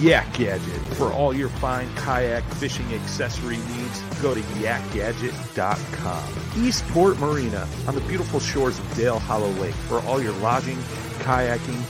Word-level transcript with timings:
Yak 0.00 0.32
Gadget. 0.34 0.80
For 0.96 1.12
all 1.12 1.34
your 1.34 1.48
fine 1.48 1.88
kayak 1.94 2.44
fishing 2.54 2.86
accessory 2.92 3.56
needs, 3.56 4.00
go 4.20 4.34
to 4.34 4.40
yakgadget.com. 4.60 6.24
Eastport 6.64 7.18
Marina 7.18 7.66
on 7.86 7.94
the 7.94 8.00
beautiful 8.02 8.40
shores 8.40 8.78
of 8.78 8.94
Dale 8.96 9.18
Hollow 9.18 9.50
Lake. 9.60 9.74
For 9.88 10.00
all 10.02 10.22
your 10.22 10.34
lodging, 10.34 10.78
kayaking, 11.20 11.80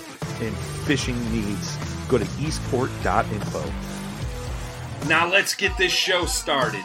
and 0.41 0.57
fishing 0.87 1.19
needs, 1.33 1.77
go 2.09 2.19
to 2.19 2.27
eastport.info. 2.41 3.65
Now 5.09 5.31
let's 5.31 5.55
get 5.55 5.77
this 5.79 5.93
show 5.93 6.25
started. 6.27 6.85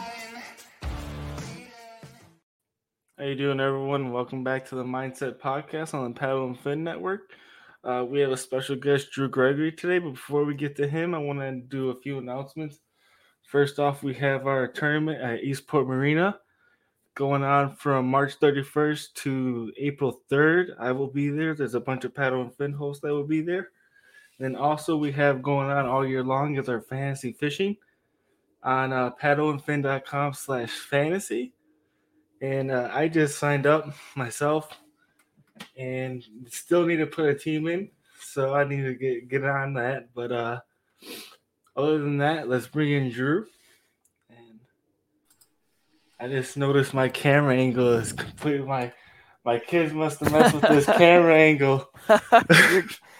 How 3.18 3.24
you 3.24 3.34
doing, 3.36 3.60
everyone? 3.60 4.12
Welcome 4.12 4.42
back 4.42 4.68
to 4.70 4.74
the 4.74 4.84
Mindset 4.84 5.38
Podcast 5.38 5.94
on 5.94 6.12
the 6.12 6.18
Paddle 6.18 6.46
and 6.46 6.58
Fin 6.58 6.82
Network. 6.82 7.30
Uh, 7.84 8.04
we 8.08 8.20
have 8.20 8.30
a 8.30 8.36
special 8.36 8.76
guest, 8.76 9.10
Drew 9.10 9.28
Gregory, 9.28 9.72
today. 9.72 9.98
But 9.98 10.12
before 10.12 10.44
we 10.44 10.54
get 10.54 10.76
to 10.76 10.86
him, 10.86 11.14
I 11.14 11.18
want 11.18 11.40
to 11.40 11.52
do 11.52 11.90
a 11.90 12.00
few 12.00 12.18
announcements. 12.18 12.80
First 13.48 13.78
off, 13.78 14.02
we 14.02 14.14
have 14.14 14.46
our 14.46 14.68
tournament 14.68 15.20
at 15.20 15.42
Eastport 15.42 15.86
Marina 15.86 16.38
going 17.14 17.42
on 17.42 17.74
from 17.74 18.06
March 18.06 18.38
31st 18.40 19.14
to 19.14 19.72
April 19.76 20.22
3rd. 20.30 20.76
I 20.78 20.92
will 20.92 21.08
be 21.08 21.28
there. 21.28 21.54
There's 21.54 21.74
a 21.74 21.80
bunch 21.80 22.04
of 22.04 22.14
paddle 22.14 22.40
and 22.40 22.54
fin 22.54 22.72
hosts 22.72 23.02
that 23.02 23.12
will 23.12 23.26
be 23.26 23.42
there. 23.42 23.70
Then 24.38 24.56
also 24.56 24.96
we 24.96 25.12
have 25.12 25.42
going 25.42 25.68
on 25.70 25.86
all 25.86 26.06
year 26.06 26.22
long 26.22 26.56
is 26.56 26.68
our 26.68 26.80
fantasy 26.80 27.32
fishing 27.32 27.76
on 28.62 28.92
uh, 28.92 29.10
paddlenfin.com 29.20 30.34
slash 30.34 30.70
fantasy. 30.70 31.52
And 32.40 32.70
uh, 32.70 32.90
I 32.92 33.08
just 33.08 33.38
signed 33.38 33.66
up 33.66 33.92
myself 34.16 34.68
and 35.76 36.24
still 36.48 36.86
need 36.86 36.96
to 36.96 37.06
put 37.06 37.28
a 37.28 37.34
team 37.34 37.66
in. 37.66 37.90
So 38.20 38.54
I 38.54 38.64
need 38.64 38.82
to 38.82 38.94
get 38.94 39.28
get 39.28 39.44
on 39.44 39.74
that. 39.74 40.14
But 40.14 40.32
uh 40.32 40.60
other 41.76 41.98
than 41.98 42.18
that, 42.18 42.48
let's 42.48 42.66
bring 42.66 42.92
in 42.92 43.10
Drew. 43.10 43.46
And 44.30 44.60
I 46.20 46.28
just 46.28 46.56
noticed 46.56 46.94
my 46.94 47.08
camera 47.08 47.56
angle 47.56 47.92
is 47.92 48.12
completely 48.12 48.66
my 48.66 48.92
my 49.44 49.58
kids 49.58 49.92
must 49.92 50.20
have 50.20 50.32
messed 50.32 50.54
with 50.54 50.62
this 50.62 50.86
camera 50.98 51.36
angle. 51.36 51.90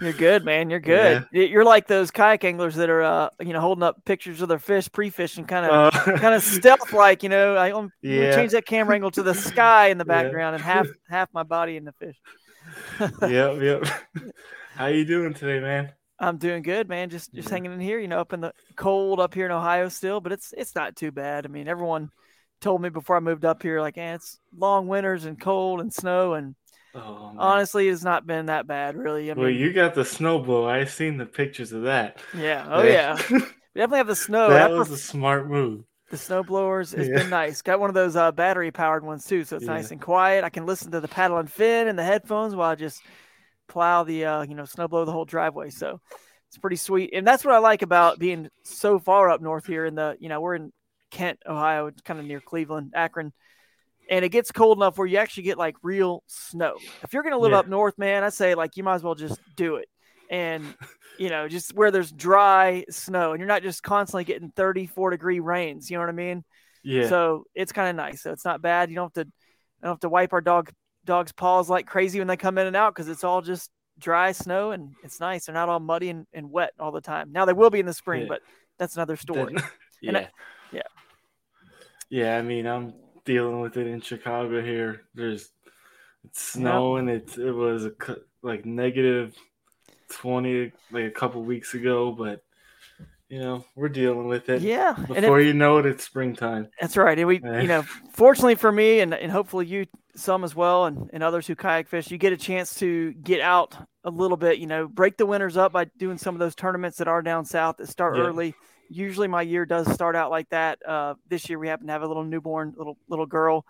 you're, 0.00 0.12
good, 0.12 0.44
man. 0.44 0.70
You're 0.70 0.80
good. 0.80 1.26
Yeah. 1.32 1.42
You're 1.42 1.64
like 1.64 1.86
those 1.86 2.10
kayak 2.10 2.44
anglers 2.44 2.76
that 2.76 2.90
are, 2.90 3.02
uh, 3.02 3.28
you 3.40 3.52
know, 3.52 3.60
holding 3.60 3.82
up 3.82 4.04
pictures 4.04 4.42
of 4.42 4.48
their 4.48 4.58
fish 4.58 4.90
pre-fishing, 4.90 5.44
kind 5.44 5.66
of, 5.66 5.94
uh, 5.94 6.18
kind 6.18 6.34
of 6.34 6.42
stealth 6.44 6.92
like. 6.92 7.22
You 7.22 7.28
know, 7.28 7.56
I 7.56 7.72
um, 7.72 7.90
yeah. 8.02 8.34
change 8.34 8.52
that 8.52 8.66
camera 8.66 8.94
angle 8.94 9.10
to 9.12 9.22
the 9.22 9.34
sky 9.34 9.88
in 9.88 9.98
the 9.98 10.04
background 10.16 10.52
yeah. 10.52 10.54
and 10.54 10.62
half 10.62 10.86
half 11.08 11.28
my 11.32 11.42
body 11.42 11.76
in 11.76 11.84
the 11.84 11.92
fish. 11.92 12.16
yep, 13.22 13.60
yep. 13.60 13.86
How 14.74 14.86
you 14.86 15.04
doing 15.04 15.34
today, 15.34 15.60
man? 15.60 15.92
I'm 16.18 16.38
doing 16.38 16.62
good, 16.62 16.88
man. 16.88 17.10
Just 17.10 17.34
just 17.34 17.48
hanging 17.48 17.72
in 17.72 17.80
here, 17.80 17.98
you 17.98 18.08
know, 18.08 18.20
up 18.20 18.32
in 18.32 18.40
the 18.40 18.52
cold 18.76 19.20
up 19.20 19.34
here 19.34 19.46
in 19.46 19.52
Ohio 19.52 19.88
still, 19.88 20.20
but 20.20 20.32
it's 20.32 20.52
it's 20.56 20.74
not 20.74 20.96
too 20.96 21.12
bad. 21.12 21.44
I 21.44 21.48
mean, 21.48 21.68
everyone 21.68 22.10
told 22.60 22.80
me 22.80 22.88
before 22.88 23.16
I 23.16 23.20
moved 23.20 23.44
up 23.44 23.62
here, 23.62 23.80
like, 23.80 23.98
eh, 23.98 24.14
it's 24.14 24.38
long 24.56 24.88
winters 24.88 25.24
and 25.24 25.40
cold 25.40 25.80
and 25.80 25.92
snow, 25.92 26.34
and 26.34 26.54
oh, 26.96 27.32
honestly, 27.38 27.88
it's 27.88 28.02
not 28.02 28.26
been 28.26 28.46
that 28.46 28.66
bad, 28.66 28.96
really. 28.96 29.30
I 29.30 29.34
well, 29.34 29.50
you 29.50 29.72
got 29.72 29.94
the 29.94 30.04
snow 30.04 30.38
blow. 30.38 30.68
I've 30.68 30.90
seen 30.90 31.16
the 31.16 31.26
pictures 31.26 31.72
of 31.72 31.82
that. 31.82 32.18
Yeah. 32.36 32.66
Oh 32.76 32.82
yeah. 32.82 33.16
we 33.30 33.38
definitely 33.74 33.98
have 33.98 34.06
the 34.06 34.16
snow. 34.16 34.48
that 34.50 34.70
was 34.70 34.90
a 34.90 34.98
smart 34.98 35.48
move. 35.48 35.84
The 36.10 36.16
snow 36.16 36.42
blowers 36.42 36.92
has 36.92 37.08
yeah. 37.08 37.18
been 37.18 37.30
nice. 37.30 37.62
Got 37.62 37.80
one 37.80 37.90
of 37.90 37.94
those 37.94 38.14
uh, 38.14 38.30
battery 38.30 38.70
powered 38.70 39.04
ones 39.04 39.24
too, 39.24 39.44
so 39.44 39.56
it's 39.56 39.64
yeah. 39.64 39.72
nice 39.72 39.90
and 39.90 40.00
quiet. 40.00 40.44
I 40.44 40.50
can 40.50 40.66
listen 40.66 40.92
to 40.92 41.00
the 41.00 41.08
paddle 41.08 41.38
and 41.38 41.50
fin 41.50 41.88
and 41.88 41.98
the 41.98 42.04
headphones 42.04 42.54
while 42.54 42.70
I 42.70 42.74
just 42.76 43.02
plow 43.68 44.04
the 44.04 44.24
uh, 44.24 44.42
you 44.42 44.54
know 44.54 44.64
snow 44.64 44.88
blow 44.88 45.04
the 45.04 45.12
whole 45.12 45.24
driveway. 45.24 45.70
So 45.70 46.00
it's 46.48 46.58
pretty 46.58 46.76
sweet, 46.76 47.10
and 47.12 47.26
that's 47.26 47.44
what 47.44 47.54
I 47.54 47.58
like 47.58 47.82
about 47.82 48.18
being 48.18 48.48
so 48.62 48.98
far 48.98 49.30
up 49.30 49.40
north 49.40 49.66
here 49.66 49.84
in 49.84 49.94
the 49.94 50.16
you 50.20 50.28
know 50.28 50.40
we're 50.40 50.54
in 50.54 50.72
Kent, 51.10 51.40
Ohio, 51.46 51.90
kind 52.04 52.20
of 52.20 52.26
near 52.26 52.40
Cleveland, 52.40 52.92
Akron. 52.94 53.32
And 54.08 54.24
it 54.24 54.28
gets 54.28 54.52
cold 54.52 54.78
enough 54.78 54.98
where 54.98 55.06
you 55.06 55.18
actually 55.18 55.44
get 55.44 55.58
like 55.58 55.76
real 55.82 56.22
snow. 56.26 56.76
If 57.02 57.12
you're 57.12 57.22
going 57.22 57.32
to 57.32 57.38
live 57.38 57.52
yeah. 57.52 57.58
up 57.58 57.68
north, 57.68 57.98
man, 57.98 58.22
I 58.22 58.28
say 58.28 58.54
like 58.54 58.76
you 58.76 58.84
might 58.84 58.94
as 58.94 59.02
well 59.02 59.14
just 59.14 59.40
do 59.56 59.76
it. 59.76 59.88
And, 60.30 60.64
you 61.18 61.28
know, 61.28 61.48
just 61.48 61.74
where 61.74 61.90
there's 61.90 62.12
dry 62.12 62.84
snow 62.88 63.32
and 63.32 63.40
you're 63.40 63.48
not 63.48 63.62
just 63.62 63.82
constantly 63.82 64.24
getting 64.24 64.50
34 64.50 65.10
degree 65.10 65.40
rains. 65.40 65.90
You 65.90 65.96
know 65.96 66.02
what 66.02 66.08
I 66.08 66.12
mean? 66.12 66.44
Yeah. 66.84 67.08
So 67.08 67.44
it's 67.54 67.72
kind 67.72 67.88
of 67.88 67.96
nice. 67.96 68.22
So 68.22 68.30
it's 68.30 68.44
not 68.44 68.62
bad. 68.62 68.90
You 68.90 68.96
don't 68.96 69.16
have 69.16 69.24
to, 69.24 69.32
don't 69.82 69.92
have 69.92 70.00
to 70.00 70.08
wipe 70.08 70.32
our 70.32 70.40
dog 70.40 70.70
dog's 71.04 71.32
paws 71.32 71.70
like 71.70 71.86
crazy 71.86 72.18
when 72.18 72.28
they 72.28 72.36
come 72.36 72.58
in 72.58 72.66
and 72.66 72.76
out 72.76 72.94
because 72.94 73.08
it's 73.08 73.24
all 73.24 73.40
just 73.40 73.70
dry 73.98 74.32
snow 74.32 74.72
and 74.72 74.94
it's 75.02 75.20
nice. 75.20 75.46
They're 75.46 75.54
not 75.54 75.68
all 75.68 75.80
muddy 75.80 76.10
and, 76.10 76.26
and 76.32 76.50
wet 76.50 76.72
all 76.78 76.92
the 76.92 77.00
time. 77.00 77.32
Now 77.32 77.44
they 77.44 77.52
will 77.52 77.70
be 77.70 77.80
in 77.80 77.86
the 77.86 77.94
spring, 77.94 78.22
yeah. 78.22 78.28
but 78.28 78.40
that's 78.78 78.96
another 78.96 79.16
story. 79.16 79.54
yeah. 80.02 80.18
I, 80.18 80.28
yeah. 80.72 80.82
Yeah, 82.08 82.38
I 82.38 82.42
mean, 82.42 82.66
I'm 82.66 82.94
dealing 83.26 83.60
with 83.60 83.76
it 83.76 83.86
in 83.86 84.00
Chicago 84.00 84.62
here. 84.62 85.02
There's 85.14 85.50
it's 86.24 86.40
snowing. 86.40 87.08
Yep. 87.08 87.16
It 87.16 87.38
it 87.38 87.52
was 87.52 87.84
a, 87.84 87.92
like 88.42 88.64
negative 88.64 89.34
twenty 90.08 90.72
like 90.90 91.04
a 91.04 91.10
couple 91.10 91.42
weeks 91.42 91.74
ago, 91.74 92.12
but 92.12 92.42
you 93.28 93.40
know 93.40 93.66
we're 93.74 93.90
dealing 93.90 94.28
with 94.28 94.48
it. 94.48 94.62
Yeah, 94.62 94.94
before 94.94 95.40
it, 95.40 95.46
you 95.46 95.52
know 95.52 95.78
it, 95.78 95.86
it's 95.86 96.04
springtime. 96.04 96.68
That's 96.80 96.96
right. 96.96 97.18
And 97.18 97.28
we, 97.28 97.42
eh. 97.42 97.60
you 97.60 97.68
know, 97.68 97.82
fortunately 98.12 98.54
for 98.54 98.72
me, 98.72 99.00
and 99.00 99.12
and 99.12 99.30
hopefully 99.30 99.66
you 99.66 99.86
some 100.14 100.44
as 100.44 100.54
well, 100.54 100.86
and 100.86 101.10
and 101.12 101.22
others 101.22 101.46
who 101.46 101.54
kayak 101.54 101.88
fish, 101.88 102.10
you 102.10 102.18
get 102.18 102.32
a 102.32 102.38
chance 102.38 102.74
to 102.76 103.12
get 103.12 103.40
out 103.40 103.76
a 104.04 104.10
little 104.10 104.36
bit. 104.36 104.58
You 104.58 104.66
know, 104.66 104.88
break 104.88 105.16
the 105.18 105.26
winters 105.26 105.56
up 105.56 105.72
by 105.72 105.84
doing 105.98 106.18
some 106.18 106.34
of 106.34 106.38
those 106.38 106.54
tournaments 106.54 106.98
that 106.98 107.08
are 107.08 107.22
down 107.22 107.44
south 107.44 107.76
that 107.78 107.88
start 107.88 108.16
yeah. 108.16 108.22
early 108.22 108.54
usually 108.88 109.28
my 109.28 109.42
year 109.42 109.66
does 109.66 109.92
start 109.92 110.16
out 110.16 110.30
like 110.30 110.48
that. 110.50 110.78
Uh, 110.86 111.14
this 111.28 111.48
year 111.48 111.58
we 111.58 111.68
happen 111.68 111.86
to 111.86 111.92
have 111.92 112.02
a 112.02 112.06
little 112.06 112.24
newborn 112.24 112.74
little 112.76 112.96
little 113.08 113.26
girl, 113.26 113.64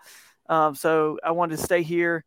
um, 0.49 0.75
so 0.75 1.19
I 1.23 1.31
wanted 1.31 1.57
to 1.57 1.63
stay 1.63 1.83
here 1.83 2.23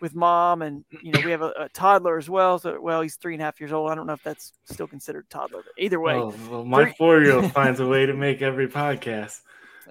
with 0.00 0.14
mom, 0.14 0.62
and 0.62 0.84
you 1.02 1.12
know 1.12 1.20
we 1.22 1.32
have 1.32 1.42
a, 1.42 1.52
a, 1.58 1.68
toddler 1.68 2.16
as 2.16 2.28
well. 2.28 2.58
So 2.58 2.80
well, 2.80 3.02
he's 3.02 3.16
three 3.16 3.34
and 3.34 3.42
a 3.42 3.44
half 3.44 3.60
years 3.60 3.72
old. 3.72 3.90
I 3.90 3.94
don't 3.94 4.06
know 4.06 4.14
if 4.14 4.22
that's 4.22 4.52
still 4.64 4.86
considered 4.86 5.28
toddler. 5.28 5.62
Either 5.76 6.00
way, 6.00 6.14
oh, 6.14 6.34
well, 6.50 6.64
my 6.64 6.92
four 6.92 7.20
year 7.20 7.34
old 7.34 7.52
finds 7.54 7.80
a 7.80 7.86
way 7.86 8.06
to 8.06 8.14
make 8.14 8.40
every 8.40 8.68
podcast. 8.68 9.40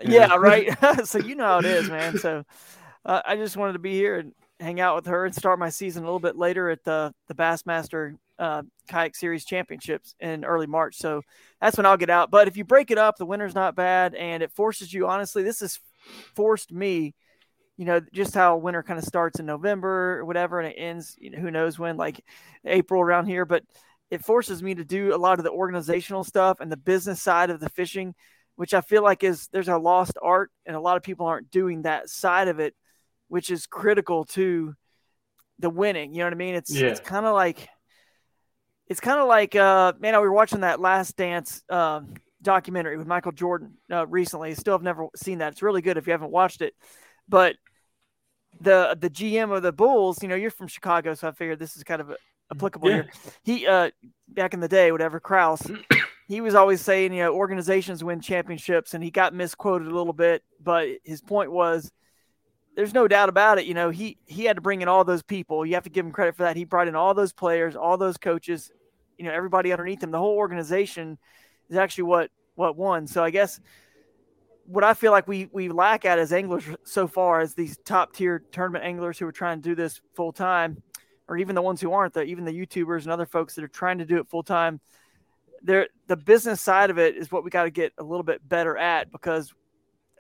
Yeah, 0.04 0.36
right. 0.40 0.76
so 1.08 1.20
you 1.20 1.36
know 1.36 1.46
how 1.46 1.60
it 1.60 1.66
is, 1.66 1.90
man. 1.90 2.18
So 2.18 2.46
uh, 3.06 3.22
I 3.24 3.36
just 3.36 3.58
wanted 3.58 3.74
to 3.74 3.80
be 3.80 3.94
here 3.94 4.18
and 4.18 4.34
hang 4.60 4.80
out 4.80 4.96
with 4.96 5.06
her 5.06 5.26
and 5.26 5.36
start 5.36 5.60
my 5.60 5.70
season 5.70 6.04
a 6.04 6.06
little 6.06 6.20
bit 6.20 6.36
later 6.36 6.70
at 6.70 6.84
the 6.84 7.14
the 7.28 7.36
Bassmaster 7.36 8.16
uh, 8.40 8.64
Kayak 8.88 9.16
Series 9.16 9.46
Championships 9.46 10.16
in 10.20 10.46
early 10.46 10.68
March. 10.68 10.96
So 10.98 11.22
that's 11.62 11.78
when 11.78 11.86
I'll 11.86 11.98
get 11.98 12.10
out. 12.10 12.32
But 12.32 12.48
if 12.48 12.58
you 12.58 12.64
break 12.64 12.92
it 12.92 12.98
up, 12.98 13.18
the 13.18 13.26
winter's 13.26 13.56
not 13.56 13.76
bad, 13.76 14.16
and 14.16 14.44
it 14.44 14.52
forces 14.52 14.94
you. 14.94 15.08
Honestly, 15.08 15.44
this 15.44 15.60
has 15.62 15.80
forced 16.36 16.72
me. 16.72 17.14
You 17.78 17.86
know, 17.86 18.02
just 18.12 18.34
how 18.34 18.58
winter 18.58 18.82
kind 18.82 18.98
of 18.98 19.06
starts 19.06 19.40
in 19.40 19.46
November 19.46 20.20
or 20.20 20.26
whatever, 20.26 20.60
and 20.60 20.72
it 20.72 20.76
ends. 20.80 21.16
You 21.20 21.32
know, 21.32 21.40
who 21.40 21.52
knows 21.52 21.78
when, 21.78 21.98
like 21.98 22.24
April 22.66 23.02
around 23.02 23.28
here. 23.28 23.46
But 23.46 23.64
it 24.10 24.24
forces 24.24 24.64
me 24.64 24.76
to 24.76 24.86
do 24.86 25.14
a 25.14 25.18
lot 25.18 25.38
of 25.40 25.44
the 25.44 25.52
organizational 25.52 26.24
stuff 26.24 26.60
and 26.60 26.72
the 26.72 26.78
business 26.78 27.22
side 27.22 27.50
of 27.50 27.60
the 27.60 27.70
fishing, 27.70 28.16
which 28.56 28.74
I 28.74 28.82
feel 28.82 29.04
like 29.04 29.24
is 29.24 29.48
there's 29.52 29.68
a 29.68 29.78
lost 29.78 30.18
art, 30.22 30.50
and 30.66 30.76
a 30.76 30.82
lot 30.82 30.98
of 30.98 31.04
people 31.04 31.28
aren't 31.28 31.52
doing 31.52 31.84
that 31.84 32.10
side 32.10 32.48
of 32.48 32.60
it 32.60 32.74
which 33.28 33.50
is 33.50 33.66
critical 33.66 34.26
to 34.26 34.76
the 35.60 35.70
winning. 35.70 36.14
You 36.14 36.20
know 36.20 36.26
what 36.26 36.34
I 36.34 36.38
mean? 36.38 36.56
It's 36.56 36.74
yeah. 36.74 36.88
it's 36.88 37.00
kind 37.00 37.26
of 37.26 37.34
like 37.34 37.68
it's 38.88 39.00
kind 39.00 39.20
of 39.20 39.28
like 39.28 39.56
uh 39.56 39.94
man, 40.00 40.14
we 40.14 40.20
were 40.20 40.34
watching 40.34 40.62
that 40.62 40.80
Last 40.80 41.16
Dance 41.16 41.64
um, 41.70 42.14
documentary 42.42 42.98
with 42.98 43.08
Michael 43.08 43.32
Jordan 43.32 43.74
uh, 43.92 44.06
recently. 44.08 44.54
Still 44.56 44.74
have 44.74 44.84
never 44.84 45.08
seen 45.16 45.40
that. 45.40 45.54
It's 45.54 45.62
really 45.62 45.82
good 45.82 45.98
if 45.98 46.08
you 46.08 46.12
haven't 46.12 46.32
watched 46.32 46.62
it. 46.62 46.74
But 47.28 47.56
the 48.62 48.98
the 49.00 49.10
GM 49.10 49.56
of 49.56 49.64
the 49.64 49.72
Bulls, 49.72 50.22
you 50.22 50.30
know, 50.30 50.36
you're 50.36 50.52
from 50.52 50.68
Chicago, 50.68 51.14
so 51.14 51.28
I 51.28 51.32
figured 51.32 51.60
this 51.60 51.76
is 51.76 51.84
kind 51.84 52.02
of 52.02 52.14
applicable 52.52 52.90
yeah. 52.90 52.96
here. 52.96 53.10
He 53.44 53.68
uh 53.68 53.92
back 54.28 54.54
in 54.54 54.60
the 54.60 54.68
day, 54.68 54.92
whatever 54.92 55.20
Krause, 55.20 55.70
he 56.28 56.42
was 56.42 56.56
always 56.56 56.82
saying, 56.82 57.14
you 57.14 57.24
know, 57.24 57.34
organizations 57.34 58.04
win 58.04 58.22
championships, 58.22 58.94
and 58.94 59.04
he 59.04 59.12
got 59.12 59.34
misquoted 59.34 59.88
a 59.88 59.96
little 59.96 60.14
bit, 60.14 60.44
but 60.62 60.88
his 61.04 61.22
point 61.22 61.52
was 61.52 61.92
there's 62.78 62.94
no 62.94 63.08
doubt 63.08 63.28
about 63.28 63.58
it. 63.58 63.66
You 63.66 63.74
know, 63.74 63.90
he 63.90 64.20
he 64.28 64.44
had 64.44 64.56
to 64.58 64.62
bring 64.62 64.84
in 64.84 64.88
all 64.88 65.04
those 65.04 65.24
people. 65.24 65.66
You 65.66 65.74
have 65.74 65.86
to 65.86 65.90
give 65.90 66.06
him 66.06 66.12
credit 66.12 66.36
for 66.36 66.44
that. 66.44 66.56
He 66.56 66.64
brought 66.64 66.88
in 66.88 66.96
all 66.96 67.16
those 67.16 67.34
players, 67.34 67.76
all 67.76 67.98
those 67.98 68.18
coaches, 68.18 68.72
you 69.18 69.26
know, 69.26 69.34
everybody 69.34 69.72
underneath 69.72 70.04
him. 70.04 70.12
The 70.12 70.20
whole 70.20 70.38
organization 70.38 71.18
is 71.72 71.76
actually 71.76 72.04
what 72.04 72.30
what 72.54 72.78
won. 72.78 73.08
So 73.08 73.24
I 73.24 73.32
guess 73.32 73.60
what 74.66 74.84
I 74.84 74.94
feel 74.94 75.12
like 75.12 75.28
we 75.28 75.50
we 75.52 75.70
lack 75.70 76.06
at 76.06 76.20
as 76.20 76.32
anglers 76.32 76.66
so 76.84 77.08
far 77.08 77.40
as 77.40 77.56
these 77.56 77.80
top 77.84 78.14
tier 78.14 78.44
tournament 78.52 78.86
anglers 78.86 79.18
who 79.18 79.26
are 79.26 79.32
trying 79.32 79.60
to 79.60 79.70
do 79.70 79.74
this 79.74 80.00
full 80.14 80.32
time, 80.32 80.84
or 81.28 81.36
even 81.36 81.56
the 81.56 81.64
ones 81.64 81.82
who 81.82 81.92
aren't, 81.94 82.14
the 82.14 82.22
even 82.26 82.46
the 82.46 82.54
YouTubers 82.54 83.02
and 83.02 83.12
other 83.12 83.26
folks 83.26 83.56
that 83.56 83.64
are 83.64 83.70
trying 83.70 83.98
to 83.98 84.06
do 84.06 84.18
it 84.18 84.30
full 84.30 84.44
time. 84.44 84.80
There, 85.64 85.88
the 86.06 86.16
business 86.16 86.62
side 86.62 86.92
of 86.92 87.00
it 87.00 87.16
is 87.16 87.32
what 87.32 87.44
we 87.44 87.50
got 87.50 87.64
to 87.64 87.72
get 87.72 87.94
a 87.98 88.04
little 88.04 88.22
bit 88.22 88.48
better 88.48 88.78
at 88.78 89.12
because 89.12 89.52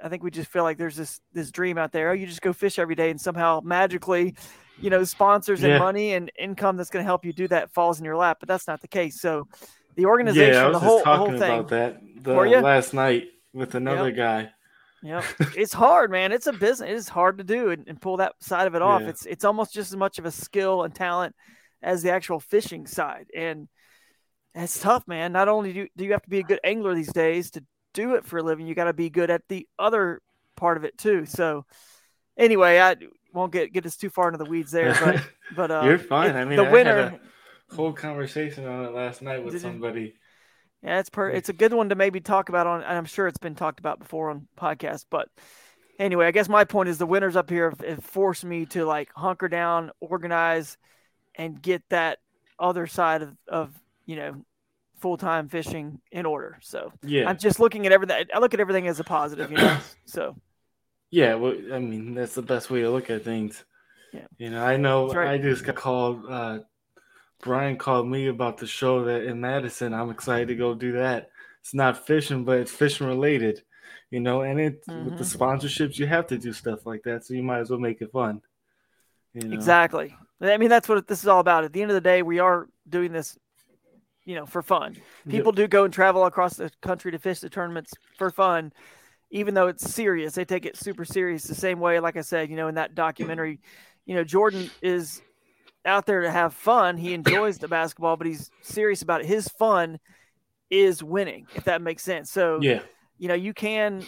I 0.04 0.10
think 0.10 0.24
we 0.24 0.32
just 0.32 0.50
feel 0.50 0.64
like 0.64 0.78
there's 0.78 0.96
this 0.96 1.20
this 1.34 1.52
dream 1.52 1.78
out 1.78 1.92
there. 1.92 2.10
Oh, 2.10 2.14
you 2.14 2.28
just 2.28 2.42
go 2.42 2.54
fish 2.54 2.80
every 2.80 2.96
day, 2.96 3.10
and 3.10 3.20
somehow 3.20 3.62
magically, 3.64 4.36
you 4.80 4.90
know, 4.90 5.04
sponsors 5.04 5.64
and 5.64 5.74
yeah. 5.74 5.80
money 5.80 6.14
and 6.14 6.32
income 6.38 6.78
that's 6.78 6.90
going 6.90 7.04
to 7.04 7.08
help 7.08 7.26
you 7.26 7.34
do 7.34 7.48
that 7.50 7.72
falls 7.72 8.00
in 8.00 8.06
your 8.06 8.18
lap. 8.18 8.38
But 8.40 8.48
that's 8.48 8.68
not 8.68 8.82
the 8.82 8.88
case. 8.88 9.20
So, 9.20 9.48
the 9.96 10.06
organization, 10.06 10.54
yeah, 10.54 10.66
I 10.66 10.68
was 10.68 10.76
the 10.76 10.80
whole, 10.80 11.02
talking 11.02 11.38
the 11.38 11.46
whole 11.46 11.60
about 11.60 11.70
that 11.70 12.02
the 12.22 12.34
last 12.34 12.94
night 12.94 13.28
with 13.54 13.76
another 13.76 14.10
yep. 14.10 14.18
guy. 14.18 14.52
Yeah, 15.04 15.24
it's 15.56 15.74
hard, 15.74 16.12
man. 16.12 16.32
It's 16.32 16.48
a 16.48 16.54
business. 16.54 16.90
It's 16.90 17.10
hard 17.10 17.38
to 17.38 17.44
do 17.44 17.70
and, 17.70 17.88
and 17.88 18.02
pull 18.02 18.18
that 18.18 18.34
side 18.40 18.68
of 18.68 18.76
it 18.76 18.82
off. 18.82 19.02
Yeah. 19.02 19.10
It's 19.10 19.26
it's 19.26 19.46
almost 19.46 19.74
just 19.74 19.92
as 19.92 19.98
much 19.98 20.20
of 20.20 20.26
a 20.26 20.32
skill 20.32 20.84
and 20.84 20.94
talent 20.94 21.36
as 21.82 22.02
the 22.02 22.12
actual 22.12 22.40
fishing 22.40 22.88
side, 22.88 23.28
and 23.36 23.68
it's 24.56 24.80
tough, 24.80 25.08
man. 25.08 25.32
Not 25.32 25.48
only 25.48 25.72
do, 25.72 25.88
do 25.96 26.04
you 26.04 26.14
have 26.14 26.24
to 26.24 26.30
be 26.30 26.40
a 26.40 26.44
good 26.44 26.60
angler 26.64 26.96
these 26.96 27.14
days 27.14 27.52
to 27.52 27.64
do 27.94 28.16
it 28.16 28.26
for 28.26 28.38
a 28.38 28.44
living, 28.44 28.68
you 28.68 28.76
got 28.76 28.86
to 28.86 28.94
be 28.94 29.10
good 29.10 29.30
at 29.30 29.48
the 29.48 29.68
other 29.78 30.22
part 30.56 30.78
of 30.78 30.84
it 30.84 30.98
too. 30.98 31.26
So, 31.26 31.66
anyway, 32.38 32.80
I 32.80 32.96
won't 33.34 33.52
get 33.52 33.74
get 33.74 33.86
us 33.86 33.98
too 33.98 34.10
far 34.10 34.28
into 34.28 34.38
the 34.38 34.50
weeds 34.50 34.72
there, 34.72 34.96
but 35.00 35.22
but 35.56 35.72
uh, 35.72 35.82
you're 35.86 36.00
fine. 36.00 36.36
I 36.36 36.46
mean, 36.46 36.58
the 36.58 36.66
I 36.66 36.72
winner. 36.72 37.20
whole 37.74 37.94
conversation 37.94 38.66
on 38.66 38.86
it 38.86 38.94
last 38.94 39.22
night 39.22 39.44
with 39.44 39.62
somebody. 39.62 40.16
Yeah, 40.84 41.00
it's 41.00 41.10
per. 41.10 41.30
It's 41.30 41.50
a 41.50 41.54
good 41.54 41.74
one 41.74 41.90
to 41.90 41.96
maybe 41.96 42.20
talk 42.20 42.50
about 42.50 42.68
on. 42.68 42.84
I'm 42.84 43.06
sure 43.06 43.28
it's 43.28 43.40
been 43.40 43.56
talked 43.56 43.80
about 43.80 44.00
before 44.00 44.30
on 44.30 44.48
podcast, 44.58 45.06
but 45.10 45.30
anyway, 46.00 46.28
I 46.28 46.32
guess 46.32 46.50
my 46.50 46.66
point 46.66 46.90
is 46.90 46.98
the 46.98 47.06
winners 47.06 47.36
up 47.36 47.50
here 47.50 47.70
have, 47.70 47.80
have 47.82 48.04
forced 48.04 48.46
me 48.46 48.66
to 48.68 48.86
like 48.86 49.10
hunker 49.16 49.48
down, 49.48 49.92
organize, 50.00 50.78
and 51.36 51.62
get 51.62 51.84
that 51.90 52.20
other 52.60 52.88
side 52.88 53.22
of, 53.22 53.36
of 53.48 53.74
you 54.06 54.16
know 54.16 54.46
full 54.98 55.18
time 55.18 55.48
fishing 55.50 56.00
in 56.12 56.26
order. 56.26 56.58
So 56.62 56.92
yeah, 57.04 57.30
I'm 57.30 57.38
just 57.38 57.60
looking 57.60 57.86
at 57.86 57.92
everything. 57.92 58.26
I 58.34 58.40
look 58.40 58.54
at 58.54 58.60
everything 58.60 58.88
as 58.88 59.00
a 59.00 59.04
positive, 59.04 59.52
you 59.52 59.58
know. 59.58 59.78
so 60.06 60.36
yeah, 61.10 61.36
well, 61.36 61.56
I 61.74 61.80
mean 61.80 62.14
that's 62.14 62.36
the 62.36 62.42
best 62.42 62.70
way 62.70 62.82
to 62.82 62.90
look 62.90 63.10
at 63.10 63.24
things. 63.24 63.64
Yeah, 64.14 64.28
you 64.38 64.50
know, 64.50 64.64
I 64.64 64.78
know 64.78 65.10
right. 65.10 65.30
I 65.30 65.38
just 65.38 65.64
got 65.64 65.76
called. 65.76 66.24
Uh, 66.30 66.60
Brian 67.44 67.78
called 67.78 68.08
me 68.08 68.28
about 68.28 68.58
the 68.58 68.68
show 68.68 69.06
that 69.06 69.24
in 69.24 69.40
Madison. 69.40 69.94
I'm 69.94 70.10
excited 70.10 70.48
to 70.48 70.56
go 70.56 70.74
do 70.74 70.94
that. 70.94 71.30
It's 71.62 71.74
not 71.74 72.08
fishing, 72.08 72.44
but 72.46 72.60
it's 72.60 72.72
fishing 72.72 73.08
related, 73.08 73.62
you 74.10 74.20
know. 74.20 74.42
And 74.42 74.60
it 74.60 74.86
mm-hmm. 74.88 75.06
with 75.06 75.18
the 75.18 75.24
mm-hmm. 75.24 75.44
sponsorships, 75.44 76.00
you 76.00 76.08
have 76.08 76.28
to 76.28 76.38
do 76.38 76.52
stuff 76.52 76.86
like 76.86 77.04
that, 77.04 77.26
so 77.26 77.34
you 77.34 77.44
might 77.44 77.60
as 77.60 77.70
well 77.70 77.80
make 77.80 78.02
it 78.02 78.12
fun. 78.12 78.42
You 79.34 79.50
know? 79.50 79.54
Exactly. 79.54 80.16
I 80.42 80.58
mean, 80.58 80.70
that's 80.70 80.88
what 80.88 81.08
this 81.08 81.22
is 81.22 81.28
all 81.28 81.40
about. 81.40 81.64
At 81.64 81.74
the 81.74 81.82
end 81.82 81.92
of 81.92 81.96
the 81.96 82.02
day, 82.02 82.22
we 82.22 82.40
are 82.40 82.68
doing 82.88 83.12
this 83.12 83.38
you 84.28 84.36
know, 84.36 84.46
for 84.46 84.62
fun. 84.62 84.98
People 85.30 85.54
yep. 85.54 85.56
do 85.56 85.68
go 85.70 85.86
and 85.86 85.94
travel 85.94 86.26
across 86.26 86.58
the 86.58 86.70
country 86.82 87.12
to 87.14 87.18
fish 87.18 87.40
the 87.40 87.50
tournaments 87.50 87.94
for 88.18 88.30
fun, 88.30 88.74
even 89.32 89.54
though 89.54 89.68
it's 89.68 89.90
serious. 89.90 90.36
They 90.36 90.44
take 90.44 90.66
it 90.66 90.76
super 90.76 91.06
serious 91.06 91.46
the 91.46 91.56
same 91.56 91.80
way, 91.80 92.02
like 92.02 92.18
I 92.18 92.22
said, 92.22 92.50
you 92.50 92.58
know, 92.58 92.68
in 92.68 92.76
that 92.76 92.94
documentary, 92.94 93.62
you 94.06 94.16
know, 94.16 94.26
Jordan 94.26 94.70
is 94.82 95.22
out 95.86 96.06
there 96.06 96.24
to 96.24 96.30
have 96.30 96.54
fun. 96.54 96.98
He 96.98 97.14
enjoys 97.14 97.58
the 97.58 97.70
basketball, 97.70 98.18
but 98.18 98.28
he's 98.28 98.52
serious 98.62 99.02
about 99.02 99.22
it. 99.22 99.28
His 99.28 99.48
fun 99.48 99.98
is 100.70 101.02
winning, 101.02 101.48
if 101.56 101.64
that 101.64 101.82
makes 101.82 102.04
sense. 102.04 102.30
So, 102.30 102.60
yeah, 102.62 102.82
you 103.18 103.30
know, 103.30 103.34
you 103.34 103.54
can, 103.54 104.06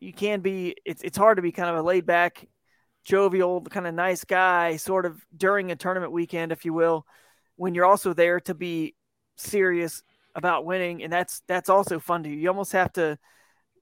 you 0.00 0.12
can 0.12 0.40
be, 0.40 0.74
it's, 0.84 1.02
it's 1.02 1.16
hard 1.16 1.36
to 1.36 1.42
be 1.42 1.52
kind 1.52 1.70
of 1.70 1.76
a 1.76 1.82
laid 1.82 2.06
back, 2.06 2.44
jovial, 3.04 3.60
kind 3.60 3.86
of 3.86 3.94
nice 3.94 4.24
guy, 4.24 4.78
sort 4.78 5.06
of 5.06 5.24
during 5.36 5.70
a 5.70 5.76
tournament 5.76 6.10
weekend, 6.10 6.50
if 6.50 6.64
you 6.64 6.72
will, 6.72 7.06
when 7.54 7.76
you're 7.76 7.86
also 7.86 8.12
there 8.12 8.40
to 8.40 8.54
be 8.54 8.96
serious 9.40 10.02
about 10.34 10.64
winning, 10.64 11.02
and 11.02 11.12
that's 11.12 11.42
that's 11.46 11.68
also 11.68 11.98
fun 11.98 12.22
to 12.22 12.28
you. 12.28 12.36
You 12.36 12.48
almost 12.48 12.72
have 12.72 12.92
to; 12.94 13.18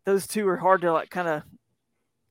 those 0.05 0.27
two 0.27 0.49
are 0.49 0.57
hard 0.57 0.83
to 0.83 0.93
like 0.93 1.11
kind 1.11 1.29
of, 1.29 1.43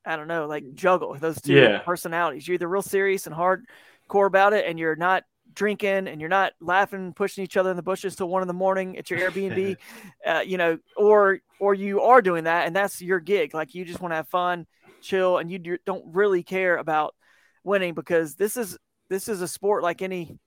I 0.05 0.15
don't 0.15 0.27
know, 0.27 0.47
like 0.47 0.73
juggle 0.73 1.15
those 1.15 1.41
two 1.41 1.53
yeah. 1.53 1.79
personalities. 1.79 2.47
You're 2.47 2.55
either 2.55 2.67
real 2.67 2.81
serious 2.81 3.27
and 3.27 3.35
hardcore 3.35 4.27
about 4.27 4.53
it, 4.53 4.65
and 4.65 4.79
you're 4.79 4.95
not 4.95 5.23
drinking 5.53 6.07
and 6.07 6.19
you're 6.19 6.29
not 6.29 6.53
laughing, 6.59 7.13
pushing 7.13 7.43
each 7.43 7.57
other 7.57 7.69
in 7.69 7.77
the 7.77 7.83
bushes 7.83 8.15
till 8.15 8.27
one 8.27 8.41
in 8.41 8.47
the 8.47 8.53
morning 8.53 8.97
at 8.97 9.09
your 9.09 9.19
Airbnb, 9.19 9.77
uh, 10.25 10.41
you 10.45 10.57
know, 10.57 10.77
or 10.95 11.39
or 11.59 11.73
you 11.73 12.01
are 12.01 12.21
doing 12.21 12.43
that, 12.43 12.67
and 12.67 12.75
that's 12.75 13.01
your 13.01 13.19
gig. 13.19 13.53
Like 13.53 13.73
you 13.73 13.85
just 13.85 14.01
want 14.01 14.11
to 14.11 14.17
have 14.17 14.27
fun, 14.27 14.67
chill, 15.01 15.37
and 15.37 15.51
you 15.51 15.77
don't 15.85 16.05
really 16.13 16.43
care 16.43 16.77
about 16.77 17.15
winning 17.63 17.93
because 17.93 18.35
this 18.35 18.57
is 18.57 18.77
this 19.09 19.27
is 19.27 19.41
a 19.41 19.47
sport 19.47 19.83
like 19.83 20.01
any 20.01 20.37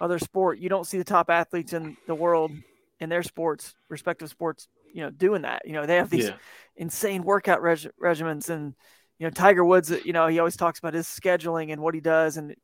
other 0.00 0.18
sport, 0.18 0.58
you 0.58 0.68
don't 0.68 0.86
see 0.86 0.98
the 0.98 1.04
top 1.04 1.30
athletes 1.30 1.72
in 1.72 1.96
the 2.06 2.14
world 2.14 2.52
in 3.00 3.08
their 3.08 3.22
sports, 3.22 3.74
respective 3.88 4.28
sports, 4.28 4.68
you 4.92 5.02
know, 5.02 5.10
doing 5.10 5.42
that. 5.42 5.62
You 5.64 5.72
know, 5.72 5.86
they 5.86 5.96
have 5.96 6.10
these 6.10 6.28
yeah. 6.28 6.36
insane 6.76 7.22
workout 7.22 7.62
reg- 7.62 7.90
regimens 8.02 8.50
and, 8.50 8.74
you 9.18 9.26
know, 9.26 9.30
Tiger 9.30 9.64
Woods, 9.64 9.92
you 10.04 10.12
know, 10.12 10.28
he 10.28 10.38
always 10.38 10.56
talks 10.56 10.78
about 10.78 10.94
his 10.94 11.06
scheduling 11.06 11.72
and 11.72 11.80
what 11.80 11.94
he 11.94 12.00
does. 12.00 12.36
And 12.36 12.54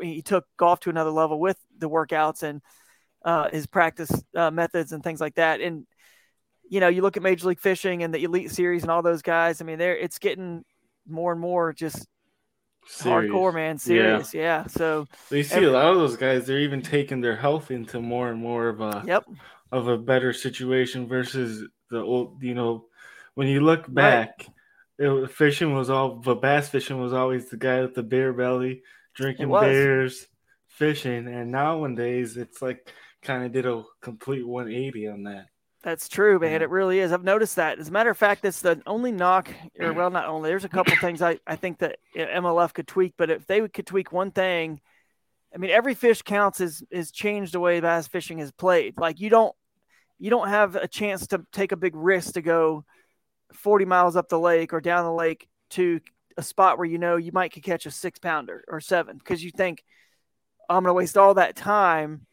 he 0.00 0.22
took 0.22 0.44
golf 0.56 0.80
to 0.80 0.90
another 0.90 1.10
level 1.10 1.38
with 1.38 1.56
the 1.78 1.88
workouts 1.88 2.42
and 2.42 2.60
uh, 3.24 3.48
his 3.50 3.66
practice 3.66 4.10
uh, 4.34 4.50
methods 4.50 4.92
and 4.92 5.04
things 5.04 5.20
like 5.20 5.36
that. 5.36 5.60
And, 5.60 5.86
you 6.68 6.80
know, 6.80 6.88
you 6.88 7.02
look 7.02 7.16
at 7.16 7.22
Major 7.22 7.48
League 7.48 7.60
Fishing 7.60 8.02
and 8.02 8.12
the 8.12 8.24
Elite 8.24 8.50
Series 8.50 8.82
and 8.82 8.90
all 8.90 9.02
those 9.02 9.22
guys. 9.22 9.60
I 9.60 9.64
mean, 9.64 9.78
they're, 9.78 9.96
it's 9.96 10.18
getting 10.18 10.64
more 11.08 11.32
and 11.32 11.40
more 11.40 11.72
just 11.72 12.06
serious. 12.90 13.30
hardcore, 13.32 13.54
man. 13.54 13.78
Serious, 13.78 14.34
yeah. 14.34 14.62
yeah. 14.62 14.66
So 14.66 15.06
you 15.30 15.42
see 15.42 15.56
every, 15.56 15.68
a 15.68 15.72
lot 15.72 15.92
of 15.92 15.96
those 15.96 16.16
guys. 16.16 16.46
They're 16.46 16.60
even 16.60 16.82
taking 16.82 17.20
their 17.20 17.36
health 17.36 17.70
into 17.70 18.00
more 18.00 18.30
and 18.30 18.40
more 18.40 18.68
of 18.68 18.80
a 18.80 19.02
yep 19.06 19.24
of 19.72 19.88
a 19.88 19.98
better 19.98 20.32
situation 20.32 21.08
versus 21.08 21.68
the 21.90 22.00
old. 22.00 22.42
You 22.42 22.54
know, 22.54 22.86
when 23.34 23.48
you 23.48 23.60
look 23.60 23.92
back, 23.92 24.46
right. 24.98 25.22
it, 25.22 25.30
fishing 25.30 25.74
was 25.74 25.90
all 25.90 26.20
the 26.20 26.34
bass 26.34 26.68
fishing 26.68 27.00
was 27.00 27.12
always 27.12 27.48
the 27.48 27.56
guy 27.56 27.80
with 27.82 27.94
the 27.94 28.02
beer 28.02 28.32
belly 28.32 28.82
drinking 29.14 29.50
beers, 29.50 30.26
fishing, 30.68 31.28
and 31.28 31.50
nowadays 31.50 32.36
it's 32.36 32.62
like 32.62 32.92
kind 33.22 33.44
of 33.44 33.52
did 33.52 33.66
a 33.66 33.82
complete 34.00 34.46
180 34.46 35.08
on 35.08 35.22
that. 35.24 35.46
That's 35.82 36.08
true, 36.08 36.38
man. 36.38 36.60
It 36.60 36.68
really 36.68 36.98
is. 36.98 37.10
I've 37.10 37.24
noticed 37.24 37.56
that. 37.56 37.78
As 37.78 37.88
a 37.88 37.92
matter 37.92 38.10
of 38.10 38.18
fact, 38.18 38.44
it's 38.44 38.60
the 38.60 38.82
only 38.86 39.12
knock, 39.12 39.48
or 39.78 39.92
mm. 39.92 39.94
well, 39.94 40.10
not 40.10 40.26
only. 40.26 40.50
There's 40.50 40.64
a 40.64 40.68
couple 40.68 40.94
things 40.96 41.22
I, 41.22 41.38
I 41.46 41.56
think 41.56 41.78
that 41.78 41.98
MLF 42.14 42.74
could 42.74 42.86
tweak, 42.86 43.14
but 43.16 43.30
if 43.30 43.46
they 43.46 43.66
could 43.66 43.86
tweak 43.86 44.12
one 44.12 44.30
thing, 44.30 44.80
I 45.54 45.58
mean, 45.58 45.70
every 45.70 45.94
fish 45.94 46.20
counts 46.22 46.60
is 46.60 46.82
is 46.90 47.10
changed 47.10 47.54
the 47.54 47.60
way 47.60 47.80
bass 47.80 48.06
fishing 48.06 48.40
is 48.40 48.52
played. 48.52 48.98
Like 48.98 49.20
you 49.20 49.30
don't 49.30 49.54
you 50.18 50.28
don't 50.28 50.48
have 50.48 50.76
a 50.76 50.86
chance 50.86 51.26
to 51.28 51.44
take 51.50 51.72
a 51.72 51.76
big 51.76 51.96
risk 51.96 52.34
to 52.34 52.42
go 52.42 52.84
40 53.54 53.86
miles 53.86 54.16
up 54.16 54.28
the 54.28 54.38
lake 54.38 54.72
or 54.72 54.80
down 54.80 55.04
the 55.04 55.12
lake 55.12 55.48
to 55.70 56.00
a 56.36 56.42
spot 56.42 56.78
where 56.78 56.86
you 56.86 56.98
know 56.98 57.16
you 57.16 57.32
might 57.32 57.52
could 57.52 57.62
catch 57.62 57.86
a 57.86 57.90
six 57.90 58.18
pounder 58.18 58.64
or 58.68 58.80
seven 58.80 59.16
because 59.16 59.42
you 59.42 59.50
think 59.50 59.82
I'm 60.68 60.84
going 60.84 60.90
to 60.90 60.94
waste 60.94 61.18
all 61.18 61.34
that 61.34 61.56
time 61.56 62.26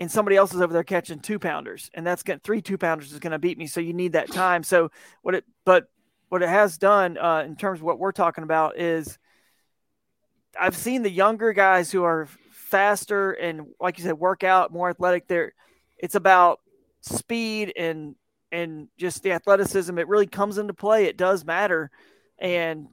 and 0.00 0.10
somebody 0.10 0.36
else 0.36 0.54
is 0.54 0.60
over 0.60 0.72
there 0.72 0.84
catching 0.84 1.18
two 1.18 1.38
pounders 1.38 1.90
and 1.94 2.06
that's 2.06 2.22
going 2.22 2.40
three 2.40 2.62
two 2.62 2.78
pounders 2.78 3.12
is 3.12 3.18
going 3.18 3.32
to 3.32 3.38
beat 3.38 3.58
me 3.58 3.66
so 3.66 3.80
you 3.80 3.92
need 3.92 4.12
that 4.12 4.30
time. 4.30 4.62
So 4.62 4.90
what 5.22 5.34
it 5.34 5.44
but 5.64 5.88
what 6.28 6.42
it 6.42 6.48
has 6.48 6.78
done 6.78 7.16
uh, 7.18 7.42
in 7.46 7.56
terms 7.56 7.80
of 7.80 7.84
what 7.84 7.98
we're 7.98 8.12
talking 8.12 8.44
about 8.44 8.78
is 8.78 9.18
i've 10.58 10.76
seen 10.76 11.02
the 11.02 11.10
younger 11.10 11.52
guys 11.52 11.90
who 11.90 12.04
are 12.04 12.26
faster 12.50 13.32
and 13.32 13.66
like 13.80 13.98
you 13.98 14.04
said 14.04 14.18
work 14.18 14.44
out 14.44 14.72
more 14.72 14.90
athletic 14.90 15.26
there 15.28 15.52
it's 15.98 16.14
about 16.14 16.60
speed 17.00 17.72
and 17.76 18.14
and 18.50 18.88
just 18.98 19.22
the 19.22 19.32
athleticism 19.32 19.98
it 19.98 20.08
really 20.08 20.26
comes 20.26 20.58
into 20.58 20.74
play 20.74 21.04
it 21.04 21.16
does 21.16 21.44
matter 21.44 21.90
and 22.38 22.86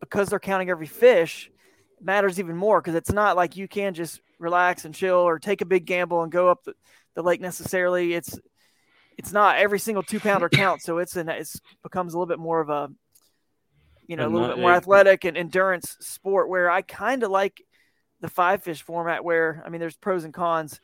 because 0.00 0.28
they're 0.28 0.40
counting 0.40 0.70
every 0.70 0.86
fish 0.86 1.50
matters 2.00 2.38
even 2.38 2.56
more 2.56 2.80
because 2.80 2.94
it's 2.94 3.12
not 3.12 3.36
like 3.36 3.56
you 3.56 3.66
can 3.66 3.94
just 3.94 4.20
relax 4.38 4.84
and 4.84 4.94
chill 4.94 5.16
or 5.16 5.38
take 5.38 5.60
a 5.60 5.66
big 5.66 5.86
gamble 5.86 6.22
and 6.22 6.32
go 6.32 6.48
up 6.48 6.64
the, 6.64 6.74
the 7.14 7.22
lake 7.22 7.40
necessarily. 7.40 8.14
It's 8.14 8.38
it's 9.16 9.32
not 9.32 9.56
every 9.56 9.78
single 9.78 10.02
two 10.02 10.20
pounder 10.20 10.48
counts, 10.52 10.84
so 10.84 10.98
it's 10.98 11.16
an 11.16 11.28
it's 11.28 11.60
becomes 11.82 12.14
a 12.14 12.18
little 12.18 12.26
bit 12.26 12.38
more 12.38 12.60
of 12.60 12.68
a 12.68 12.90
you 14.06 14.16
know 14.16 14.26
a 14.26 14.30
little 14.30 14.48
bit 14.48 14.58
more 14.58 14.72
athletic 14.72 15.24
and 15.24 15.36
endurance 15.36 15.96
sport 16.00 16.48
where 16.48 16.70
I 16.70 16.82
kind 16.82 17.22
of 17.22 17.30
like 17.30 17.62
the 18.20 18.28
five 18.28 18.62
fish 18.62 18.82
format 18.82 19.24
where 19.24 19.62
I 19.64 19.68
mean 19.68 19.80
there's 19.80 19.96
pros 19.96 20.24
and 20.24 20.34
cons. 20.34 20.80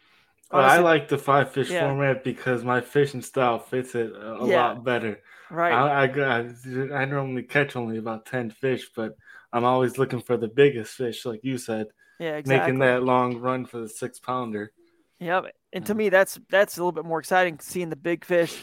Honestly, 0.51 0.79
I 0.79 0.81
like 0.81 1.09
the 1.09 1.19
five 1.19 1.53
fish 1.53 1.71
yeah. 1.71 1.89
format 1.89 2.25
because 2.25 2.63
my 2.63 2.83
fishing 2.83 3.23
style 3.23 3.59
fits 3.59 3.95
it 3.95 4.13
a, 4.13 4.35
a 4.35 4.49
yeah. 4.49 4.57
lot 4.57 4.85
better. 4.85 5.21
Right. 5.51 5.73
I, 5.73 6.05
I, 6.05 7.01
I 7.03 7.05
normally 7.07 7.43
catch 7.43 7.75
only 7.75 7.97
about 7.97 8.27
ten 8.27 8.51
fish, 8.51 8.91
but 8.95 9.17
I'm 9.53 9.65
always 9.65 9.99
looking 9.99 10.21
for 10.21 10.37
the 10.37 10.49
biggest 10.49 10.95
fish, 10.95 11.25
like 11.25 11.41
you 11.43 11.59
said. 11.59 11.87
Yeah, 12.23 12.37
exactly. 12.37 12.73
Making 12.73 12.79
that 12.81 13.03
long 13.03 13.39
run 13.39 13.67
for 13.67 13.81
the 13.81 13.89
six 13.89 14.21
pounder. 14.21 14.73
Yep. 15.19 15.47
And 15.73 15.85
to 15.87 15.95
me, 15.95 16.09
that's 16.09 16.39
that's 16.49 16.77
a 16.77 16.81
little 16.81 16.93
bit 16.93 17.05
more 17.05 17.19
exciting 17.19 17.59
seeing 17.59 17.91
the 17.91 17.97
big 17.97 18.25
fish 18.25 18.57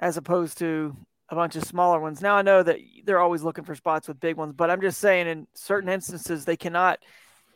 as 0.00 0.16
opposed 0.16 0.58
to 0.58 0.96
a 1.28 1.36
bunch 1.36 1.54
of 1.54 1.62
smaller 1.62 2.00
ones. 2.00 2.20
Now 2.20 2.34
I 2.34 2.42
know 2.42 2.64
that 2.64 2.78
they're 3.04 3.20
always 3.20 3.44
looking 3.44 3.62
for 3.62 3.76
spots 3.76 4.08
with 4.08 4.18
big 4.18 4.36
ones, 4.36 4.54
but 4.56 4.70
I'm 4.70 4.80
just 4.80 4.98
saying 4.98 5.28
in 5.28 5.46
certain 5.54 5.88
instances 5.88 6.44
they 6.44 6.56
cannot 6.56 6.98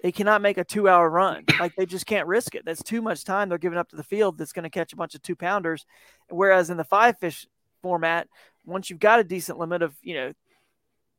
they 0.05 0.12
cannot 0.12 0.41
make 0.41 0.57
a 0.57 0.62
two 0.62 0.88
hour 0.88 1.11
run. 1.11 1.45
Like 1.59 1.75
they 1.75 1.87
just 1.87 2.07
can't 2.07 2.29
risk 2.29 2.55
it. 2.55 2.64
That's 2.64 2.85
too 2.85 3.03
much 3.03 3.25
time 3.25 3.49
they're 3.49 3.59
giving 3.59 3.79
up 3.79 3.88
to 3.88 3.97
the 3.97 4.05
field 4.05 4.38
that's 4.38 4.53
going 4.53 4.62
to 4.62 4.71
catch 4.71 4.93
a 4.93 4.97
bunch 4.97 5.17
of 5.17 5.23
two 5.23 5.35
pounders. 5.35 5.85
Whereas 6.29 6.71
in 6.71 6.76
the 6.76 6.85
five 6.85 7.19
fish 7.19 7.49
format, 7.83 8.29
once 8.64 8.88
you've 8.88 9.00
got 9.00 9.19
a 9.19 9.25
decent 9.25 9.59
limit 9.59 9.83
of, 9.83 9.97
you 10.00 10.14
know, 10.14 10.33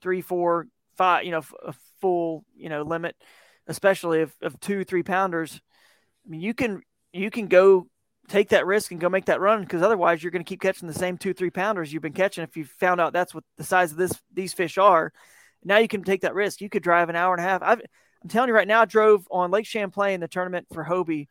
three, 0.02 0.22
four, 0.22 0.68
five, 0.96 1.26
you 1.26 1.32
know, 1.32 1.42
a 1.66 1.74
full, 2.00 2.46
you 2.56 2.70
know, 2.70 2.84
limit, 2.84 3.18
especially 3.68 4.22
of, 4.22 4.34
of 4.42 4.60
two, 4.60 4.84
three 4.84 5.04
pounders, 5.04 5.62
I 6.26 6.30
mean, 6.30 6.42
you 6.42 6.54
can, 6.54 6.82
you 7.14 7.30
can 7.30 7.48
go 7.48 7.88
take 8.28 8.50
that 8.50 8.66
risk 8.66 8.92
and 8.92 9.00
go 9.00 9.10
make 9.10 9.26
that 9.26 9.40
run 9.40 9.62
because 9.62 9.82
otherwise 9.82 10.24
you're 10.24 10.32
going 10.32 10.44
to 10.44 10.50
keep 10.50 10.62
catching 10.62 10.88
the 10.88 10.94
same 10.94 11.18
two, 11.18 11.34
three 11.34 11.50
pounders 11.50 11.94
you've 11.94 12.02
been 12.02 12.14
catching. 12.14 12.44
If 12.44 12.58
you 12.58 12.66
found 12.66 13.00
out 13.00 13.14
that's 13.14 13.34
what 13.34 13.44
the 13.58 13.64
size 13.64 13.92
of 13.92 13.98
this, 13.98 14.20
these 14.34 14.54
fish 14.54 14.78
are, 14.78 15.14
now 15.64 15.78
you 15.78 15.88
can 15.88 16.04
take 16.04 16.22
that 16.22 16.36
risk. 16.36 16.62
You 16.62 16.70
could 16.70 16.84
drive 16.84 17.10
an 17.10 17.16
hour 17.16 17.34
and 17.34 17.44
a 17.44 17.48
half. 17.48 17.62
I've, 17.62 17.82
I'm 18.24 18.30
telling 18.30 18.48
you 18.48 18.56
right 18.56 18.68
now, 18.68 18.82
I 18.82 18.86
drove 18.86 19.28
on 19.30 19.52
Lake 19.52 19.66
Champlain, 19.68 20.20
the 20.20 20.28
tournament 20.28 20.68
for 20.74 20.84
Hobie. 20.84 21.28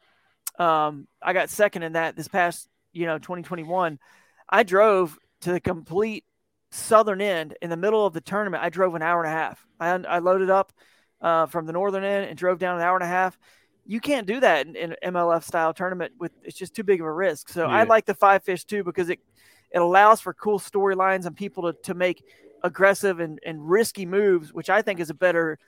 Um, 0.59 1.09
I 1.21 1.33
got 1.33 1.50
second 1.50 1.83
in 1.83 1.95
that 1.95 2.14
this 2.17 2.29
past, 2.29 2.69
you 2.93 3.07
know, 3.07 3.19
2021. 3.19 3.99
I 4.49 4.62
drove 4.62 5.19
to 5.41 5.53
the 5.53 5.61
complete 5.61 6.25
southern 6.71 7.21
end 7.21 7.57
in 7.62 7.71
the 7.71 7.76
middle 7.76 8.07
of 8.07 8.12
the 8.12 8.21
tournament. 8.21 8.62
I 8.62 8.69
drove 8.69 8.95
an 8.95 9.03
hour 9.03 9.25
and 9.25 9.33
a 9.33 9.37
half. 9.37 9.67
I, 9.81 9.91
I 9.91 10.19
loaded 10.19 10.50
up 10.50 10.73
uh, 11.25 11.47
from 11.47 11.64
the 11.64 11.73
northern 11.73 12.04
end 12.04 12.26
and 12.26 12.38
drove 12.38 12.59
down 12.59 12.76
an 12.76 12.83
hour 12.83 12.95
and 12.95 13.02
a 13.02 13.09
half. 13.09 13.37
You 13.87 13.99
can't 13.99 14.26
do 14.26 14.40
that 14.40 14.66
in, 14.66 14.76
in 14.76 14.95
MLF 15.02 15.43
style 15.43 15.73
tournament 15.73 16.12
with 16.19 16.33
it's 16.43 16.57
just 16.57 16.75
too 16.75 16.85
big 16.85 17.00
of 17.00 17.07
a 17.07 17.12
risk. 17.12 17.49
So 17.49 17.66
yeah. 17.66 17.75
I 17.75 17.85
like 17.85 18.04
the 18.04 18.14
five 18.14 18.45
fish 18.45 18.64
too 18.64 18.85
because 18.85 19.09
it 19.09 19.19
it 19.71 19.78
allows 19.81 20.21
for 20.21 20.33
cool 20.35 20.61
storylines 20.61 21.26
and 21.26 21.35
people 21.35 21.73
to, 21.73 21.78
to 21.83 21.95
make 21.95 22.25
aggressive 22.62 23.21
and, 23.21 23.40
and 23.45 23.69
risky 23.69 24.07
moves, 24.07 24.52
which 24.52 24.71
I 24.71 24.83
think 24.83 25.00
is 25.00 25.11
a 25.11 25.14
better 25.14 25.59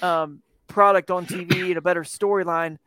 um, 0.00 0.40
product 0.68 1.10
on 1.10 1.26
TV 1.26 1.66
and 1.66 1.76
a 1.76 1.82
better 1.82 2.04
storyline. 2.04 2.78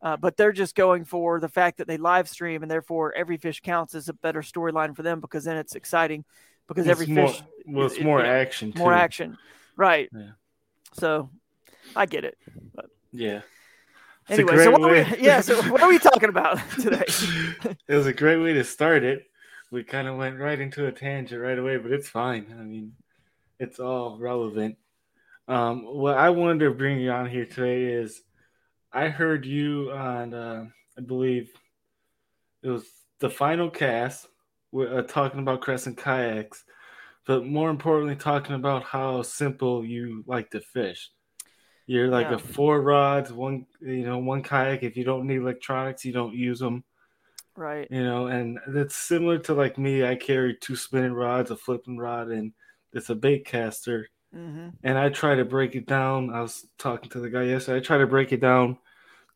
Uh, 0.00 0.16
but 0.16 0.36
they're 0.36 0.52
just 0.52 0.74
going 0.74 1.04
for 1.04 1.38
the 1.38 1.48
fact 1.48 1.78
that 1.78 1.86
they 1.86 1.96
live 1.96 2.28
stream 2.28 2.62
and 2.62 2.70
therefore 2.70 3.12
every 3.14 3.36
fish 3.36 3.60
counts 3.60 3.94
as 3.94 4.08
a 4.08 4.12
better 4.12 4.40
storyline 4.40 4.96
for 4.96 5.02
them 5.02 5.20
because 5.20 5.44
then 5.44 5.56
it's 5.56 5.74
exciting 5.74 6.24
because 6.66 6.86
it's 6.86 7.00
every 7.00 7.12
more, 7.12 7.28
fish 7.28 7.42
well, 7.66 7.86
it's 7.86 8.00
more 8.00 8.20
it, 8.24 8.28
action, 8.28 8.72
more 8.76 8.92
action, 8.92 9.36
right? 9.76 10.08
Yeah. 10.14 10.30
So 10.92 11.30
I 11.96 12.06
get 12.06 12.24
it. 12.24 12.38
But 12.74 12.86
yeah. 13.12 13.42
Anyway, 14.28 14.62
so 14.62 14.70
what 14.72 14.90
we, 14.90 15.18
yeah, 15.24 15.40
so 15.40 15.60
what 15.70 15.82
are 15.82 15.88
we 15.88 15.98
talking 15.98 16.28
about 16.28 16.58
today? 16.80 17.04
it 17.88 17.94
was 17.94 18.06
a 18.06 18.12
great 18.12 18.36
way 18.36 18.52
to 18.52 18.64
start 18.64 19.02
it. 19.02 19.24
We 19.70 19.84
kind 19.84 20.08
of 20.08 20.16
went 20.16 20.38
right 20.38 20.58
into 20.58 20.86
a 20.86 20.92
tangent 20.92 21.40
right 21.40 21.58
away, 21.58 21.76
but 21.78 21.92
it's 21.92 22.08
fine. 22.08 22.54
I 22.58 22.62
mean, 22.62 22.92
it's 23.58 23.80
all 23.80 24.18
relevant. 24.18 24.76
Um, 25.46 25.82
what 25.84 26.16
I 26.16 26.30
wanted 26.30 26.60
to 26.60 26.70
bring 26.70 27.00
you 27.00 27.10
on 27.10 27.28
here 27.28 27.46
today 27.46 27.84
is 27.84 28.20
I 28.92 29.08
heard 29.08 29.46
you 29.46 29.90
on, 29.92 30.34
uh, 30.34 30.66
I 30.96 31.00
believe 31.00 31.50
it 32.62 32.68
was 32.68 32.84
the 33.20 33.30
final 33.30 33.70
cast 33.70 34.26
uh, 34.78 35.02
talking 35.02 35.40
about 35.40 35.60
crescent 35.60 35.96
kayaks, 35.96 36.64
but 37.26 37.46
more 37.46 37.70
importantly, 37.70 38.16
talking 38.16 38.54
about 38.54 38.84
how 38.84 39.22
simple 39.22 39.84
you 39.84 40.24
like 40.26 40.50
to 40.50 40.60
fish. 40.60 41.10
You're 41.88 42.08
like 42.08 42.26
yeah. 42.28 42.34
a 42.34 42.38
four 42.38 42.82
rods, 42.82 43.32
one 43.32 43.64
you 43.80 44.04
know, 44.04 44.18
one 44.18 44.42
kayak. 44.42 44.82
If 44.82 44.94
you 44.94 45.04
don't 45.04 45.26
need 45.26 45.38
electronics, 45.38 46.04
you 46.04 46.12
don't 46.12 46.34
use 46.34 46.58
them. 46.58 46.84
Right. 47.56 47.88
You 47.90 48.04
know, 48.04 48.26
and 48.26 48.58
that's 48.66 48.94
similar 48.94 49.38
to 49.38 49.54
like 49.54 49.78
me. 49.78 50.04
I 50.04 50.14
carry 50.14 50.54
two 50.54 50.76
spinning 50.76 51.14
rods, 51.14 51.50
a 51.50 51.56
flipping 51.56 51.96
rod, 51.96 52.28
and 52.28 52.52
it's 52.92 53.08
a 53.08 53.14
bait 53.14 53.46
caster. 53.46 54.06
Mm-hmm. 54.36 54.68
And 54.84 54.98
I 54.98 55.08
try 55.08 55.34
to 55.34 55.46
break 55.46 55.76
it 55.76 55.86
down. 55.86 56.28
I 56.28 56.42
was 56.42 56.66
talking 56.76 57.08
to 57.08 57.20
the 57.20 57.30
guy 57.30 57.44
yesterday. 57.44 57.78
I 57.78 57.80
try 57.80 57.96
to 57.96 58.06
break 58.06 58.32
it 58.32 58.42
down 58.42 58.76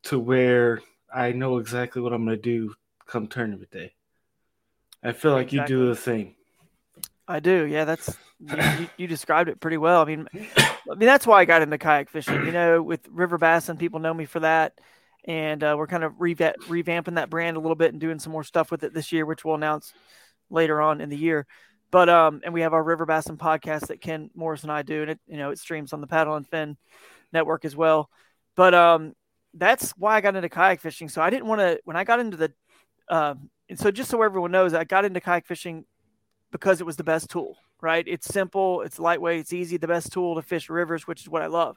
to 0.04 0.18
where 0.18 0.82
I 1.12 1.32
know 1.32 1.56
exactly 1.56 2.02
what 2.02 2.12
I'm 2.12 2.26
going 2.26 2.36
to 2.36 2.42
do 2.42 2.74
come 3.06 3.28
tournament 3.28 3.70
day. 3.70 3.94
I 5.02 5.12
feel 5.12 5.32
like 5.32 5.54
exactly. 5.54 5.74
you 5.74 5.84
do 5.84 5.88
the 5.88 5.96
same. 5.96 6.34
I 7.26 7.40
do. 7.40 7.64
Yeah, 7.64 7.86
that's 7.86 8.14
you, 8.42 8.88
you, 8.96 9.06
described 9.06 9.48
it 9.48 9.60
pretty 9.60 9.76
well. 9.76 10.02
I 10.02 10.04
mean, 10.04 10.28
I 10.34 10.94
mean 10.96 11.06
that's 11.06 11.26
why 11.26 11.40
I 11.40 11.44
got 11.44 11.62
into 11.62 11.78
kayak 11.78 12.10
fishing. 12.10 12.44
You 12.46 12.52
know, 12.52 12.82
with 12.82 13.06
River 13.10 13.38
Bass, 13.38 13.68
and 13.68 13.78
people 13.78 14.00
know 14.00 14.14
me 14.14 14.24
for 14.24 14.40
that, 14.40 14.78
and 15.24 15.62
uh, 15.62 15.74
we're 15.78 15.86
kind 15.86 16.04
of 16.04 16.14
reva- 16.18 16.54
revamping 16.68 17.14
that 17.14 17.30
brand 17.30 17.56
a 17.56 17.60
little 17.60 17.76
bit 17.76 17.92
and 17.92 18.00
doing 18.00 18.18
some 18.18 18.32
more 18.32 18.44
stuff 18.44 18.70
with 18.70 18.82
it 18.82 18.94
this 18.94 19.12
year, 19.12 19.24
which 19.26 19.44
we'll 19.44 19.54
announce 19.54 19.92
later 20.50 20.80
on 20.80 21.00
in 21.00 21.08
the 21.08 21.16
year. 21.16 21.46
But 21.90 22.08
um, 22.08 22.40
and 22.44 22.54
we 22.54 22.62
have 22.62 22.72
our 22.72 22.82
River 22.82 23.06
Bassin 23.06 23.36
podcast 23.36 23.88
that 23.88 24.00
Ken 24.00 24.30
Morris 24.34 24.62
and 24.62 24.72
I 24.72 24.82
do, 24.82 25.02
and 25.02 25.10
it 25.12 25.20
you 25.26 25.36
know 25.36 25.50
it 25.50 25.58
streams 25.58 25.92
on 25.92 26.00
the 26.00 26.06
Paddle 26.06 26.36
and 26.36 26.48
Fin 26.48 26.76
network 27.32 27.64
as 27.64 27.76
well. 27.76 28.10
But 28.56 28.74
um, 28.74 29.14
that's 29.54 29.90
why 29.92 30.16
I 30.16 30.20
got 30.20 30.36
into 30.36 30.48
kayak 30.48 30.80
fishing. 30.80 31.08
So 31.08 31.22
I 31.22 31.30
didn't 31.30 31.46
want 31.46 31.60
to 31.60 31.80
when 31.84 31.96
I 31.96 32.04
got 32.04 32.20
into 32.20 32.36
the 32.36 32.52
uh, 33.08 33.34
and 33.68 33.78
so, 33.78 33.90
just 33.90 34.10
so 34.10 34.20
everyone 34.22 34.50
knows, 34.50 34.74
I 34.74 34.84
got 34.84 35.04
into 35.04 35.20
kayak 35.20 35.46
fishing 35.46 35.84
because 36.52 36.80
it 36.80 36.86
was 36.86 36.96
the 36.96 37.04
best 37.04 37.30
tool, 37.30 37.56
right? 37.80 38.04
It's 38.06 38.26
simple, 38.26 38.82
it's 38.82 39.00
lightweight, 39.00 39.40
it's 39.40 39.52
easy, 39.52 39.78
the 39.78 39.88
best 39.88 40.12
tool 40.12 40.36
to 40.36 40.42
fish 40.42 40.70
rivers, 40.70 41.06
which 41.06 41.22
is 41.22 41.28
what 41.28 41.42
I 41.42 41.46
love. 41.46 41.76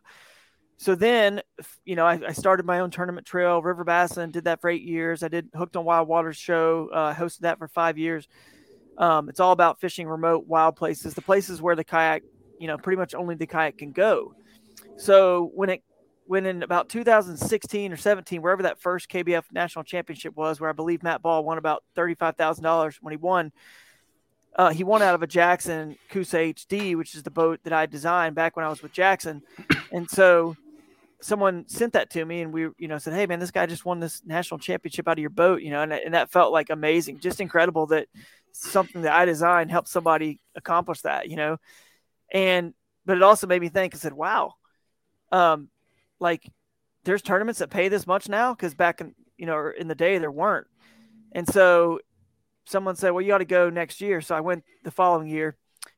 So 0.78 0.94
then, 0.94 1.42
you 1.86 1.96
know, 1.96 2.06
I, 2.06 2.20
I 2.28 2.32
started 2.34 2.66
my 2.66 2.82
own 2.82 2.92
tournament 2.92 3.26
trail, 3.26 3.62
River 3.62 3.86
Bassin, 3.86 4.24
and 4.24 4.34
did 4.34 4.44
that 4.44 4.60
for 4.60 4.70
eight 4.70 4.84
years. 4.84 5.24
I 5.24 5.30
did 5.30 5.50
Hooked 5.56 5.78
on 5.78 5.86
Wild 5.86 6.10
Waters 6.10 6.36
show, 6.36 6.90
uh, 6.94 7.14
hosted 7.16 7.40
that 7.40 7.58
for 7.58 7.70
five 7.70 7.98
years. 7.98 8.28
Um, 8.98 9.30
it's 9.30 9.40
all 9.40 9.54
about 9.54 9.80
fishing 9.80 10.08
remote 10.08 10.46
wild 10.48 10.76
places, 10.76 11.14
the 11.14 11.22
places 11.22 11.62
where 11.62 11.76
the 11.76 11.84
kayak, 11.84 12.24
you 12.60 12.68
know, 12.68 12.78
pretty 12.78 12.98
much 12.98 13.16
only 13.16 13.36
the 13.36 13.48
kayak 13.48 13.78
can 13.78 13.92
go. 13.92 14.36
So 14.98 15.52
when 15.54 15.70
it 15.70 15.84
when 16.28 16.46
in 16.46 16.64
about 16.64 16.90
2016 16.90 17.92
or 17.92 17.98
17, 17.98 18.42
wherever 18.42 18.64
that 18.64 18.82
first 18.82 19.10
KBF 19.10 19.44
national 19.52 19.84
championship 19.84 20.36
was, 20.36 20.60
where 20.60 20.70
I 20.70 20.74
believe 20.74 21.04
Matt 21.04 21.22
Ball 21.22 21.44
won 21.44 21.60
about 21.60 21.84
$35,000 21.96 22.98
when 23.02 23.12
he 23.12 23.18
won, 23.18 23.52
uh, 24.56 24.70
he 24.70 24.84
won 24.84 25.02
out 25.02 25.16
of 25.16 25.22
a 25.22 25.28
Jackson 25.28 25.98
Coosa 26.10 26.38
HD, 26.38 26.96
which 26.96 27.16
is 27.16 27.24
the 27.24 27.32
boat 27.32 27.60
that 27.64 27.74
I 27.74 27.86
designed 27.86 28.36
back 28.36 28.56
when 28.56 28.66
I 28.66 28.70
was 28.70 28.82
with 28.82 28.92
Jackson. 28.92 29.42
And 29.92 30.10
so 30.10 30.58
someone 31.22 31.66
sent 31.70 31.94
that 31.94 32.10
to 32.10 32.26
me 32.26 32.42
and 32.42 32.52
we 32.52 32.64
you 32.78 32.88
know 32.88 32.98
said 32.98 33.14
hey 33.14 33.26
man 33.26 33.40
this 33.40 33.50
guy 33.50 33.66
just 33.66 33.86
won 33.86 34.00
this 34.00 34.22
national 34.26 34.60
championship 34.60 35.08
out 35.08 35.18
of 35.18 35.20
your 35.22 35.30
boat 35.30 35.62
you 35.62 35.70
know 35.70 35.82
and, 35.82 35.94
and 35.94 36.14
that 36.14 36.30
felt 36.30 36.52
like 36.52 36.70
amazing 36.70 37.18
just 37.20 37.40
incredible 37.40 37.86
that 37.86 38.08
something 38.52 39.04
that 39.04 39.14
i 39.14 39.24
designed 39.24 39.72
helped 39.72 39.88
somebody 39.88 40.40
accomplish 40.56 41.02
that 41.02 41.30
you 41.30 41.38
know? 41.38 41.58
And 42.34 42.74
but 43.06 43.16
it 43.16 43.24
also 43.24 43.48
made 43.48 43.62
me 43.62 43.70
think 43.70 43.96
i 43.96 43.98
said 43.98 44.12
wow 44.12 44.56
um 45.32 45.70
like 46.20 46.52
there's 47.06 47.22
tournaments 47.22 47.60
that 47.60 47.70
pay 47.70 47.88
this 47.88 48.06
much 48.06 48.28
now? 48.28 48.54
Because 48.54 48.74
back 48.74 49.00
in 49.00 49.16
you 49.38 49.46
know 49.46 49.72
in 49.78 49.88
the 49.88 49.96
day 49.96 50.18
there 50.18 50.32
weren't. 50.32 50.68
And 51.32 51.48
so 51.48 52.00
someone 52.66 52.96
said 52.96 53.12
well 53.12 53.22
you 53.22 53.34
ought 53.34 53.40
to 53.40 53.46
go 53.46 53.70
next 53.70 54.02
year 54.02 54.22
so 54.22 54.36
i 54.36 54.42
went 54.42 54.64
the 54.84 54.92
following 54.92 55.28
year 55.28 55.56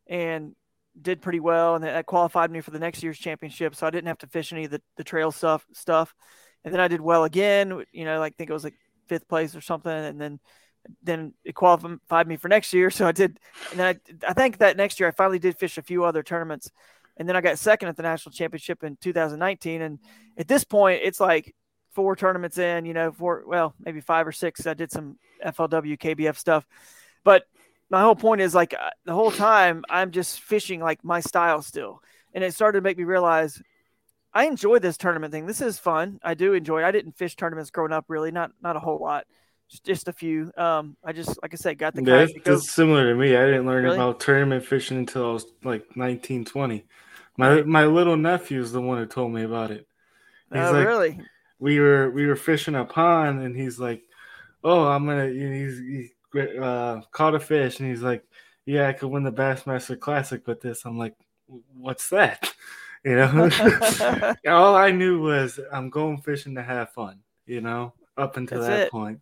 and 0.08 0.56
did 1.02 1.22
pretty 1.22 1.40
well, 1.40 1.76
and 1.76 1.84
that 1.84 2.06
qualified 2.06 2.52
me 2.52 2.62
for 2.62 2.72
the 2.72 2.80
next 2.80 3.04
year's 3.04 3.18
championship. 3.20 3.76
So 3.76 3.86
I 3.88 3.90
didn't 3.90 4.08
have 4.08 4.18
to 4.20 4.28
fish 4.28 4.52
any 4.52 4.66
of 4.66 4.72
the, 4.72 4.82
the 4.96 5.04
trail 5.04 5.32
stuff 5.32 5.66
stuff. 5.74 6.14
And 6.64 6.74
then 6.74 6.82
I 6.82 6.88
did 6.88 7.02
well 7.02 7.24
again. 7.24 7.84
You 7.92 8.06
know, 8.06 8.20
like 8.20 8.36
think 8.36 8.50
it 8.50 8.54
was 8.54 8.64
like 8.64 8.76
fifth 9.08 9.28
place 9.28 9.56
or 9.56 9.62
something, 9.62 9.92
and 9.92 10.20
then 10.20 10.40
then 11.04 11.34
it 11.44 11.54
qualified 11.54 12.28
me 12.28 12.38
for 12.38 12.48
next 12.48 12.74
year. 12.74 12.90
So 12.92 13.08
I 13.08 13.12
did, 13.12 13.40
and 13.72 13.82
I, 13.82 13.96
I 14.28 14.34
think 14.34 14.60
that 14.60 14.78
next 14.78 15.00
year 15.00 15.10
I 15.10 15.12
finally 15.12 15.40
did 15.40 15.58
fish 15.58 15.78
a 15.78 15.84
few 15.84 16.04
other 16.04 16.24
tournaments, 16.24 16.72
and 17.18 17.28
then 17.28 17.36
I 17.36 17.42
got 17.42 17.60
second 17.60 17.90
at 17.90 17.96
the 17.96 18.04
national 18.04 18.34
championship 18.34 18.84
in 18.84 18.98
2019. 18.98 19.82
And 19.82 20.00
at 20.38 20.48
this 20.48 20.64
point, 20.64 21.02
it's 21.04 21.20
like 21.20 21.56
four 21.98 22.16
tournaments 22.16 22.60
in, 22.60 22.86
you 22.86 22.94
know, 22.94 23.12
four 23.12 23.44
well 23.48 23.74
maybe 23.84 24.02
five 24.02 24.28
or 24.28 24.32
six. 24.32 24.68
I 24.68 24.76
did 24.76 24.92
some 24.92 25.18
FLW 25.44 25.98
KBF 25.98 26.38
stuff, 26.38 26.64
but 27.24 27.48
my 27.90 28.02
whole 28.02 28.16
point 28.16 28.40
is 28.40 28.54
like 28.54 28.76
uh, 28.76 28.92
the 29.06 29.16
whole 29.16 29.32
time 29.32 29.84
I'm 29.90 30.12
just 30.12 30.40
fishing 30.40 30.80
like 30.80 31.04
my 31.04 31.22
style 31.22 31.64
still. 31.64 32.04
And 32.36 32.44
it 32.44 32.54
started 32.54 32.78
to 32.78 32.84
make 32.84 33.00
me 33.00 33.04
realize 33.04 33.60
I 34.32 34.46
enjoy 34.46 34.78
this 34.78 34.96
tournament 34.96 35.34
thing. 35.34 35.48
This 35.48 35.60
is 35.60 35.80
fun. 35.80 36.20
I 36.24 36.36
do 36.36 36.54
enjoy 36.54 36.84
it. 36.84 36.86
I 36.86 36.92
didn't 36.92 37.18
fish 37.18 37.36
tournaments 37.36 37.72
growing 37.72 37.92
up 37.92 38.06
really, 38.10 38.30
not 38.30 38.52
not 38.62 38.76
a 38.76 38.80
whole 38.80 39.00
lot. 39.00 39.26
Just, 39.68 39.84
just 39.84 40.08
a 40.08 40.14
few. 40.14 40.52
Um, 40.56 40.98
I 41.04 41.14
just 41.14 41.42
like 41.42 41.56
I 41.56 41.58
said, 41.58 41.80
got 41.80 41.96
the 41.96 42.04
yeah, 42.04 42.28
that's, 42.46 42.70
similar 42.70 43.10
to 43.10 43.16
me. 43.16 43.36
I 43.36 43.44
didn't 43.44 43.66
learn 43.66 43.86
really? 43.86 43.96
about 43.96 44.20
tournament 44.20 44.64
fishing 44.64 45.00
until 45.00 45.32
I 45.32 45.34
was 45.34 45.48
like 45.64 45.98
19, 45.98 46.46
20. 46.46 46.86
My 47.38 47.64
my 47.64 47.86
little 47.86 48.18
nephew 48.18 48.62
is 48.62 48.72
the 48.72 48.82
one 48.82 49.00
who 49.00 49.08
told 49.08 49.34
me 49.34 49.42
about 49.42 49.72
it. 49.72 49.88
He's 50.54 50.62
oh, 50.62 50.74
like, 50.74 50.86
really? 50.86 51.20
We 51.60 51.80
were 51.80 52.10
we 52.12 52.26
were 52.28 52.36
fishing 52.36 52.76
a 52.76 52.86
pond, 52.86 53.42
and 53.42 53.56
he's 53.56 53.80
like, 53.80 54.04
"Oh, 54.64 54.86
I'm 54.86 55.06
gonna." 55.06 55.28
He's, 55.28 55.80
he's 55.80 56.12
uh, 56.62 57.02
caught 57.12 57.36
a 57.36 57.40
fish, 57.40 57.80
and 57.80 57.90
he's 57.90 58.02
like, 58.02 58.24
"Yeah, 58.66 58.88
I 58.88 58.94
could 58.94 59.10
win 59.10 59.24
the 59.24 59.32
Bassmaster 59.32 60.00
Classic 60.00 60.46
with 60.48 60.62
this." 60.62 60.86
I'm 60.86 60.98
like, 60.98 61.16
"What's 61.48 62.10
that?" 62.10 62.54
You 63.06 63.16
know, 63.16 63.50
all 64.48 64.76
I 64.76 64.92
knew 64.92 65.22
was 65.22 65.60
I'm 65.72 65.90
going 65.90 66.18
fishing 66.18 66.56
to 66.56 66.64
have 66.64 66.90
fun. 66.90 67.20
You 67.46 67.62
know, 67.62 67.94
up 68.18 68.36
until 68.36 68.60
That's 68.60 68.70
that 68.70 68.82
it. 68.88 68.92
point. 68.92 69.22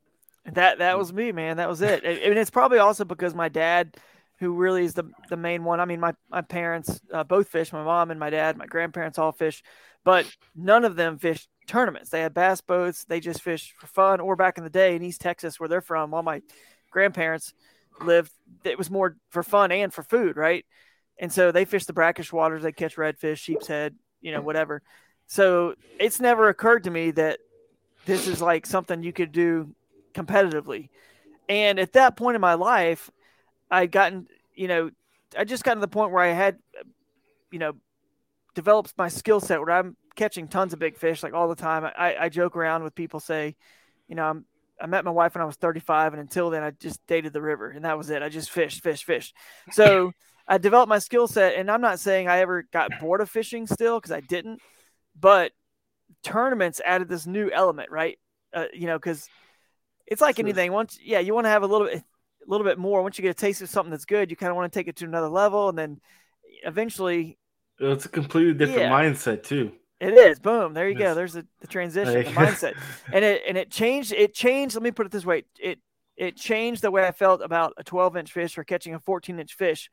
That 0.53 0.79
that 0.79 0.97
was 0.97 1.13
me, 1.13 1.31
man. 1.31 1.57
That 1.57 1.69
was 1.69 1.81
it. 1.81 2.03
I 2.03 2.29
mean, 2.29 2.37
it's 2.37 2.49
probably 2.49 2.79
also 2.79 3.03
because 3.03 3.35
my 3.35 3.49
dad, 3.49 3.97
who 4.39 4.53
really 4.53 4.85
is 4.85 4.93
the 4.93 5.03
the 5.29 5.37
main 5.37 5.63
one. 5.63 5.79
I 5.79 5.85
mean, 5.85 5.99
my 5.99 6.13
my 6.29 6.41
parents 6.41 6.99
uh, 7.13 7.23
both 7.23 7.49
fish. 7.49 7.73
My 7.73 7.83
mom 7.83 8.11
and 8.11 8.19
my 8.19 8.29
dad, 8.29 8.57
my 8.57 8.65
grandparents 8.65 9.19
all 9.19 9.31
fish, 9.31 9.61
but 10.03 10.25
none 10.55 10.85
of 10.85 10.95
them 10.95 11.17
fished 11.19 11.49
tournaments. 11.67 12.09
They 12.09 12.21
had 12.21 12.33
bass 12.33 12.61
boats. 12.61 13.05
They 13.05 13.19
just 13.19 13.41
fished 13.41 13.73
for 13.73 13.87
fun. 13.87 14.19
Or 14.19 14.35
back 14.35 14.57
in 14.57 14.63
the 14.63 14.69
day 14.69 14.95
in 14.95 15.03
East 15.03 15.21
Texas, 15.21 15.59
where 15.59 15.69
they're 15.69 15.81
from, 15.81 16.13
all 16.13 16.23
my 16.23 16.41
grandparents 16.91 17.53
lived, 18.01 18.31
it 18.63 18.77
was 18.77 18.89
more 18.89 19.17
for 19.29 19.43
fun 19.43 19.71
and 19.71 19.93
for 19.93 20.03
food, 20.03 20.37
right? 20.37 20.65
And 21.17 21.31
so 21.31 21.51
they 21.51 21.65
fish 21.65 21.85
the 21.85 21.93
brackish 21.93 22.33
waters, 22.33 22.63
they 22.63 22.71
catch 22.71 22.95
redfish, 22.97 23.37
sheep's 23.37 23.67
head, 23.67 23.95
you 24.21 24.31
know, 24.31 24.41
whatever. 24.41 24.81
So 25.27 25.75
it's 25.99 26.19
never 26.19 26.49
occurred 26.49 26.83
to 26.83 26.91
me 26.91 27.11
that 27.11 27.39
this 28.05 28.27
is 28.27 28.41
like 28.41 28.65
something 28.65 29.01
you 29.01 29.13
could 29.13 29.31
do 29.31 29.73
competitively. 30.13 30.89
And 31.47 31.79
at 31.79 31.93
that 31.93 32.17
point 32.17 32.35
in 32.35 32.41
my 32.41 32.55
life, 32.55 33.09
I'd 33.71 33.91
gotten, 33.91 34.27
you 34.53 34.67
know, 34.67 34.91
I 35.37 35.43
just 35.43 35.63
got 35.63 35.75
to 35.75 35.79
the 35.79 35.87
point 35.87 36.11
where 36.11 36.23
I 36.23 36.31
had, 36.31 36.59
you 37.51 37.59
know, 37.59 37.73
developed 38.53 38.93
my 38.97 39.07
skill 39.07 39.39
set 39.39 39.59
where 39.59 39.71
I'm 39.71 39.95
catching 40.15 40.47
tons 40.47 40.73
of 40.73 40.79
big 40.79 40.97
fish 40.97 41.23
like 41.23 41.33
all 41.33 41.47
the 41.47 41.55
time. 41.55 41.83
I, 41.83 42.15
I 42.19 42.29
joke 42.29 42.55
around 42.55 42.83
with 42.83 42.95
people 42.95 43.19
say, 43.19 43.55
you 44.07 44.15
know, 44.15 44.25
I'm 44.25 44.45
I 44.79 44.87
met 44.87 45.05
my 45.05 45.11
wife 45.11 45.35
when 45.35 45.41
I 45.41 45.45
was 45.45 45.55
35, 45.55 46.13
and 46.13 46.21
until 46.21 46.49
then, 46.49 46.63
I 46.63 46.71
just 46.71 47.05
dated 47.07 47.33
the 47.33 47.41
river, 47.41 47.69
and 47.69 47.85
that 47.85 47.97
was 47.97 48.09
it. 48.09 48.21
I 48.21 48.29
just 48.29 48.51
fished, 48.51 48.83
fished, 48.83 49.05
fished. 49.05 49.35
So 49.71 50.11
I 50.47 50.57
developed 50.57 50.89
my 50.89 50.99
skill 50.99 51.27
set, 51.27 51.55
and 51.55 51.71
I'm 51.71 51.81
not 51.81 51.99
saying 51.99 52.27
I 52.27 52.39
ever 52.39 52.63
got 52.73 52.91
bored 52.99 53.21
of 53.21 53.29
fishing 53.29 53.67
still 53.67 53.99
because 53.99 54.11
I 54.11 54.19
didn't, 54.19 54.61
but 55.19 55.51
tournaments 56.23 56.81
added 56.83 57.07
this 57.07 57.25
new 57.25 57.49
element, 57.51 57.89
right? 57.89 58.19
Uh, 58.53 58.65
you 58.73 58.87
know, 58.87 58.97
because 58.97 59.27
it's 60.07 60.21
like 60.21 60.35
sure. 60.35 60.45
anything. 60.45 60.71
Once, 60.71 60.99
yeah, 61.01 61.19
you 61.19 61.33
want 61.33 61.45
to 61.45 61.49
have 61.49 61.63
a 61.63 61.67
little 61.67 61.87
bit, 61.87 61.97
a 61.97 62.49
little 62.49 62.65
bit 62.65 62.77
more. 62.77 63.01
Once 63.01 63.17
you 63.17 63.21
get 63.21 63.31
a 63.31 63.33
taste 63.33 63.61
of 63.61 63.69
something 63.69 63.91
that's 63.91 64.05
good, 64.05 64.29
you 64.29 64.37
kind 64.37 64.49
of 64.49 64.55
want 64.55 64.71
to 64.71 64.77
take 64.77 64.87
it 64.87 64.97
to 64.97 65.05
another 65.05 65.29
level, 65.29 65.69
and 65.69 65.77
then 65.77 66.01
eventually, 66.63 67.37
it's 67.79 68.05
a 68.05 68.09
completely 68.09 68.53
different 68.53 68.81
yeah. 68.81 68.91
mindset 68.91 69.43
too. 69.43 69.71
It 69.99 70.13
is. 70.13 70.39
Boom. 70.39 70.73
There 70.73 70.89
you 70.89 70.97
go. 70.97 71.13
There's 71.13 71.33
the, 71.33 71.45
the 71.61 71.67
transition, 71.67 72.13
the 72.13 72.39
mindset. 72.39 72.75
And 73.13 73.23
it 73.23 73.43
and 73.47 73.57
it 73.57 73.71
changed 73.71 74.11
it 74.11 74.33
changed, 74.33 74.75
let 74.75 74.83
me 74.83 74.91
put 74.91 75.05
it 75.05 75.11
this 75.11 75.25
way. 75.25 75.43
It 75.59 75.79
it 76.17 76.35
changed 76.35 76.81
the 76.81 76.91
way 76.91 77.05
I 77.05 77.11
felt 77.11 77.41
about 77.41 77.73
a 77.77 77.83
12 77.83 78.17
inch 78.17 78.31
fish 78.31 78.57
or 78.57 78.63
catching 78.63 78.93
a 78.93 78.99
14 78.99 79.39
inch 79.39 79.53
fish. 79.53 79.89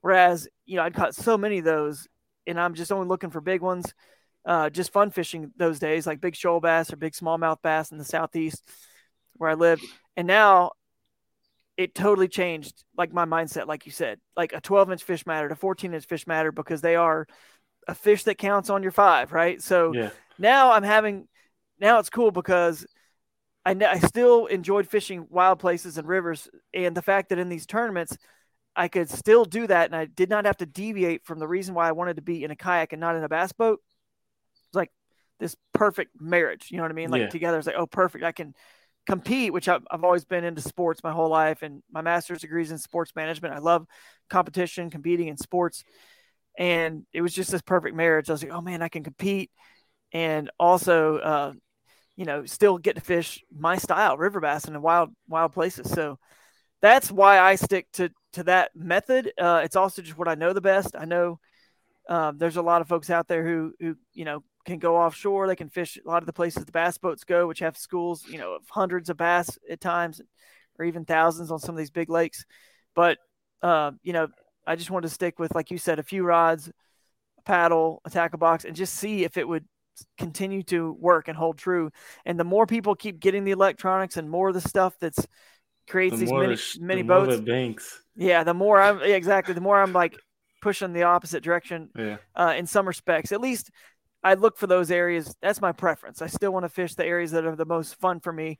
Whereas, 0.00 0.48
you 0.66 0.76
know, 0.76 0.82
I'd 0.82 0.94
caught 0.94 1.14
so 1.14 1.38
many 1.38 1.58
of 1.58 1.64
those 1.64 2.08
and 2.46 2.60
I'm 2.60 2.74
just 2.74 2.92
only 2.92 3.06
looking 3.06 3.30
for 3.30 3.40
big 3.40 3.60
ones. 3.60 3.94
Uh, 4.44 4.68
just 4.68 4.92
fun 4.92 5.10
fishing 5.10 5.52
those 5.56 5.78
days, 5.78 6.06
like 6.06 6.20
big 6.20 6.36
shoal 6.36 6.60
bass 6.60 6.92
or 6.92 6.96
big 6.96 7.14
smallmouth 7.14 7.62
bass 7.62 7.90
in 7.90 7.96
the 7.98 8.04
southeast 8.04 8.62
where 9.36 9.50
I 9.50 9.54
lived. 9.54 9.82
And 10.16 10.26
now 10.26 10.72
it 11.76 11.94
totally 11.94 12.28
changed 12.28 12.84
like 12.96 13.12
my 13.12 13.24
mindset, 13.24 13.66
like 13.66 13.86
you 13.86 13.92
said. 13.92 14.20
Like 14.36 14.52
a 14.52 14.60
12 14.60 14.92
inch 14.92 15.02
fish 15.02 15.26
mattered, 15.26 15.52
a 15.52 15.56
14 15.56 15.94
inch 15.94 16.04
fish 16.04 16.26
mattered 16.26 16.52
because 16.52 16.80
they 16.80 16.96
are 16.96 17.26
a 17.88 17.94
fish 17.94 18.24
that 18.24 18.38
counts 18.38 18.70
on 18.70 18.82
your 18.82 18.92
five, 18.92 19.32
right? 19.32 19.60
So 19.62 19.92
yeah. 19.94 20.10
now 20.38 20.72
I'm 20.72 20.82
having 20.82 21.28
now 21.80 21.98
it's 21.98 22.10
cool 22.10 22.30
because 22.30 22.86
I, 23.64 23.72
I 23.72 23.98
still 24.00 24.46
enjoyed 24.46 24.88
fishing 24.88 25.26
wild 25.30 25.58
places 25.58 25.98
and 25.98 26.06
rivers, 26.06 26.48
and 26.72 26.96
the 26.96 27.02
fact 27.02 27.30
that 27.30 27.38
in 27.38 27.48
these 27.48 27.66
tournaments 27.66 28.16
I 28.76 28.88
could 28.88 29.08
still 29.08 29.44
do 29.44 29.66
that, 29.66 29.86
and 29.86 29.96
I 29.96 30.06
did 30.06 30.28
not 30.28 30.46
have 30.46 30.56
to 30.58 30.66
deviate 30.66 31.24
from 31.24 31.38
the 31.38 31.46
reason 31.46 31.74
why 31.74 31.88
I 31.88 31.92
wanted 31.92 32.16
to 32.16 32.22
be 32.22 32.42
in 32.42 32.50
a 32.50 32.56
kayak 32.56 32.92
and 32.92 33.00
not 33.00 33.16
in 33.16 33.22
a 33.22 33.28
bass 33.28 33.52
boat. 33.52 33.80
It's 34.66 34.74
like 34.74 34.90
this 35.38 35.56
perfect 35.72 36.20
marriage, 36.20 36.68
you 36.70 36.76
know 36.76 36.82
what 36.82 36.90
I 36.90 36.94
mean? 36.94 37.10
Like 37.10 37.20
yeah. 37.22 37.28
together, 37.28 37.58
it's 37.58 37.66
like 37.66 37.76
oh, 37.78 37.86
perfect. 37.86 38.24
I 38.24 38.32
can 38.32 38.54
compete, 39.06 39.52
which 39.52 39.68
I've, 39.68 39.86
I've 39.90 40.02
always 40.02 40.24
been 40.24 40.44
into 40.44 40.60
sports 40.60 41.02
my 41.04 41.12
whole 41.12 41.28
life, 41.28 41.62
and 41.62 41.82
my 41.92 42.00
master's 42.00 42.40
degrees 42.40 42.70
in 42.70 42.78
sports 42.78 43.12
management. 43.14 43.54
I 43.54 43.58
love 43.58 43.86
competition, 44.28 44.90
competing 44.90 45.28
in 45.28 45.36
sports 45.36 45.84
and 46.56 47.04
it 47.12 47.22
was 47.22 47.34
just 47.34 47.50
this 47.50 47.62
perfect 47.62 47.96
marriage. 47.96 48.28
I 48.28 48.32
was 48.32 48.42
like, 48.42 48.52
oh 48.52 48.60
man, 48.60 48.82
I 48.82 48.88
can 48.88 49.02
compete, 49.04 49.50
and 50.12 50.50
also, 50.58 51.18
uh, 51.18 51.52
you 52.16 52.24
know, 52.24 52.44
still 52.46 52.78
get 52.78 52.94
to 52.96 53.00
fish 53.00 53.42
my 53.56 53.76
style, 53.76 54.16
river 54.16 54.40
bass, 54.40 54.66
in 54.66 54.72
the 54.72 54.80
wild 54.80 55.10
wild 55.28 55.52
places. 55.52 55.90
So 55.90 56.18
that's 56.80 57.10
why 57.10 57.38
I 57.38 57.56
stick 57.56 57.90
to 57.94 58.10
to 58.34 58.44
that 58.44 58.70
method. 58.74 59.32
Uh, 59.38 59.62
it's 59.64 59.76
also 59.76 60.02
just 60.02 60.18
what 60.18 60.28
I 60.28 60.34
know 60.34 60.52
the 60.52 60.60
best. 60.60 60.94
I 60.98 61.04
know 61.04 61.40
um, 62.08 62.38
there's 62.38 62.56
a 62.56 62.62
lot 62.62 62.80
of 62.80 62.88
folks 62.88 63.10
out 63.10 63.28
there 63.28 63.46
who 63.46 63.72
who 63.80 63.96
you 64.12 64.24
know 64.24 64.42
can 64.64 64.78
go 64.78 64.96
offshore. 64.96 65.46
They 65.46 65.56
can 65.56 65.68
fish 65.68 65.98
a 66.04 66.08
lot 66.08 66.22
of 66.22 66.26
the 66.26 66.32
places 66.32 66.64
the 66.64 66.72
bass 66.72 66.98
boats 66.98 67.24
go, 67.24 67.46
which 67.46 67.60
have 67.60 67.76
schools, 67.76 68.24
you 68.28 68.38
know, 68.38 68.54
of 68.54 68.62
hundreds 68.68 69.10
of 69.10 69.16
bass 69.16 69.58
at 69.70 69.80
times, 69.80 70.20
or 70.78 70.84
even 70.84 71.04
thousands 71.04 71.50
on 71.50 71.58
some 71.58 71.74
of 71.74 71.78
these 71.78 71.90
big 71.90 72.10
lakes. 72.10 72.44
But 72.94 73.18
uh, 73.62 73.92
you 74.02 74.12
know, 74.12 74.28
I 74.66 74.76
just 74.76 74.90
wanted 74.90 75.08
to 75.08 75.14
stick 75.14 75.38
with, 75.38 75.54
like 75.54 75.70
you 75.70 75.78
said, 75.78 75.98
a 75.98 76.02
few 76.02 76.24
rods, 76.24 76.68
a 77.38 77.42
paddle, 77.42 78.00
a 78.04 78.10
tackle 78.10 78.38
box, 78.38 78.64
and 78.64 78.74
just 78.74 78.94
see 78.94 79.24
if 79.24 79.36
it 79.36 79.46
would 79.46 79.64
continue 80.18 80.62
to 80.64 80.92
work 80.92 81.28
and 81.28 81.36
hold 81.36 81.58
true. 81.58 81.90
And 82.24 82.38
the 82.38 82.44
more 82.44 82.66
people 82.66 82.94
keep 82.94 83.20
getting 83.20 83.44
the 83.44 83.52
electronics 83.52 84.16
and 84.16 84.28
more 84.28 84.48
of 84.48 84.54
the 84.54 84.60
stuff 84.60 84.94
that's 85.00 85.26
creates 85.88 86.18
the 86.18 86.24
these 86.24 86.32
mini 86.32 86.56
the, 86.56 86.78
mini 86.80 87.02
the 87.02 87.08
boats. 87.08 87.40
banks. 87.40 88.02
Yeah, 88.16 88.44
the 88.44 88.54
more 88.54 88.80
I'm 88.80 89.00
yeah, 89.00 89.16
exactly. 89.16 89.54
The 89.54 89.60
more 89.60 89.80
I'm 89.80 89.92
like 89.92 90.16
pushing 90.62 90.92
the 90.92 91.02
opposite 91.02 91.42
direction. 91.42 91.90
Yeah. 91.96 92.16
Uh, 92.34 92.54
in 92.56 92.66
some 92.66 92.86
respects, 92.86 93.32
at 93.32 93.40
least 93.40 93.70
I 94.22 94.34
look 94.34 94.56
for 94.56 94.66
those 94.66 94.90
areas. 94.90 95.34
That's 95.42 95.60
my 95.60 95.72
preference. 95.72 96.22
I 96.22 96.26
still 96.28 96.52
want 96.52 96.64
to 96.64 96.70
fish 96.70 96.94
the 96.94 97.04
areas 97.04 97.32
that 97.32 97.44
are 97.44 97.56
the 97.56 97.66
most 97.66 97.96
fun 98.00 98.20
for 98.20 98.32
me. 98.32 98.58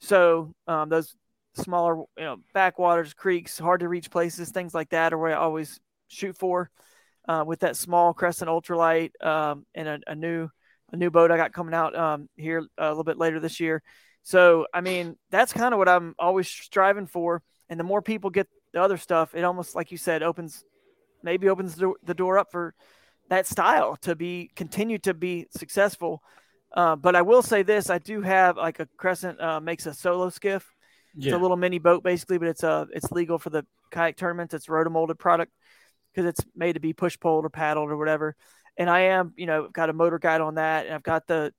So 0.00 0.54
um, 0.66 0.88
those 0.88 1.14
smaller, 1.54 1.96
you 2.16 2.24
know, 2.24 2.36
backwaters, 2.54 3.14
creeks, 3.14 3.58
hard 3.58 3.80
to 3.80 3.88
reach 3.88 4.10
places, 4.10 4.50
things 4.50 4.74
like 4.74 4.90
that 4.90 5.12
are 5.12 5.18
where 5.18 5.32
I 5.32 5.40
always 5.40 5.80
shoot 6.08 6.36
for. 6.36 6.70
Uh, 7.28 7.44
with 7.46 7.60
that 7.60 7.76
small 7.76 8.14
Crescent 8.14 8.48
ultralight 8.48 9.10
um, 9.24 9.64
and 9.74 9.86
a, 9.86 10.00
a, 10.06 10.14
new 10.14 10.48
a 10.90 10.96
new 10.96 11.10
boat 11.10 11.30
I 11.30 11.36
got 11.36 11.52
coming 11.52 11.74
out 11.74 11.94
um, 11.94 12.28
here 12.36 12.66
a 12.78 12.88
little 12.88 13.04
bit 13.04 13.18
later 13.18 13.38
this 13.38 13.60
year. 13.60 13.82
So 14.22 14.66
I 14.72 14.80
mean, 14.80 15.16
that's 15.30 15.52
kind 15.52 15.74
of 15.74 15.78
what 15.78 15.88
I'm 15.88 16.14
always 16.18 16.48
striving 16.48 17.06
for. 17.06 17.42
And 17.68 17.78
the 17.78 17.84
more 17.84 18.02
people 18.02 18.30
get 18.30 18.48
the 18.72 18.82
other 18.82 18.96
stuff, 18.96 19.34
it 19.34 19.44
almost 19.44 19.74
like 19.74 19.92
you 19.92 19.98
said 19.98 20.22
opens 20.22 20.64
maybe 21.22 21.48
opens 21.48 21.76
the 21.76 22.14
door 22.14 22.38
up 22.38 22.50
for 22.50 22.74
that 23.28 23.46
style 23.46 23.96
to 24.02 24.16
be 24.16 24.50
continue 24.56 24.98
to 24.98 25.14
be 25.14 25.46
successful. 25.50 26.22
Uh, 26.74 26.96
but 26.96 27.16
I 27.16 27.22
will 27.22 27.42
say 27.42 27.62
this: 27.62 27.90
I 27.90 27.98
do 27.98 28.22
have 28.22 28.56
like 28.56 28.80
a 28.80 28.88
Crescent 28.96 29.40
uh, 29.40 29.60
makes 29.60 29.86
a 29.86 29.94
solo 29.94 30.30
skiff. 30.30 30.74
Yeah. 31.14 31.30
It's 31.30 31.38
a 31.38 31.38
little 31.38 31.56
mini 31.56 31.78
boat 31.78 32.02
basically, 32.02 32.38
but 32.38 32.48
it's 32.48 32.62
a 32.62 32.70
uh, 32.70 32.86
it's 32.92 33.10
legal 33.10 33.38
for 33.38 33.50
the 33.50 33.66
kayak 33.90 34.16
tournaments. 34.16 34.54
It's 34.54 34.66
rotomolded 34.66 35.18
product 35.18 35.52
because 36.14 36.28
it's 36.28 36.44
made 36.54 36.74
to 36.74 36.80
be 36.80 36.92
push 36.92 37.18
pulled 37.18 37.44
or 37.44 37.50
paddled 37.50 37.90
or 37.90 37.96
whatever. 37.96 38.36
And 38.76 38.88
I 38.88 39.00
am, 39.00 39.32
you 39.36 39.46
know, 39.46 39.68
got 39.68 39.90
a 39.90 39.92
motor 39.92 40.18
guide 40.18 40.40
on 40.40 40.54
that, 40.54 40.86
and 40.86 40.94
I've 40.94 41.02
got 41.02 41.26
the 41.26 41.52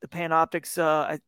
the 0.00 0.08
Panoptix. 0.08 0.78
Uh, 0.78 1.12
I, 1.12 1.18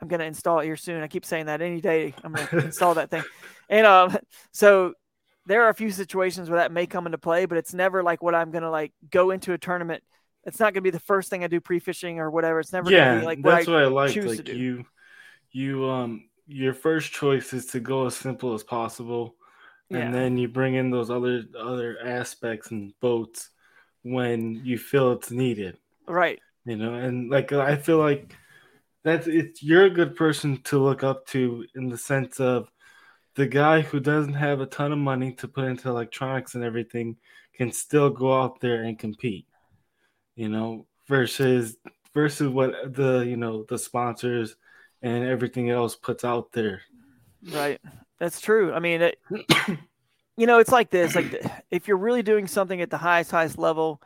I'm 0.00 0.08
going 0.08 0.20
to 0.20 0.26
install 0.26 0.60
it 0.60 0.64
here 0.66 0.76
soon. 0.76 1.02
I 1.02 1.08
keep 1.08 1.24
saying 1.24 1.46
that 1.46 1.62
any 1.62 1.80
day 1.80 2.14
I'm 2.22 2.32
going 2.32 2.46
to 2.48 2.58
install 2.58 2.94
that 2.94 3.10
thing. 3.10 3.24
And 3.68 3.86
um, 3.86 4.16
so 4.52 4.94
there 5.46 5.62
are 5.62 5.68
a 5.68 5.74
few 5.74 5.90
situations 5.90 6.50
where 6.50 6.58
that 6.58 6.72
may 6.72 6.86
come 6.86 7.06
into 7.06 7.18
play, 7.18 7.46
but 7.46 7.58
it's 7.58 7.72
never 7.72 8.02
like 8.02 8.22
what 8.22 8.34
I'm 8.34 8.50
going 8.50 8.62
to 8.62 8.70
like 8.70 8.92
go 9.10 9.30
into 9.30 9.52
a 9.52 9.58
tournament. 9.58 10.02
It's 10.44 10.60
not 10.60 10.66
going 10.66 10.74
to 10.74 10.80
be 10.82 10.90
the 10.90 11.00
first 11.00 11.30
thing 11.30 11.42
I 11.44 11.48
do 11.48 11.60
pre-fishing 11.60 12.20
or 12.20 12.30
whatever. 12.30 12.60
It's 12.60 12.72
never 12.72 12.90
yeah, 12.90 13.06
going 13.06 13.14
to 13.14 13.20
be 13.20 13.26
like 13.26 13.38
what 13.38 13.50
that's 13.50 13.68
I 13.68 13.72
what 13.72 13.82
I 13.82 13.86
like. 13.86 14.16
Like 14.16 14.48
you, 14.48 14.84
you 15.50 15.84
um, 15.88 16.28
your 16.46 16.74
first 16.74 17.12
choice 17.12 17.52
is 17.52 17.66
to 17.66 17.80
go 17.80 18.06
as 18.06 18.16
simple 18.16 18.54
as 18.54 18.62
possible, 18.62 19.36
and 19.90 19.98
yeah. 19.98 20.10
then 20.10 20.36
you 20.36 20.48
bring 20.48 20.74
in 20.74 20.90
those 20.90 21.10
other 21.10 21.44
other 21.58 21.98
aspects 22.04 22.70
and 22.70 22.92
boats 23.00 23.50
when 24.02 24.60
you 24.64 24.78
feel 24.78 25.12
it's 25.12 25.30
needed. 25.30 25.76
Right. 26.06 26.38
You 26.64 26.76
know, 26.76 26.94
and 26.94 27.30
like 27.30 27.52
I 27.52 27.76
feel 27.76 27.98
like 27.98 28.34
that's 29.04 29.26
it's 29.26 29.62
you're 29.62 29.84
a 29.84 29.90
good 29.90 30.16
person 30.16 30.60
to 30.64 30.78
look 30.78 31.02
up 31.02 31.26
to 31.28 31.64
in 31.74 31.88
the 31.88 31.98
sense 31.98 32.40
of 32.40 32.68
the 33.34 33.46
guy 33.46 33.82
who 33.82 34.00
doesn't 34.00 34.34
have 34.34 34.60
a 34.60 34.66
ton 34.66 34.92
of 34.92 34.98
money 34.98 35.32
to 35.34 35.48
put 35.48 35.64
into 35.64 35.88
electronics 35.88 36.54
and 36.54 36.64
everything 36.64 37.16
can 37.54 37.70
still 37.70 38.10
go 38.10 38.40
out 38.40 38.60
there 38.60 38.82
and 38.82 38.98
compete. 38.98 39.46
You 40.34 40.48
know, 40.48 40.86
versus 41.08 41.76
versus 42.14 42.48
what 42.48 42.94
the 42.94 43.20
you 43.20 43.36
know 43.36 43.64
the 43.68 43.78
sponsors 43.78 44.56
and 45.06 45.24
everything 45.24 45.70
else 45.70 45.94
puts 45.94 46.24
out 46.24 46.50
there. 46.52 46.82
Right. 47.52 47.80
That's 48.18 48.40
true. 48.40 48.72
I 48.72 48.80
mean, 48.80 49.02
it, 49.02 49.18
you 50.36 50.46
know, 50.46 50.58
it's 50.58 50.72
like 50.72 50.90
this. 50.90 51.14
Like, 51.14 51.44
if 51.70 51.86
you're 51.86 51.96
really 51.96 52.22
doing 52.22 52.46
something 52.48 52.80
at 52.80 52.90
the 52.90 52.98
highest, 52.98 53.30
highest 53.30 53.56
level, 53.56 54.02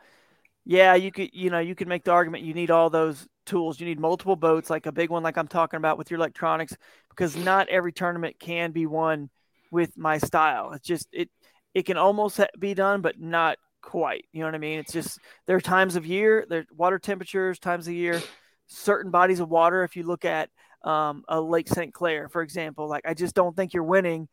yeah, 0.63 0.93
you 0.93 1.11
could, 1.11 1.31
you 1.33 1.49
know, 1.49 1.59
you 1.59 1.73
could 1.73 1.87
make 1.87 2.03
the 2.03 2.11
argument 2.11 2.43
you 2.43 2.53
need 2.53 2.69
all 2.69 2.91
those 2.91 3.27
tools. 3.47 3.79
You 3.79 3.87
need 3.87 3.99
multiple 3.99 4.35
boats, 4.35 4.69
like 4.69 4.85
a 4.85 4.91
big 4.91 5.09
one, 5.09 5.23
like 5.23 5.37
I'm 5.37 5.47
talking 5.47 5.77
about 5.77 5.97
with 5.97 6.11
your 6.11 6.19
electronics, 6.19 6.77
because 7.09 7.35
not 7.35 7.67
every 7.69 7.91
tournament 7.91 8.35
can 8.39 8.71
be 8.71 8.85
won 8.85 9.31
with 9.71 9.97
my 9.97 10.19
style. 10.19 10.73
It's 10.73 10.85
just 10.85 11.07
it 11.11 11.29
it 11.73 11.83
can 11.87 11.97
almost 11.97 12.39
be 12.59 12.75
done, 12.75 13.01
but 13.01 13.19
not 13.19 13.57
quite. 13.81 14.25
You 14.33 14.41
know 14.41 14.47
what 14.47 14.55
I 14.55 14.59
mean? 14.59 14.77
It's 14.77 14.93
just 14.93 15.17
there 15.47 15.55
are 15.55 15.61
times 15.61 15.95
of 15.95 16.05
year, 16.05 16.45
there 16.47 16.65
water 16.75 16.99
temperatures, 16.99 17.57
times 17.57 17.87
of 17.87 17.93
year, 17.95 18.21
certain 18.67 19.09
bodies 19.09 19.39
of 19.39 19.49
water. 19.49 19.83
If 19.83 19.95
you 19.95 20.03
look 20.03 20.25
at 20.25 20.49
um, 20.83 21.23
a 21.27 21.39
Lake 21.39 21.67
St. 21.67 21.93
Clair, 21.93 22.29
for 22.29 22.41
example, 22.41 22.87
like 22.87 23.03
I 23.05 23.13
just 23.13 23.35
don't 23.35 23.55
think 23.55 23.73
you're 23.73 23.83
winning 23.83 24.27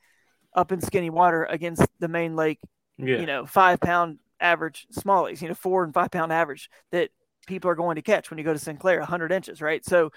up 0.54 0.72
in 0.72 0.80
skinny 0.80 1.10
water 1.10 1.44
against 1.44 1.86
the 1.98 2.08
main 2.08 2.36
lake. 2.36 2.60
Yeah. 2.96 3.18
You 3.18 3.26
know, 3.26 3.46
five 3.46 3.80
pound 3.80 4.18
average 4.40 4.86
smallies, 4.92 5.40
you 5.40 5.48
know, 5.48 5.54
four 5.54 5.84
and 5.84 5.94
five 5.94 6.10
pound 6.10 6.32
average 6.32 6.70
that 6.90 7.10
people 7.46 7.70
are 7.70 7.74
going 7.74 7.96
to 7.96 8.02
catch 8.02 8.30
when 8.30 8.38
you 8.38 8.44
go 8.44 8.52
to 8.52 8.58
St. 8.58 8.78
Clair, 8.78 8.98
100 9.00 9.32
inches, 9.32 9.60
right? 9.60 9.84
So 9.84 10.10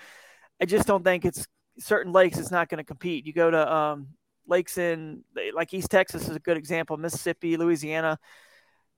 I 0.62 0.66
just 0.66 0.88
don't 0.88 1.04
think 1.04 1.26
it's 1.26 1.48
certain 1.80 2.12
lakes 2.12 2.38
it's 2.38 2.52
not 2.52 2.70
going 2.70 2.80
to 2.80 2.84
compete. 2.84 3.26
You 3.26 3.34
go 3.34 3.50
to 3.50 3.74
um, 3.74 4.08
lakes 4.48 4.78
in 4.78 5.24
like 5.54 5.74
East 5.74 5.90
Texas 5.90 6.28
is 6.28 6.36
a 6.36 6.40
good 6.40 6.58
example, 6.58 6.98
Mississippi, 6.98 7.58
Louisiana. 7.58 8.20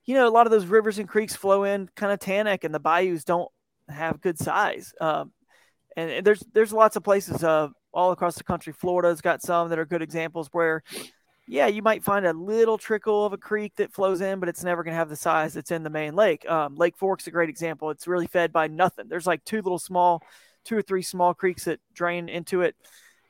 You 0.04 0.14
know, 0.14 0.28
a 0.28 0.30
lot 0.30 0.46
of 0.46 0.50
those 0.50 0.66
rivers 0.66 0.98
and 0.98 1.08
creeks 1.08 1.34
flow 1.34 1.64
in 1.64 1.88
kind 1.96 2.12
of 2.12 2.18
tannic, 2.18 2.64
and 2.64 2.74
the 2.74 2.80
bayous 2.80 3.24
don't 3.24 3.50
have 3.88 4.20
good 4.20 4.38
size. 4.38 4.92
Um, 5.00 5.32
and, 5.96 6.24
there's 6.24 6.42
there's 6.52 6.72
lots 6.72 6.96
of 6.96 7.02
places 7.02 7.44
uh, 7.44 7.68
all 7.92 8.12
across 8.12 8.36
the 8.36 8.44
country. 8.44 8.72
Florida's 8.72 9.20
got 9.20 9.42
some 9.42 9.68
that 9.68 9.78
are 9.78 9.84
good 9.84 10.02
examples 10.02 10.48
where 10.52 10.82
yeah, 11.46 11.66
you 11.66 11.82
might 11.82 12.02
find 12.02 12.24
a 12.24 12.32
little 12.32 12.78
trickle 12.78 13.26
of 13.26 13.34
a 13.34 13.38
creek 13.38 13.74
that 13.76 13.92
flows 13.92 14.20
in, 14.22 14.40
but 14.40 14.48
it's 14.48 14.64
never 14.64 14.82
going 14.82 14.92
to 14.92 14.98
have 14.98 15.10
the 15.10 15.16
size 15.16 15.52
that's 15.52 15.70
in 15.70 15.82
the 15.82 15.90
main 15.90 16.14
lake. 16.14 16.48
Um, 16.48 16.74
lake 16.74 16.96
Fork's 16.96 17.26
a 17.26 17.30
great 17.30 17.50
example. 17.50 17.90
It's 17.90 18.06
really 18.06 18.26
fed 18.26 18.52
by 18.52 18.66
nothing. 18.68 19.08
There's 19.08 19.26
like 19.26 19.44
two 19.44 19.58
little 19.58 19.78
small, 19.78 20.22
two 20.64 20.76
or 20.76 20.82
three 20.82 21.02
small 21.02 21.34
creeks 21.34 21.64
that 21.64 21.80
drain 21.92 22.30
into 22.30 22.62
it, 22.62 22.74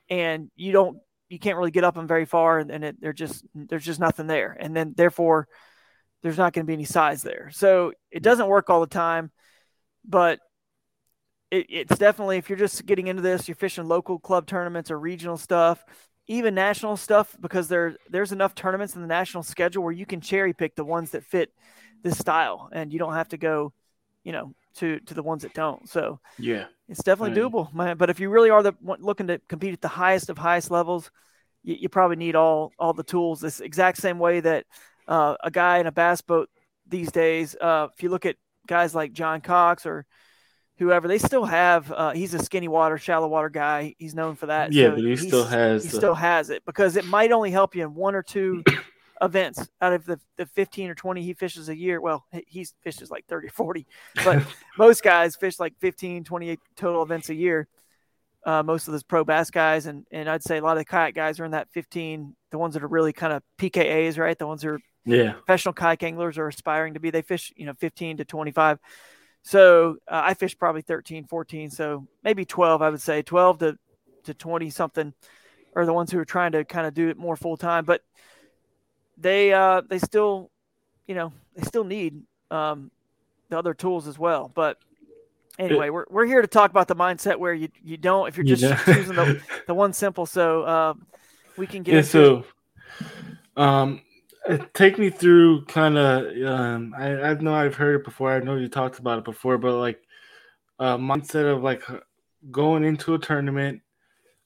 and 0.09 0.49
you 0.55 0.71
don't, 0.71 0.99
you 1.27 1.39
can't 1.39 1.57
really 1.57 1.71
get 1.71 1.83
up 1.83 1.95
them 1.95 2.07
very 2.07 2.25
far, 2.25 2.59
and, 2.59 2.71
and 2.71 2.85
it, 2.85 3.01
they're 3.01 3.11
just, 3.11 3.43
there's 3.53 3.83
just 3.83 3.99
nothing 3.99 4.27
there, 4.27 4.55
and 4.57 4.73
then 4.75 4.93
therefore, 4.95 5.47
there's 6.23 6.37
not 6.37 6.53
going 6.53 6.65
to 6.65 6.67
be 6.67 6.73
any 6.73 6.85
size 6.85 7.21
there. 7.21 7.49
So 7.51 7.91
it 8.11 8.23
doesn't 8.23 8.47
work 8.47 8.69
all 8.69 8.79
the 8.79 8.87
time, 8.87 9.29
but 10.07 10.39
it, 11.59 11.65
it's 11.69 11.97
definitely 11.97 12.37
if 12.37 12.49
you're 12.49 12.59
just 12.59 12.85
getting 12.85 13.07
into 13.07 13.21
this, 13.21 13.47
you're 13.47 13.55
fishing 13.55 13.87
local 13.87 14.19
club 14.19 14.47
tournaments 14.47 14.91
or 14.91 14.99
regional 14.99 15.37
stuff 15.37 15.83
even 16.27 16.55
national 16.55 16.97
stuff 16.97 17.35
because 17.39 17.67
there 17.67 17.95
there's 18.09 18.31
enough 18.31 18.55
tournaments 18.55 18.95
in 18.95 19.01
the 19.01 19.07
national 19.07 19.43
schedule 19.43 19.83
where 19.83 19.91
you 19.91 20.05
can 20.05 20.21
cherry 20.21 20.53
pick 20.53 20.75
the 20.75 20.83
ones 20.83 21.11
that 21.11 21.23
fit 21.23 21.51
this 22.01 22.17
style 22.17 22.69
and 22.71 22.91
you 22.91 22.99
don't 22.99 23.13
have 23.13 23.29
to 23.29 23.37
go 23.37 23.71
you 24.23 24.31
know 24.31 24.53
to 24.75 24.99
to 25.01 25.13
the 25.13 25.23
ones 25.23 25.43
that 25.43 25.53
don't. 25.53 25.87
So 25.87 26.19
yeah. 26.37 26.65
it's 26.89 27.03
definitely 27.03 27.39
doable 27.39 27.73
man 27.73 27.97
but 27.97 28.09
if 28.09 28.19
you 28.19 28.29
really 28.29 28.49
are 28.49 28.63
the 28.63 28.73
looking 28.81 29.27
to 29.27 29.39
compete 29.47 29.73
at 29.73 29.81
the 29.81 29.87
highest 29.87 30.29
of 30.29 30.37
highest 30.37 30.71
levels 30.71 31.11
you, 31.63 31.75
you 31.81 31.89
probably 31.89 32.17
need 32.17 32.35
all 32.35 32.71
all 32.79 32.93
the 32.93 33.03
tools. 33.03 33.39
This 33.39 33.59
exact 33.59 33.97
same 33.97 34.19
way 34.19 34.39
that 34.39 34.65
uh, 35.07 35.35
a 35.43 35.51
guy 35.51 35.77
in 35.77 35.87
a 35.87 35.91
bass 35.91 36.21
boat 36.21 36.49
these 36.87 37.11
days 37.11 37.55
uh, 37.61 37.87
if 37.93 38.01
you 38.01 38.09
look 38.09 38.25
at 38.25 38.35
guys 38.67 38.95
like 38.95 39.13
john 39.13 39.41
cox 39.41 39.85
or 39.85 40.07
whoever 40.77 41.07
they 41.07 41.17
still 41.17 41.45
have 41.45 41.91
uh, 41.91 42.11
he's 42.11 42.33
a 42.33 42.39
skinny 42.39 42.67
water 42.67 42.97
shallow 42.97 43.27
water 43.27 43.49
guy. 43.49 43.95
He's 43.97 44.15
known 44.15 44.35
for 44.35 44.47
that. 44.47 44.71
Yeah 44.71 44.87
so 44.87 44.95
but 44.95 45.03
he 45.03 45.15
still 45.15 45.45
has 45.45 45.83
he 45.83 45.89
the... 45.89 45.97
still 45.97 46.15
has 46.15 46.49
it 46.49 46.63
because 46.65 46.95
it 46.95 47.05
might 47.05 47.31
only 47.31 47.51
help 47.51 47.75
you 47.75 47.83
in 47.83 47.93
one 47.93 48.15
or 48.15 48.23
two 48.23 48.63
events 49.21 49.67
out 49.81 49.93
of 49.93 50.05
the, 50.05 50.19
the 50.35 50.45
15 50.45 50.89
or 50.89 50.95
20 50.95 51.21
he 51.21 51.33
fishes 51.33 51.69
a 51.69 51.75
year. 51.75 52.01
Well 52.01 52.25
he 52.31 52.67
fishes 52.81 53.09
like 53.09 53.25
30 53.27 53.49
40 53.49 53.87
but 54.23 54.43
most 54.77 55.03
guys 55.03 55.35
fish 55.35 55.59
like 55.59 55.73
15 55.79 56.23
28 56.23 56.59
total 56.75 57.03
events 57.03 57.29
a 57.29 57.35
year 57.35 57.67
uh, 58.45 58.61
most 58.61 58.87
of 58.87 58.91
those 58.91 59.03
pro 59.03 59.23
bass 59.23 59.49
guys. 59.49 59.85
And 59.85 60.05
and 60.11 60.29
i'd 60.29 60.43
say 60.43 60.57
a 60.57 60.61
lot 60.61 60.73
of 60.73 60.79
the 60.79 60.85
kayak 60.85 61.15
guys 61.15 61.39
are 61.39 61.45
in 61.45 61.51
that 61.51 61.69
15 61.71 62.35
the 62.51 62.57
ones 62.57 62.73
that 62.73 62.83
are 62.83 62.87
really 62.87 63.13
kind 63.13 63.33
of 63.33 63.43
pkas 63.57 64.17
right? 64.17 64.37
The 64.37 64.47
ones 64.47 64.63
who 64.63 64.69
are 64.69 64.79
yeah. 65.05 65.33
professional 65.33 65.73
kayak 65.73 66.03
anglers 66.03 66.37
are 66.37 66.47
aspiring 66.47 66.95
to 66.95 66.99
be. 66.99 67.11
They 67.11 67.21
fish 67.21 67.53
you 67.55 67.65
know 67.65 67.73
15 67.79 68.17
to 68.17 68.25
25 68.25 68.79
so 69.45 69.97
uh, 70.07 70.21
I 70.25 70.33
fished 70.33 70.57
probably 70.57 70.81
13, 70.81 71.25
14, 71.25 71.69
so 71.69 72.07
maybe 72.23 72.45
12, 72.45 72.81
I 72.81 72.89
would 72.89 72.99
say 72.99 73.21
12 73.21 73.59
to, 73.59 73.77
to 74.23 74.33
20 74.33 74.71
something 74.71 75.13
are 75.75 75.85
the 75.85 75.93
ones 75.93 76.11
who 76.11 76.17
are 76.17 76.25
trying 76.25 76.53
to 76.53 76.65
kind 76.65 76.87
of 76.87 76.95
do 76.95 77.09
it 77.09 77.17
more 77.17 77.35
full 77.35 77.55
time, 77.55 77.85
but 77.85 78.01
they, 79.19 79.53
uh, 79.53 79.81
they 79.87 79.99
still, 79.99 80.49
you 81.05 81.13
know, 81.13 81.31
they 81.55 81.61
still 81.61 81.83
need, 81.83 82.23
um, 82.49 82.89
the 83.49 83.59
other 83.59 83.75
tools 83.75 84.07
as 84.07 84.17
well. 84.17 84.51
But 84.53 84.79
anyway, 85.59 85.91
we're, 85.91 86.05
we're 86.09 86.25
here 86.25 86.41
to 86.41 86.47
talk 86.47 86.71
about 86.71 86.87
the 86.87 86.95
mindset 86.95 87.37
where 87.37 87.53
you, 87.53 87.69
you 87.83 87.97
don't, 87.97 88.27
if 88.27 88.37
you're 88.37 88.45
just 88.45 88.63
yeah. 88.63 88.81
choosing 88.85 89.15
the, 89.15 89.39
the 89.67 89.75
one 89.75 89.93
simple, 89.93 90.25
so, 90.25 90.63
uh, 90.63 90.93
we 91.55 91.67
can 91.67 91.83
get 91.83 91.93
yeah, 91.93 92.01
so, 92.01 92.45
um, 93.55 94.01
take 94.73 94.99
me 94.99 95.09
through 95.09 95.65
kind 95.65 95.97
of 95.97 96.25
um 96.47 96.93
I, 96.97 97.21
I 97.21 97.33
know 97.35 97.53
I've 97.53 97.75
heard 97.75 98.01
it 98.01 98.05
before. 98.05 98.31
I 98.31 98.39
know 98.39 98.55
you 98.55 98.67
talked 98.67 98.99
about 98.99 99.19
it 99.19 99.25
before, 99.25 99.57
but 99.57 99.79
like 99.79 100.01
uh 100.79 100.97
mindset 100.97 101.51
of 101.51 101.63
like 101.63 101.83
going 102.51 102.83
into 102.83 103.15
a 103.15 103.19
tournament, 103.19 103.81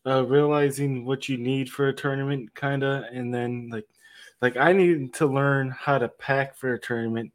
uh 0.05 0.25
realizing 0.25 1.05
what 1.05 1.27
you 1.27 1.37
need 1.37 1.69
for 1.69 1.89
a 1.89 1.93
tournament 1.93 2.53
kind 2.53 2.83
of 2.83 3.03
and 3.11 3.33
then 3.33 3.69
like 3.71 3.87
like 4.41 4.57
I 4.57 4.71
need 4.73 5.13
to 5.15 5.27
learn 5.27 5.69
how 5.71 5.97
to 5.97 6.07
pack 6.07 6.55
for 6.55 6.73
a 6.73 6.79
tournament. 6.79 7.33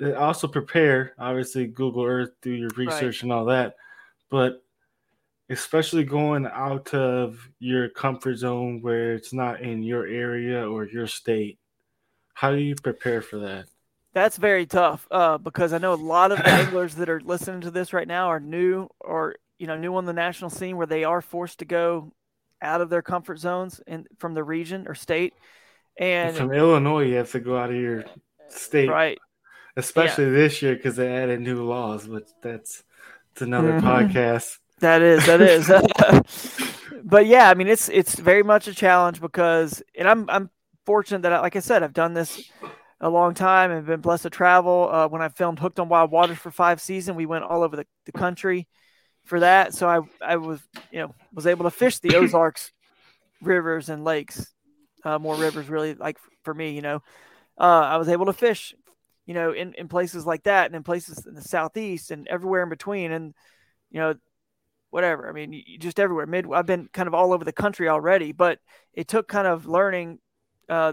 Uh, 0.00 0.12
also 0.12 0.46
prepare, 0.46 1.14
obviously 1.18 1.66
Google 1.66 2.04
Earth, 2.04 2.30
do 2.42 2.50
your 2.50 2.70
research 2.76 3.16
right. 3.16 3.22
and 3.22 3.32
all 3.32 3.46
that. 3.46 3.76
But 4.30 4.62
especially 5.50 6.04
going 6.04 6.46
out 6.46 6.92
of 6.92 7.48
your 7.58 7.88
comfort 7.88 8.36
zone 8.36 8.82
where 8.82 9.14
it's 9.14 9.32
not 9.32 9.62
in 9.62 9.82
your 9.82 10.06
area 10.06 10.68
or 10.68 10.84
your 10.84 11.06
state 11.06 11.58
how 12.38 12.52
do 12.52 12.58
you 12.58 12.76
prepare 12.76 13.20
for 13.20 13.38
that? 13.38 13.64
That's 14.14 14.36
very 14.36 14.64
tough 14.64 15.08
uh, 15.10 15.38
because 15.38 15.72
I 15.72 15.78
know 15.78 15.92
a 15.92 15.96
lot 15.96 16.30
of 16.30 16.38
anglers 16.44 16.94
that 16.94 17.08
are 17.08 17.20
listening 17.20 17.62
to 17.62 17.72
this 17.72 17.92
right 17.92 18.06
now 18.06 18.28
are 18.28 18.38
new 18.38 18.88
or 19.00 19.34
you 19.58 19.66
know 19.66 19.76
new 19.76 19.96
on 19.96 20.04
the 20.04 20.12
national 20.12 20.50
scene 20.50 20.76
where 20.76 20.86
they 20.86 21.02
are 21.02 21.20
forced 21.20 21.58
to 21.58 21.64
go 21.64 22.12
out 22.62 22.80
of 22.80 22.90
their 22.90 23.02
comfort 23.02 23.40
zones 23.40 23.80
and 23.88 24.06
from 24.18 24.34
the 24.34 24.44
region 24.44 24.86
or 24.86 24.94
state. 24.94 25.34
And 25.98 26.36
from 26.36 26.52
Illinois, 26.52 27.06
you 27.06 27.16
have 27.16 27.32
to 27.32 27.40
go 27.40 27.58
out 27.58 27.70
of 27.70 27.76
your 27.76 28.04
state, 28.46 28.88
right? 28.88 29.18
Especially 29.76 30.26
yeah. 30.26 30.30
this 30.30 30.62
year 30.62 30.76
because 30.76 30.94
they 30.94 31.12
added 31.12 31.40
new 31.40 31.64
laws, 31.64 32.06
but 32.06 32.28
that's 32.40 32.84
it's 33.32 33.42
another 33.42 33.80
mm-hmm. 33.80 33.86
podcast. 33.86 34.58
That 34.78 35.02
is, 35.02 35.26
that 35.26 35.40
is. 35.40 35.68
but 37.02 37.26
yeah, 37.26 37.50
I 37.50 37.54
mean, 37.54 37.66
it's 37.66 37.88
it's 37.88 38.14
very 38.14 38.44
much 38.44 38.68
a 38.68 38.74
challenge 38.74 39.20
because, 39.20 39.82
and 39.96 40.08
I'm 40.08 40.30
I'm 40.30 40.50
fortunate 40.88 41.20
that, 41.20 41.42
like 41.42 41.54
I 41.54 41.58
said, 41.60 41.82
I've 41.82 41.92
done 41.92 42.14
this 42.14 42.50
a 42.98 43.10
long 43.10 43.34
time 43.34 43.70
and 43.70 43.84
been 43.84 44.00
blessed 44.00 44.22
to 44.22 44.30
travel. 44.30 44.88
Uh, 44.90 45.06
when 45.06 45.20
I 45.20 45.28
filmed 45.28 45.58
Hooked 45.58 45.78
on 45.78 45.90
Wild 45.90 46.10
Waters 46.10 46.38
for 46.38 46.50
five 46.50 46.80
seasons, 46.80 47.14
we 47.14 47.26
went 47.26 47.44
all 47.44 47.62
over 47.62 47.76
the, 47.76 47.86
the 48.06 48.12
country 48.12 48.66
for 49.26 49.40
that. 49.40 49.74
So 49.74 49.86
I, 49.86 50.00
I 50.24 50.36
was, 50.36 50.62
you 50.90 51.00
know, 51.00 51.14
was 51.30 51.46
able 51.46 51.64
to 51.64 51.70
fish 51.70 51.98
the 51.98 52.16
Ozarks 52.16 52.72
rivers 53.42 53.90
and 53.90 54.02
lakes, 54.02 54.54
uh, 55.04 55.18
more 55.18 55.36
rivers 55.36 55.68
really 55.68 55.92
like 55.92 56.16
for 56.42 56.54
me, 56.54 56.70
you 56.70 56.80
know, 56.80 57.02
uh, 57.58 57.84
I 57.92 57.98
was 57.98 58.08
able 58.08 58.24
to 58.24 58.32
fish, 58.32 58.74
you 59.26 59.34
know, 59.34 59.52
in, 59.52 59.74
in 59.74 59.88
places 59.88 60.24
like 60.24 60.44
that 60.44 60.68
and 60.68 60.74
in 60.74 60.84
places 60.84 61.26
in 61.26 61.34
the 61.34 61.42
Southeast 61.42 62.10
and 62.10 62.26
everywhere 62.28 62.62
in 62.62 62.70
between. 62.70 63.12
And, 63.12 63.34
you 63.90 64.00
know, 64.00 64.14
whatever. 64.88 65.28
I 65.28 65.32
mean, 65.32 65.62
just 65.80 66.00
everywhere. 66.00 66.24
Mid, 66.24 66.46
I've 66.50 66.64
been 66.64 66.88
kind 66.94 67.08
of 67.08 67.12
all 67.12 67.34
over 67.34 67.44
the 67.44 67.52
country 67.52 67.90
already, 67.90 68.32
but 68.32 68.58
it 68.94 69.06
took 69.06 69.28
kind 69.28 69.46
of 69.46 69.66
learning, 69.66 70.18
uh, 70.68 70.92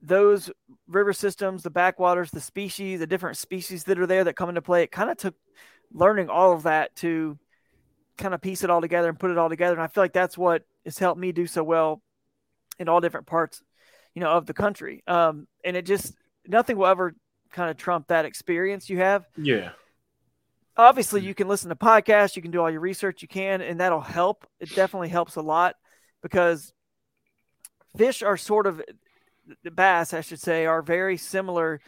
those 0.00 0.50
river 0.88 1.12
systems, 1.12 1.62
the 1.62 1.70
backwaters, 1.70 2.30
the 2.30 2.40
species, 2.40 2.98
the 3.00 3.06
different 3.06 3.36
species 3.36 3.84
that 3.84 3.98
are 3.98 4.06
there 4.06 4.24
that 4.24 4.36
come 4.36 4.48
into 4.48 4.62
play, 4.62 4.82
it 4.82 4.90
kind 4.90 5.10
of 5.10 5.16
took 5.16 5.34
learning 5.92 6.28
all 6.28 6.52
of 6.52 6.64
that 6.64 6.94
to 6.96 7.38
kind 8.18 8.34
of 8.34 8.40
piece 8.40 8.64
it 8.64 8.70
all 8.70 8.80
together 8.80 9.08
and 9.08 9.18
put 9.18 9.30
it 9.30 9.38
all 9.38 9.48
together. 9.48 9.74
And 9.74 9.82
I 9.82 9.86
feel 9.86 10.02
like 10.02 10.12
that's 10.12 10.36
what 10.36 10.64
has 10.84 10.98
helped 10.98 11.20
me 11.20 11.32
do 11.32 11.46
so 11.46 11.62
well 11.62 12.02
in 12.78 12.88
all 12.88 13.00
different 13.00 13.26
parts, 13.26 13.62
you 14.14 14.20
know, 14.20 14.30
of 14.30 14.46
the 14.46 14.54
country. 14.54 15.02
Um, 15.06 15.46
and 15.64 15.76
it 15.76 15.86
just 15.86 16.14
nothing 16.46 16.76
will 16.76 16.86
ever 16.86 17.14
kind 17.52 17.70
of 17.70 17.76
trump 17.76 18.08
that 18.08 18.24
experience 18.24 18.90
you 18.90 18.98
have. 18.98 19.26
Yeah. 19.36 19.70
Obviously, 20.76 21.20
you 21.20 21.34
can 21.34 21.48
listen 21.48 21.68
to 21.68 21.76
podcasts, 21.76 22.34
you 22.34 22.42
can 22.42 22.50
do 22.50 22.60
all 22.60 22.70
your 22.70 22.80
research 22.80 23.20
you 23.20 23.28
can, 23.28 23.60
and 23.60 23.80
that'll 23.80 24.00
help. 24.00 24.46
It 24.58 24.74
definitely 24.74 25.10
helps 25.10 25.36
a 25.36 25.42
lot 25.42 25.76
because 26.22 26.72
fish 27.96 28.22
are 28.22 28.36
sort 28.36 28.66
of 28.66 28.82
the 29.62 29.70
bass, 29.70 30.14
I 30.14 30.20
should 30.20 30.40
say, 30.40 30.66
are 30.66 30.82
very 30.82 31.16
similar 31.16 31.80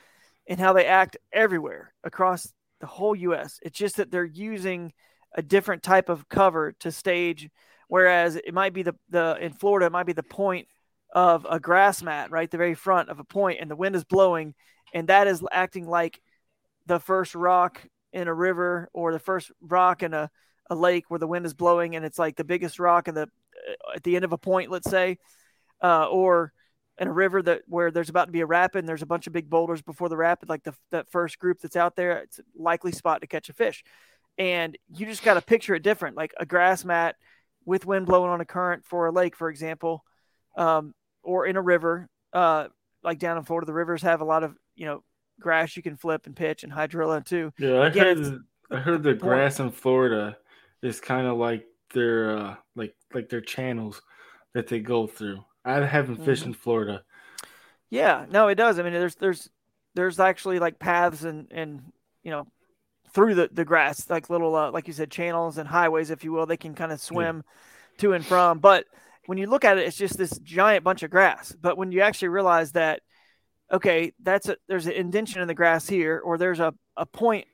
in 0.46 0.58
how 0.58 0.72
they 0.72 0.86
act 0.86 1.16
everywhere 1.32 1.92
across 2.02 2.52
the 2.80 2.86
whole 2.86 3.14
U.S. 3.16 3.58
It's 3.62 3.78
just 3.78 3.96
that 3.96 4.10
they're 4.10 4.24
using 4.24 4.92
a 5.34 5.42
different 5.42 5.82
type 5.82 6.08
of 6.08 6.28
cover 6.28 6.72
to 6.80 6.92
stage, 6.92 7.48
whereas 7.88 8.36
it 8.36 8.54
might 8.54 8.72
be 8.72 8.82
the 8.82 8.94
the 9.08 9.36
in 9.40 9.52
Florida, 9.52 9.86
it 9.86 9.92
might 9.92 10.06
be 10.06 10.12
the 10.12 10.22
point 10.22 10.68
of 11.14 11.46
a 11.48 11.60
grass 11.60 12.02
mat, 12.02 12.30
right, 12.30 12.50
the 12.50 12.58
very 12.58 12.74
front 12.74 13.08
of 13.08 13.20
a 13.20 13.24
point, 13.24 13.60
and 13.60 13.70
the 13.70 13.76
wind 13.76 13.94
is 13.94 14.04
blowing, 14.04 14.54
and 14.92 15.08
that 15.08 15.26
is 15.26 15.42
acting 15.52 15.86
like 15.86 16.20
the 16.86 16.98
first 16.98 17.34
rock 17.34 17.80
in 18.12 18.28
a 18.28 18.34
river 18.34 18.88
or 18.92 19.12
the 19.12 19.18
first 19.18 19.50
rock 19.60 20.02
in 20.02 20.12
a, 20.12 20.30
a 20.70 20.74
lake 20.74 21.04
where 21.08 21.18
the 21.20 21.26
wind 21.26 21.46
is 21.46 21.54
blowing, 21.54 21.96
and 21.96 22.04
it's 22.04 22.18
like 22.18 22.36
the 22.36 22.44
biggest 22.44 22.78
rock 22.78 23.08
in 23.08 23.14
the 23.14 23.22
uh, 23.22 23.94
at 23.96 24.02
the 24.02 24.16
end 24.16 24.24
of 24.24 24.32
a 24.32 24.38
point, 24.38 24.70
let's 24.70 24.90
say, 24.90 25.18
uh, 25.84 26.06
or 26.06 26.52
in 26.98 27.08
a 27.08 27.12
river 27.12 27.42
that 27.42 27.62
where 27.66 27.90
there's 27.90 28.08
about 28.08 28.26
to 28.26 28.32
be 28.32 28.40
a 28.40 28.46
rapid 28.46 28.78
and 28.78 28.88
there's 28.88 29.02
a 29.02 29.06
bunch 29.06 29.26
of 29.26 29.32
big 29.32 29.50
boulders 29.50 29.82
before 29.82 30.08
the 30.08 30.16
rapid, 30.16 30.48
like 30.48 30.62
the 30.62 30.74
that 30.90 31.10
first 31.10 31.38
group 31.38 31.60
that's 31.60 31.76
out 31.76 31.94
there, 31.94 32.18
it's 32.18 32.38
a 32.38 32.42
likely 32.56 32.90
spot 32.90 33.20
to 33.20 33.26
catch 33.26 33.48
a 33.50 33.52
fish. 33.52 33.84
And 34.38 34.76
you 34.88 35.04
just 35.06 35.22
got 35.22 35.34
to 35.34 35.42
picture 35.42 35.74
it 35.74 35.82
different, 35.82 36.16
like 36.16 36.32
a 36.38 36.46
grass 36.46 36.84
mat 36.84 37.16
with 37.66 37.86
wind 37.86 38.06
blowing 38.06 38.30
on 38.30 38.40
a 38.40 38.44
current 38.44 38.84
for 38.86 39.06
a 39.06 39.12
lake, 39.12 39.36
for 39.36 39.50
example, 39.50 40.04
um, 40.56 40.94
or 41.22 41.46
in 41.46 41.56
a 41.56 41.62
river. 41.62 42.08
Uh, 42.32 42.68
like 43.02 43.18
down 43.18 43.36
in 43.36 43.44
Florida, 43.44 43.66
the 43.66 43.74
rivers 43.74 44.02
have 44.02 44.22
a 44.22 44.24
lot 44.24 44.42
of 44.42 44.56
you 44.74 44.86
know 44.86 45.04
grass 45.38 45.76
you 45.76 45.82
can 45.82 45.96
flip 45.96 46.26
and 46.26 46.34
pitch 46.34 46.64
and 46.64 46.72
hydrilla 46.72 47.24
too. 47.24 47.52
Yeah, 47.58 47.80
I 47.80 47.86
Again, 47.88 48.24
heard. 48.24 48.44
I 48.70 48.76
heard 48.78 49.02
the 49.02 49.14
grass 49.14 49.60
in 49.60 49.70
Florida 49.70 50.36
is 50.82 51.00
kind 51.00 51.26
of 51.26 51.36
like 51.36 51.66
their 51.92 52.38
uh, 52.38 52.54
like 52.74 52.94
like 53.12 53.28
their 53.28 53.42
channels 53.42 54.00
that 54.54 54.68
they 54.68 54.80
go 54.80 55.06
through. 55.06 55.44
I 55.64 55.84
haven't 55.84 56.24
fished 56.24 56.42
mm-hmm. 56.42 56.50
in 56.50 56.54
Florida. 56.54 57.04
Yeah, 57.90 58.26
no, 58.30 58.48
it 58.48 58.56
does. 58.56 58.78
I 58.78 58.82
mean, 58.82 58.92
there's 58.92 59.14
there's 59.16 59.50
there's 59.94 60.20
actually 60.20 60.58
like 60.58 60.78
paths 60.78 61.24
and 61.24 61.46
and 61.50 61.92
you 62.22 62.30
know 62.30 62.46
through 63.12 63.34
the 63.34 63.48
the 63.52 63.64
grass, 63.64 64.08
like 64.10 64.28
little 64.28 64.54
uh, 64.54 64.70
like 64.70 64.86
you 64.86 64.92
said, 64.92 65.10
channels 65.10 65.58
and 65.58 65.68
highways, 65.68 66.10
if 66.10 66.24
you 66.24 66.32
will. 66.32 66.46
They 66.46 66.56
can 66.56 66.74
kind 66.74 66.92
of 66.92 67.00
swim 67.00 67.44
yeah. 67.44 68.00
to 68.00 68.12
and 68.12 68.26
from. 68.26 68.58
But 68.58 68.86
when 69.26 69.38
you 69.38 69.46
look 69.46 69.64
at 69.64 69.78
it, 69.78 69.86
it's 69.86 69.96
just 69.96 70.18
this 70.18 70.36
giant 70.38 70.84
bunch 70.84 71.02
of 71.02 71.10
grass. 71.10 71.54
But 71.58 71.78
when 71.78 71.92
you 71.92 72.00
actually 72.00 72.28
realize 72.28 72.72
that, 72.72 73.00
okay, 73.72 74.12
that's 74.22 74.48
a 74.48 74.56
there's 74.68 74.86
an 74.86 74.92
indention 74.92 75.40
in 75.40 75.48
the 75.48 75.54
grass 75.54 75.88
here, 75.88 76.20
or 76.22 76.36
there's 76.36 76.60
a 76.60 76.74
a 76.96 77.06
point 77.06 77.46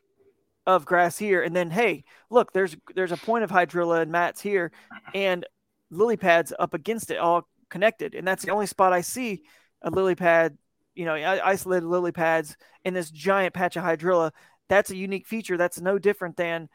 of 0.66 0.84
grass 0.84 1.18
here, 1.18 1.42
and 1.42 1.54
then 1.54 1.70
hey, 1.70 2.04
look, 2.30 2.52
there's 2.52 2.76
there's 2.94 3.12
a 3.12 3.16
point 3.16 3.44
of 3.44 3.50
hydrilla 3.50 4.02
and 4.02 4.10
mats 4.10 4.40
here, 4.40 4.72
and 5.14 5.46
lily 5.90 6.16
pads 6.16 6.52
up 6.58 6.74
against 6.74 7.10
it, 7.10 7.18
all 7.18 7.46
connected. 7.70 8.14
And 8.14 8.26
that's 8.26 8.44
the 8.44 8.52
only 8.52 8.66
spot 8.66 8.92
I 8.92 9.00
see 9.00 9.42
a 9.83 9.90
lily 9.90 10.14
pad, 10.14 10.59
you 10.94 11.04
know, 11.04 11.14
isolated 11.14 11.87
lily 11.87 12.12
pads 12.12 12.56
in 12.85 12.94
this 12.94 13.11
giant 13.11 13.54
patch 13.54 13.76
of 13.76 13.85
hydrilla. 13.85 14.33
That's 14.68 14.90
a 14.90 14.96
unique 14.96 15.26
feature. 15.26 15.56
That's 15.56 15.80
no 15.80 15.98
different 15.98 16.37
than 16.37 16.68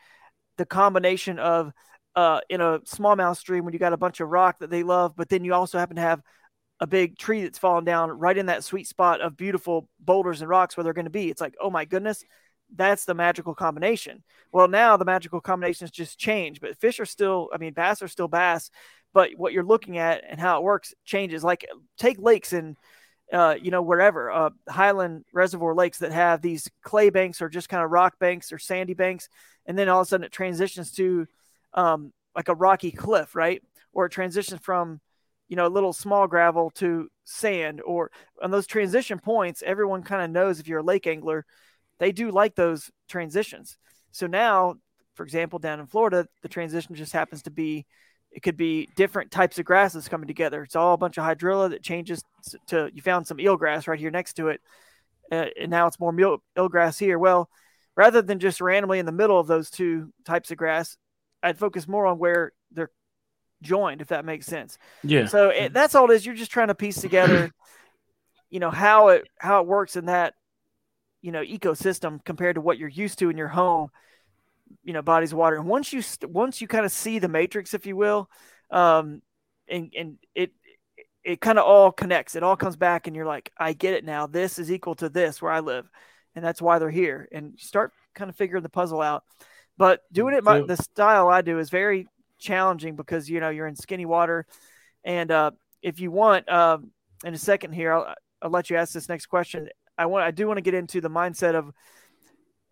the 0.58 0.66
combination 0.66 1.40
of 1.40 1.72
uh, 2.16 2.40
in 2.50 2.62
a 2.62 2.80
smallmouth 2.80 3.38
stream 3.38 3.66
when 3.66 3.74
you 3.74 3.80
got 3.80 3.94
a 3.94 3.98
bunch 3.98 4.20
of 4.20 4.30
rock 4.30 4.60
that 4.60 4.70
they 4.70 4.84
love, 4.84 5.16
but 5.16 5.30
then 5.30 5.44
you 5.44 5.54
also 5.54 5.78
happen 5.78 5.98
to 5.98 6.02
have 6.02 6.22
a 6.80 6.88
big 6.88 7.18
tree 7.18 7.44
that's 7.44 7.60
fallen 7.60 7.86
down 7.86 8.10
right 8.10 8.38
in 8.38 8.48
that 8.48 8.64
sweet 8.64 8.88
spot 8.88 9.22
of 9.22 9.38
beautiful 9.38 9.88
boulders 10.00 10.42
and 10.42 10.50
rocks 10.50 10.76
where 10.76 10.84
they're 10.84 10.94
going 10.94 11.06
to 11.06 11.12
be. 11.12 11.30
It's 11.30 11.42
like, 11.42 11.56
oh 11.62 11.70
my 11.70 11.86
goodness, 11.86 12.24
that's 12.76 13.06
the 13.06 13.14
magical 13.14 13.56
combination. 13.56 14.24
Well, 14.52 14.68
now 14.68 14.98
the 14.98 15.06
magical 15.06 15.42
combinations 15.42 15.92
just 15.92 16.20
change, 16.20 16.62
but 16.62 16.78
fish 16.78 17.00
are 17.00 17.06
still, 17.06 17.50
I 17.54 17.58
mean, 17.58 17.74
bass 17.74 18.02
are 18.02 18.08
still 18.08 18.28
bass, 18.28 18.70
but 19.14 19.32
what 19.38 19.54
you're 19.54 19.64
looking 19.64 19.98
at 19.98 20.24
and 20.28 20.40
how 20.40 20.58
it 20.58 20.64
works 20.64 20.94
changes. 21.06 21.44
Like 21.44 21.66
take 21.98 22.20
lakes 22.20 22.54
and 22.54 22.76
uh, 23.34 23.56
you 23.60 23.72
know 23.72 23.82
wherever 23.82 24.32
uh, 24.32 24.50
Highland 24.70 25.26
Reservoir 25.34 25.74
lakes 25.74 26.00
that 26.00 26.12
have 26.12 26.42
these 26.42 26.70
clay 26.84 27.10
banks 27.10 27.42
or 27.42 27.50
just 27.50 27.70
kind 27.70 27.84
of 27.84 27.92
rock 27.92 28.20
banks 28.20 28.52
or 28.52 28.60
sandy 28.60 28.94
banks, 28.94 29.30
and 29.66 29.78
then 29.78 29.90
all 29.90 30.02
of 30.02 30.06
a 30.06 30.10
sudden 30.10 30.26
it 30.26 30.32
transitions 30.32 30.92
to 30.92 31.26
um, 31.74 32.14
like 32.36 32.50
a 32.50 32.56
rocky 32.56 32.92
cliff, 32.92 33.36
right? 33.36 33.64
Or 33.94 34.06
it 34.06 34.12
transitions 34.12 34.62
from 34.62 35.02
you 35.48 35.56
know 35.56 35.66
a 35.66 35.70
little 35.70 35.94
small 35.94 36.28
gravel 36.28 36.70
to 36.76 37.10
sand, 37.24 37.82
or 37.82 38.12
on 38.42 38.52
those 38.52 38.68
transition 38.68 39.20
points, 39.20 39.64
everyone 39.66 40.04
kind 40.04 40.24
of 40.24 40.30
knows 40.30 40.60
if 40.60 40.68
you're 40.68 40.80
a 40.80 40.84
lake 40.84 41.08
angler, 41.08 41.46
they 42.00 42.12
do 42.12 42.32
like 42.32 42.56
those 42.56 42.92
transitions. 43.08 43.78
So 44.12 44.28
now, 44.28 44.76
for 45.16 45.24
example, 45.24 45.60
down 45.60 45.80
in 45.80 45.88
Florida, 45.88 46.28
the 46.42 46.50
transition 46.50 46.96
just 46.96 47.14
happens 47.14 47.44
to 47.44 47.52
be 47.52 47.86
it 48.32 48.44
could 48.44 48.58
be 48.58 48.90
different 48.98 49.32
types 49.32 49.60
of 49.60 49.66
grasses 49.66 50.10
coming 50.10 50.28
together. 50.28 50.62
It's 50.64 50.76
all 50.76 50.94
a 50.94 50.98
bunch 50.98 51.18
of 51.18 51.24
hydrilla 51.24 51.70
that 51.70 51.82
changes 51.82 52.22
to 52.68 52.90
you 52.94 53.02
found 53.02 53.28
some 53.28 53.38
eelgrass 53.38 53.88
right 53.88 54.00
here 54.00 54.12
next 54.12 54.34
to 54.34 54.50
it, 54.50 54.62
uh, 55.32 55.46
and 55.60 55.72
now 55.72 55.88
it's 55.88 56.00
more 56.00 56.14
eel, 56.20 56.40
eelgrass 56.58 57.00
here. 57.00 57.18
Well, 57.18 57.50
rather 57.96 58.22
than 58.22 58.40
just 58.40 58.60
randomly 58.60 59.00
in 59.00 59.06
the 59.06 59.12
middle 59.14 59.40
of 59.40 59.48
those 59.48 59.70
two 59.70 60.12
types 60.26 60.52
of 60.52 60.58
grass, 60.58 60.98
I'd 61.42 61.58
focus 61.58 61.88
more 61.88 62.06
on 62.06 62.20
where 62.20 62.52
they're 62.72 62.92
joined, 63.62 64.02
if 64.02 64.10
that 64.10 64.26
makes 64.26 64.46
sense. 64.46 64.78
Yeah. 65.04 65.28
So 65.28 65.50
it, 65.50 65.74
that's 65.74 65.96
all 65.96 66.12
it 66.12 66.16
is. 66.16 66.26
You're 66.26 66.36
just 66.36 66.52
trying 66.52 66.68
to 66.68 66.76
piece 66.76 67.00
together, 67.00 67.52
you 68.50 68.60
know, 68.60 68.72
how 68.72 69.10
it 69.10 69.28
how 69.40 69.62
it 69.62 69.68
works 69.68 69.96
in 69.96 70.08
that 70.08 70.34
you 71.26 71.32
know 71.32 71.42
ecosystem 71.42 72.24
compared 72.24 72.54
to 72.54 72.62
what 72.62 72.78
you're 72.78 72.88
used 72.88 73.18
to 73.18 73.32
in 73.32 73.38
your 73.38 73.48
home 73.48 73.90
you 74.84 74.94
know 74.94 75.02
bodies 75.02 75.32
of 75.32 75.40
water. 75.40 75.56
And 75.56 75.66
once 75.66 75.92
you 75.92 76.04
once 76.28 76.62
you 76.62 76.68
kind 76.68 76.86
of 76.86 76.92
see 76.92 77.18
the 77.18 77.28
matrix 77.28 77.74
if 77.74 77.88
you 77.88 77.96
will 77.96 78.30
um 78.70 79.24
and 79.68 79.92
and 79.98 80.18
it 80.36 80.52
it 81.24 81.42
kind 81.42 81.58
of 81.58 81.66
all 81.66 81.92
connects. 81.92 82.36
It 82.36 82.44
all 82.44 82.56
comes 82.56 82.76
back 82.76 83.08
and 83.08 83.16
you're 83.16 83.26
like 83.26 83.52
i 83.58 83.74
get 83.74 83.96
it 83.96 84.06
now. 84.06 84.28
This 84.28 84.60
is 84.60 84.72
equal 84.72 84.94
to 84.96 85.10
this 85.10 85.42
where 85.42 85.52
i 85.52 85.62
live. 85.62 85.90
And 86.36 86.46
that's 86.46 86.62
why 86.62 86.78
they're 86.78 86.92
here. 86.92 87.28
And 87.32 87.54
you 87.54 87.58
start 87.58 87.92
kind 88.14 88.30
of 88.30 88.36
figuring 88.36 88.62
the 88.62 88.70
puzzle 88.70 89.02
out. 89.02 89.24
But 89.78 90.02
doing 90.12 90.36
it 90.36 90.44
my, 90.44 90.62
the 90.62 90.78
style 90.78 91.28
i 91.28 91.42
do 91.42 91.58
is 91.58 91.72
very 91.72 92.08
challenging 92.38 92.96
because 92.96 93.28
you 93.28 93.40
know 93.40 93.50
you're 93.50 93.68
in 93.68 93.76
skinny 93.76 94.06
water. 94.06 94.46
And 95.04 95.32
uh 95.32 95.52
if 95.82 96.00
you 96.00 96.12
want 96.12 96.48
uh, 96.48 96.78
in 97.24 97.34
a 97.34 97.38
second 97.40 97.74
here 97.74 97.94
I'll, 97.94 98.14
I'll 98.44 98.52
let 98.52 98.70
you 98.70 98.78
ask 98.78 98.94
this 98.94 99.10
next 99.10 99.26
question 99.26 99.70
i 99.98 100.06
want 100.06 100.24
i 100.24 100.32
do 100.32 100.48
want 100.48 100.58
to 100.58 100.62
get 100.62 100.74
into 100.74 101.02
the 101.02 101.10
mindset 101.10 101.56
of 101.56 101.72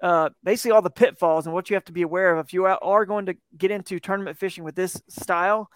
uh, 0.03 0.29
basically 0.43 0.71
all 0.71 0.81
the 0.81 0.89
pitfalls 0.89 1.45
and 1.45 1.53
what 1.53 1.69
you 1.69 1.75
have 1.75 1.85
to 1.85 1.93
be 1.93 2.01
aware 2.01 2.35
of 2.35 2.45
if 2.45 2.53
you 2.53 2.65
are 2.65 3.05
going 3.05 3.25
to 3.27 3.37
get 3.57 3.71
into 3.71 4.01
tournament 4.01 4.37
fishing 4.37 4.65
with 4.65 4.75
this 4.75 5.01
style. 5.07 5.71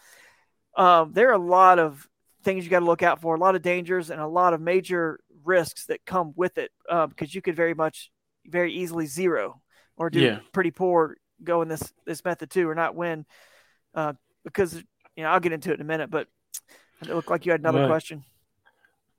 Uh, 0.76 1.06
there 1.10 1.30
are 1.30 1.34
a 1.34 1.38
lot 1.38 1.80
of 1.80 2.10
things 2.44 2.66
you 2.66 2.70
got 2.70 2.80
to 2.80 2.86
look 2.86 3.02
out 3.02 3.22
for, 3.22 3.36
a 3.36 3.40
lot 3.40 3.56
of 3.56 3.62
dangers 3.62 4.10
and 4.10 4.20
a 4.20 4.28
lot 4.28 4.54
of 4.54 4.60
major 4.60 5.22
risks 5.46 5.86
that 5.86 6.06
come 6.06 6.34
with 6.36 6.58
it 6.58 6.72
because 6.90 7.34
you 7.34 7.42
could 7.42 7.56
very 7.56 7.74
much, 7.74 8.12
very 8.46 8.74
easily 8.74 9.06
zero 9.06 9.62
or 9.96 10.10
do 10.10 10.20
yeah. 10.20 10.40
pretty 10.52 10.72
poor 10.72 11.16
going 11.42 11.70
this 11.70 11.94
this 12.06 12.24
method 12.26 12.50
too, 12.50 12.68
or 12.68 12.76
not 12.76 12.96
win. 12.96 13.26
Uh, 13.96 14.14
because 14.44 14.74
you 14.74 15.24
know 15.24 15.30
I'll 15.30 15.40
get 15.40 15.54
into 15.54 15.72
it 15.72 15.76
in 15.76 15.82
a 15.82 15.86
minute, 15.86 16.12
but 16.12 16.28
it 17.02 17.10
looked 17.10 17.30
like 17.30 17.46
you 17.46 17.54
had 17.54 17.62
another 17.62 17.88
question. 17.88 18.26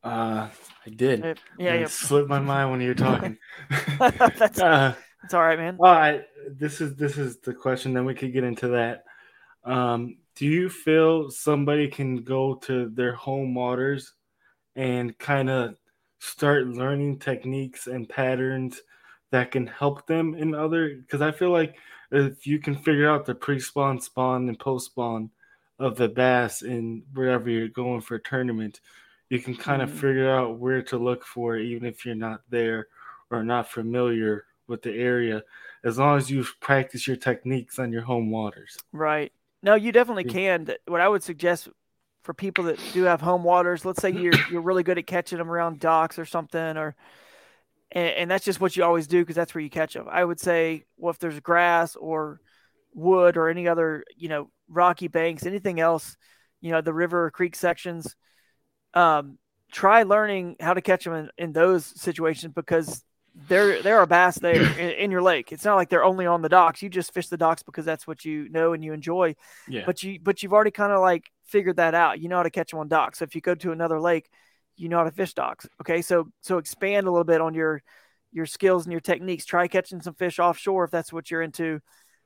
Uh, 0.03 0.49
I 0.88 0.94
did. 0.94 1.24
It, 1.24 1.38
yeah, 1.59 1.74
it 1.74 1.81
yeah. 1.81 1.87
slipped 1.87 2.29
my 2.29 2.40
mind 2.40 2.70
when 2.70 2.81
you 2.81 2.88
were 2.88 2.94
talking. 2.94 3.38
that's, 3.98 4.61
uh, 4.61 4.94
that's 5.22 5.35
all 5.35 5.42
right, 5.42 5.59
man. 5.59 5.77
All 5.79 5.92
right, 5.92 6.24
this 6.51 6.81
is 6.81 6.96
this 6.96 7.18
is 7.18 7.38
the 7.38 7.53
question. 7.53 7.92
Then 7.92 8.05
we 8.05 8.14
could 8.14 8.33
get 8.33 8.44
into 8.44 8.68
that. 8.68 9.05
Um, 9.64 10.18
do 10.35 10.46
you 10.46 10.68
feel 10.68 11.31
somebody 11.31 11.88
can 11.88 12.22
go 12.22 12.55
to 12.55 12.88
their 12.90 13.14
home 13.14 13.55
waters 13.55 14.14
and 14.77 15.18
kind 15.18 15.51
of 15.51 15.74
start 16.20 16.66
learning 16.66 17.18
techniques 17.18 17.87
and 17.87 18.09
patterns 18.09 18.81
that 19.31 19.51
can 19.51 19.66
help 19.66 20.07
them 20.07 20.35
in 20.35 20.55
other 20.55 20.96
because 20.96 21.20
I 21.20 21.33
feel 21.33 21.51
like 21.51 21.77
if 22.11 22.46
you 22.46 22.59
can 22.59 22.77
figure 22.77 23.11
out 23.11 23.27
the 23.27 23.35
pre-spawn, 23.35 24.01
spawn, 24.01 24.48
and 24.48 24.59
post-spawn 24.59 25.31
of 25.79 25.96
the 25.96 26.09
bass 26.09 26.62
in 26.62 27.03
wherever 27.12 27.51
you're 27.51 27.68
going 27.68 28.01
for 28.01 28.14
a 28.14 28.22
tournament, 28.22 28.81
you 29.31 29.41
can 29.41 29.55
kind 29.55 29.83
of 29.83 29.91
mm-hmm. 29.91 29.99
figure 29.99 30.31
out 30.31 30.59
where 30.59 30.83
to 30.83 30.99
look 30.99 31.25
for 31.25 31.57
it, 31.57 31.64
even 31.64 31.87
if 31.87 32.05
you're 32.07 32.14
not 32.14 32.41
there 32.49 32.88
or 33.31 33.45
not 33.45 33.71
familiar 33.71 34.45
with 34.67 34.83
the 34.83 34.95
area 34.95 35.43
as 35.85 35.99
long 35.99 36.19
as 36.19 36.31
you 36.31 36.45
practice 36.61 37.07
your 37.07 37.17
techniques 37.17 37.79
on 37.79 37.93
your 37.93 38.03
home 38.03 38.31
waters. 38.31 38.79
Right. 38.93 39.33
No, 39.62 39.75
you 39.75 39.93
definitely 39.93 40.25
can. 40.25 40.69
What 40.87 41.01
I 41.01 41.09
would 41.09 41.23
suggest 41.23 41.69
for 42.23 42.35
people 42.35 42.64
that 42.64 42.79
do 42.93 43.05
have 43.05 43.21
home 43.21 43.43
waters, 43.43 43.85
let's 43.85 44.01
say 44.01 44.11
you're 44.11 44.35
you're 44.51 44.61
really 44.61 44.83
good 44.83 44.99
at 44.99 45.07
catching 45.07 45.38
them 45.38 45.51
around 45.51 45.81
docks 45.81 46.19
or 46.19 46.25
something, 46.25 46.77
or 46.77 46.95
and, 47.91 48.09
and 48.09 48.31
that's 48.31 48.45
just 48.45 48.61
what 48.61 48.77
you 48.77 48.85
always 48.85 49.07
do 49.07 49.21
because 49.21 49.37
that's 49.37 49.55
where 49.55 49.62
you 49.62 49.71
catch 49.71 49.95
them. 49.95 50.07
I 50.09 50.25
would 50.25 50.38
say, 50.38 50.85
well, 50.97 51.11
if 51.11 51.19
there's 51.19 51.41
grass 51.41 51.97
or 51.97 52.41
wood 52.95 53.37
or 53.37 53.49
any 53.49 53.67
other, 53.67 54.05
you 54.17 54.29
know, 54.29 54.51
rocky 54.69 55.09
banks, 55.09 55.47
anything 55.47 55.81
else, 55.81 56.17
you 56.61 56.71
know, 56.71 56.81
the 56.81 56.95
river 56.95 57.27
or 57.27 57.31
creek 57.31 57.57
sections, 57.57 58.14
um, 58.94 59.38
try 59.70 60.03
learning 60.03 60.57
how 60.61 60.74
to 60.74 60.81
catch 60.81 61.05
them 61.05 61.14
in, 61.14 61.31
in 61.38 61.53
those 61.53 61.85
situations 61.85 62.53
because 62.55 63.05
there 63.46 63.83
there 63.83 63.98
are 63.98 64.07
bass 64.07 64.37
there 64.37 64.62
in, 64.79 64.90
in, 64.90 65.11
your 65.11 65.22
lake. 65.22 65.53
It's 65.53 65.64
not 65.64 65.77
like 65.77 65.88
they're 65.88 66.05
only 66.05 66.27
on 66.27 66.42
the 66.42 66.48
docks. 66.48 66.83
You 66.83 66.88
just 66.88 67.14
fish 67.14 67.29
the 67.29 67.37
docks 67.37 67.62
because 67.62 67.85
that's 67.85 68.07
what 68.07 68.24
you 68.24 68.48
know 68.48 68.72
and 68.72 68.83
you 68.83 68.92
enjoy. 68.92 69.37
Yeah. 69.68 69.83
But 69.87 70.03
you 70.03 70.18
but 70.20 70.42
you've 70.42 70.53
already 70.53 70.70
kind 70.70 70.92
of 70.92 71.01
like 71.01 71.31
figured 71.46 71.77
that 71.77 71.94
out. 71.94 72.20
You 72.20 72.29
know 72.29 72.37
how 72.37 72.42
to 72.42 72.51
catch 72.51 72.70
them 72.70 72.81
on 72.81 72.88
docks. 72.88 73.18
So 73.18 73.24
if 73.24 73.35
you 73.35 73.40
go 73.40 73.55
to 73.57 73.72
another 73.72 74.01
lake, 74.01 74.29
you 74.77 74.88
know 74.88 74.98
how 74.98 75.05
to 75.05 75.11
fish 75.11 75.35
docks. 75.35 75.66
Okay, 75.81 76.03
so 76.03 76.29
so 76.40 76.59
expand 76.59 77.07
a 77.07 77.11
little 77.11 77.24
bit 77.24 77.40
on 77.40 77.55
your 77.55 77.83
your 78.33 78.46
skills 78.46 78.85
and 78.85 78.92
your 78.92 79.01
techniques. 79.01 79.44
Try 79.44 79.68
catching 79.68 80.01
some 80.01 80.14
fish 80.14 80.38
offshore 80.38 80.85
if 80.85 80.90
that's 80.90 81.12
what 81.12 81.31
you're 81.31 81.42
into. 81.42 81.81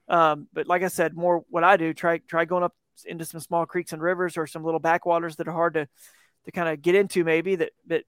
Um, 0.09 0.49
but 0.53 0.67
like 0.67 0.83
I 0.83 0.89
said, 0.89 1.15
more 1.15 1.45
what 1.49 1.65
I 1.65 1.77
do. 1.77 1.93
Try 1.95 2.19
try 2.19 2.45
going 2.45 2.65
up 2.65 2.75
into 3.07 3.25
some 3.25 3.41
small 3.41 3.67
creeks 3.67 3.93
and 3.93 4.03
rivers 4.03 4.37
or 4.37 4.47
some 4.47 4.65
little 4.65 4.81
backwaters 4.81 5.37
that 5.37 5.49
are 5.49 5.53
hard 5.53 5.75
to 5.75 5.89
to 6.45 6.53
kind 6.53 6.69
of 6.69 6.83
get 6.83 6.95
into. 6.95 7.25
Maybe 7.25 7.57
that 7.57 7.73
that 7.87 8.05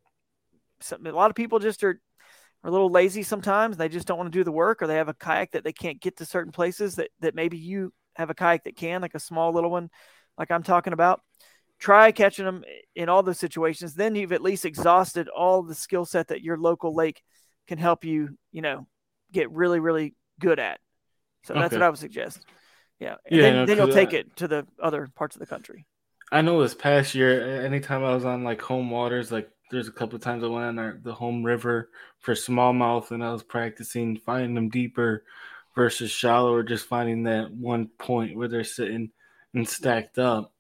some, 0.81 1.07
a 1.07 1.13
lot 1.13 1.31
of 1.31 1.37
people 1.37 1.59
just 1.59 1.85
are 1.85 2.01
are 2.65 2.69
a 2.69 2.71
little 2.71 2.91
lazy 2.91 3.23
sometimes. 3.23 3.77
They 3.77 3.89
just 3.89 4.07
don't 4.07 4.19
want 4.19 4.33
to 4.33 4.39
do 4.39 4.45
the 4.45 4.53
work, 4.53 4.83
or 4.83 4.87
they 4.87 4.97
have 4.97 5.09
a 5.09 5.15
kayak 5.15 5.53
that 5.53 5.65
they 5.65 5.73
can't 5.73 6.01
get 6.01 6.17
to 6.17 6.25
certain 6.25 6.53
places 6.53 6.97
that, 6.97 7.11
that 7.21 7.35
maybe 7.35 7.59
you 7.59 7.93
have 8.17 8.31
a 8.31 8.35
kayak 8.35 8.65
that 8.65 8.77
can, 8.77 9.03
like 9.03 9.15
a 9.15 9.21
small 9.21 9.53
little 9.53 9.71
one, 9.71 9.91
like 10.39 10.51
I'm 10.51 10.63
talking 10.63 10.93
about. 10.93 11.21
Try 11.79 12.13
catching 12.13 12.45
them 12.45 12.65
in 12.95 13.09
all 13.09 13.23
those 13.23 13.39
situations. 13.39 13.95
Then 13.95 14.15
you've 14.15 14.33
at 14.33 14.41
least 14.41 14.65
exhausted 14.65 15.29
all 15.29 15.63
the 15.63 15.75
skill 15.75 16.05
set 16.05 16.29
that 16.29 16.41
your 16.41 16.57
local 16.57 16.95
lake 16.95 17.21
can 17.67 17.79
help 17.79 18.05
you, 18.05 18.39
you 18.53 18.63
know, 18.63 18.87
get 19.33 19.51
really, 19.51 19.81
really 19.81 20.15
good 20.41 20.59
at. 20.59 20.79
So 21.43 21.53
okay. 21.53 21.61
that's 21.61 21.73
what 21.73 21.83
I 21.83 21.91
would 21.91 21.99
suggest. 21.99 22.41
Yeah. 23.01 23.17
And 23.27 23.37
yeah, 23.37 23.43
then, 23.43 23.55
no, 23.55 23.67
then 23.67 23.77
you'll 23.77 23.89
take 23.89 24.13
it 24.13 24.37
to 24.37 24.49
the 24.49 24.67
other 24.81 25.09
parts 25.15 25.35
of 25.37 25.41
the 25.41 25.47
country. 25.47 25.85
I 26.33 26.43
know 26.43 26.63
this 26.63 26.75
past 26.75 27.15
year, 27.15 27.65
anytime 27.65 28.05
I 28.05 28.15
was 28.15 28.25
on 28.25 28.45
like 28.45 28.61
home 28.61 28.91
waters, 28.91 29.31
like 29.31 29.51
there's 29.71 29.89
a 29.89 29.93
couple 29.93 30.19
times 30.19 30.43
I 30.43 30.49
went 30.49 30.67
on 30.67 30.79
our, 30.79 30.99
the 31.03 31.15
home 31.15 31.43
river 31.43 31.91
for 32.21 32.35
smallmouth 32.35 33.11
and 33.11 33.25
I 33.25 33.33
was 33.33 33.43
practicing 33.43 34.17
finding 34.17 34.55
them 34.55 34.69
deeper 34.69 35.25
versus 35.75 36.11
shallow 36.11 36.53
or 36.53 36.63
just 36.63 36.87
finding 36.87 37.25
that 37.25 37.51
one 37.51 37.89
point 37.99 38.37
where 38.37 38.49
they're 38.49 38.65
sitting 38.65 39.11
and 39.53 39.69
stacked 39.69 40.19
up 40.19 40.53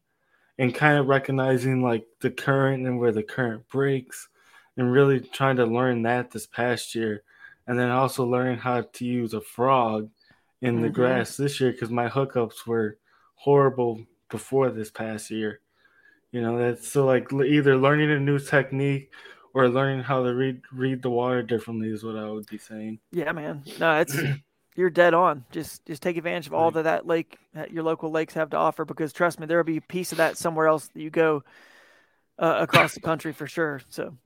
and 0.58 0.74
kind 0.74 0.98
of 0.98 1.06
recognizing 1.06 1.82
like 1.82 2.04
the 2.20 2.30
current 2.30 2.86
and 2.86 2.98
where 2.98 3.12
the 3.12 3.22
current 3.22 3.68
breaks 3.68 4.28
and 4.76 4.92
really 4.92 5.20
trying 5.20 5.56
to 5.56 5.66
learn 5.66 6.02
that 6.02 6.30
this 6.30 6.46
past 6.46 6.94
year 6.94 7.22
and 7.66 7.78
then 7.78 7.90
also 7.90 8.24
learning 8.24 8.58
how 8.58 8.82
to 8.82 9.04
use 9.04 9.34
a 9.34 9.40
frog 9.40 10.10
in 10.60 10.80
the 10.80 10.88
mm-hmm. 10.88 10.94
grass 10.94 11.36
this 11.36 11.60
year 11.60 11.72
because 11.72 11.90
my 11.90 12.08
hookups 12.08 12.66
were 12.66 12.98
horrible 13.34 14.00
before 14.28 14.70
this 14.70 14.90
past 14.90 15.30
year 15.30 15.60
you 16.34 16.42
know, 16.42 16.58
that's 16.58 16.88
so 16.88 17.06
like 17.06 17.32
either 17.32 17.76
learning 17.76 18.10
a 18.10 18.18
new 18.18 18.40
technique 18.40 19.12
or 19.54 19.68
learning 19.68 20.02
how 20.02 20.24
to 20.24 20.34
read 20.34 20.62
read 20.72 21.00
the 21.00 21.08
water 21.08 21.44
differently 21.44 21.90
is 21.90 22.02
what 22.02 22.16
I 22.16 22.28
would 22.28 22.46
be 22.46 22.58
saying. 22.58 22.98
Yeah, 23.12 23.30
man. 23.30 23.62
No, 23.78 24.00
it's 24.00 24.18
you're 24.74 24.90
dead 24.90 25.14
on. 25.14 25.44
Just 25.52 25.86
just 25.86 26.02
take 26.02 26.16
advantage 26.16 26.48
of 26.48 26.52
all 26.52 26.72
that 26.72 26.82
that 26.82 27.06
lake 27.06 27.38
that 27.54 27.70
your 27.70 27.84
local 27.84 28.10
lakes 28.10 28.34
have 28.34 28.50
to 28.50 28.56
offer 28.56 28.84
because 28.84 29.12
trust 29.12 29.38
me, 29.38 29.46
there 29.46 29.58
will 29.58 29.64
be 29.64 29.76
a 29.76 29.82
piece 29.82 30.10
of 30.10 30.18
that 30.18 30.36
somewhere 30.36 30.66
else 30.66 30.88
that 30.88 31.00
you 31.00 31.08
go 31.08 31.44
uh, 32.40 32.56
across 32.62 32.94
the 32.94 33.00
country 33.00 33.32
for 33.32 33.46
sure. 33.46 33.80
So. 33.88 34.16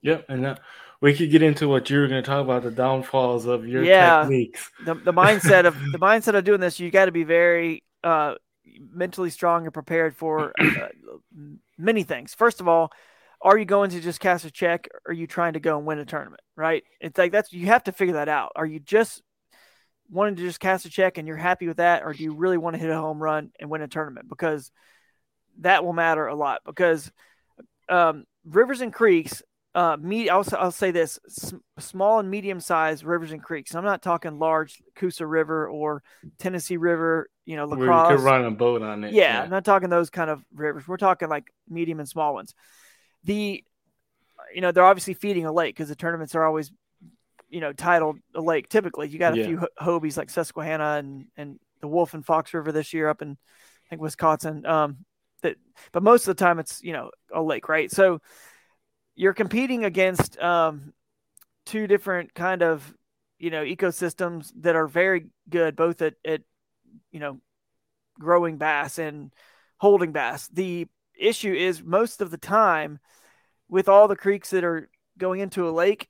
Yep, 0.00 0.24
and 0.30 0.46
uh, 0.46 0.56
we 1.02 1.14
could 1.14 1.30
get 1.30 1.42
into 1.42 1.68
what 1.68 1.90
you 1.90 1.98
were 1.98 2.08
going 2.08 2.22
to 2.22 2.26
talk 2.26 2.42
about 2.42 2.62
the 2.62 2.70
downfalls 2.70 3.44
of 3.44 3.68
your 3.68 3.84
yeah, 3.84 4.20
techniques. 4.22 4.70
The 4.86 4.94
the 4.94 5.12
mindset 5.12 5.66
of 5.66 5.78
the 5.92 5.98
mindset 5.98 6.34
of 6.34 6.44
doing 6.44 6.60
this, 6.60 6.80
you 6.80 6.90
got 6.90 7.06
to 7.06 7.12
be 7.12 7.24
very 7.24 7.82
uh, 8.02 8.36
mentally 8.92 9.30
strong 9.30 9.64
and 9.64 9.74
prepared 9.74 10.16
for 10.16 10.52
uh, 10.60 10.88
many 11.78 12.02
things. 12.02 12.34
First 12.34 12.60
of 12.60 12.68
all, 12.68 12.92
are 13.40 13.58
you 13.58 13.64
going 13.64 13.90
to 13.90 14.00
just 14.00 14.20
cast 14.20 14.44
a 14.44 14.50
check? 14.50 14.88
Or 14.92 15.10
are 15.10 15.14
you 15.14 15.26
trying 15.26 15.52
to 15.52 15.60
go 15.60 15.76
and 15.76 15.86
win 15.86 15.98
a 15.98 16.04
tournament? 16.04 16.40
Right? 16.56 16.84
It's 17.00 17.18
like 17.18 17.32
that's 17.32 17.52
you 17.52 17.66
have 17.66 17.84
to 17.84 17.92
figure 17.92 18.14
that 18.14 18.28
out. 18.28 18.52
Are 18.56 18.66
you 18.66 18.80
just 18.80 19.22
wanting 20.10 20.36
to 20.36 20.42
just 20.42 20.60
cast 20.60 20.86
a 20.86 20.90
check 20.90 21.18
and 21.18 21.26
you're 21.26 21.36
happy 21.36 21.66
with 21.66 21.78
that, 21.78 22.02
or 22.02 22.12
do 22.12 22.22
you 22.22 22.34
really 22.34 22.58
want 22.58 22.74
to 22.74 22.80
hit 22.80 22.90
a 22.90 22.96
home 22.96 23.22
run 23.22 23.50
and 23.58 23.70
win 23.70 23.82
a 23.82 23.88
tournament? 23.88 24.28
Because 24.28 24.70
that 25.60 25.84
will 25.84 25.92
matter 25.92 26.26
a 26.26 26.34
lot. 26.34 26.60
Because 26.64 27.10
um, 27.88 28.24
rivers 28.44 28.80
and 28.80 28.92
creeks 28.92 29.42
uh, 29.74 29.96
me, 30.00 30.28
I'll, 30.28 30.44
I'll 30.56 30.70
say 30.70 30.92
this: 30.92 31.18
s- 31.26 31.54
small 31.78 32.20
and 32.20 32.30
medium-sized 32.30 33.04
rivers 33.04 33.32
and 33.32 33.42
creeks. 33.42 33.74
I'm 33.74 33.84
not 33.84 34.02
talking 34.02 34.38
large 34.38 34.80
Coosa 34.94 35.26
River 35.26 35.68
or 35.68 36.02
Tennessee 36.38 36.76
River. 36.76 37.28
You 37.44 37.56
know, 37.56 37.64
La 37.66 37.76
Crosse. 37.76 38.10
You 38.10 38.16
could 38.16 38.24
run 38.24 38.44
a 38.44 38.50
boat 38.52 38.82
on 38.82 39.04
it. 39.04 39.12
Yeah, 39.12 39.34
yeah, 39.34 39.42
I'm 39.42 39.50
not 39.50 39.64
talking 39.64 39.90
those 39.90 40.10
kind 40.10 40.30
of 40.30 40.44
rivers. 40.54 40.86
We're 40.86 40.96
talking 40.96 41.28
like 41.28 41.52
medium 41.68 41.98
and 41.98 42.08
small 42.08 42.34
ones. 42.34 42.54
The, 43.24 43.64
you 44.54 44.60
know, 44.60 44.70
they're 44.70 44.84
obviously 44.84 45.14
feeding 45.14 45.44
a 45.44 45.52
lake 45.52 45.74
because 45.74 45.88
the 45.88 45.96
tournaments 45.96 46.34
are 46.34 46.44
always, 46.44 46.70
you 47.48 47.60
know, 47.60 47.72
titled 47.72 48.18
a 48.34 48.40
lake. 48.40 48.68
Typically, 48.68 49.08
you 49.08 49.18
got 49.18 49.34
a 49.34 49.38
yeah. 49.38 49.46
few 49.46 49.68
Hobies 49.80 50.16
like 50.16 50.30
Susquehanna 50.30 50.98
and 50.98 51.26
and 51.36 51.58
the 51.80 51.88
Wolf 51.88 52.14
and 52.14 52.24
Fox 52.24 52.54
River 52.54 52.70
this 52.70 52.94
year 52.94 53.08
up 53.08 53.22
in, 53.22 53.32
I 53.32 53.88
think 53.90 54.00
Wisconsin. 54.00 54.64
Um, 54.64 55.04
that, 55.42 55.56
but 55.92 56.02
most 56.02 56.28
of 56.28 56.36
the 56.36 56.42
time 56.42 56.58
it's 56.58 56.82
you 56.82 56.92
know 56.92 57.10
a 57.32 57.42
lake, 57.42 57.68
right? 57.68 57.90
So 57.90 58.20
you're 59.16 59.34
competing 59.34 59.84
against 59.84 60.38
um, 60.38 60.92
two 61.66 61.86
different 61.86 62.34
kind 62.34 62.62
of 62.62 62.94
you 63.38 63.50
know 63.50 63.62
ecosystems 63.62 64.52
that 64.60 64.76
are 64.76 64.86
very 64.86 65.26
good 65.48 65.76
both 65.76 66.02
at, 66.02 66.14
at 66.24 66.42
you 67.10 67.20
know 67.20 67.40
growing 68.18 68.58
bass 68.58 68.98
and 68.98 69.32
holding 69.78 70.12
bass. 70.12 70.48
The 70.48 70.86
issue 71.18 71.52
is 71.52 71.82
most 71.82 72.20
of 72.20 72.30
the 72.30 72.38
time 72.38 72.98
with 73.68 73.88
all 73.88 74.08
the 74.08 74.16
creeks 74.16 74.50
that 74.50 74.64
are 74.64 74.88
going 75.18 75.40
into 75.40 75.68
a 75.68 75.70
lake 75.70 76.08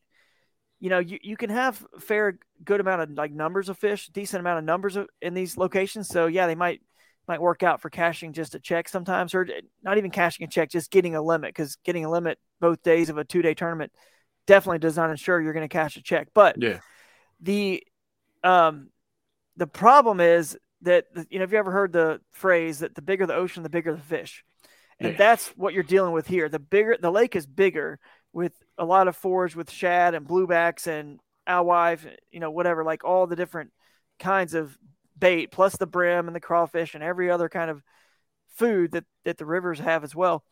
you 0.84 0.90
know 0.90 0.98
you, 0.98 1.18
you 1.22 1.36
can 1.36 1.48
have 1.48 1.82
fair 1.98 2.38
good 2.62 2.78
amount 2.78 3.00
of 3.00 3.10
like 3.12 3.32
numbers 3.32 3.70
of 3.70 3.78
fish 3.78 4.08
decent 4.08 4.40
amount 4.40 4.58
of 4.58 4.64
numbers 4.64 4.96
of, 4.96 5.08
in 5.22 5.32
these 5.32 5.56
locations. 5.56 6.08
So 6.08 6.26
yeah 6.26 6.46
they 6.46 6.54
might 6.54 6.82
might 7.26 7.40
work 7.40 7.62
out 7.62 7.80
for 7.80 7.90
cashing 7.90 8.32
just 8.32 8.54
a 8.54 8.60
check 8.60 8.88
sometimes, 8.88 9.34
or 9.34 9.48
not 9.82 9.98
even 9.98 10.10
cashing 10.10 10.44
a 10.44 10.48
check, 10.48 10.70
just 10.70 10.90
getting 10.90 11.14
a 11.14 11.22
limit. 11.22 11.48
Because 11.48 11.76
getting 11.84 12.04
a 12.04 12.10
limit 12.10 12.38
both 12.60 12.82
days 12.82 13.08
of 13.08 13.18
a 13.18 13.24
two 13.24 13.42
day 13.42 13.54
tournament 13.54 13.92
definitely 14.46 14.78
does 14.78 14.96
not 14.96 15.10
ensure 15.10 15.40
you're 15.40 15.52
going 15.52 15.68
to 15.68 15.72
cash 15.72 15.96
a 15.96 16.02
check. 16.02 16.28
But 16.34 16.60
yeah, 16.60 16.80
the 17.40 17.82
um, 18.42 18.90
the 19.56 19.66
problem 19.66 20.20
is 20.20 20.58
that 20.82 21.06
you 21.30 21.38
know, 21.38 21.42
have 21.42 21.52
you 21.52 21.58
ever 21.58 21.70
heard 21.70 21.92
the 21.92 22.20
phrase 22.32 22.80
that 22.80 22.94
the 22.94 23.02
bigger 23.02 23.26
the 23.26 23.34
ocean, 23.34 23.62
the 23.62 23.70
bigger 23.70 23.94
the 23.94 24.02
fish? 24.02 24.44
And 25.00 25.12
yeah. 25.12 25.18
that's 25.18 25.48
what 25.48 25.74
you're 25.74 25.82
dealing 25.82 26.12
with 26.12 26.26
here. 26.26 26.48
The 26.48 26.58
bigger 26.58 26.96
the 27.00 27.10
lake 27.10 27.36
is 27.36 27.46
bigger 27.46 27.98
with 28.32 28.52
a 28.78 28.84
lot 28.84 29.08
of 29.08 29.16
forage 29.16 29.56
with 29.56 29.70
shad 29.70 30.14
and 30.14 30.26
bluebacks 30.26 30.86
and 30.86 31.20
alewife, 31.46 32.06
you 32.30 32.40
know, 32.40 32.50
whatever, 32.50 32.84
like 32.84 33.04
all 33.04 33.26
the 33.26 33.36
different 33.36 33.70
kinds 34.18 34.54
of 34.54 34.76
bait 35.18 35.50
plus 35.50 35.76
the 35.76 35.86
brim 35.86 36.26
and 36.26 36.34
the 36.34 36.40
crawfish 36.40 36.94
and 36.94 37.02
every 37.02 37.30
other 37.30 37.48
kind 37.48 37.70
of 37.70 37.82
food 38.56 38.92
that, 38.92 39.04
that 39.24 39.38
the 39.38 39.46
rivers 39.46 39.78
have 39.78 40.04
as 40.04 40.14
well. 40.14 40.44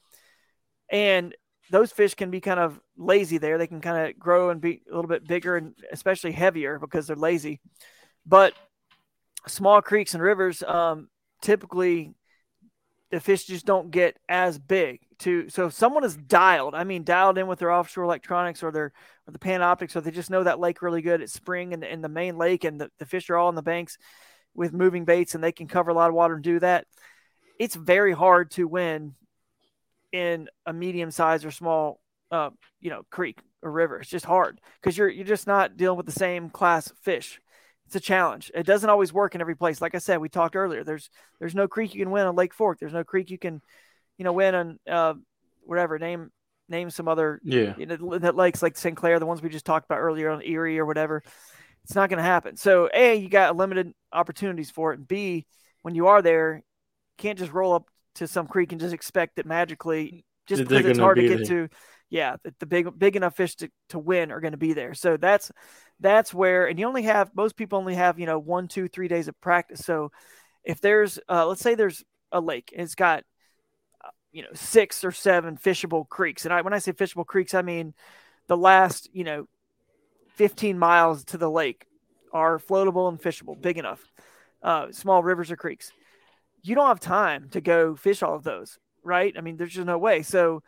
And 0.91 1.35
those 1.71 1.93
fish 1.93 2.15
can 2.15 2.31
be 2.31 2.41
kind 2.41 2.61
of 2.61 2.79
lazy 2.97 3.39
there. 3.39 3.57
They 3.59 3.67
can 3.67 3.81
kind 3.81 4.09
of 4.09 4.19
grow 4.19 4.51
and 4.51 4.61
be 4.61 4.83
a 4.91 4.95
little 4.95 5.09
bit 5.09 5.27
bigger 5.27 5.57
and 5.57 5.75
especially 5.91 6.33
heavier 6.33 6.79
because 6.79 7.07
they're 7.07 7.17
lazy. 7.17 7.61
But 8.27 8.55
small 9.47 9.81
creeks 9.81 10.15
and 10.15 10.23
rivers, 10.23 10.63
um, 10.63 11.09
typically 11.41 12.15
the 13.11 13.21
fish 13.21 13.45
just 13.45 13.67
don't 13.67 13.91
get 13.91 14.19
as 14.29 14.59
big. 14.59 15.01
To 15.21 15.49
so 15.49 15.67
if 15.67 15.75
someone 15.75 16.05
is 16.05 16.17
dialed, 16.17 16.75
I 16.75 16.85
mean 16.85 17.05
dialed 17.05 17.39
in 17.39 17.47
with 17.47 17.59
their 17.59 17.71
offshore 17.71 18.05
electronics 18.05 18.63
or 18.63 18.73
their 18.73 18.93
or 19.27 19.33
the 19.33 19.39
Panoptix 19.39 19.95
or 19.95 20.01
they 20.01 20.11
just 20.11 20.31
know 20.31 20.43
that 20.43 20.59
lake 20.59 20.83
really 20.83 21.03
good. 21.03 21.21
It's 21.21 21.33
spring 21.33 21.75
and 21.75 21.85
in 21.85 22.03
the 22.03 22.09
main 22.09 22.39
lake, 22.39 22.65
and 22.65 22.81
the, 22.81 22.91
the 22.99 23.07
fish 23.07 23.31
are 23.31 23.37
all 23.37 23.49
in 23.49 23.55
the 23.55 23.63
banks 23.63 23.99
with 24.55 24.73
moving 24.73 25.05
baits 25.05 25.35
and 25.35 25.43
they 25.43 25.53
can 25.53 25.67
cover 25.69 25.91
a 25.91 25.95
lot 25.95 26.09
of 26.09 26.15
water 26.15 26.35
and 26.35 26.43
do 26.45 26.59
that, 26.61 26.87
it's 27.59 27.75
very 27.75 28.13
hard 28.13 28.51
to 28.53 28.67
win 28.67 29.15
in 30.13 30.49
a 30.67 30.73
medium 30.73 31.11
size 31.11 31.45
or 31.45 31.51
small 31.51 32.01
uh, 32.31 32.51
you 32.81 32.91
know, 32.91 33.03
creek 33.11 33.39
or 33.63 33.71
river. 33.71 34.01
It's 34.01 34.11
just 34.11 34.25
hard 34.25 34.61
because 34.81 34.97
you're 34.97 35.09
you're 35.09 35.27
just 35.27 35.47
not 35.47 35.77
dealing 35.77 35.97
with 35.97 36.07
the 36.07 36.13
same 36.13 36.51
class 36.51 36.91
fish. 37.03 37.41
It's 37.87 37.97
a 37.97 38.01
challenge. 38.01 38.51
It 38.55 38.65
doesn't 38.65 38.89
always 38.89 39.13
work 39.13 39.35
in 39.35 39.43
every 39.43 39.55
place. 39.55 39.83
Like 39.83 39.95
I 39.95 39.99
said, 39.99 40.19
we 40.19 40.31
talked 40.31 40.57
earlier. 40.57 40.83
There's 40.83 41.11
there's 41.39 41.55
no 41.55 41.69
creek 41.69 41.95
you 41.95 42.03
can 42.03 42.11
win 42.11 42.27
on 42.27 42.35
Lake 42.35 42.55
Fork. 42.55 42.79
There's 42.79 42.93
no 42.95 43.05
creek 43.05 43.31
you 43.31 43.39
can, 43.39 43.61
you 44.17 44.25
know, 44.25 44.33
win 44.33 44.55
on 44.55 44.79
uh, 44.91 45.15
whatever 45.65 45.99
name 45.99 46.31
name 46.69 46.89
some 46.89 47.07
other 47.07 47.39
Yeah. 47.45 47.75
you 47.77 47.85
know, 47.85 48.19
that 48.19 48.35
lakes 48.35 48.63
like 48.63 48.79
St. 48.79 48.97
Clair, 48.97 49.19
the 49.19 49.27
ones 49.27 49.43
we 49.43 49.51
just 49.51 49.67
talked 49.67 49.85
about 49.85 49.99
earlier 49.99 50.31
on 50.31 50.43
Erie 50.43 50.79
or 50.79 50.87
whatever. 50.87 51.23
It's 51.85 51.95
not 51.95 52.09
going 52.09 52.19
to 52.19 52.23
happen. 52.23 52.57
So 52.57 52.89
a 52.93 53.17
you 53.17 53.29
got 53.29 53.57
limited 53.57 53.93
opportunities 54.13 54.71
for 54.71 54.93
it. 54.93 54.99
And 54.99 55.09
B 55.09 55.47
when 55.83 55.95
you 55.95 56.07
are 56.07 56.23
there, 56.23 56.57
you 56.57 56.63
can't 57.19 57.39
just 57.39 57.53
roll 57.53 57.75
up 57.75 57.89
to 58.17 58.27
some 58.27 58.47
creek 58.47 58.73
and 58.73 58.81
just 58.81 58.95
expect 58.95 59.37
that 59.37 59.47
magically 59.47 60.25
just 60.47 60.67
because 60.67 60.87
it's 60.87 60.99
hard 60.99 61.17
to 61.17 61.23
get 61.23 61.39
there. 61.39 61.47
to 61.47 61.69
yeah 62.11 62.37
the, 62.43 62.55
the 62.61 62.67
big 62.67 62.99
big 62.99 63.17
enough 63.17 63.37
fish 63.37 63.57
to, 63.57 63.71
to 63.89 63.99
win 63.99 64.31
are 64.31 64.41
going 64.41 64.53
to 64.53 64.59
be 64.59 64.75
there 64.75 64.93
so 64.93 65.17
that's 65.17 65.51
that's 66.01 66.35
where 66.35 66.67
and 66.67 66.79
you 66.79 66.87
only 66.87 67.03
have 67.03 67.31
most 67.35 67.57
people 67.57 67.79
only 67.79 67.95
have 67.95 68.19
you 68.19 68.27
know 68.27 68.39
one 68.39 68.69
two 68.69 68.87
three 68.89 69.09
days 69.09 69.29
of 69.29 69.41
practice 69.41 69.81
so 69.81 70.11
if 70.63 70.81
there's 70.81 71.19
uh, 71.29 71.47
let's 71.47 71.63
say 71.63 71.75
there's 71.75 72.05
a 72.33 72.41
lake 72.41 72.71
and 72.73 72.83
it's 72.83 72.95
got 72.95 73.25
uh, 74.05 74.11
you 74.31 74.43
know 74.43 74.49
six 74.53 75.05
or 75.05 75.13
seven 75.13 75.57
fishable 75.57 76.07
creeks 76.07 76.45
and 76.45 76.53
I, 76.53 76.61
when 76.61 76.75
i 76.75 76.79
say 76.79 76.93
fishable 76.93 77.27
creeks 77.27 77.55
i 77.55 77.63
mean 77.63 77.95
the 78.47 78.57
last 78.57 79.09
you 79.13 79.25
know 79.25 79.47
15 80.35 80.79
miles 80.79 81.25
to 81.27 81.39
the 81.39 81.51
lake 81.51 81.87
are 82.33 82.59
floatable 82.59 83.09
and 83.09 83.21
fishable 83.21 83.61
big 83.61 83.79
enough. 83.79 84.03
Uh, 84.63 84.93
small 84.93 85.23
rivers 85.23 85.51
or 85.51 85.57
creeks. 85.57 85.93
You 86.63 86.75
don't 86.75 86.87
have 86.87 87.01
time 87.01 87.49
to 87.51 87.61
go 87.61 87.97
fish 87.97 88.23
all 88.23 88.37
of 88.37 88.45
those 88.45 88.79
right? 89.03 89.35
I 89.37 89.41
mean 89.41 89.57
there's 89.57 89.73
just 89.73 89.87
no 89.87 89.99
way. 89.99 90.23
So 90.23 90.63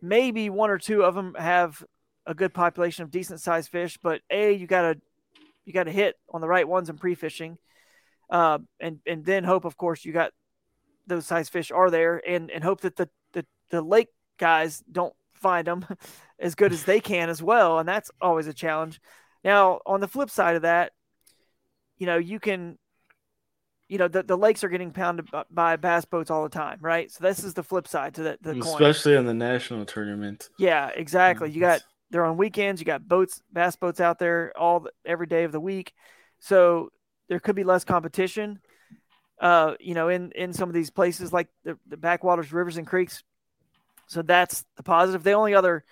maybe 0.00 0.50
one 0.50 0.70
or 0.70 0.78
two 0.78 1.04
of 1.04 1.14
them 1.14 1.34
have 1.34 1.82
a 2.26 2.34
good 2.34 2.54
population 2.54 3.04
of 3.04 3.10
decent 3.10 3.40
sized 3.40 3.70
fish, 3.70 3.98
but 4.02 4.20
a 4.30 4.52
you 4.52 4.66
gotta 4.66 4.98
you 5.64 5.72
gotta 5.72 5.92
hit 5.92 6.16
on 6.32 6.40
the 6.40 6.48
right 6.48 6.66
ones 6.66 6.90
in 6.90 6.98
pre 6.98 7.14
fishing, 7.14 7.58
uh, 8.30 8.58
and 8.80 9.00
and 9.06 9.24
then 9.24 9.44
hope 9.44 9.64
of 9.64 9.76
course 9.76 10.04
you 10.04 10.12
got 10.12 10.32
those 11.06 11.26
size 11.26 11.48
fish 11.48 11.70
are 11.70 11.90
there, 11.90 12.20
and 12.26 12.50
and 12.50 12.64
hope 12.64 12.82
that 12.82 12.96
the 12.96 13.08
the, 13.32 13.46
the 13.70 13.82
lake 13.82 14.08
guys 14.38 14.82
don't 14.90 15.14
find 15.42 15.66
them 15.66 15.84
as 16.38 16.54
good 16.54 16.72
as 16.72 16.84
they 16.84 17.00
can 17.00 17.28
as 17.28 17.42
well, 17.42 17.78
and 17.78 17.88
that's 17.88 18.10
always 18.20 18.46
a 18.46 18.54
challenge. 18.54 19.00
Now 19.44 19.80
on 19.84 20.00
the 20.00 20.08
flip 20.08 20.30
side 20.30 20.56
of 20.56 20.62
that, 20.62 20.92
you 21.98 22.06
know 22.06 22.16
you 22.16 22.40
can. 22.40 22.78
You 23.88 23.98
know 23.98 24.08
the, 24.08 24.22
the 24.22 24.38
lakes 24.38 24.64
are 24.64 24.70
getting 24.70 24.90
pounded 24.90 25.28
by, 25.50 25.76
bass 25.76 26.06
boats 26.06 26.30
all 26.30 26.44
the 26.44 26.48
time, 26.48 26.78
right? 26.80 27.10
So 27.10 27.22
this 27.22 27.44
is 27.44 27.52
the 27.52 27.62
flip 27.62 27.86
side 27.86 28.14
to 28.14 28.22
the, 28.22 28.38
the 28.40 28.52
coin. 28.54 28.62
Especially 28.62 29.16
in 29.16 29.26
the 29.26 29.34
national 29.34 29.84
tournament. 29.84 30.48
Yeah, 30.58 30.88
exactly. 30.96 31.50
You 31.50 31.60
got 31.60 31.82
they're 32.10 32.24
on 32.24 32.38
weekends. 32.38 32.80
You 32.80 32.86
got 32.86 33.06
boats, 33.06 33.42
bass 33.52 33.76
boats 33.76 34.00
out 34.00 34.18
there 34.18 34.52
all 34.56 34.80
the, 34.80 34.92
every 35.04 35.26
day 35.26 35.44
of 35.44 35.52
the 35.52 35.60
week, 35.60 35.92
so 36.38 36.88
there 37.28 37.38
could 37.38 37.56
be 37.56 37.64
less 37.64 37.84
competition. 37.84 38.60
Uh, 39.38 39.74
you 39.80 39.92
know, 39.92 40.08
in 40.08 40.30
in 40.32 40.52
some 40.52 40.70
of 40.70 40.74
these 40.74 40.90
places 40.90 41.32
like 41.32 41.48
the, 41.64 41.76
the 41.86 41.98
backwaters, 41.98 42.52
rivers, 42.52 42.78
and 42.78 42.86
creeks. 42.86 43.22
So 44.12 44.22
that's 44.22 44.64
the 44.76 44.82
positive. 44.82 45.22
The 45.22 45.32
only 45.32 45.54
other, 45.54 45.84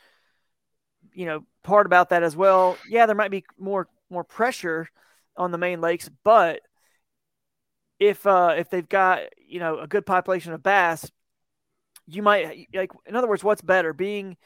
you 1.12 1.26
know, 1.26 1.44
part 1.62 1.86
about 1.86 2.10
that 2.10 2.22
as 2.22 2.36
well. 2.36 2.76
Yeah, 2.88 3.06
there 3.06 3.16
might 3.16 3.30
be 3.30 3.44
more 3.58 3.88
more 4.10 4.24
pressure 4.24 4.88
on 5.36 5.52
the 5.52 5.58
main 5.58 5.80
lakes, 5.80 6.10
but 6.24 6.60
if 7.98 8.26
uh 8.26 8.54
if 8.56 8.70
they've 8.70 8.88
got 8.88 9.22
you 9.36 9.60
know 9.60 9.78
a 9.78 9.86
good 9.86 10.06
population 10.06 10.52
of 10.52 10.62
bass, 10.62 11.10
you 12.06 12.22
might 12.22 12.68
like 12.74 12.90
in 13.06 13.16
other 13.16 13.28
words, 13.28 13.44
what's 13.44 13.62
better 13.62 13.92
being 13.92 14.36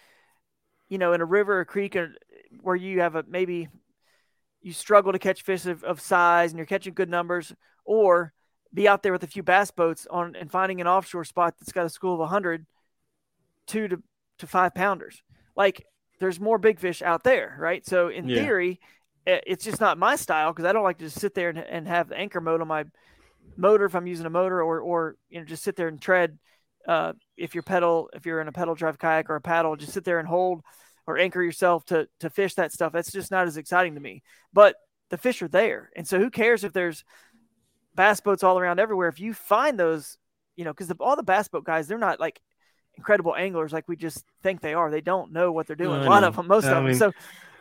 you 0.89 0.99
know, 0.99 1.13
in 1.13 1.21
a 1.21 1.25
river 1.25 1.61
or 1.61 1.65
creek 1.65 1.97
or 1.97 2.15
where 2.61 2.77
you 2.77 3.01
have 3.01 3.15
a 3.17 3.25
maybe 3.27 3.69
you 4.63 4.73
struggle 4.73 5.13
to 5.13 5.19
catch 5.19 5.43
fish 5.43 5.67
of, 5.67 5.85
of 5.85 6.01
size 6.01 6.51
and 6.51 6.59
you're 6.59 6.67
catching 6.67 6.95
good 6.95 7.11
numbers, 7.11 7.53
or 7.85 8.33
be 8.73 8.89
out 8.89 9.03
there 9.03 9.13
with 9.13 9.23
a 9.23 9.29
few 9.29 9.43
bass 9.43 9.71
boats 9.71 10.07
on 10.11 10.35
and 10.37 10.51
finding 10.51 10.81
an 10.81 10.87
offshore 10.87 11.25
spot 11.25 11.55
that's 11.59 11.73
got 11.73 11.87
a 11.87 11.91
school 11.91 12.15
of 12.15 12.21
100, 12.21 12.67
two 13.67 13.89
to, 13.89 14.03
to 14.39 14.47
five 14.47 14.75
pounders. 14.75 15.23
Like 15.57 15.85
there's 16.21 16.41
more 16.41 16.59
big 16.59 16.81
fish 16.81 17.03
out 17.03 17.25
there, 17.25 17.57
right? 17.59 17.85
So 17.87 18.09
in 18.09 18.29
Yeah. 18.29 18.37
theory, 18.37 18.81
it's 19.27 19.65
just 19.65 19.81
not 19.81 19.97
my 19.99 20.17
style 20.17 20.53
because 20.53 20.67
I 20.67 20.73
don't 20.73 20.85
like 20.85 20.99
to 20.99 21.07
just 21.07 21.21
sit 21.21 21.35
there 21.35 21.49
and, 21.49 21.59
and 21.59 21.89
have 21.89 22.09
the 22.09 22.17
anchor 22.17 22.41
mode 22.41 22.61
on 22.61 22.69
my 22.69 22.85
motor 23.57 23.85
if 23.85 23.95
I'm 23.95 24.07
using 24.07 24.27
a 24.27 24.31
motor 24.31 24.63
or, 24.63 24.81
or 24.81 25.17
you 25.29 25.39
know, 25.39 25.47
just 25.47 25.63
sit 25.63 25.77
there 25.77 25.89
and 25.89 26.01
tread 26.01 26.39
uh, 26.87 27.15
if 27.37 27.55
you're 27.55 27.63
pedal, 27.63 28.11
if 28.13 28.27
you're 28.27 28.41
in 28.41 28.49
a 28.49 28.53
pedal 28.53 28.75
drive 28.75 28.99
kayak 28.99 29.31
or 29.31 29.37
a 29.37 29.41
paddle, 29.41 29.77
just 29.77 29.93
sit 29.93 30.05
there 30.05 30.19
and 30.19 30.29
hold 30.29 30.63
or 31.07 31.19
anchor 31.19 31.43
yourself 31.43 31.85
to 31.87 32.09
to 32.21 32.31
fish 32.31 32.55
that 32.55 32.73
stuff. 32.73 32.93
That's 32.93 33.13
just 33.13 33.31
not 33.31 33.47
as 33.47 33.57
exciting 33.57 33.95
to 33.95 34.01
me. 34.01 34.23
But 34.53 34.77
the 35.11 35.19
fish 35.19 35.41
are 35.43 35.49
there, 35.49 35.91
and 35.97 36.07
so 36.07 36.19
who 36.19 36.31
cares 36.31 36.65
if 36.65 36.73
there's 36.73 37.05
bass 37.95 38.21
boats 38.21 38.43
all 38.43 38.59
around 38.59 38.81
everywhere? 38.81 39.09
If 39.09 39.21
you 39.21 39.33
find 39.35 39.79
those, 39.79 40.19
you 40.57 40.65
know, 40.65 40.73
because 40.73 40.91
all 41.01 41.17
the 41.17 41.23
bass 41.23 41.49
boat 41.49 41.65
guys, 41.65 41.87
they're 41.89 41.99
not 41.99 42.21
like 42.21 42.41
incredible 42.97 43.35
anglers 43.35 43.73
like 43.73 43.89
we 43.89 43.97
just 43.97 44.25
think 44.43 44.61
they 44.61 44.75
are. 44.75 44.91
They 44.91 45.01
don't 45.01 45.33
know 45.33 45.53
what 45.53 45.67
they're 45.67 45.77
doing. 45.77 46.03
A 46.03 46.09
lot 46.09 46.25
of 46.25 46.37
them, 46.37 46.47
most 46.47 46.65
I 46.65 46.69
of 46.69 46.77
them. 46.77 46.87
mean, 46.87 46.99
So, 46.99 47.13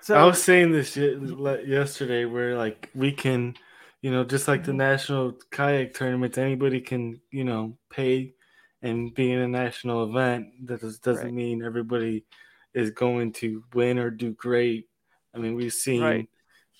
so 0.02 0.16
I 0.16 0.24
was 0.24 0.42
saying 0.44 0.72
this 0.72 0.96
yesterday, 0.98 2.26
where 2.26 2.58
like 2.58 2.90
we 2.94 3.12
can, 3.12 3.56
you 4.02 4.12
know, 4.12 4.24
just 4.24 4.48
like 4.48 4.64
the 4.64 4.72
Mhm. 4.72 4.78
national 4.78 5.38
kayak 5.52 5.94
tournaments, 5.94 6.38
anybody 6.38 6.82
can, 6.82 7.22
you 7.32 7.44
know, 7.44 7.78
pay 7.90 8.36
and 8.82 9.14
be 9.14 9.32
in 9.32 9.40
a 9.40 9.48
national 9.48 10.04
event. 10.10 10.68
That 10.68 10.82
does, 10.82 11.00
doesn't 11.00 11.26
Right. 11.26 11.34
mean 11.34 11.64
everybody 11.64 12.26
is 12.74 12.92
going 12.92 13.32
to 13.34 13.64
win 13.74 13.98
or 13.98 14.10
do 14.10 14.34
great. 14.34 14.90
I 15.34 15.38
mean, 15.40 15.56
we've 15.56 15.74
seen 15.74 16.04
Right. 16.04 16.30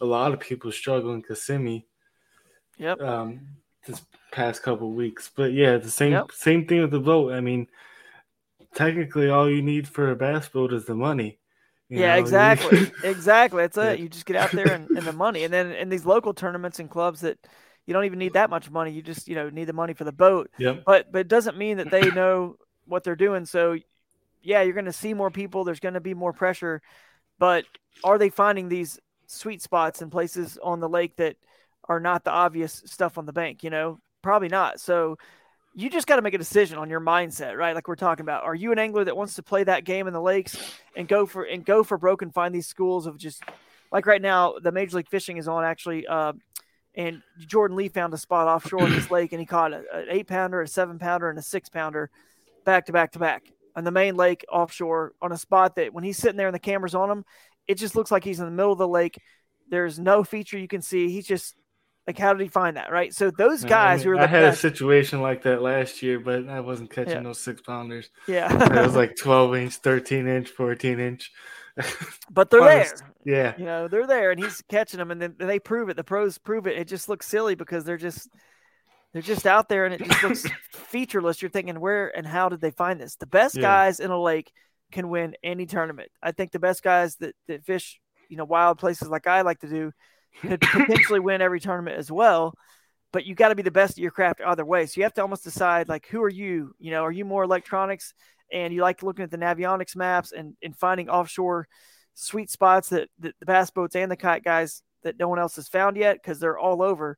a 0.02 0.06
lot 0.06 0.34
of 0.34 0.40
people 0.40 0.72
struggle 0.72 1.14
in 1.14 1.22
Kissimmee 1.22 1.86
yep, 2.78 3.00
um, 3.00 3.40
this 3.88 4.02
past 4.32 4.64
couple 4.64 4.92
weeks. 4.92 5.32
But 5.34 5.54
yeah, 5.54 5.78
the 5.78 5.90
same 5.90 6.12
Yep. 6.12 6.32
same 6.34 6.68
thing 6.68 6.82
with 6.82 6.92
the 6.92 7.00
boat. 7.00 7.32
I 7.32 7.40
mean, 7.40 7.68
technically, 8.76 9.30
all 9.30 9.50
you 9.50 9.62
need 9.62 9.88
for 9.88 10.12
a 10.12 10.16
bass 10.16 10.48
boat 10.48 10.74
is 10.74 10.86
the 10.86 10.96
money. 10.96 11.40
yeah, 11.90 12.14
know? 12.14 12.20
Exactly, 12.20 12.92
exactly. 13.04 13.64
That's 13.64 13.78
it. 13.78 14.00
You 14.00 14.10
just 14.10 14.26
get 14.26 14.36
out 14.36 14.52
there 14.52 14.72
and, 14.72 14.90
and 14.90 15.06
the 15.06 15.14
money, 15.14 15.44
and 15.44 15.54
then 15.54 15.72
in 15.72 15.90
these 15.90 16.06
local 16.06 16.34
tournaments 16.34 16.80
and 16.80 16.90
clubs 16.90 17.22
that 17.22 17.38
you 17.86 17.94
don't 17.94 18.06
even 18.06 18.20
need 18.20 18.34
that 18.34 18.50
much 18.50 18.70
money. 18.70 18.92
You 18.92 19.02
just 19.02 19.28
you 19.28 19.36
know 19.36 19.50
need 19.50 19.66
the 19.66 19.74
money 19.74 19.94
for 19.94 20.04
the 20.04 20.12
boat. 20.12 20.50
yep. 20.58 20.84
but 20.86 21.12
but 21.12 21.20
it 21.20 21.28
doesn't 21.28 21.58
mean 21.58 21.78
that 21.78 21.92
they 21.92 22.12
know 22.12 22.58
what 22.86 23.04
they're 23.04 23.16
doing. 23.16 23.46
So 23.46 23.78
yeah, 24.42 24.62
you're 24.62 24.74
going 24.74 24.86
to 24.86 24.94
see 24.94 25.14
more 25.14 25.32
people. 25.32 25.64
There's 25.64 25.80
going 25.80 25.94
to 25.94 26.02
be 26.02 26.14
more 26.14 26.34
pressure, 26.34 26.82
but 27.40 27.66
are 28.04 28.18
they 28.18 28.30
finding 28.30 28.70
these 28.70 29.00
sweet 29.28 29.62
spots 29.62 30.02
and 30.02 30.12
places 30.12 30.58
on 30.62 30.80
the 30.80 30.90
lake 30.90 31.16
that 31.18 31.38
are 31.88 32.00
not 32.00 32.24
the 32.24 32.32
obvious 32.32 32.84
stuff 32.86 33.18
on 33.18 33.26
the 33.26 33.34
bank? 33.34 33.64
You 33.64 33.70
know, 33.70 34.00
probably 34.22 34.50
not. 34.50 34.80
So 34.80 35.18
you 35.76 35.90
just 35.90 36.06
got 36.08 36.18
to 36.18 36.22
make 36.22 36.34
a 36.34 36.38
decision 36.38 36.78
on 36.78 36.90
your 36.90 37.02
mindset, 37.02 37.58
right? 37.58 37.74
Like 37.74 37.88
we're 37.88 37.96
talking 37.96 38.24
about. 38.24 38.44
Are 38.44 38.56
you 38.56 38.72
an 38.72 38.80
angler 38.80 39.04
that 39.06 39.18
wants 39.18 39.36
to 39.36 39.44
play 39.44 39.64
that 39.64 39.86
game 39.86 40.08
in 40.08 40.14
the 40.14 40.22
lakes 40.22 40.58
and 40.96 41.08
go 41.08 41.26
for 41.26 41.44
and 41.44 41.66
go 41.66 41.84
for 41.84 41.98
broke 41.98 42.22
and 42.22 42.34
find 42.34 42.54
these 42.54 42.68
schools 42.68 43.08
of 43.08 43.18
just 43.18 43.44
like 43.92 44.06
right 44.06 44.22
now 44.22 44.56
the 44.62 44.72
Major 44.72 44.98
League 44.98 45.10
Fishing 45.10 45.38
is 45.38 45.48
on 45.48 45.64
actually. 45.64 46.06
Uh, 46.08 46.34
and 46.96 47.24
Jordan 47.40 47.76
Lee 47.76 47.88
found 47.88 48.14
a 48.14 48.18
spot 48.18 48.48
offshore 48.48 48.86
in 48.86 48.92
this 48.92 49.10
lake, 49.10 49.32
and 49.32 49.40
he 49.40 49.48
caught 49.48 49.74
a, 49.74 49.78
an 49.94 50.06
eight 50.10 50.28
pounder, 50.28 50.62
a 50.62 50.68
seven 50.68 51.00
pounder, 51.00 51.28
and 51.28 51.40
a 51.40 51.42
six 51.42 51.68
pounder, 51.68 52.12
back 52.66 52.86
to 52.86 52.92
back 52.92 53.14
to 53.14 53.20
back 53.20 53.52
on 53.76 53.84
the 53.84 53.92
main 53.92 54.16
lake 54.16 54.46
offshore 54.52 55.14
on 55.22 55.32
a 55.32 55.38
spot 55.38 55.76
that 55.76 55.94
when 55.94 56.04
he's 56.04 56.18
sitting 56.18 56.38
there 56.38 56.48
and 56.48 56.56
the 56.56 56.60
camera's 56.60 56.96
on 56.96 57.10
him, 57.10 57.26
it 57.68 57.76
just 57.76 57.96
looks 57.96 58.12
like 58.12 58.24
he's 58.24 58.40
in 58.40 58.46
the 58.46 58.52
middle 58.52 58.72
of 58.72 58.78
the 58.78 58.88
lake. 58.88 59.20
There's 59.70 59.98
no 59.98 60.24
feature 60.24 60.60
you 60.60 60.68
can 60.68 60.82
see. 60.82 61.10
He's 61.10 61.26
just 61.26 61.56
like, 62.08 62.18
how 62.18 62.34
did 62.34 62.42
he 62.42 62.50
find 62.50 62.78
that? 62.78 62.92
Right. 62.92 63.14
So 63.14 63.32
those 63.32 63.64
I 63.64 63.70
guys 63.70 64.00
mean, 64.00 64.14
who 64.14 64.20
are 64.20 64.22
I 64.24 64.28
had 64.28 64.42
best, 64.42 64.58
a 64.64 64.70
situation 64.70 65.22
like 65.22 65.44
that 65.44 65.62
last 65.62 66.02
year, 66.04 66.20
but 66.20 66.48
I 66.50 66.60
wasn't 66.60 66.90
catching 66.92 67.14
Yeah. 67.14 67.22
those 67.24 67.40
six 67.40 67.62
pounders. 67.62 68.10
yeah, 68.28 68.54
It 68.54 68.86
was 68.86 68.96
like 69.04 69.16
12 69.16 69.56
inch, 69.56 69.76
13 69.76 70.28
inch, 70.28 70.50
14 70.50 71.00
inch. 71.00 71.32
but 72.30 72.50
they're 72.50 72.62
there. 72.64 72.94
Yeah. 73.26 73.54
You 73.58 73.66
know, 73.66 73.88
they're 73.88 74.08
there, 74.08 74.32
and 74.32 74.40
he's 74.44 74.62
catching 74.70 74.98
them, 75.00 75.12
and 75.12 75.22
then 75.22 75.36
they 75.40 75.60
prove 75.60 75.90
it. 75.90 75.96
The 75.96 76.04
pros 76.04 76.38
prove 76.38 76.68
it. 76.68 76.78
It 76.78 76.88
just 76.88 77.10
looks 77.10 77.26
silly 77.28 77.56
because 77.56 77.84
they're 77.86 77.98
just 77.98 78.30
they're 79.14 79.22
just 79.22 79.46
out 79.48 79.70
there, 79.70 79.86
and 79.86 79.94
it 79.96 80.04
just 80.04 80.24
looks 80.24 80.46
featureless. 80.72 81.42
You're 81.42 81.50
thinking, 81.52 81.80
where 81.80 82.16
and 82.16 82.26
how 82.28 82.50
did 82.50 82.62
they 82.62 82.72
find 82.72 83.00
this? 83.00 83.16
The 83.16 83.28
best 83.28 83.56
Yeah. 83.56 83.62
guys 83.62 84.00
in 84.00 84.12
a 84.12 84.22
lake 84.22 84.52
can 84.92 85.10
win 85.10 85.36
any 85.44 85.66
tournament. 85.66 86.12
I 86.22 86.32
think 86.32 86.52
the 86.52 86.60
best 86.60 86.84
guys 86.84 87.16
that 87.18 87.34
that 87.48 87.64
fish, 87.64 88.00
you 88.30 88.38
know, 88.38 88.46
wild 88.46 88.78
places 88.78 89.08
like 89.10 89.26
I 89.26 89.42
like 89.42 89.60
to 89.62 89.68
do, 89.70 89.92
could 90.42 90.62
potentially 90.62 91.20
win 91.20 91.42
every 91.42 91.60
tournament 91.60 91.98
as 91.98 92.12
well. 92.12 92.54
But 93.12 93.26
you 93.26 93.36
got 93.36 93.50
to 93.50 93.56
be 93.56 93.62
the 93.62 93.72
best 93.72 93.92
at 93.92 94.02
your 94.02 94.12
craft 94.12 94.42
either 94.46 94.66
way. 94.66 94.88
So 94.88 95.00
you 95.00 95.04
have 95.04 95.14
to 95.14 95.22
almost 95.22 95.44
decide, 95.44 95.88
like, 95.88 96.08
who 96.08 96.22
are 96.24 96.30
you? 96.30 96.74
You 96.80 96.92
know, 96.92 97.04
are 97.04 97.12
you 97.12 97.26
more 97.26 97.44
electronics 97.44 98.14
and 98.52 98.74
you 98.74 98.82
like 98.82 99.04
looking 99.04 99.24
at 99.24 99.32
the 99.32 99.38
Navionics 99.38 99.96
maps 99.96 100.32
and, 100.32 100.56
and 100.64 100.76
finding 100.76 101.10
offshore 101.10 101.68
sweet 102.16 102.50
spots 102.50 102.90
that, 102.90 103.10
that 103.20 103.36
the 103.40 103.46
bass 103.46 103.70
boats 103.70 103.96
and 103.96 104.12
the 104.12 104.16
kite 104.16 104.44
guys 104.44 104.82
that 105.04 105.20
no 105.20 105.28
one 105.28 105.40
else 105.40 105.56
has 105.58 105.68
found 105.68 105.98
yet 105.98 106.16
because 106.16 106.40
they're 106.40 106.58
all 106.58 106.82
over, 106.82 107.18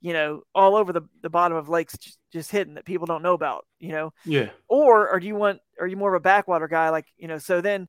you 0.00 0.12
know, 0.12 0.42
all 0.54 0.76
over 0.76 0.92
the, 0.92 1.02
the 1.22 1.30
bottom 1.30 1.56
of 1.56 1.68
lakes 1.68 1.96
just, 1.98 2.18
just 2.32 2.50
hidden 2.50 2.74
that 2.74 2.84
people 2.84 3.06
don't 3.06 3.22
know 3.22 3.34
about, 3.34 3.66
you 3.78 3.92
know? 3.92 4.12
Yeah. 4.24 4.50
Or 4.68 5.10
or 5.10 5.20
do 5.20 5.26
you 5.26 5.36
want 5.36 5.60
are 5.78 5.86
you 5.86 5.96
more 5.96 6.14
of 6.14 6.20
a 6.20 6.22
backwater 6.22 6.68
guy 6.68 6.90
like, 6.90 7.06
you 7.16 7.28
know, 7.28 7.38
so 7.38 7.60
then 7.60 7.88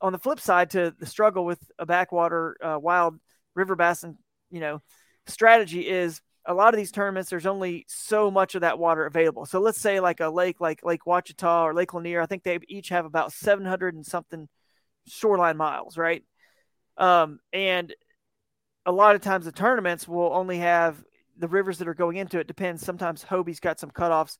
on 0.00 0.12
the 0.12 0.18
flip 0.18 0.40
side 0.40 0.70
to 0.70 0.94
the 0.98 1.06
struggle 1.06 1.44
with 1.44 1.60
a 1.78 1.86
backwater 1.86 2.56
uh, 2.62 2.78
wild 2.80 3.18
river 3.58 3.76
bass 3.76 4.04
and 4.04 4.16
you 4.50 4.60
know 4.60 4.80
strategy 5.26 5.86
is 5.86 6.22
a 6.46 6.54
lot 6.54 6.72
of 6.72 6.78
these 6.78 6.90
tournaments 6.90 7.28
there's 7.28 7.46
only 7.46 7.84
so 7.88 8.30
much 8.30 8.54
of 8.54 8.62
that 8.62 8.78
water 8.78 9.04
available. 9.04 9.44
So 9.44 9.60
let's 9.60 9.80
say 9.80 10.00
like 10.00 10.20
a 10.20 10.30
lake 10.30 10.60
like 10.60 10.82
lake 10.82 11.04
Ouachita 11.06 11.64
or 11.64 11.74
lake 11.74 11.92
lanier 11.92 12.22
i 12.22 12.26
think 12.26 12.42
they 12.42 12.58
each 12.68 12.88
have 12.88 13.04
about 13.04 13.32
700 13.32 13.94
and 13.94 14.06
something 14.06 14.48
shoreline 15.06 15.56
miles 15.56 15.98
right? 15.98 16.22
Um, 16.96 17.38
and 17.52 17.94
a 18.86 18.92
lot 18.92 19.14
of 19.14 19.20
times 19.20 19.44
the 19.44 19.52
tournaments 19.52 20.08
will 20.08 20.32
only 20.32 20.58
have 20.58 21.02
the 21.36 21.48
rivers 21.48 21.78
that 21.78 21.86
are 21.86 21.94
going 21.94 22.16
into 22.16 22.40
it 22.40 22.48
depends. 22.48 22.84
Sometimes 22.84 23.22
hobie's 23.22 23.60
got 23.60 23.78
some 23.78 23.90
cutoffs 23.90 24.38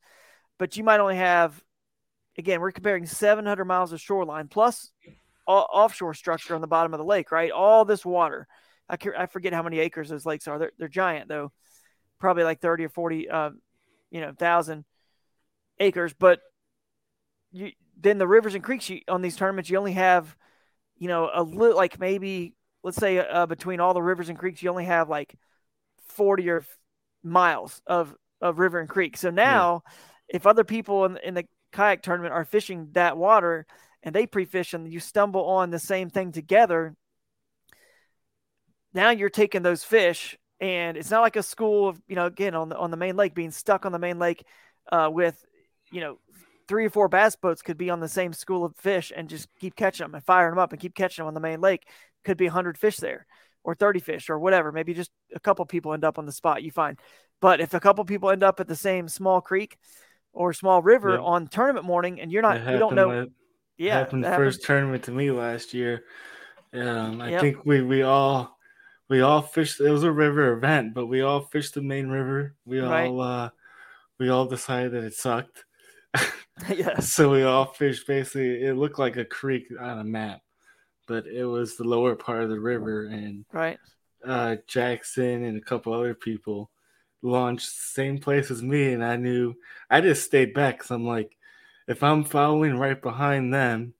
but 0.57 0.75
you 0.77 0.83
might 0.83 0.99
only 0.99 1.15
have 1.15 1.61
again 2.37 2.59
we're 2.59 2.71
comparing 2.71 3.05
700 3.05 3.65
miles 3.65 3.93
of 3.93 4.01
shoreline 4.01 4.47
plus 4.47 4.91
offshore 5.47 6.13
structure 6.13 6.53
on 6.53 6.61
the 6.61 6.67
bottom 6.67 6.93
of 6.93 6.97
the 6.97 7.05
lake 7.05 7.31
right? 7.31 7.51
All 7.51 7.85
this 7.85 8.03
water 8.05 8.47
I, 8.89 8.97
I 9.17 9.25
forget 9.27 9.53
how 9.53 9.63
many 9.63 9.79
acres 9.79 10.09
those 10.09 10.25
lakes 10.25 10.47
are. 10.47 10.57
They're, 10.59 10.71
they're 10.77 10.87
giant 10.87 11.27
though, 11.27 11.51
probably 12.19 12.43
like 12.43 12.59
30 12.59 12.85
or 12.85 12.89
40, 12.89 13.29
uh, 13.29 13.49
you 14.11 14.21
know, 14.21 14.33
thousand 14.33 14.85
acres. 15.79 16.13
But 16.17 16.39
you, 17.51 17.71
then 17.99 18.17
the 18.17 18.27
rivers 18.27 18.55
and 18.55 18.63
creeks 18.63 18.89
you, 18.89 19.01
on 19.07 19.21
these 19.21 19.35
tournaments, 19.35 19.69
you 19.69 19.77
only 19.77 19.93
have, 19.93 20.35
you 20.97 21.07
know, 21.07 21.29
a 21.33 21.43
little, 21.43 21.75
like 21.75 21.99
maybe, 21.99 22.55
let's 22.83 22.97
say 22.97 23.19
uh, 23.19 23.45
between 23.45 23.79
all 23.79 23.93
the 23.93 24.01
rivers 24.01 24.29
and 24.29 24.37
creeks, 24.37 24.63
you 24.63 24.69
only 24.69 24.85
have 24.85 25.09
like 25.09 25.35
40 26.09 26.49
or 26.49 26.65
miles 27.23 27.81
of, 27.85 28.15
of 28.41 28.59
river 28.59 28.79
and 28.79 28.89
creek. 28.89 29.17
So 29.17 29.29
now 29.29 29.83
yeah. 29.85 29.93
if 30.29 30.47
other 30.47 30.63
people 30.63 31.05
in, 31.05 31.17
in 31.17 31.33
the 31.33 31.45
kayak 31.71 32.01
tournament 32.01 32.33
are 32.33 32.45
fishing 32.45 32.89
that 32.93 33.17
water 33.17 33.65
and 34.01 34.15
they 34.15 34.25
pre-fish 34.25 34.73
and 34.73 34.91
you 34.91 34.99
stumble 34.99 35.45
on 35.45 35.69
the 35.69 35.79
same 35.79 36.09
thing 36.09 36.31
together, 36.31 36.95
now 38.93 39.09
you're 39.09 39.29
taking 39.29 39.61
those 39.61 39.83
fish 39.83 40.37
and 40.59 40.97
it's 40.97 41.11
not 41.11 41.21
like 41.21 41.35
a 41.35 41.43
school 41.43 41.87
of 41.87 42.01
you 42.07 42.15
know 42.15 42.25
again 42.25 42.55
on 42.55 42.69
the 42.69 42.77
on 42.77 42.91
the 42.91 42.97
main 42.97 43.15
lake 43.15 43.33
being 43.33 43.51
stuck 43.51 43.85
on 43.85 43.91
the 43.91 43.99
main 43.99 44.19
lake 44.19 44.43
uh, 44.91 45.09
with 45.11 45.45
you 45.91 46.01
know 46.01 46.17
three 46.69 46.85
or 46.85 46.89
four 46.91 47.07
bass 47.07 47.35
boats 47.35 47.63
could 47.63 47.77
be 47.77 47.89
on 47.89 47.99
the 47.99 48.07
same 48.07 48.31
school 48.31 48.63
of 48.63 48.75
fish 48.75 49.11
and 49.13 49.27
just 49.27 49.47
keep 49.59 49.75
catching 49.75 50.05
them 50.05 50.13
and 50.13 50.23
firing 50.23 50.51
them 50.51 50.59
up 50.59 50.71
and 50.71 50.79
keep 50.79 50.93
catching 50.93 51.23
them 51.23 51.27
on 51.27 51.33
the 51.33 51.39
main 51.39 51.59
lake. 51.59 51.87
Could 52.23 52.37
be 52.37 52.45
100 52.45 52.77
fish 52.77 52.97
there 52.97 53.25
or 53.63 53.73
30 53.73 53.99
fish 53.99 54.29
or 54.29 54.37
whatever. 54.37 54.71
Maybe 54.71 54.93
just 54.93 55.09
a 55.33 55.39
couple 55.39 55.65
people 55.65 55.93
end 55.93 56.05
up 56.05 56.19
on 56.19 56.27
the 56.27 56.31
spot 56.31 56.61
you 56.61 56.69
find. 56.69 56.99
But 57.41 57.59
if 57.59 57.73
a 57.73 57.79
couple 57.79 58.05
people 58.05 58.29
end 58.29 58.43
up 58.43 58.59
at 58.59 58.67
the 58.67 58.75
same 58.75 59.07
small 59.07 59.41
creek 59.41 59.77
or 60.31 60.53
small 60.53 60.83
river 60.83 61.17
on 61.17 61.47
tournament 61.47 61.87
morning 61.87 62.21
and 62.21 62.31
you're 62.31 62.43
not 62.43 62.71
you 62.71 62.77
don't 62.77 62.93
know 62.93 63.07
with, 63.07 63.29
yeah 63.79 63.97
happened 63.97 64.23
first 64.25 64.63
tournament 64.63 65.03
to 65.05 65.11
me 65.11 65.31
last 65.31 65.73
year. 65.73 66.03
Um, 66.71 67.19
i 67.19 67.31
yep. 67.31 67.41
think 67.41 67.65
we 67.65 67.81
we 67.81 68.03
all 68.03 68.58
we 69.09 69.21
all 69.21 69.41
fished. 69.41 69.81
It 69.81 69.89
was 69.89 70.03
a 70.03 70.11
river 70.11 70.53
event, 70.53 70.93
but 70.93 71.07
we 71.07 71.21
all 71.21 71.41
fished 71.41 71.73
the 71.73 71.81
main 71.81 72.07
river. 72.07 72.55
We 72.65 72.79
right. 72.79 73.07
all 73.07 73.21
uh, 73.21 73.49
we 74.19 74.29
all 74.29 74.45
decided 74.45 74.93
that 74.93 75.03
it 75.03 75.15
sucked. 75.15 75.65
yeah. 76.69 76.99
So 76.99 77.31
we 77.31 77.43
all 77.43 77.65
fished. 77.65 78.07
Basically, 78.07 78.63
it 78.63 78.77
looked 78.77 78.99
like 78.99 79.17
a 79.17 79.25
creek 79.25 79.67
on 79.79 79.99
a 79.99 80.03
map, 80.03 80.41
but 81.07 81.25
it 81.25 81.45
was 81.45 81.75
the 81.75 81.83
lower 81.83 82.15
part 82.15 82.43
of 82.43 82.49
the 82.49 82.59
river. 82.59 83.05
And 83.05 83.45
right, 83.51 83.79
uh, 84.25 84.57
Jackson 84.67 85.43
and 85.43 85.57
a 85.57 85.65
couple 85.65 85.93
other 85.93 86.13
people 86.13 86.69
launched 87.21 87.69
same 87.69 88.19
place 88.19 88.51
as 88.51 88.61
me, 88.61 88.93
and 88.93 89.03
I 89.03 89.15
knew 89.15 89.55
I 89.89 90.01
just 90.01 90.23
stayed 90.23 90.53
back 90.53 90.77
because 90.77 90.91
I'm 90.91 91.07
like, 91.07 91.35
if 91.87 92.03
I'm 92.03 92.23
following 92.23 92.77
right 92.77 93.01
behind 93.01 93.53
them, 93.53 93.93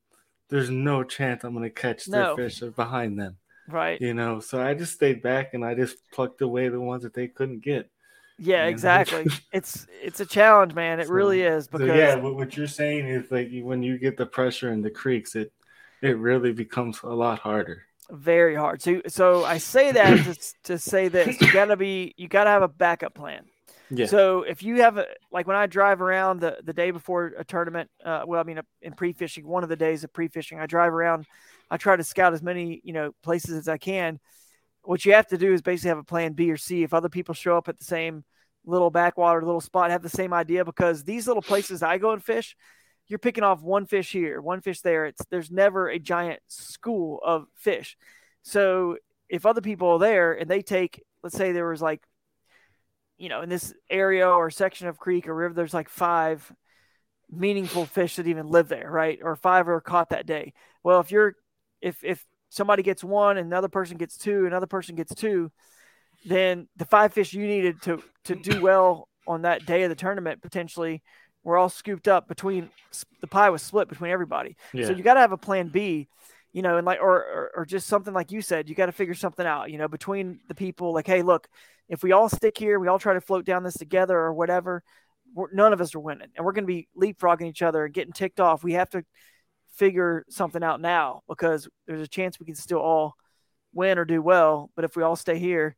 there's 0.50 0.70
no 0.70 1.04
chance 1.04 1.44
I'm 1.44 1.54
gonna 1.54 1.72
catch 1.72 2.08
no. 2.08 2.36
their 2.36 2.50
fish 2.50 2.60
behind 2.76 3.20
them. 3.20 3.38
Right. 3.70 4.00
You 4.02 4.14
know, 4.14 4.40
so 4.40 4.62
I 4.62 4.74
just 4.74 4.94
stayed 4.94 5.22
back 5.22 5.54
and 5.54 5.64
I 5.64 5.76
just 5.76 5.98
plucked 6.12 6.42
away 6.42 6.70
the 6.70 6.80
ones 6.80 7.04
that 7.04 7.14
they 7.14 7.28
couldn't 7.28 7.60
get. 7.60 7.90
Yeah, 8.38 8.66
exactly. 8.68 9.26
it's 9.52 9.86
it's 10.02 10.20
a 10.20 10.26
challenge, 10.26 10.74
man. 10.74 11.00
It 11.00 11.08
so, 11.08 11.14
really 11.14 11.42
is 11.42 11.68
because 11.68 11.88
so 11.88 11.94
yeah, 11.94 12.16
what 12.16 12.56
you're 12.56 12.68
saying 12.68 13.08
is 13.08 13.30
like 13.32 13.50
when 13.62 13.84
you 13.84 13.98
get 13.98 14.18
the 14.18 14.26
pressure 14.26 14.72
in 14.72 14.82
the 14.82 14.90
creeks, 14.90 15.36
it 15.36 15.52
it 16.02 16.18
really 16.18 16.54
becomes 16.54 17.02
a 17.04 17.08
lot 17.08 17.40
harder. 17.40 17.84
Very 18.10 18.56
hard. 18.56 18.82
So 18.82 19.02
so 19.08 19.44
I 19.44 19.58
say 19.58 19.92
that 19.92 20.24
to, 20.24 20.54
to 20.64 20.80
say 20.80 21.10
this. 21.10 21.40
You 21.42 21.52
gotta 21.52 21.76
be 21.76 22.14
you 22.18 22.28
gotta 22.28 22.50
have 22.50 22.64
a 22.64 22.68
backup 22.68 23.14
plan. 23.14 23.46
Yeah. 23.92 24.06
So 24.06 24.44
if 24.44 24.64
you 24.64 24.82
have 24.82 24.98
a 24.98 25.06
like 25.32 25.48
when 25.48 25.58
I 25.58 25.68
drive 25.68 26.02
around 26.02 26.40
the 26.40 26.58
the 26.64 26.74
day 26.74 26.92
before 26.92 27.34
a 27.38 27.44
tournament, 27.44 27.90
uh, 28.06 28.24
well, 28.26 28.40
I 28.40 28.44
mean, 28.44 28.62
in 28.82 28.94
pre 28.94 29.14
fishing, 29.14 29.48
one 29.48 29.64
of 29.64 29.70
the 29.70 29.76
days 29.76 30.04
of 30.04 30.14
pre 30.14 30.28
fishing, 30.28 30.60
I 30.60 30.66
drive 30.66 30.94
around 30.94 31.26
I 31.70 31.78
try 31.78 31.96
to 31.96 32.04
scout 32.04 32.34
as 32.34 32.42
many, 32.42 32.82
you 32.84 32.94
know, 32.94 33.12
places 33.24 33.56
as 33.56 33.68
I 33.68 33.78
can. 33.78 34.20
What 34.84 35.06
you 35.06 35.14
have 35.14 35.28
to 35.28 35.38
do 35.38 35.54
is 35.54 35.62
basically 35.62 35.90
have 35.90 35.98
a 35.98 36.04
plan 36.04 36.34
B 36.34 36.52
or 36.52 36.58
C. 36.58 36.84
If 36.84 36.94
other 36.94 37.10
people 37.10 37.36
show 37.36 37.58
up 37.58 37.68
at 37.68 37.78
the 37.78 37.86
same 37.86 38.24
little 38.66 38.90
backwater, 38.90 39.44
little 39.44 39.62
spot, 39.62 39.92
have 39.92 40.02
the 40.02 40.10
same 40.10 40.34
idea 40.34 40.66
because 40.66 41.04
these 41.04 41.28
little 41.28 41.42
places 41.42 41.84
I 41.84 41.98
go 41.98 42.12
and 42.12 42.24
fish, 42.24 42.56
you're 43.08 43.20
picking 43.20 43.44
off 43.44 43.62
one 43.62 43.86
fish 43.86 44.12
here, 44.12 44.42
one 44.42 44.62
fish 44.62 44.82
there. 44.82 45.06
It's 45.06 45.26
there's 45.30 45.52
never 45.52 45.90
a 45.90 46.00
giant 46.00 46.42
school 46.48 47.20
of 47.24 47.48
fish. 47.56 47.98
So 48.44 48.98
if 49.28 49.46
other 49.46 49.62
people 49.62 49.90
are 49.90 50.00
there 50.00 50.34
and 50.34 50.50
they 50.50 50.62
take, 50.62 51.04
let's 51.24 51.36
say 51.36 51.52
there 51.52 51.70
was 51.70 51.82
like, 51.82 52.02
you 53.18 53.30
know, 53.30 53.42
in 53.42 53.50
this 53.50 53.74
area 53.90 54.30
or 54.30 54.50
section 54.50 54.88
of 54.88 54.98
creek 54.98 55.28
or 55.28 55.36
river, 55.36 55.54
there's 55.54 55.74
like 55.74 55.90
five 55.90 56.52
meaningful 57.30 57.86
fish 57.86 58.16
that 58.16 58.28
even 58.28 58.48
live 58.48 58.70
there, 58.70 58.90
right? 58.90 59.20
Or 59.22 59.36
five 59.36 59.68
are 59.68 59.82
caught 59.82 60.10
that 60.10 60.26
day. 60.26 60.54
Well, 60.84 61.00
if 61.00 61.12
you're 61.12 61.36
if 61.82 62.04
if 62.04 62.26
somebody 62.50 62.84
gets 62.84 63.04
one 63.04 63.38
and 63.38 63.48
another 63.48 63.70
person 63.70 63.98
gets 63.98 64.18
two, 64.18 64.46
another 64.46 64.68
person 64.68 64.96
gets 64.96 65.14
two, 65.14 65.52
then 66.26 66.68
the 66.76 66.86
five 66.86 67.14
fish 67.14 67.34
you 67.34 67.46
needed 67.46 67.82
to 67.84 68.02
to 68.26 68.36
do 68.36 68.62
well 68.62 69.08
on 69.28 69.44
that 69.44 69.66
day 69.66 69.84
of 69.84 69.90
the 69.90 69.96
tournament 69.96 70.42
potentially 70.42 71.04
were 71.44 71.58
all 71.58 71.70
scooped 71.70 72.08
up 72.08 72.28
between 72.28 72.70
the 73.22 73.28
pie 73.28 73.50
was 73.50 73.62
split 73.62 73.88
between 73.88 74.12
everybody. 74.12 74.58
Yeah. 74.74 74.88
So 74.88 74.94
you 74.94 75.04
got 75.04 75.14
to 75.14 75.20
have 75.22 75.32
a 75.32 75.38
plan 75.38 75.70
B, 75.70 76.08
you 76.52 76.62
know, 76.62 76.78
and 76.78 76.86
like 76.86 77.00
or, 77.00 77.18
or 77.18 77.52
or 77.58 77.66
just 77.66 77.88
something 77.88 78.14
like 78.14 78.32
you 78.32 78.42
said, 78.42 78.68
you 78.68 78.76
got 78.76 78.88
to 78.88 78.92
figure 78.92 79.14
something 79.14 79.46
out, 79.46 79.72
you 79.72 79.78
know, 79.78 79.88
between 79.88 80.40
the 80.48 80.56
people. 80.56 80.94
Like, 80.94 81.08
hey, 81.08 81.22
look, 81.22 81.48
if 81.88 82.04
we 82.04 82.12
all 82.12 82.30
stick 82.30 82.58
here, 82.58 82.80
we 82.80 82.88
all 82.88 83.00
try 83.00 83.14
to 83.14 83.22
float 83.22 83.46
down 83.46 83.64
this 83.64 83.78
together 83.78 84.18
or 84.18 84.34
whatever. 84.34 84.84
none 85.54 85.74
of 85.74 85.82
us 85.82 85.96
are 85.96 86.00
winning, 86.00 86.30
and 86.36 86.46
we're 86.46 86.54
going 86.54 86.68
to 86.68 86.68
be 86.68 86.88
leapfrogging 87.00 87.48
each 87.48 87.62
other 87.62 87.86
and 87.86 87.94
getting 87.94 88.14
ticked 88.14 88.40
off. 88.40 88.64
We 88.64 88.74
have 88.74 88.90
to 88.90 89.04
figure 89.80 90.26
something 90.30 90.62
out 90.62 90.82
now 90.82 91.24
because 91.28 91.68
there's 91.88 92.02
a 92.02 92.08
chance 92.08 92.40
we 92.40 92.46
can 92.46 92.56
still 92.56 92.80
all 92.80 93.16
win 93.74 93.98
or 93.98 94.06
do 94.06 94.22
well. 94.22 94.70
But 94.76 94.86
if 94.86 94.96
we 94.96 95.04
all 95.04 95.16
stay 95.16 95.40
here, 95.40 95.76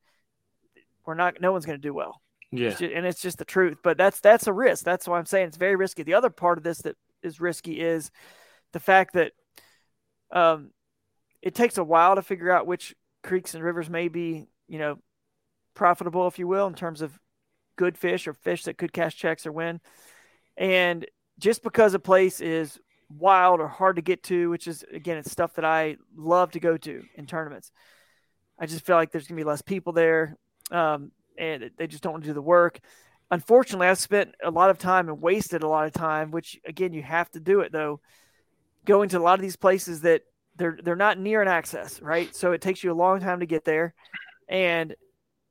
we're 1.06 1.14
not. 1.14 1.40
No 1.40 1.52
one's 1.52 1.66
going 1.66 1.78
to 1.78 1.88
do 1.88 1.94
well. 1.94 2.22
Yeah, 2.52 2.70
it's 2.70 2.80
just, 2.80 2.94
and 2.94 3.06
it's 3.06 3.22
just 3.22 3.38
the 3.38 3.46
truth. 3.46 3.78
But 3.84 3.98
that's 3.98 4.20
that's 4.20 4.48
a 4.48 4.54
risk. 4.54 4.84
That's 4.84 5.08
why 5.08 5.18
I'm 5.18 5.26
saying 5.26 5.48
it's 5.48 5.58
very 5.58 5.76
risky. 5.76 6.04
The 6.04 6.16
other 6.16 6.30
part 6.30 6.58
of 6.58 6.64
this 6.64 6.80
that 6.80 6.98
is 7.24 7.40
risky 7.40 7.80
is 7.80 8.12
the 8.74 8.80
fact 8.80 9.14
that 9.14 9.34
um, 10.32 10.72
it 11.42 11.56
takes 11.56 11.78
a 11.78 11.84
while 11.84 12.16
to 12.16 12.22
figure 12.22 12.52
out 12.52 12.68
which 12.68 12.96
creeks 13.24 13.54
and 13.54 13.64
rivers 13.64 13.90
may 13.90 14.08
be, 14.08 14.48
you 14.68 14.80
know, 14.80 14.98
profitable, 15.76 16.28
if 16.28 16.40
you 16.40 16.48
will, 16.48 16.68
in 16.68 16.74
terms 16.74 17.02
of 17.02 17.18
good 17.76 17.98
fish 17.98 18.28
or 18.28 18.34
fish 18.34 18.64
that 18.64 18.78
could 18.78 18.94
cash 18.94 19.16
checks 19.16 19.46
or 19.46 19.52
win. 19.52 19.80
And 20.58 21.06
just 21.40 21.64
because 21.64 21.94
a 21.94 22.00
place 22.00 22.42
is 22.42 22.80
wild 23.18 23.60
or 23.60 23.68
hard 23.68 23.98
to 23.98 24.02
get 24.02 24.24
to, 24.24 24.50
which 24.50 24.68
is 24.68 24.84
again, 24.92 25.18
it's 25.18 25.32
stuff 25.32 25.56
that 25.56 25.66
I 25.66 25.98
love 26.16 26.52
to 26.52 26.60
go 26.60 26.78
to 26.78 27.04
in 27.16 27.26
tournaments. 27.26 27.72
I 28.60 28.66
just 28.66 28.86
feel 28.86 28.96
like 28.96 29.12
there's 29.12 29.28
gonna 29.28 29.40
be 29.40 29.46
less 29.46 29.62
people 29.62 29.94
there, 29.94 30.38
um, 30.72 31.12
and 31.38 31.72
they 31.78 31.88
just 31.88 32.04
don't 32.04 32.14
want 32.14 32.24
to 32.24 32.30
do 32.30 32.34
the 32.34 32.42
work. 32.42 32.80
Unfortunately, 33.30 33.88
I've 33.88 34.00
spent 34.00 34.36
a 34.44 34.52
lot 34.52 34.70
of 34.70 34.78
time 34.78 35.08
and 35.08 35.22
wasted 35.22 35.64
a 35.64 35.68
lot 35.68 35.88
of 35.88 35.94
time, 35.94 36.32
which 36.32 36.60
again, 36.66 36.94
you 36.94 37.02
have 37.02 37.30
to 37.32 37.40
do 37.40 37.62
it 37.62 37.72
though. 37.72 38.02
Going 38.86 39.10
to 39.10 39.20
a 39.20 39.22
lot 39.22 39.36
of 39.36 39.42
these 39.42 39.56
places 39.56 40.02
that 40.02 40.24
they're 40.56 40.78
they're 40.84 40.96
not 40.96 41.20
near 41.20 41.42
an 41.42 41.48
access, 41.48 42.02
right? 42.02 42.36
So 42.36 42.52
it 42.52 42.62
takes 42.62 42.84
you 42.84 42.92
a 42.92 42.94
long 42.94 43.20
time 43.20 43.40
to 43.40 43.46
get 43.46 43.64
there, 43.66 43.94
and 44.48 44.96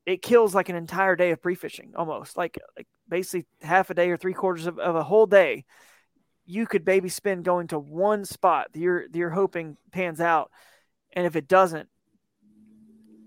it 0.07 0.23
kills 0.23 0.55
like 0.55 0.69
an 0.69 0.77
entire 0.77 1.17
day 1.17 1.31
of 1.31 1.43
pre-fishing 1.43 1.93
almost, 1.97 2.37
like 2.37 2.59
like 2.77 2.87
basically 3.09 3.47
half 3.63 3.91
a 3.91 3.95
day 3.95 4.11
or 4.11 4.17
three 4.17 4.35
quarters 4.35 4.67
of, 4.67 4.79
of 4.79 4.97
a 4.97 5.03
whole 5.03 5.27
day 5.27 5.65
you 6.51 6.67
could 6.67 6.85
maybe 6.85 7.09
spend 7.09 7.45
going 7.45 7.69
to 7.69 7.79
one 7.79 8.25
spot 8.25 8.69
that 8.73 8.81
you're 8.81 9.09
that 9.09 9.17
you're 9.17 9.31
hoping 9.31 9.77
pans 9.93 10.21
out, 10.21 10.51
and 11.13 11.27
if 11.27 11.37
it 11.37 11.49
doesn't, 11.49 11.89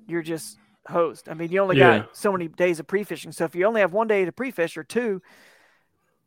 you're 0.08 0.22
just 0.22 0.58
hosed. 0.88 1.30
I 1.30 1.34
mean, 1.34 1.52
you 1.52 1.62
only 1.62 1.78
yeah. 1.78 2.00
got 2.00 2.18
so 2.18 2.32
many 2.32 2.50
days 2.50 2.80
of 2.80 2.88
pre-fishing. 2.88 3.32
So 3.32 3.46
if 3.46 3.56
you 3.56 3.66
only 3.66 3.82
have 3.82 3.94
one 3.94 4.08
day 4.08 4.26
to 4.26 4.32
pre-fish 4.32 4.76
or 4.76 4.84
two, 4.84 5.22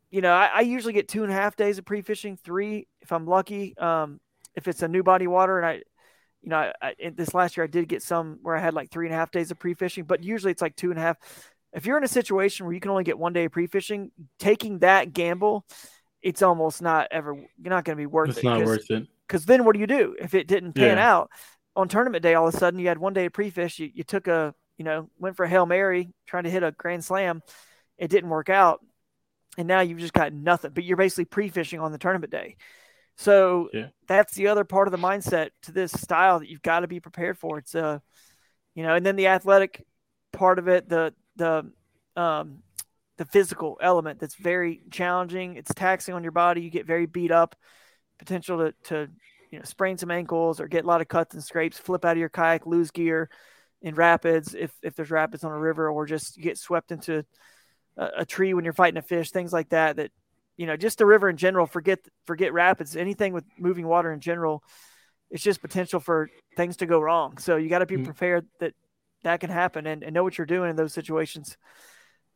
you 0.09 0.21
know, 0.21 0.33
I, 0.33 0.49
I 0.55 0.59
usually 0.61 0.93
get 0.93 1.07
two 1.07 1.23
and 1.23 1.31
a 1.31 1.35
half 1.35 1.55
days 1.55 1.77
of 1.77 1.85
pre-fishing, 1.85 2.37
three 2.37 2.87
if 3.01 3.11
I'm 3.11 3.27
lucky. 3.27 3.77
Um, 3.77 4.19
if 4.55 4.67
it's 4.67 4.81
a 4.81 4.87
new 4.87 5.03
body 5.03 5.27
water, 5.27 5.59
and 5.59 5.65
I, 5.67 5.73
you 6.41 6.49
know, 6.49 6.57
I, 6.57 6.73
I, 6.81 7.09
this 7.13 7.35
last 7.35 7.55
year 7.55 7.65
I 7.65 7.67
did 7.67 7.87
get 7.87 8.01
some 8.01 8.39
where 8.41 8.55
I 8.55 8.59
had 8.59 8.73
like 8.73 8.89
three 8.89 9.05
and 9.05 9.13
a 9.13 9.17
half 9.17 9.29
days 9.29 9.51
of 9.51 9.59
pre-fishing, 9.59 10.05
but 10.05 10.23
usually 10.23 10.51
it's 10.51 10.63
like 10.63 10.75
two 10.75 10.89
and 10.89 10.97
a 10.97 11.01
half. 11.03 11.17
If 11.73 11.85
you're 11.85 11.97
in 11.97 12.03
a 12.03 12.07
situation 12.07 12.65
where 12.65 12.73
you 12.73 12.79
can 12.79 12.89
only 12.89 13.03
get 13.03 13.19
one 13.19 13.33
day 13.33 13.45
of 13.45 13.51
pre-fishing, 13.51 14.11
taking 14.39 14.79
that 14.79 15.13
gamble 15.13 15.65
it's 16.27 16.41
almost 16.41 16.81
not 16.81 17.07
ever 17.11 17.33
you're 17.33 17.69
not 17.69 17.85
going 17.85 17.95
to 17.95 18.01
be 18.01 18.05
worth 18.05 18.29
it's 18.29 18.37
it. 18.39 18.39
It's 18.41 18.45
not 18.45 18.63
worth 18.65 18.91
it. 18.91 19.07
because 19.27 19.45
then 19.45 19.63
what 19.63 19.73
do 19.73 19.79
you 19.79 19.87
do 19.87 20.15
if 20.19 20.33
it 20.33 20.47
didn't 20.47 20.73
pan 20.73 20.97
Yeah. 20.97 21.11
out 21.13 21.31
on 21.75 21.87
tournament 21.87 22.21
day? 22.21 22.33
All 22.35 22.47
of 22.47 22.53
a 22.53 22.57
sudden, 22.57 22.79
you 22.79 22.87
had 22.87 22.97
one 22.97 23.13
day 23.13 23.25
of 23.27 23.33
pre-fish. 23.33 23.79
You, 23.79 23.89
you 23.93 24.03
took 24.03 24.27
a 24.27 24.53
you 24.77 24.83
know 24.85 25.09
went 25.17 25.37
for 25.37 25.45
a 25.45 25.49
hail 25.49 25.65
mary 25.65 26.09
trying 26.25 26.43
to 26.43 26.49
hit 26.49 26.63
a 26.63 26.71
grand 26.71 27.03
slam. 27.05 27.41
It 27.97 28.09
didn't 28.09 28.29
work 28.29 28.49
out, 28.49 28.85
and 29.57 29.67
now 29.67 29.79
you've 29.79 29.99
just 29.99 30.13
got 30.13 30.33
nothing. 30.33 30.71
But 30.73 30.83
you're 30.83 30.97
basically 30.97 31.25
pre-fishing 31.25 31.79
on 31.79 31.91
the 31.91 31.97
tournament 31.97 32.31
day. 32.31 32.57
So 33.15 33.69
Yeah. 33.73 33.87
that's 34.07 34.33
the 34.35 34.47
other 34.47 34.65
part 34.65 34.87
of 34.87 34.91
the 34.91 34.97
mindset 34.97 35.49
to 35.63 35.71
this 35.71 35.91
style 35.91 36.39
that 36.39 36.49
you've 36.49 36.61
got 36.61 36.81
to 36.81 36.87
be 36.87 36.99
prepared 36.99 37.37
for. 37.37 37.57
It's 37.57 37.73
uh, 37.73 37.99
you 38.75 38.83
know, 38.83 38.95
and 38.95 39.05
then 39.05 39.15
the 39.15 39.27
athletic 39.27 39.85
part 40.33 40.59
of 40.59 40.67
it, 40.67 40.89
the 40.89 41.13
the 41.37 41.71
um, 42.15 42.61
the 43.17 43.25
physical 43.25 43.77
element 43.81 44.19
that's 44.19 44.35
very 44.35 44.81
challenging. 44.91 45.55
It's 45.55 45.73
taxing 45.73 46.13
on 46.13 46.23
your 46.23 46.31
body. 46.31 46.61
You 46.61 46.69
get 46.69 46.85
very 46.85 47.05
beat 47.05 47.31
up, 47.31 47.55
potential 48.19 48.57
to 48.59 48.73
to 48.89 49.09
you 49.51 49.59
know 49.59 49.65
sprain 49.65 49.97
some 49.97 50.11
ankles 50.11 50.59
or 50.59 50.67
get 50.67 50.83
a 50.83 50.87
lot 50.87 51.01
of 51.01 51.07
cuts 51.07 51.33
and 51.33 51.43
scrapes, 51.43 51.77
flip 51.77 52.05
out 52.05 52.13
of 52.13 52.17
your 52.17 52.29
kayak, 52.29 52.65
lose 52.65 52.91
gear 52.91 53.29
in 53.81 53.95
rapids 53.95 54.55
if 54.55 54.71
if 54.81 54.95
there's 54.95 55.11
rapids 55.11 55.43
on 55.43 55.51
a 55.51 55.59
river, 55.59 55.89
or 55.89 56.05
just 56.05 56.37
you 56.37 56.43
get 56.43 56.57
swept 56.57 56.91
into 56.91 57.25
a, 57.97 58.09
a 58.19 58.25
tree 58.25 58.53
when 58.53 58.63
you're 58.63 58.73
fighting 58.73 58.97
a 58.97 59.01
fish, 59.01 59.31
things 59.31 59.53
like 59.53 59.69
that. 59.69 59.95
That 59.97 60.11
you 60.55 60.65
know, 60.65 60.77
just 60.77 60.97
the 60.97 61.05
river 61.05 61.29
in 61.29 61.37
general. 61.37 61.65
Forget 61.65 61.99
forget 62.25 62.53
rapids. 62.53 62.95
Anything 62.95 63.33
with 63.33 63.45
moving 63.57 63.87
water 63.87 64.11
in 64.11 64.19
general, 64.19 64.63
it's 65.29 65.43
just 65.43 65.61
potential 65.61 65.99
for 65.99 66.29
things 66.55 66.77
to 66.77 66.85
go 66.85 66.99
wrong. 66.99 67.37
So 67.37 67.57
you 67.57 67.69
got 67.69 67.79
to 67.79 67.85
be 67.85 67.97
Mm. 67.97 68.05
prepared 68.05 68.47
that 68.59 68.73
that 69.23 69.39
can 69.39 69.49
happen 69.49 69.87
and, 69.87 70.03
and 70.03 70.13
know 70.13 70.23
what 70.23 70.37
you're 70.37 70.45
doing 70.47 70.69
in 70.69 70.75
those 70.75 70.93
situations. 70.93 71.57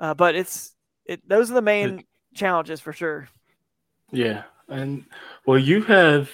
Uh, 0.02 0.16
but 0.16 0.36
it's 0.36 0.76
it 1.06 1.22
those 1.30 1.52
are 1.52 1.56
the 1.56 1.64
main 1.64 2.06
challenges 2.36 2.82
for 2.82 2.94
sure. 2.94 3.30
Yeah. 4.12 4.44
And 4.68 5.06
well, 5.46 5.58
you 5.58 5.82
have, 5.84 6.30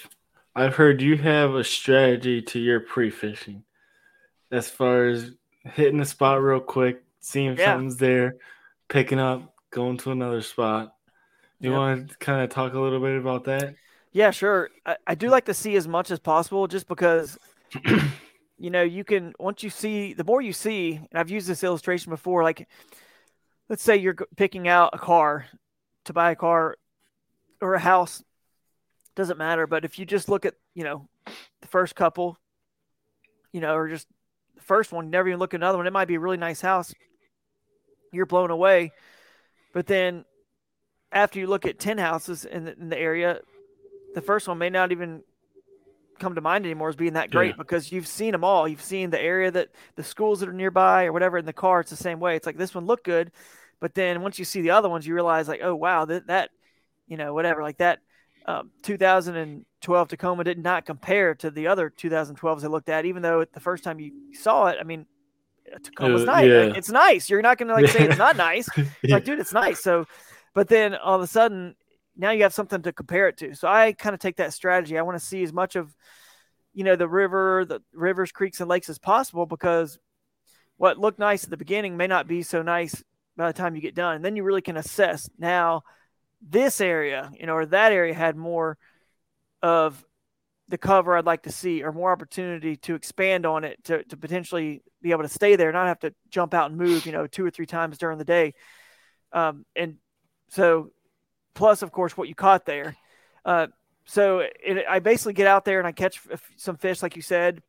I've 0.55 0.75
heard 0.75 1.01
you 1.01 1.17
have 1.17 1.55
a 1.55 1.63
strategy 1.63 2.41
to 2.43 2.59
your 2.59 2.79
pre 2.79 3.09
fishing 3.09 3.63
as 4.51 4.69
far 4.69 5.07
as 5.07 5.31
hitting 5.65 5.99
the 5.99 6.05
spot 6.05 6.41
real 6.41 6.59
quick, 6.59 7.03
seeing 7.21 7.53
if 7.53 7.59
Yeah. 7.59 7.63
something's 7.63 7.97
there, 7.97 8.35
picking 8.89 9.19
up, 9.19 9.53
going 9.71 9.97
to 9.99 10.11
another 10.11 10.41
spot. 10.41 10.95
You 11.61 11.71
Yep. 11.71 11.73
want 11.73 12.11
to 12.11 12.17
kind 12.17 12.43
of 12.43 12.49
talk 12.49 12.73
a 12.73 12.79
little 12.79 12.99
bit 13.01 13.17
about 13.19 13.45
that? 13.45 13.75
Yeah, 14.11 14.31
sure. 14.31 14.69
I, 14.85 14.97
I 15.05 15.15
do 15.15 15.29
like 15.29 15.45
to 15.45 15.53
see 15.53 15.75
as 15.75 15.87
much 15.87 16.11
as 16.11 16.19
possible 16.19 16.67
just 16.67 16.87
because 16.87 17.37
you 18.59 18.69
know, 18.69 18.81
you 18.81 19.03
can 19.03 19.33
once 19.39 19.63
you 19.63 19.69
see 19.69 20.13
the 20.13 20.23
more 20.23 20.41
you 20.41 20.53
see, 20.53 20.95
and 20.95 21.19
I've 21.19 21.29
used 21.29 21.47
this 21.47 21.63
illustration 21.63 22.09
before, 22.09 22.43
like 22.43 22.67
let's 23.69 23.83
say 23.83 23.97
you're 23.97 24.15
picking 24.35 24.67
out 24.67 24.91
a 24.93 24.97
car 24.97 25.45
to 26.05 26.13
buy 26.13 26.31
a 26.31 26.35
car 26.35 26.77
or 27.61 27.73
a 27.73 27.79
house, 27.79 28.23
doesn't 29.15 29.37
matter, 29.37 29.67
but 29.67 29.83
if 29.83 29.99
you 29.99 30.05
just 30.05 30.29
look 30.29 30.45
at, 30.45 30.53
you 30.73 30.83
know, 30.83 31.07
the 31.61 31.67
first 31.67 31.95
couple, 31.95 32.37
you 33.51 33.59
know, 33.59 33.75
or 33.75 33.89
just 33.89 34.07
the 34.55 34.61
first 34.61 34.91
one, 34.91 35.09
never 35.09 35.27
even 35.27 35.39
look 35.39 35.53
at 35.53 35.59
another 35.59 35.77
one, 35.77 35.87
it 35.87 35.93
might 35.93 36.07
be 36.07 36.15
a 36.15 36.19
really 36.19 36.37
nice 36.37 36.61
house. 36.61 36.93
You're 38.11 38.25
blown 38.25 38.51
away. 38.51 38.91
But 39.73 39.87
then 39.87 40.23
after 41.11 41.39
you 41.39 41.47
look 41.47 41.65
at 41.65 41.79
10 41.79 41.97
houses 41.97 42.45
in 42.45 42.65
the, 42.65 42.77
in 42.77 42.89
the 42.89 42.97
area, 42.97 43.41
the 44.13 44.21
first 44.21 44.47
one 44.47 44.57
may 44.57 44.69
not 44.69 44.91
even 44.91 45.23
come 46.19 46.35
to 46.35 46.41
mind 46.41 46.65
anymore 46.65 46.89
as 46.89 46.95
being 46.95 47.13
that 47.13 47.31
great 47.31 47.49
Yeah. 47.51 47.57
because 47.57 47.91
you've 47.91 48.07
seen 48.07 48.31
them 48.31 48.43
all. 48.43 48.67
You've 48.67 48.81
seen 48.81 49.09
the 49.09 49.21
area 49.21 49.49
that 49.51 49.69
the 49.95 50.03
schools 50.03 50.39
that 50.39 50.49
are 50.49 50.53
nearby 50.53 51.05
or 51.05 51.13
whatever 51.13 51.37
in 51.37 51.45
the 51.45 51.53
car. 51.53 51.79
It's 51.81 51.89
the 51.89 51.95
same 51.97 52.19
way. 52.19 52.35
It's 52.35 52.45
like 52.45 52.57
this 52.57 52.73
one 52.75 52.85
looked 52.85 53.03
good, 53.05 53.31
but 53.79 53.93
then 53.93 54.21
once 54.21 54.39
you 54.39 54.45
see 54.45 54.61
the 54.61 54.71
other 54.71 54.89
ones, 54.89 55.05
you 55.07 55.13
realize 55.13 55.47
like, 55.47 55.61
oh 55.63 55.75
wow, 55.75 56.05
that 56.05 56.27
that 56.27 56.49
you 57.07 57.17
know 57.17 57.33
whatever 57.33 57.61
like 57.63 57.77
that. 57.77 57.99
Um, 58.45 58.71
2012 58.83 60.07
Tacoma 60.07 60.43
did 60.43 60.57
not 60.57 60.85
compare 60.85 61.35
to 61.35 61.51
the 61.51 61.67
other 61.67 61.89
2012s 61.89 62.63
I 62.63 62.67
looked 62.67 62.89
at, 62.89 63.05
even 63.05 63.21
though 63.21 63.43
the 63.45 63.59
first 63.59 63.83
time 63.83 63.99
you 63.99 64.11
saw 64.33 64.67
it, 64.67 64.77
I 64.79 64.83
mean, 64.83 65.05
Tacoma's 65.83 66.21
Uh, 66.23 66.25
nice. 66.25 66.45
yeah. 66.47 66.73
It's 66.75 66.89
nice. 66.89 67.29
You're 67.29 67.41
not 67.41 67.57
going 67.57 67.67
to 67.67 67.73
like 67.73 67.87
say 67.89 68.05
it's 68.07 68.17
not 68.17 68.37
nice. 68.37 68.67
Like, 69.03 69.25
dude, 69.25 69.39
it's 69.39 69.51
nice. 69.53 69.81
So, 69.83 70.05
but 70.53 70.69
then 70.69 70.95
all 70.95 71.15
of 71.15 71.21
a 71.21 71.27
sudden, 71.27 71.75
now 72.17 72.31
you 72.31 72.43
have 72.43 72.53
something 72.53 72.81
to 72.81 72.91
compare 72.91 73.27
it 73.27 73.37
to. 73.37 73.55
So 73.55 73.67
I 73.67 73.93
kind 73.93 74.13
of 74.13 74.19
take 74.19 74.37
that 74.37 74.53
strategy. 74.53 74.97
I 74.97 75.03
want 75.03 75.19
to 75.19 75.25
see 75.25 75.43
as 75.43 75.53
much 75.53 75.75
of, 75.75 75.95
you 76.73 76.83
know, 76.83 76.95
the 76.95 77.07
river, 77.07 77.65
the 77.65 77.81
rivers, 77.93 78.31
creeks, 78.31 78.59
and 78.59 78.69
lakes 78.69 78.89
as 78.89 78.99
possible 78.99 79.45
because 79.45 79.99
what 80.77 80.99
looked 80.99 81.19
nice 81.19 81.43
at 81.43 81.49
the 81.49 81.57
beginning 81.57 81.97
may 81.97 82.07
not 82.07 82.27
be 82.27 82.41
so 82.41 82.61
nice 82.61 83.03
by 83.35 83.51
the 83.51 83.57
time 83.57 83.75
you 83.75 83.81
get 83.81 83.95
done. 83.95 84.15
And 84.15 84.25
then 84.25 84.35
you 84.35 84.43
really 84.43 84.61
can 84.61 84.77
assess 84.77 85.29
now 85.37 85.83
this 86.41 86.81
area, 86.81 87.31
you 87.39 87.45
know, 87.45 87.53
or 87.53 87.65
that 87.67 87.91
area 87.91 88.13
had 88.13 88.35
more 88.35 88.77
of 89.61 90.03
the 90.69 90.77
cover 90.77 91.15
I'd 91.15 91.25
like 91.25 91.43
to 91.43 91.51
see 91.51 91.83
or 91.83 91.91
more 91.91 92.11
opportunity 92.11 92.75
to 92.77 92.95
expand 92.95 93.45
on 93.45 93.63
it 93.63 93.83
to, 93.85 94.03
to 94.05 94.17
potentially 94.17 94.83
be 95.01 95.11
able 95.11 95.23
to 95.23 95.29
stay 95.29 95.55
there, 95.55 95.71
not 95.71 95.87
have 95.87 95.99
to 95.99 96.13
jump 96.29 96.53
out 96.53 96.69
and 96.69 96.79
move, 96.79 97.05
you 97.05 97.11
know, 97.11 97.25
two 97.25 97.45
or 97.45 97.49
three 97.49 97.65
times 97.65 97.97
during 97.97 98.17
the 98.17 98.25
day. 98.25 98.53
Um, 99.31 99.65
and 99.75 99.95
so, 100.49 100.91
plus, 101.57 101.81
of 101.81 101.91
course, 101.91 102.15
what 102.15 102.27
you 102.29 102.35
caught 102.35 102.65
there. 102.65 102.95
Uh, 103.43 103.67
so 104.05 104.39
it, 104.39 104.85
I 104.87 104.99
basically 104.99 105.33
get 105.33 105.47
out 105.47 105.65
there 105.65 105.79
and 105.79 105.87
I 105.87 105.91
catch 105.91 106.21
f- 106.31 106.51
some 106.55 106.77
fish, 106.77 107.01
like 107.01 107.15
you 107.15 107.21
said. 107.21 107.61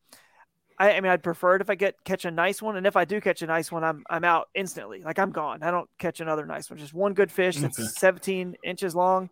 I, 0.79 0.93
I 0.93 1.01
mean, 1.01 1.11
I'd 1.11 1.23
prefer 1.23 1.57
it 1.57 1.63
if 1.63 1.71
I 1.71 1.75
get 1.75 1.97
catch 2.05 2.25
a 2.25 2.31
nice 2.31 2.63
one, 2.63 2.77
and 2.77 2.87
if 2.87 2.97
I 2.97 3.05
do 3.05 3.21
catch 3.21 3.43
a 3.43 3.47
nice 3.47 3.73
one, 3.73 3.83
I'm 3.83 4.05
I'm 4.09 4.23
out 4.25 4.49
instantly. 4.55 5.03
Like 5.03 5.19
I'm 5.19 5.33
gone. 5.33 5.63
I 5.63 5.71
don't 5.73 5.89
catch 5.99 6.21
another 6.21 6.47
nice 6.47 6.71
one. 6.71 6.79
Just 6.79 6.95
one 6.95 7.15
good 7.15 7.33
fish 7.33 7.57
Okay. 7.57 7.63
that's 7.63 7.99
17 7.99 8.57
inches 8.63 8.95
long, 8.95 9.31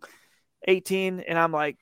18, 0.66 1.20
and 1.20 1.38
I'm 1.38 1.52
like, 1.52 1.76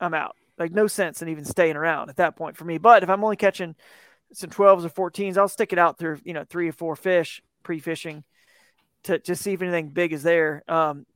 I'm 0.00 0.14
out. 0.14 0.34
Like 0.58 0.72
no 0.72 0.86
sense 0.86 1.22
in 1.22 1.28
even 1.28 1.44
staying 1.44 1.76
around 1.76 2.08
at 2.08 2.16
that 2.16 2.34
point 2.34 2.56
for 2.56 2.64
me. 2.64 2.78
But 2.78 3.02
if 3.02 3.10
I'm 3.10 3.22
only 3.22 3.36
catching 3.36 3.76
some 4.32 4.50
12s 4.50 4.84
or 4.84 5.10
14s, 5.10 5.36
I'll 5.36 5.48
stick 5.48 5.72
it 5.72 5.78
out 5.78 5.98
through 5.98 6.18
you 6.24 6.32
know 6.32 6.44
three 6.48 6.68
or 6.68 6.72
four 6.72 6.96
fish 6.96 7.42
pre-fishing 7.62 8.24
to 9.04 9.18
to 9.20 9.36
see 9.36 9.52
if 9.52 9.62
anything 9.62 9.90
big 9.90 10.12
is 10.12 10.22
there. 10.24 10.64
Um, 10.66 11.06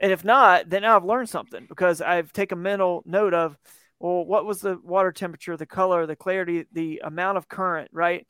and 0.00 0.12
if 0.12 0.24
not, 0.24 0.68
then 0.68 0.84
I've 0.84 1.04
learned 1.04 1.28
something 1.28 1.66
because 1.68 2.00
I've 2.00 2.32
taken 2.32 2.62
mental 2.62 3.02
note 3.04 3.34
of, 3.34 3.56
well, 3.98 4.24
what 4.24 4.46
was 4.46 4.60
the 4.60 4.78
water 4.82 5.10
temperature, 5.10 5.56
the 5.56 5.66
color, 5.66 6.06
the 6.06 6.16
clarity, 6.16 6.66
the 6.72 7.02
amount 7.04 7.36
of 7.38 7.48
current, 7.48 7.90
right? 7.92 8.26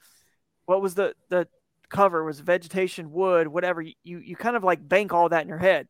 What 0.64 0.80
was 0.80 0.94
the 0.94 1.14
the 1.28 1.46
cover? 1.90 2.24
Was 2.24 2.40
vegetation, 2.40 3.12
wood, 3.12 3.48
whatever? 3.48 3.82
You 3.82 3.94
you 4.02 4.36
kind 4.36 4.56
of 4.56 4.64
like 4.64 4.86
bank 4.86 5.12
all 5.12 5.28
that 5.28 5.42
in 5.42 5.48
your 5.48 5.58
head, 5.58 5.88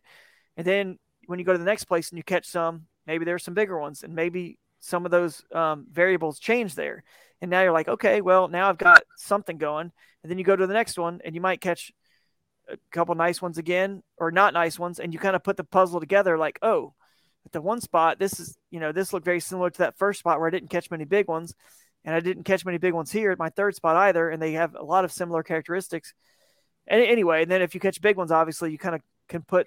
and 0.56 0.66
then 0.66 0.98
when 1.26 1.38
you 1.38 1.44
go 1.44 1.52
to 1.52 1.58
the 1.58 1.64
next 1.64 1.84
place 1.84 2.10
and 2.10 2.16
you 2.16 2.24
catch 2.24 2.46
some, 2.46 2.86
maybe 3.06 3.24
there's 3.24 3.44
some 3.44 3.54
bigger 3.54 3.78
ones, 3.78 4.02
and 4.02 4.14
maybe 4.14 4.58
some 4.80 5.04
of 5.04 5.10
those 5.10 5.42
um, 5.52 5.86
variables 5.90 6.38
change 6.38 6.74
there, 6.74 7.04
and 7.40 7.50
now 7.50 7.62
you're 7.62 7.72
like, 7.72 7.88
okay, 7.88 8.20
well 8.20 8.48
now 8.48 8.68
I've 8.68 8.78
got 8.78 9.02
something 9.16 9.58
going, 9.58 9.92
and 10.22 10.30
then 10.30 10.38
you 10.38 10.44
go 10.44 10.56
to 10.56 10.66
the 10.66 10.74
next 10.74 10.98
one, 10.98 11.20
and 11.24 11.34
you 11.34 11.40
might 11.40 11.60
catch 11.60 11.92
a 12.70 12.76
couple 12.90 13.14
nice 13.14 13.40
ones 13.40 13.58
again 13.58 14.02
or 14.16 14.30
not 14.30 14.54
nice 14.54 14.78
ones 14.78 14.98
and 14.98 15.12
you 15.12 15.18
kind 15.18 15.36
of 15.36 15.42
put 15.42 15.56
the 15.56 15.64
puzzle 15.64 16.00
together 16.00 16.36
like 16.36 16.58
oh 16.62 16.94
at 17.46 17.52
the 17.52 17.60
one 17.60 17.80
spot 17.80 18.18
this 18.18 18.38
is 18.38 18.56
you 18.70 18.80
know 18.80 18.92
this 18.92 19.12
looked 19.12 19.24
very 19.24 19.40
similar 19.40 19.70
to 19.70 19.78
that 19.78 19.96
first 19.96 20.20
spot 20.20 20.38
where 20.38 20.48
i 20.48 20.50
didn't 20.50 20.68
catch 20.68 20.90
many 20.90 21.04
big 21.04 21.28
ones 21.28 21.54
and 22.04 22.14
i 22.14 22.20
didn't 22.20 22.44
catch 22.44 22.64
many 22.64 22.78
big 22.78 22.92
ones 22.92 23.10
here 23.10 23.30
at 23.30 23.38
my 23.38 23.48
third 23.50 23.74
spot 23.74 23.96
either 23.96 24.28
and 24.28 24.42
they 24.42 24.52
have 24.52 24.74
a 24.74 24.82
lot 24.82 25.04
of 25.04 25.12
similar 25.12 25.42
characteristics 25.42 26.12
and 26.86 27.02
anyway 27.02 27.42
and 27.42 27.50
then 27.50 27.62
if 27.62 27.74
you 27.74 27.80
catch 27.80 28.00
big 28.00 28.16
ones 28.16 28.30
obviously 28.30 28.70
you 28.70 28.78
kind 28.78 28.94
of 28.94 29.00
can 29.28 29.42
put 29.42 29.66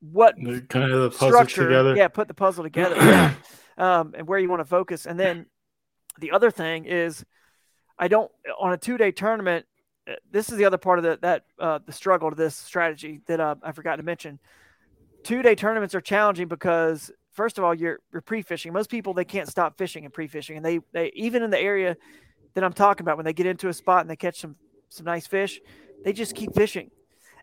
what 0.00 0.34
kind 0.68 0.90
of 0.90 1.02
the 1.02 1.10
puzzle 1.10 1.28
structure 1.28 1.64
together. 1.64 1.94
yeah 1.94 2.08
put 2.08 2.26
the 2.26 2.34
puzzle 2.34 2.64
together 2.64 2.96
yeah. 2.96 3.34
um, 3.78 4.14
and 4.16 4.26
where 4.26 4.38
you 4.38 4.48
want 4.48 4.60
to 4.60 4.64
focus 4.64 5.06
and 5.06 5.20
then 5.20 5.46
the 6.18 6.32
other 6.32 6.50
thing 6.50 6.84
is 6.84 7.24
i 7.98 8.08
don't 8.08 8.30
on 8.58 8.72
a 8.72 8.78
two-day 8.78 9.12
tournament 9.12 9.66
uh, 9.66 9.69
this 10.30 10.50
is 10.50 10.58
the 10.58 10.64
other 10.64 10.78
part 10.78 10.98
of 10.98 11.04
the, 11.04 11.18
that 11.22 11.44
uh, 11.58 11.78
the 11.84 11.92
struggle 11.92 12.30
to 12.30 12.36
this 12.36 12.56
strategy 12.56 13.20
that 13.26 13.40
uh, 13.40 13.56
I 13.62 13.72
forgot 13.72 13.96
to 13.96 14.02
mention. 14.02 14.38
Two 15.22 15.42
day 15.42 15.54
tournaments 15.54 15.94
are 15.94 16.00
challenging 16.00 16.48
because 16.48 17.10
first 17.32 17.58
of 17.58 17.64
all, 17.64 17.74
you're 17.74 18.00
you're 18.12 18.22
pre 18.22 18.42
fishing. 18.42 18.72
Most 18.72 18.90
people 18.90 19.14
they 19.14 19.24
can't 19.24 19.48
stop 19.48 19.76
fishing 19.78 20.04
and 20.04 20.12
pre 20.12 20.26
fishing, 20.26 20.56
and 20.56 20.64
they 20.64 20.80
they 20.92 21.10
even 21.14 21.42
in 21.42 21.50
the 21.50 21.60
area 21.60 21.96
that 22.54 22.64
I'm 22.64 22.72
talking 22.72 23.04
about 23.04 23.16
when 23.16 23.24
they 23.24 23.32
get 23.32 23.46
into 23.46 23.68
a 23.68 23.72
spot 23.72 24.00
and 24.02 24.10
they 24.10 24.16
catch 24.16 24.40
some 24.40 24.56
some 24.88 25.06
nice 25.06 25.26
fish, 25.26 25.60
they 26.04 26.12
just 26.12 26.34
keep 26.34 26.54
fishing, 26.54 26.90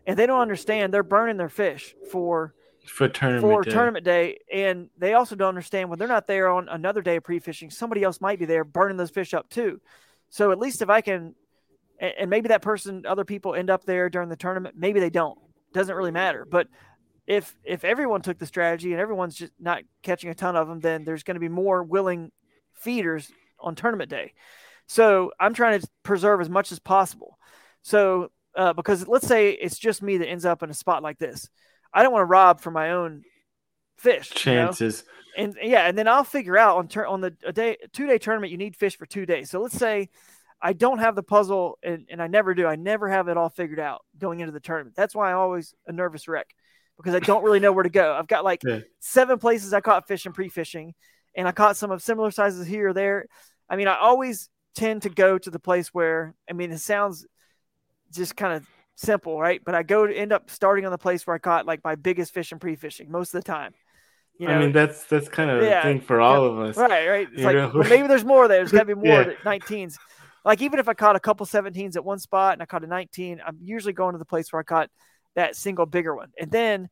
and 0.06 0.18
they 0.18 0.26
don't 0.26 0.40
understand 0.40 0.92
they're 0.92 1.02
burning 1.02 1.36
their 1.36 1.48
fish 1.48 1.94
for 2.10 2.54
for 2.88 3.08
tournament 3.08 3.42
for 3.42 3.62
day. 3.62 3.70
tournament 3.70 4.04
day, 4.04 4.38
and 4.52 4.90
they 4.98 5.14
also 5.14 5.36
don't 5.36 5.48
understand 5.48 5.90
when 5.90 5.98
they're 5.98 6.08
not 6.08 6.26
there 6.26 6.48
on 6.48 6.68
another 6.68 7.02
day 7.02 7.16
of 7.16 7.24
pre 7.24 7.38
fishing, 7.38 7.70
somebody 7.70 8.02
else 8.02 8.20
might 8.20 8.38
be 8.38 8.44
there 8.44 8.64
burning 8.64 8.96
those 8.96 9.10
fish 9.10 9.34
up 9.34 9.48
too. 9.48 9.80
So 10.30 10.52
at 10.52 10.58
least 10.58 10.82
if 10.82 10.90
I 10.90 11.00
can 11.00 11.34
and, 11.98 12.12
and 12.18 12.30
maybe 12.30 12.48
that 12.48 12.62
person, 12.62 13.04
other 13.06 13.24
people 13.24 13.54
end 13.54 13.70
up 13.70 13.84
there 13.84 14.08
during 14.08 14.28
the 14.28 14.36
tournament. 14.36 14.76
Maybe 14.76 15.00
they 15.00 15.10
don't. 15.10 15.38
Doesn't 15.72 15.94
really 15.94 16.10
matter. 16.10 16.46
But 16.48 16.68
if 17.26 17.54
if 17.62 17.84
everyone 17.84 18.22
took 18.22 18.38
the 18.38 18.46
strategy 18.46 18.92
and 18.92 19.00
everyone's 19.00 19.34
just 19.34 19.52
not 19.60 19.82
catching 20.02 20.30
a 20.30 20.34
ton 20.34 20.56
of 20.56 20.66
them, 20.66 20.80
then 20.80 21.04
there's 21.04 21.22
going 21.22 21.34
to 21.34 21.40
be 21.40 21.48
more 21.48 21.82
willing 21.82 22.32
feeders 22.74 23.30
on 23.60 23.74
tournament 23.74 24.10
day. 24.10 24.32
So 24.86 25.32
I'm 25.38 25.52
trying 25.52 25.80
to 25.80 25.88
preserve 26.02 26.40
as 26.40 26.48
much 26.48 26.72
as 26.72 26.78
possible. 26.78 27.38
So 27.82 28.30
uh, 28.56 28.72
because 28.72 29.06
let's 29.06 29.26
say 29.26 29.50
it's 29.50 29.78
just 29.78 30.02
me 30.02 30.16
that 30.16 30.28
ends 30.28 30.46
up 30.46 30.62
in 30.62 30.70
a 30.70 30.74
spot 30.74 31.02
like 31.02 31.18
this, 31.18 31.48
I 31.92 32.02
don't 32.02 32.12
want 32.12 32.22
to 32.22 32.26
rob 32.26 32.60
for 32.60 32.70
my 32.70 32.92
own 32.92 33.22
fish. 33.98 34.30
Chances. 34.30 35.04
You 35.36 35.44
know? 35.44 35.44
And 35.44 35.56
yeah, 35.62 35.86
and 35.86 35.96
then 35.96 36.08
I'll 36.08 36.24
figure 36.24 36.58
out 36.58 36.78
on 36.78 36.88
turn 36.88 37.06
on 37.06 37.20
the 37.20 37.36
a 37.44 37.52
day 37.52 37.76
two 37.92 38.06
day 38.06 38.18
tournament 38.18 38.50
you 38.50 38.58
need 38.58 38.74
fish 38.74 38.96
for 38.96 39.06
two 39.06 39.26
days. 39.26 39.50
So 39.50 39.60
let's 39.60 39.76
say 39.76 40.08
I 40.60 40.72
don't 40.72 40.98
have 40.98 41.14
the 41.14 41.22
puzzle 41.22 41.78
and, 41.82 42.06
and 42.10 42.20
I 42.20 42.26
never 42.26 42.54
do. 42.54 42.66
I 42.66 42.76
never 42.76 43.08
have 43.08 43.28
it 43.28 43.36
all 43.36 43.48
figured 43.48 43.78
out 43.78 44.04
going 44.18 44.40
into 44.40 44.52
the 44.52 44.60
tournament. 44.60 44.96
That's 44.96 45.14
why 45.14 45.30
I'm 45.30 45.38
always 45.38 45.74
a 45.86 45.92
nervous 45.92 46.26
wreck 46.26 46.48
because 46.96 47.14
I 47.14 47.20
don't 47.20 47.44
really 47.44 47.60
know 47.60 47.72
where 47.72 47.84
to 47.84 47.90
go. 47.90 48.12
I've 48.12 48.26
got 48.26 48.44
like 48.44 48.62
yeah. 48.66 48.80
seven 48.98 49.38
places 49.38 49.72
I 49.72 49.80
caught 49.80 50.08
fish 50.08 50.26
and 50.26 50.34
pre-fishing, 50.34 50.94
and 51.34 51.48
I 51.48 51.52
caught 51.52 51.76
some 51.76 51.90
of 51.90 52.02
similar 52.02 52.30
sizes 52.30 52.66
here 52.66 52.88
or 52.88 52.92
there. 52.92 53.26
I 53.70 53.76
mean, 53.76 53.88
I 53.88 53.96
always 53.96 54.48
tend 54.74 55.02
to 55.02 55.08
go 55.08 55.38
to 55.38 55.50
the 55.50 55.58
place 55.58 55.88
where 55.88 56.34
I 56.48 56.52
mean 56.52 56.72
it 56.72 56.78
sounds 56.78 57.26
just 58.12 58.36
kind 58.36 58.54
of 58.54 58.66
simple, 58.96 59.40
right? 59.40 59.60
But 59.64 59.74
I 59.74 59.82
go 59.82 60.06
to 60.06 60.14
end 60.14 60.32
up 60.32 60.50
starting 60.50 60.84
on 60.84 60.90
the 60.90 60.98
place 60.98 61.26
where 61.26 61.36
I 61.36 61.38
caught 61.38 61.66
like 61.66 61.84
my 61.84 61.94
biggest 61.94 62.34
fish 62.34 62.52
and 62.52 62.60
pre-fishing 62.60 63.10
most 63.10 63.34
of 63.34 63.42
the 63.42 63.46
time. 63.46 63.74
You 64.38 64.46
know, 64.46 64.54
I 64.54 64.58
mean, 64.60 64.72
that's 64.72 65.04
that's 65.04 65.28
kind 65.28 65.50
of 65.50 65.64
yeah, 65.64 65.80
a 65.80 65.82
thing 65.82 66.00
for 66.00 66.20
all 66.20 66.44
of 66.44 66.60
us, 66.60 66.76
right? 66.76 67.08
Right. 67.08 67.28
It's 67.32 67.42
like 67.42 67.56
well, 67.56 67.88
maybe 67.88 68.06
there's 68.06 68.24
more 68.24 68.46
there. 68.46 68.58
There's 68.58 68.70
got 68.70 68.86
to 68.86 68.94
be 68.94 68.94
more 69.08 69.22
yeah. 69.22 69.32
19s. 69.44 69.96
Like 70.48 70.62
even 70.62 70.78
if 70.78 70.88
I 70.88 70.94
caught 70.94 71.14
a 71.14 71.20
couple 71.20 71.44
17s 71.44 71.94
at 71.96 72.06
one 72.06 72.18
spot 72.18 72.54
and 72.54 72.62
I 72.62 72.64
caught 72.64 72.82
a 72.82 72.86
19, 72.86 73.42
I'm 73.46 73.58
usually 73.62 73.92
going 73.92 74.14
to 74.14 74.18
the 74.18 74.24
place 74.24 74.50
where 74.50 74.60
I 74.60 74.62
caught 74.62 74.88
that 75.34 75.54
single 75.54 75.84
bigger 75.84 76.16
one, 76.16 76.30
and 76.40 76.50
then 76.50 76.88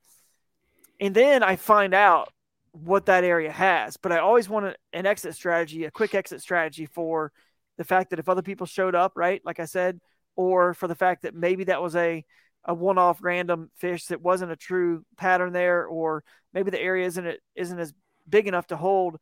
and 1.01 1.15
then 1.15 1.43
I 1.43 1.57
find 1.57 1.95
out 1.95 2.31
what 2.73 3.07
that 3.07 3.25
area 3.25 3.51
has. 3.51 3.97
But 3.97 4.13
I 4.13 4.19
always 4.19 4.47
want 4.47 4.77
an 4.93 5.07
exit 5.07 5.35
strategy, 5.35 5.85
a 5.85 5.91
quick 5.91 6.15
exit 6.15 6.43
strategy 6.43 6.85
for 6.85 7.33
the 7.79 7.85
fact 7.85 8.11
that 8.11 8.19
if 8.19 8.29
other 8.29 8.43
people 8.43 8.67
showed 8.67 8.95
up, 8.95 9.13
right, 9.17 9.41
like 9.43 9.59
I 9.59 9.65
said, 9.65 10.01
or 10.37 10.75
for 10.75 10.87
the 10.87 10.95
fact 10.95 11.23
that 11.23 11.35
maybe 11.35 11.65
that 11.65 11.81
was 11.81 11.97
a 11.97 12.27
a 12.67 12.75
one-off 12.75 13.21
random 13.23 13.71
fish 13.77 14.05
that 14.09 14.21
wasn't 14.21 14.53
a 14.53 14.57
true 14.57 15.03
pattern 15.17 15.55
there, 15.55 15.87
or 15.87 16.25
maybe 16.53 16.71
the 16.71 16.83
area 16.83 17.07
isn't 17.07 17.39
isn't 17.55 17.79
as 17.79 17.95
big 18.29 18.49
enough 18.49 18.67
to 18.67 18.77
hold 18.77 19.17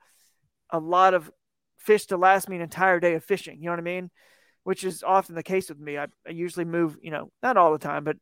a 0.71 0.81
lot 0.81 1.15
of 1.15 1.31
fish 1.85 2.07
to 2.07 2.17
last 2.17 2.49
me 2.49 2.57
an 2.57 2.63
entire 2.63 3.01
day 3.01 3.15
of 3.15 3.25
fishing. 3.25 3.59
You 3.59 3.67
know 3.67 3.73
what 3.73 3.79
I 3.81 3.83
mean? 3.83 4.11
Which 4.65 4.85
is 4.85 5.03
often 5.03 5.35
the 5.35 5.43
case 5.43 5.69
with 5.69 5.79
me. 5.79 5.99
I, 5.99 6.07
I 6.27 6.31
usually 6.31 6.65
move, 6.65 6.97
you 7.03 7.11
know, 7.11 7.31
not 7.43 7.57
all 7.57 7.73
the 7.73 7.79
time, 7.79 8.05
but 8.05 8.17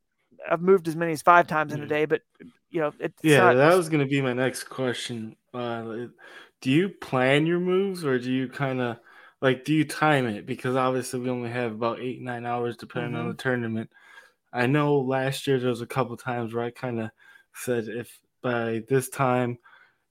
I've 0.49 0.61
moved 0.61 0.87
as 0.87 0.95
many 0.95 1.13
as 1.13 1.21
five 1.21 1.47
times 1.47 1.73
in 1.73 1.81
a 1.81 1.87
day. 1.87 2.05
But 2.05 2.21
you 2.69 2.81
know, 2.81 2.91
yeah, 3.21 3.37
not... 3.37 3.55
that 3.55 3.75
was 3.75 3.89
going 3.89 4.01
to 4.01 4.09
be 4.09 4.21
my 4.21 4.33
next 4.33 4.65
question. 4.65 5.35
Uh, 5.53 6.07
do 6.61 6.71
you 6.71 6.89
plan 6.89 7.45
your 7.45 7.59
moves, 7.59 8.03
or 8.03 8.19
do 8.19 8.31
you 8.31 8.49
kind 8.49 8.81
of 8.81 8.97
like 9.41 9.63
do 9.63 9.73
you 9.73 9.85
time 9.85 10.25
it? 10.25 10.45
Because 10.45 10.75
obviously 10.75 11.19
we 11.19 11.29
only 11.29 11.49
have 11.49 11.71
about 11.71 11.99
eight 11.99 12.21
nine 12.21 12.45
hours 12.45 12.77
depending 12.77 13.11
mm-hmm. 13.11 13.21
on 13.21 13.27
the 13.29 13.35
tournament. 13.35 13.89
I 14.51 14.67
know 14.67 14.99
last 14.99 15.47
year 15.47 15.59
there 15.59 15.69
was 15.69 15.81
a 15.81 15.87
couple 15.87 16.15
times 16.17 16.53
where 16.53 16.63
I 16.63 16.71
kind 16.71 16.99
of 16.99 17.09
said 17.53 17.87
if 17.87 18.19
by 18.41 18.83
this 18.89 19.09
time, 19.09 19.57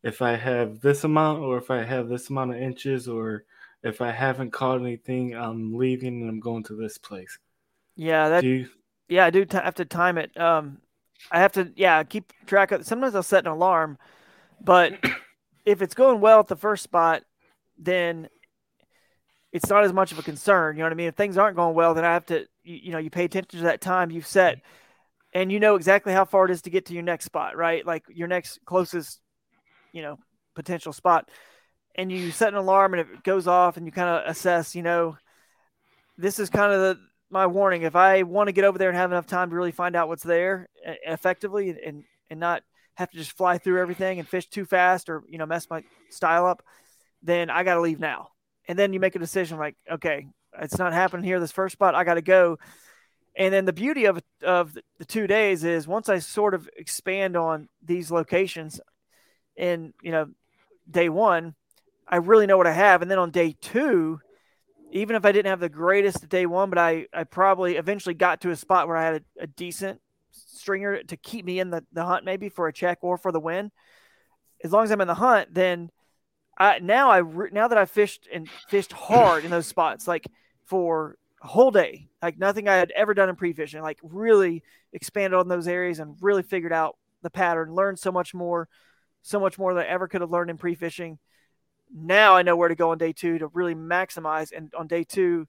if 0.02 0.22
I 0.22 0.36
have 0.36 0.80
this 0.80 1.04
amount 1.04 1.40
or 1.40 1.58
if 1.58 1.70
I 1.70 1.84
have 1.84 2.08
this 2.08 2.30
amount 2.30 2.52
of 2.52 2.60
inches 2.60 3.08
or 3.08 3.44
if 3.82 4.00
I 4.00 4.10
haven't 4.10 4.52
caught 4.52 4.80
anything, 4.80 5.34
I'm 5.34 5.74
leaving 5.74 6.20
and 6.20 6.30
I'm 6.30 6.40
going 6.40 6.64
to 6.64 6.76
this 6.76 6.98
place. 6.98 7.38
Yeah, 7.96 8.28
that. 8.30 8.44
You... 8.44 8.68
Yeah, 9.08 9.26
I 9.26 9.30
do 9.30 9.44
t- 9.44 9.56
have 9.56 9.74
to 9.76 9.84
time 9.84 10.18
it. 10.18 10.38
Um, 10.40 10.78
I 11.30 11.40
have 11.40 11.52
to, 11.52 11.72
yeah, 11.76 12.02
keep 12.02 12.32
track 12.46 12.72
of. 12.72 12.86
Sometimes 12.86 13.14
I'll 13.14 13.22
set 13.22 13.44
an 13.44 13.50
alarm, 13.50 13.98
but 14.60 14.94
if 15.64 15.82
it's 15.82 15.94
going 15.94 16.20
well 16.20 16.40
at 16.40 16.48
the 16.48 16.56
first 16.56 16.82
spot, 16.82 17.22
then 17.78 18.28
it's 19.52 19.68
not 19.68 19.84
as 19.84 19.92
much 19.92 20.12
of 20.12 20.18
a 20.18 20.22
concern. 20.22 20.76
You 20.76 20.80
know 20.80 20.86
what 20.86 20.92
I 20.92 20.96
mean? 20.96 21.08
If 21.08 21.14
things 21.14 21.36
aren't 21.36 21.56
going 21.56 21.74
well, 21.74 21.94
then 21.94 22.04
I 22.04 22.12
have 22.12 22.26
to, 22.26 22.46
you, 22.64 22.76
you 22.84 22.92
know, 22.92 22.98
you 22.98 23.10
pay 23.10 23.24
attention 23.24 23.60
to 23.60 23.64
that 23.66 23.80
time 23.80 24.10
you've 24.10 24.26
set, 24.26 24.60
and 25.34 25.52
you 25.52 25.60
know 25.60 25.74
exactly 25.76 26.12
how 26.12 26.24
far 26.24 26.46
it 26.46 26.50
is 26.50 26.62
to 26.62 26.70
get 26.70 26.86
to 26.86 26.94
your 26.94 27.02
next 27.02 27.26
spot, 27.26 27.56
right? 27.56 27.84
Like 27.86 28.04
your 28.08 28.28
next 28.28 28.60
closest, 28.64 29.20
you 29.92 30.02
know, 30.02 30.18
potential 30.54 30.92
spot, 30.92 31.30
and 31.94 32.10
you 32.10 32.30
set 32.30 32.52
an 32.52 32.58
alarm, 32.58 32.94
and 32.94 33.00
it 33.00 33.22
goes 33.22 33.46
off, 33.46 33.76
and 33.76 33.86
you 33.86 33.92
kind 33.92 34.08
of 34.08 34.30
assess, 34.30 34.74
you 34.74 34.82
know, 34.82 35.16
this 36.18 36.38
is 36.38 36.50
kind 36.50 36.72
of 36.72 36.80
the 36.80 37.00
my 37.30 37.46
warning. 37.46 37.82
If 37.82 37.96
I 37.96 38.22
want 38.24 38.48
to 38.48 38.52
get 38.52 38.64
over 38.64 38.78
there 38.78 38.90
and 38.90 38.98
have 38.98 39.10
enough 39.10 39.26
time 39.26 39.50
to 39.50 39.56
really 39.56 39.72
find 39.72 39.96
out 39.96 40.08
what's 40.08 40.22
there 40.22 40.68
effectively, 41.06 41.76
and 41.84 42.04
and 42.30 42.40
not 42.40 42.62
have 42.94 43.10
to 43.10 43.16
just 43.16 43.32
fly 43.32 43.58
through 43.58 43.80
everything 43.80 44.18
and 44.18 44.28
fish 44.28 44.46
too 44.48 44.64
fast 44.66 45.08
or 45.08 45.22
you 45.28 45.38
know 45.38 45.46
mess 45.46 45.68
my 45.70 45.82
style 46.10 46.46
up, 46.46 46.62
then 47.22 47.50
I 47.50 47.62
got 47.64 47.74
to 47.74 47.80
leave 47.80 48.00
now 48.00 48.32
and 48.68 48.78
then 48.78 48.92
you 48.92 49.00
make 49.00 49.16
a 49.16 49.20
decision 49.20 49.58
like, 49.58 49.76
okay, 49.90 50.26
it's 50.60 50.78
not 50.78 50.92
happening 50.92 51.24
here. 51.24 51.40
This 51.40 51.52
first 51.52 51.72
spot, 51.72 51.94
I 51.94 52.04
got 52.04 52.14
to 52.14 52.22
go. 52.22 52.58
And 53.36 53.52
then 53.52 53.64
the 53.64 53.72
beauty 53.72 54.04
of 54.04 54.20
of 54.42 54.76
the 54.98 55.04
two 55.04 55.26
days 55.26 55.64
is 55.64 55.88
once 55.88 56.08
I 56.08 56.18
sort 56.18 56.54
of 56.54 56.68
expand 56.76 57.36
on 57.36 57.68
these 57.82 58.10
locations, 58.10 58.80
in 59.56 59.92
you 60.02 60.10
know, 60.10 60.28
day 60.90 61.08
one, 61.08 61.54
I 62.06 62.16
really 62.16 62.46
know 62.46 62.56
what 62.56 62.66
I 62.66 62.72
have. 62.72 63.02
And 63.02 63.10
then 63.10 63.18
on 63.18 63.30
day 63.30 63.56
two, 63.60 64.20
even 64.90 65.16
if 65.16 65.24
I 65.24 65.32
didn't 65.32 65.50
have 65.50 65.60
the 65.60 65.68
greatest 65.68 66.28
day 66.28 66.46
one, 66.46 66.68
but 66.68 66.78
I 66.78 67.06
I 67.12 67.24
probably 67.24 67.76
eventually 67.76 68.14
got 68.14 68.40
to 68.42 68.50
a 68.50 68.56
spot 68.56 68.88
where 68.88 68.96
I 68.96 69.04
had 69.04 69.14
a, 69.38 69.44
a 69.44 69.46
decent 69.46 70.00
stringer 70.30 71.02
to 71.02 71.16
keep 71.16 71.44
me 71.44 71.60
in 71.60 71.70
the, 71.70 71.84
the 71.92 72.04
hunt 72.04 72.24
maybe 72.24 72.48
for 72.48 72.68
a 72.68 72.72
check 72.72 72.98
or 73.02 73.16
for 73.18 73.32
the 73.32 73.40
win. 73.40 73.70
As 74.64 74.72
long 74.72 74.84
as 74.84 74.90
I'm 74.90 75.00
in 75.00 75.08
the 75.08 75.14
hunt, 75.14 75.52
then 75.52 75.90
I 76.58 76.78
now 76.78 77.10
I 77.10 77.22
now 77.50 77.68
that 77.68 77.78
I 77.78 77.84
fished 77.84 78.28
and 78.32 78.48
fished 78.68 78.92
hard 78.92 79.44
in 79.44 79.50
those 79.50 79.66
spots, 79.66 80.06
like 80.06 80.26
for 80.64 81.16
a 81.42 81.46
whole 81.48 81.70
day, 81.70 82.08
like 82.22 82.38
nothing 82.38 82.68
I 82.68 82.76
had 82.76 82.92
ever 82.92 83.14
done 83.14 83.28
in 83.28 83.36
pre-fishing, 83.36 83.82
like 83.82 83.98
really 84.02 84.62
expanded 84.92 85.38
on 85.38 85.48
those 85.48 85.66
areas 85.66 85.98
and 85.98 86.16
really 86.20 86.42
figured 86.42 86.72
out 86.72 86.96
the 87.22 87.30
pattern, 87.30 87.74
learned 87.74 87.98
so 87.98 88.12
much 88.12 88.34
more, 88.34 88.68
so 89.22 89.40
much 89.40 89.58
more 89.58 89.74
than 89.74 89.84
I 89.84 89.88
ever 89.88 90.08
could 90.08 90.20
have 90.20 90.30
learned 90.30 90.50
in 90.50 90.58
pre-fishing. 90.58 91.18
Now 91.94 92.36
I 92.36 92.42
know 92.42 92.56
where 92.56 92.68
to 92.68 92.74
go 92.74 92.90
on 92.90 92.98
day 92.98 93.12
two 93.12 93.38
to 93.38 93.46
really 93.48 93.74
maximize. 93.74 94.50
And 94.54 94.72
on 94.74 94.86
day 94.86 95.04
two, 95.04 95.46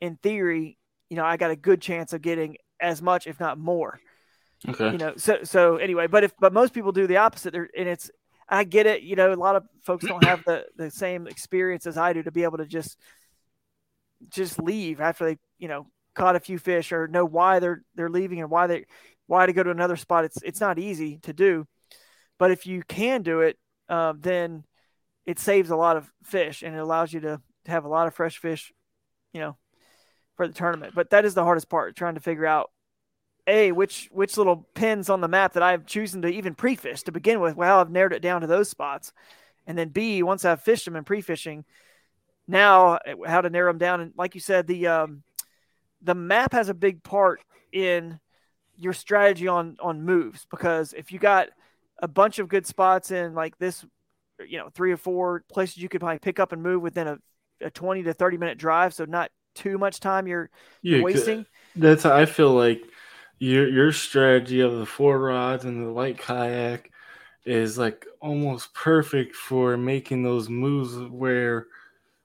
in 0.00 0.16
theory, 0.16 0.78
you 1.08 1.16
know, 1.16 1.24
I 1.24 1.36
got 1.36 1.50
a 1.50 1.56
good 1.56 1.80
chance 1.80 2.12
of 2.12 2.22
getting 2.22 2.56
as 2.80 3.00
much, 3.00 3.26
if 3.26 3.38
not 3.40 3.58
more. 3.58 4.00
Okay. 4.68 4.92
You 4.92 4.98
know, 4.98 5.14
so 5.16 5.44
so 5.44 5.76
anyway, 5.76 6.06
but 6.06 6.24
if 6.24 6.32
but 6.38 6.52
most 6.52 6.72
people 6.72 6.92
do 6.92 7.06
the 7.06 7.18
opposite, 7.18 7.54
and 7.54 7.88
it's 7.88 8.10
I 8.48 8.64
get 8.64 8.86
it. 8.86 9.02
You 9.02 9.16
know, 9.16 9.32
a 9.32 9.34
lot 9.34 9.56
of 9.56 9.64
folks 9.82 10.06
don't 10.06 10.24
have 10.24 10.44
the 10.44 10.64
the 10.76 10.90
same 10.90 11.26
experience 11.26 11.86
as 11.86 11.96
I 11.96 12.12
do 12.12 12.22
to 12.22 12.32
be 12.32 12.44
able 12.44 12.58
to 12.58 12.66
just 12.66 12.98
just 14.30 14.58
leave 14.58 15.00
after 15.00 15.26
they 15.26 15.38
you 15.58 15.68
know 15.68 15.86
caught 16.14 16.36
a 16.36 16.40
few 16.40 16.58
fish 16.58 16.90
or 16.90 17.06
know 17.06 17.24
why 17.24 17.58
they're 17.58 17.82
they're 17.94 18.08
leaving 18.08 18.40
and 18.40 18.50
why 18.50 18.66
they 18.66 18.86
why 19.26 19.44
to 19.44 19.52
go 19.52 19.62
to 19.62 19.70
another 19.70 19.96
spot. 19.96 20.24
It's 20.24 20.38
it's 20.42 20.60
not 20.60 20.78
easy 20.78 21.18
to 21.18 21.32
do, 21.32 21.66
but 22.38 22.50
if 22.50 22.66
you 22.66 22.82
can 22.86 23.22
do 23.22 23.40
it, 23.40 23.58
uh, 23.88 24.14
then 24.18 24.64
it 25.24 25.38
saves 25.38 25.70
a 25.70 25.76
lot 25.76 25.96
of 25.96 26.10
fish 26.22 26.62
and 26.62 26.74
it 26.74 26.78
allows 26.78 27.12
you 27.12 27.20
to, 27.20 27.40
have 27.66 27.84
a 27.84 27.88
lot 27.88 28.06
of 28.06 28.14
fresh 28.14 28.38
fish, 28.38 28.72
you 29.32 29.40
know, 29.40 29.56
for 30.36 30.46
the 30.46 30.54
tournament. 30.54 30.94
But 30.94 31.10
that 31.10 31.24
is 31.24 31.34
the 31.34 31.42
hardest 31.42 31.68
part, 31.68 31.96
trying 31.96 32.14
to 32.14 32.20
figure 32.20 32.46
out 32.46 32.70
a 33.46 33.72
which 33.72 34.08
which 34.12 34.36
little 34.36 34.68
pins 34.74 35.10
on 35.10 35.20
the 35.20 35.26
map 35.26 35.54
that 35.54 35.64
I've 35.64 35.84
chosen 35.84 36.22
to 36.22 36.28
even 36.28 36.54
pre-fish 36.54 37.02
to 37.02 37.12
begin 37.12 37.40
with. 37.40 37.56
Well, 37.56 37.80
I've 37.80 37.90
narrowed 37.90 38.12
it 38.12 38.22
down 38.22 38.42
to 38.42 38.46
those 38.46 38.68
spots, 38.68 39.12
and 39.66 39.76
then 39.76 39.88
B 39.88 40.22
once 40.22 40.44
I've 40.44 40.62
fished 40.62 40.84
them 40.84 40.94
and 40.94 41.04
pre-fishing, 41.04 41.64
now 42.46 42.98
how 43.26 43.40
to 43.40 43.50
narrow 43.50 43.70
them 43.70 43.78
down. 43.78 44.00
And 44.00 44.12
like 44.16 44.34
you 44.34 44.40
said, 44.40 44.68
the 44.68 44.86
um, 44.86 45.22
the 46.02 46.14
map 46.14 46.52
has 46.52 46.68
a 46.68 46.74
big 46.74 47.02
part 47.02 47.40
in 47.72 48.20
your 48.76 48.92
strategy 48.92 49.48
on 49.48 49.76
on 49.80 50.04
moves 50.04 50.46
because 50.50 50.92
if 50.92 51.12
you 51.12 51.18
got 51.18 51.48
a 52.00 52.08
bunch 52.08 52.38
of 52.38 52.48
good 52.48 52.66
spots 52.66 53.10
in 53.10 53.34
like 53.34 53.56
this, 53.58 53.84
you 54.46 54.58
know, 54.58 54.68
three 54.74 54.92
or 54.92 54.96
four 54.96 55.44
places 55.50 55.78
you 55.78 55.88
could 55.88 56.00
probably 56.00 56.18
pick 56.18 56.38
up 56.38 56.52
and 56.52 56.62
move 56.62 56.82
within 56.82 57.08
a, 57.08 57.18
a 57.60 57.70
twenty 57.70 58.02
to 58.02 58.12
thirty 58.12 58.36
minute 58.36 58.58
drive, 58.58 58.94
so 58.94 59.04
not 59.04 59.30
too 59.54 59.78
much 59.78 60.00
time 60.00 60.26
you're, 60.26 60.50
yeah, 60.82 61.02
wasting. 61.02 61.46
That's 61.74 62.04
I 62.04 62.26
feel 62.26 62.52
like 62.52 62.82
your 63.38 63.68
your 63.68 63.92
strategy 63.92 64.60
of 64.60 64.76
the 64.76 64.86
four 64.86 65.18
rods 65.18 65.64
and 65.64 65.84
the 65.84 65.90
light 65.90 66.18
kayak 66.18 66.90
is 67.44 67.78
like 67.78 68.06
almost 68.20 68.74
perfect 68.74 69.36
for 69.36 69.76
making 69.76 70.22
those 70.22 70.48
moves 70.48 70.96
where 70.96 71.66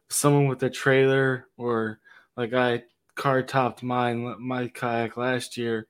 someone 0.09 0.47
with 0.47 0.63
a 0.63 0.69
trailer 0.69 1.47
or 1.57 1.99
like 2.35 2.53
I 2.53 2.83
car 3.15 3.41
topped 3.43 3.83
mine 3.83 4.35
my 4.39 4.67
kayak 4.67 5.17
last 5.17 5.57
year 5.57 5.87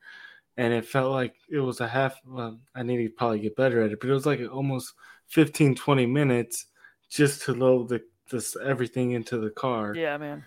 and 0.62 0.74
it 0.74 0.86
felt 0.86 1.12
like 1.12 1.36
it 1.50 1.60
was 1.60 1.80
a 1.80 1.88
half 1.88 2.20
well, 2.26 2.60
I 2.76 2.84
need 2.84 2.98
to 2.98 3.10
probably 3.10 3.40
get 3.40 3.56
better 3.56 3.82
at 3.84 3.92
it 3.92 4.00
but 4.00 4.10
it 4.10 4.14
was 4.14 4.26
like 4.26 4.42
almost 4.52 4.94
15 5.28 5.76
20 5.76 6.06
minutes 6.06 6.68
just 7.10 7.44
to 7.44 7.54
load 7.54 7.90
the 7.90 8.02
this 8.32 8.56
everything 8.64 9.12
into 9.12 9.38
the 9.38 9.50
car. 9.50 9.94
Yeah, 9.94 10.18
man. 10.18 10.44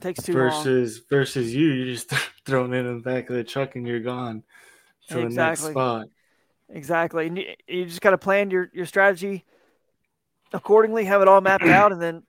Takes 0.00 0.22
too 0.22 0.32
versus 0.32 0.98
long. 0.98 1.04
versus 1.10 1.54
you, 1.54 1.66
you're 1.66 1.94
just 1.94 2.10
thrown 2.46 2.72
in 2.72 2.96
the 2.96 3.02
back 3.02 3.28
of 3.28 3.36
the 3.36 3.44
truck 3.44 3.76
and 3.76 3.86
you're 3.86 4.00
gone 4.00 4.42
to 5.08 5.20
exactly. 5.20 5.28
the 5.28 5.42
next 5.42 5.60
spot. 5.62 6.06
Exactly. 6.70 7.26
And 7.26 7.38
you, 7.38 7.44
you 7.66 7.84
just 7.84 8.00
got 8.00 8.10
to 8.10 8.18
plan 8.18 8.50
your 8.50 8.70
your 8.72 8.86
strategy 8.86 9.44
accordingly, 10.52 11.04
have 11.04 11.20
it 11.20 11.28
all 11.28 11.40
mapped 11.40 11.64
out, 11.64 11.92
and 11.92 12.00
then 12.00 12.22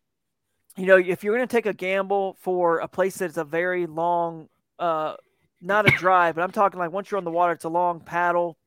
you 0.76 0.86
know 0.86 0.98
if 0.98 1.24
you're 1.24 1.36
going 1.36 1.48
to 1.48 1.56
take 1.56 1.66
a 1.66 1.74
gamble 1.74 2.36
for 2.40 2.80
a 2.80 2.88
place 2.88 3.18
that's 3.18 3.38
a 3.38 3.46
very 3.46 3.86
long, 3.86 4.50
uh, 4.80 5.16
not 5.62 5.88
a 5.88 5.92
drive, 5.98 6.36
but 6.36 6.44
I'm 6.44 6.52
talking 6.52 6.80
like 6.80 6.92
once 6.92 7.10
you're 7.10 7.18
on 7.18 7.24
the 7.24 7.32
water, 7.32 7.54
it's 7.54 7.64
a 7.64 7.70
long 7.70 8.00
paddle 8.00 8.58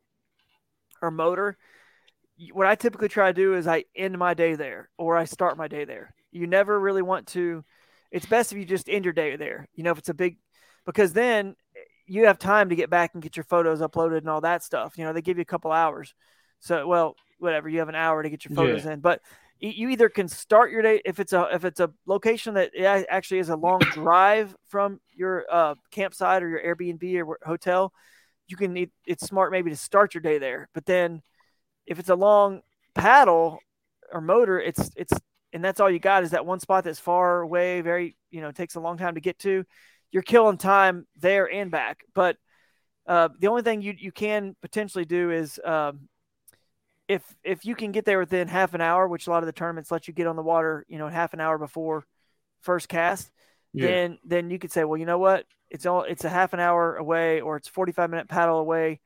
or 1.00 1.10
motor. 1.10 1.56
what 2.52 2.66
I 2.66 2.74
typically 2.74 3.08
try 3.08 3.28
to 3.28 3.34
do 3.34 3.54
is 3.54 3.66
I 3.66 3.84
end 3.94 4.18
my 4.18 4.34
day 4.34 4.54
there 4.54 4.90
or 4.96 5.16
I 5.16 5.24
start 5.24 5.56
my 5.56 5.68
day 5.68 5.84
there. 5.84 6.14
You 6.30 6.46
never 6.46 6.78
really 6.78 7.02
want 7.02 7.26
to. 7.28 7.64
It's 8.10 8.26
best 8.26 8.52
if 8.52 8.58
you 8.58 8.64
just 8.64 8.88
end 8.88 9.04
your 9.04 9.12
day 9.12 9.36
there. 9.36 9.68
You 9.74 9.84
know, 9.84 9.92
if 9.92 9.98
it's 9.98 10.08
a 10.08 10.14
big, 10.14 10.38
because 10.86 11.12
then 11.12 11.56
eh, 11.76 11.80
you 12.06 12.26
have 12.26 12.38
time 12.38 12.70
to 12.70 12.76
get 12.76 12.90
back 12.90 13.10
and 13.14 13.22
get 13.22 13.36
your 13.36 13.44
photos 13.44 13.80
uploaded 13.80 14.18
and 14.18 14.28
all 14.28 14.40
that 14.40 14.62
stuff. 14.62 14.96
You 14.96 15.04
know, 15.04 15.12
they 15.12 15.22
give 15.22 15.36
you 15.36 15.42
a 15.42 15.46
couple 15.46 15.72
hours. 15.72 16.14
So, 16.60 16.86
well, 16.86 17.16
whatever, 17.38 17.68
you 17.68 17.80
have 17.80 17.88
an 17.88 17.94
hour 17.94 18.22
to 18.22 18.30
get 18.30 18.44
your 18.44 18.54
photos 18.54 18.84
yeah. 18.84 18.92
in. 18.92 19.00
But 19.00 19.20
you 19.60 19.88
either 19.88 20.08
can 20.08 20.28
start 20.28 20.70
your 20.70 20.82
day 20.82 21.00
if 21.04 21.18
it's 21.18 21.32
a 21.32 21.48
if 21.52 21.64
it's 21.64 21.80
a 21.80 21.90
location 22.06 22.54
that 22.54 22.70
actually 23.08 23.40
is 23.40 23.48
a 23.48 23.56
long 23.56 23.80
drive 23.92 24.54
from 24.66 25.00
your 25.14 25.44
uh, 25.50 25.74
campsite 25.90 26.42
or 26.42 26.48
your 26.48 26.62
Airbnb 26.62 27.26
or 27.26 27.38
hotel. 27.44 27.92
You 28.46 28.56
can 28.56 28.90
it's 29.04 29.26
smart 29.26 29.52
maybe 29.52 29.70
to 29.70 29.76
start 29.76 30.14
your 30.14 30.22
day 30.22 30.38
there, 30.38 30.68
but 30.74 30.86
then 30.86 31.22
if 31.86 31.98
it's 31.98 32.08
a 32.08 32.14
long 32.14 32.62
paddle 32.94 33.58
or 34.12 34.20
motor, 34.20 34.60
it's 34.60 34.90
it's 34.96 35.12
and 35.52 35.64
that's 35.64 35.80
all 35.80 35.90
you 35.90 35.98
got 35.98 36.22
is 36.22 36.30
that 36.30 36.46
one 36.46 36.60
spot 36.60 36.84
that's 36.84 37.00
far 37.00 37.40
away, 37.40 37.80
very 37.80 38.16
you 38.30 38.40
know 38.40 38.52
takes 38.52 38.76
a 38.76 38.80
long 38.80 38.96
time 38.96 39.14
to 39.16 39.20
get 39.20 39.38
to. 39.40 39.64
You're 40.10 40.22
killing 40.22 40.56
time 40.56 41.06
there 41.18 41.50
and 41.52 41.70
back, 41.70 42.04
but 42.14 42.36
uh, 43.06 43.28
the 43.38 43.48
only 43.48 43.62
thing 43.62 43.82
you 43.82 43.94
you 43.98 44.12
can 44.12 44.54
potentially 44.62 45.04
do 45.04 45.30
is 45.30 45.60
um, 45.64 46.08
if 47.08 47.22
if 47.42 47.64
you 47.64 47.74
can 47.74 47.90
get 47.90 48.04
there 48.04 48.18
within 48.18 48.48
half 48.48 48.74
an 48.74 48.80
hour, 48.80 49.08
which 49.08 49.26
a 49.26 49.30
lot 49.30 49.42
of 49.42 49.46
the 49.46 49.52
tournaments 49.52 49.90
let 49.90 50.06
you 50.06 50.14
get 50.14 50.26
on 50.26 50.36
the 50.36 50.42
water, 50.42 50.84
you 50.88 50.98
know, 50.98 51.08
half 51.08 51.32
an 51.32 51.40
hour 51.40 51.58
before 51.58 52.04
first 52.60 52.88
cast, 52.88 53.30
yeah. 53.72 53.86
then 53.86 54.18
then 54.24 54.50
you 54.50 54.58
could 54.58 54.70
say, 54.70 54.84
well, 54.84 54.98
you 54.98 55.06
know 55.06 55.18
what, 55.18 55.46
it's 55.70 55.86
all 55.86 56.02
it's 56.02 56.24
a 56.24 56.28
half 56.28 56.52
an 56.52 56.60
hour 56.60 56.96
away 56.96 57.40
or 57.40 57.56
it's 57.56 57.68
45 57.68 58.10
minute 58.10 58.28
paddle 58.28 58.58
away. 58.58 59.00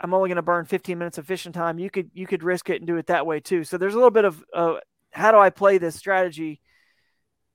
I'm 0.00 0.14
only 0.14 0.28
going 0.28 0.36
to 0.36 0.42
burn 0.42 0.64
15 0.64 0.96
minutes 0.96 1.18
of 1.18 1.26
fishing 1.26 1.52
time. 1.52 1.78
You 1.78 1.90
could 1.90 2.10
you 2.14 2.26
could 2.26 2.42
risk 2.42 2.70
it 2.70 2.76
and 2.76 2.86
do 2.86 2.96
it 2.96 3.06
that 3.06 3.26
way 3.26 3.40
too. 3.40 3.64
So 3.64 3.76
there's 3.76 3.94
a 3.94 3.98
little 3.98 4.10
bit 4.10 4.24
of 4.24 4.42
uh, 4.54 4.74
how 5.12 5.32
do 5.32 5.38
I 5.38 5.50
play 5.50 5.78
this 5.78 5.96
strategy? 5.96 6.60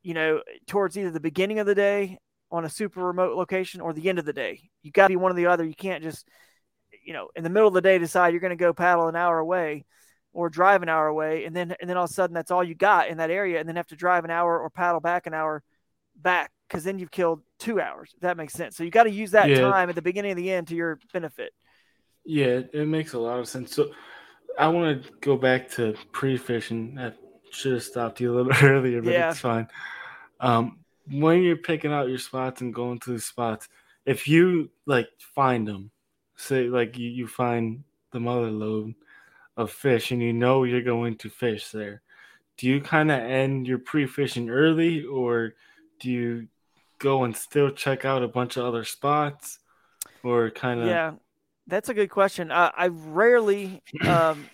You 0.03 0.13
know, 0.13 0.41
towards 0.67 0.97
either 0.97 1.11
the 1.11 1.19
beginning 1.19 1.59
of 1.59 1.65
the 1.65 1.75
day 1.75 2.19
on 2.51 2.65
a 2.65 2.69
super 2.69 3.01
remote 3.01 3.35
location 3.35 3.81
or 3.81 3.93
the 3.93 4.09
end 4.09 4.19
of 4.19 4.25
the 4.25 4.33
day. 4.33 4.69
You 4.83 4.91
got 4.91 5.07
to 5.07 5.13
be 5.13 5.15
one 5.15 5.31
or 5.31 5.35
the 5.35 5.47
other. 5.47 5.65
You 5.65 5.73
can't 5.73 6.03
just 6.03 6.27
you 7.03 7.13
know 7.13 7.29
in 7.35 7.43
the 7.43 7.49
middle 7.49 7.67
of 7.67 7.73
the 7.73 7.81
day 7.81 7.97
decide 7.97 8.33
you're 8.33 8.41
going 8.41 8.49
to 8.49 8.55
go 8.55 8.73
paddle 8.73 9.07
an 9.07 9.15
hour 9.15 9.39
away 9.39 9.85
or 10.33 10.49
drive 10.49 10.81
an 10.81 10.89
hour 10.89 11.07
away 11.07 11.45
and 11.45 11.55
then 11.55 11.75
and 11.79 11.89
then 11.89 11.97
all 11.97 12.05
of 12.05 12.09
a 12.09 12.13
sudden 12.13 12.33
that's 12.33 12.51
all 12.51 12.63
you 12.63 12.75
got 12.75 13.07
in 13.07 13.17
that 13.17 13.29
area 13.29 13.59
and 13.59 13.69
then 13.69 13.75
have 13.75 13.87
to 13.87 13.95
drive 13.95 14.25
an 14.25 14.31
hour 14.31 14.59
or 14.59 14.69
paddle 14.69 14.99
back 14.99 15.27
an 15.27 15.33
hour 15.33 15.63
back 16.15 16.51
because 16.67 16.83
then 16.83 16.97
you've 16.97 17.11
killed 17.11 17.41
two 17.59 17.79
hours. 17.79 18.11
If 18.15 18.21
that 18.21 18.37
makes 18.37 18.53
sense. 18.53 18.75
So 18.75 18.83
you 18.83 18.89
got 18.89 19.03
to 19.03 19.11
use 19.11 19.31
that 19.31 19.49
yeah. 19.49 19.61
time 19.61 19.89
at 19.89 19.95
the 19.95 20.01
beginning 20.01 20.31
of 20.31 20.37
the 20.37 20.51
end 20.51 20.67
to 20.69 20.75
your 20.75 20.99
benefit. 21.11 21.53
Yeah 22.25 22.61
it 22.73 22.87
makes 22.87 23.13
a 23.13 23.19
lot 23.19 23.39
of 23.39 23.47
sense. 23.47 23.75
So 23.75 23.91
i 24.57 24.67
want 24.67 25.03
to 25.03 25.11
go 25.21 25.37
back 25.37 25.69
to 25.71 25.95
pre-fishing. 26.11 26.97
I 26.99 27.13
should 27.51 27.73
have 27.73 27.83
stopped 27.83 28.19
you 28.19 28.33
a 28.33 28.35
little 28.35 28.51
bit 28.51 28.63
earlier 28.63 29.01
but 29.01 29.13
yeah. 29.13 29.29
it's 29.29 29.39
fine. 29.39 29.67
Um, 30.39 30.79
when 31.11 31.43
you're 31.43 31.57
picking 31.57 31.91
out 31.91 32.09
your 32.09 32.17
spots 32.17 32.61
and 32.61 32.73
going 32.73 32.99
to 33.01 33.11
the 33.11 33.19
spots 33.19 33.67
if 34.05 34.27
you 34.27 34.69
like 34.85 35.07
find 35.35 35.67
them 35.67 35.91
say 36.43 36.67
like 36.67 36.97
you, 36.97 37.09
you 37.09 37.27
find 37.27 37.83
the 38.11 38.19
mother 38.19 38.51
lode 38.51 38.93
of 39.57 39.71
fish 39.71 40.11
and 40.11 40.21
you 40.21 40.33
know 40.33 40.63
you're 40.63 40.81
going 40.81 41.15
to 41.17 41.29
fish 41.29 41.71
there, 41.71 42.01
do 42.57 42.67
you 42.67 42.81
kind 42.81 43.11
of 43.11 43.19
end 43.19 43.67
your 43.67 43.79
pre-fishing 43.79 44.49
early 44.49 45.03
or 45.03 45.53
do 45.99 46.11
you 46.11 46.47
go 46.99 47.23
and 47.23 47.35
still 47.35 47.69
check 47.69 48.05
out 48.05 48.23
a 48.23 48.27
bunch 48.27 48.57
of 48.57 48.65
other 48.65 48.83
spots 48.83 49.59
or 50.23 50.49
kind 50.51 50.81
of? 50.81 50.87
Yeah 50.87 51.13
that's 51.67 51.89
a 51.89 51.93
good 51.93 52.09
question. 52.09 52.51
Uh, 52.51 52.71
i 52.75 52.87
rarely 52.87 53.81
um, 54.05 54.49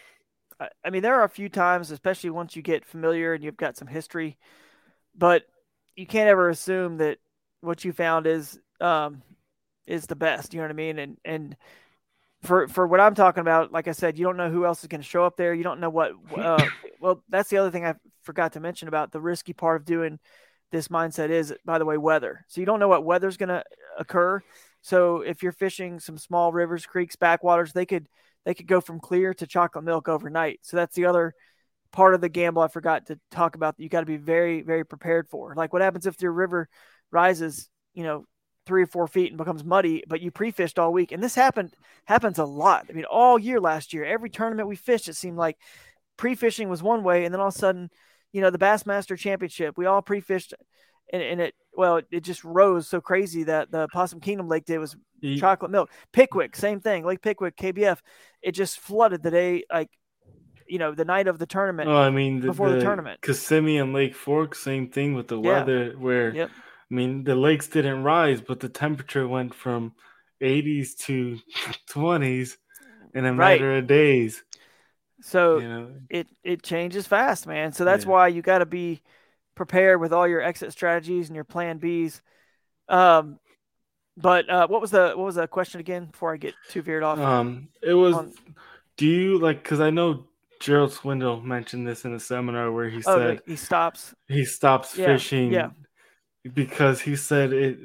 I, 0.60 0.70
I 0.84 0.90
mean 0.90 1.02
there 1.02 1.16
are 1.16 1.24
a 1.24 1.30
few 1.30 1.50
times 1.50 1.92
especially 1.92 2.30
once 2.30 2.56
you 2.56 2.62
get 2.62 2.86
familiar 2.86 3.34
and 3.34 3.44
you've 3.44 3.58
got 3.58 3.78
some 3.78 3.88
history 3.88 4.38
but 5.16 5.44
you 5.96 6.06
can't 6.06 6.30
ever 6.30 6.50
assume 6.50 6.98
that 6.98 7.18
what 7.62 7.84
you 7.84 7.92
found 7.92 8.28
is 8.28 8.60
um, 8.80 9.22
is 9.90 10.06
the 10.06 10.16
best. 10.16 10.54
You 10.54 10.60
know 10.60 10.66
what 10.66 10.72
I 10.72 10.76
mean? 10.76 11.00
And 11.00 11.18
and 11.26 11.58
for 12.44 12.68
for 12.68 12.88
what 12.88 13.00
I'm 13.00 13.16
talking 13.16 13.42
about, 13.42 13.72
like 13.72 13.88
I 13.88 13.92
said, 13.92 14.18
you 14.18 14.24
don't 14.24 14.38
know 14.38 14.50
who 14.50 14.66
else 14.66 14.82
is 14.82 14.88
going 14.88 15.02
to 15.02 15.08
show 15.08 15.26
up 15.26 15.36
there. 15.36 15.54
You 15.54 15.64
don't 15.64 15.80
know 15.80 15.90
what. 15.90 16.14
Uh, 16.36 16.66
well, 17.02 17.24
that's 17.30 17.50
the 17.50 17.58
other 17.58 17.72
thing 17.72 17.86
I 17.86 17.96
forgot 18.22 18.54
to 18.54 18.60
mention 18.60 18.88
about 18.88 19.12
the 19.12 19.20
risky 19.20 19.54
part 19.54 19.82
of 19.82 19.86
doing 19.86 20.20
this 20.72 20.88
mindset 20.88 21.32
is, 21.32 21.54
by 21.66 21.80
the 21.80 21.86
way, 21.86 21.98
weather. 21.98 22.46
So 22.48 22.62
you 22.62 22.66
don't 22.66 22.80
know 22.80 22.88
what 22.88 23.04
weather's 23.04 23.38
going 23.38 23.50
to 23.50 23.64
occur. 23.98 24.42
So 24.82 25.22
if 25.22 25.42
you're 25.42 25.52
fishing 25.52 26.00
some 26.00 26.18
small 26.18 26.54
rivers, 26.54 26.86
creeks, 26.86 27.16
backwaters, 27.16 27.74
they 27.74 27.86
could 27.86 28.08
they 28.46 28.54
could 28.54 28.68
go 28.68 28.80
from 28.80 29.00
clear 29.00 29.34
to 29.34 29.48
chocolate 29.48 29.84
milk 29.84 30.08
overnight. 30.08 30.60
So 30.62 30.78
that's 30.78 30.96
the 30.96 31.06
other 31.06 31.34
part 31.92 32.14
of 32.14 32.22
the 32.22 32.30
gamble 32.30 32.62
I 32.62 32.68
forgot 32.68 33.08
to 33.08 33.20
talk 33.32 33.56
about 33.56 33.76
that 33.76 33.84
you 33.84 33.90
got 33.90 34.02
to 34.02 34.06
be 34.06 34.18
very 34.18 34.62
very 34.62 34.86
prepared 34.86 35.28
for. 35.28 35.56
Like 35.56 35.74
what 35.74 35.82
happens 35.82 36.06
if 36.06 36.22
your 36.22 36.32
river 36.32 36.70
rises, 37.12 37.70
you 37.94 38.04
know, 38.04 38.26
three 38.70 38.84
or 38.84 38.88
four 38.88 39.07
feet 39.07 39.32
and 39.32 39.38
becomes 39.38 39.63
muddy, 39.63 40.03
but 40.07 40.22
you 40.22 40.30
pre-fished 40.30 40.78
all 40.78 40.93
week. 40.93 41.11
And 41.11 41.24
this 41.24 41.34
happened 41.34 41.74
happens 42.05 42.38
a 42.38 42.45
lot. 42.45 42.86
I 42.88 42.93
mean, 42.93 43.05
all 43.05 43.39
year 43.39 43.59
last 43.59 43.93
year, 43.93 44.05
every 44.05 44.30
tournament 44.30 44.70
we 44.70 44.76
fished, 44.76 45.07
it 45.07 45.15
seemed 45.15 45.38
like 45.38 45.57
pre-fishing 46.17 46.70
was 46.70 46.84
one 46.84 47.03
way, 47.03 47.26
and 47.26 47.34
then 47.34 47.41
all 47.41 47.47
of 47.47 47.55
a 47.55 47.57
sudden, 47.57 47.89
you 48.32 48.41
know, 48.41 48.51
the 48.51 48.59
Bassmaster 48.59 49.17
Championship, 49.17 49.76
we 49.76 49.88
all 49.88 50.03
pre-fished, 50.03 50.53
and, 51.11 51.24
and 51.24 51.41
it 51.41 51.55
well, 51.74 52.01
it 52.11 52.22
just 52.24 52.43
rose 52.43 52.88
so 52.88 53.01
crazy 53.01 53.43
that 53.43 53.72
the 53.72 53.88
Possum 53.88 54.20
Kingdom 54.20 54.47
Lake 54.47 54.65
did 54.65 54.78
was 54.78 54.95
chocolate 55.38 55.72
milk. 55.72 55.89
Pickwick, 56.13 56.55
same 56.55 56.80
thing. 56.80 57.03
Lake 57.05 57.24
Pickwick, 57.24 57.57
KBF, 57.57 57.97
it 58.43 58.51
just 58.51 58.80
flooded 58.80 59.24
the 59.24 59.32
day 59.32 59.63
like 59.74 59.89
you 60.67 60.78
know 60.78 60.93
the 60.93 61.05
night 61.05 61.28
of 61.28 61.39
the 61.39 61.47
tournament. 61.47 61.89
Oh, 61.89 61.97
I 61.97 62.11
mean, 62.11 62.41
the, 62.41 62.47
before 62.47 62.70
the, 62.70 62.76
the 62.76 62.84
tournament, 62.84 63.22
Kissimmee 63.24 63.80
and 63.80 63.93
Lake 63.93 64.13
Fork, 64.13 64.53
same 64.53 64.89
thing 64.89 65.15
with 65.15 65.28
the 65.28 65.41
yeah. 65.41 65.59
weather, 65.59 65.95
where 65.97 66.36
yep. 66.36 66.51
I 66.92 66.96
mean, 66.96 67.24
the 67.24 67.36
lakes 67.36 67.68
didn't 67.68 68.04
rise, 68.04 68.42
but 68.42 68.60
the 68.60 68.70
temperature 68.70 69.28
went 69.28 69.54
from 69.54 69.94
80s 70.42 70.98
to 71.06 71.40
20s 71.90 72.58
in 73.14 73.26
a 73.26 73.34
right. 73.34 73.60
matter 73.60 73.78
of 73.78 73.88
days. 73.88 74.44
So 75.22 75.58
you 75.58 75.68
know? 75.68 75.92
it 76.10 76.28
it 76.44 76.64
changes 76.64 77.06
fast, 77.06 77.46
man. 77.46 77.74
So 77.74 77.84
that's 77.84 78.06
yeah. 78.06 78.12
why 78.12 78.28
you 78.30 78.42
got 78.42 78.60
to 78.60 78.66
be 78.66 79.02
prepared 79.54 80.00
with 80.00 80.14
all 80.14 80.26
your 80.26 80.42
exit 80.42 80.72
strategies 80.72 81.28
and 81.28 81.36
your 81.36 81.44
plan 81.44 81.78
Bs. 81.78 82.22
Um, 82.88 83.38
but 84.16 84.50
uh, 84.50 84.68
what 84.68 84.80
was 84.80 84.92
the 84.92 85.10
what 85.16 85.26
was 85.26 85.36
the 85.36 85.46
question 85.46 85.82
again 85.82 86.06
before 86.06 86.34
I 86.34 86.38
get 86.38 86.54
too 86.70 86.82
veered 86.82 87.04
off? 87.04 87.20
Um, 87.20 87.68
it 87.84 87.94
was, 87.94 88.16
on... 88.16 88.34
do 88.96 89.06
you 89.06 89.40
like? 89.40 89.62
Because 89.62 89.82
I 89.82 89.90
know 89.90 90.28
Gerald 90.62 90.94
Swindle 90.94 91.42
mentioned 91.42 91.86
this 91.86 92.06
in 92.06 92.14
a 92.14 92.20
seminar 92.20 92.72
where 92.72 92.90
he 92.90 93.04
oh, 93.06 93.18
said 93.18 93.42
he 93.46 93.58
stops. 93.58 94.16
He 94.30 94.46
stops 94.46 94.98
yeah, 94.98 95.08
fishing. 95.08 95.52
Yeah 95.52 95.72
because 96.54 97.02
he 97.02 97.16
said 97.16 97.54
it, 97.54 97.78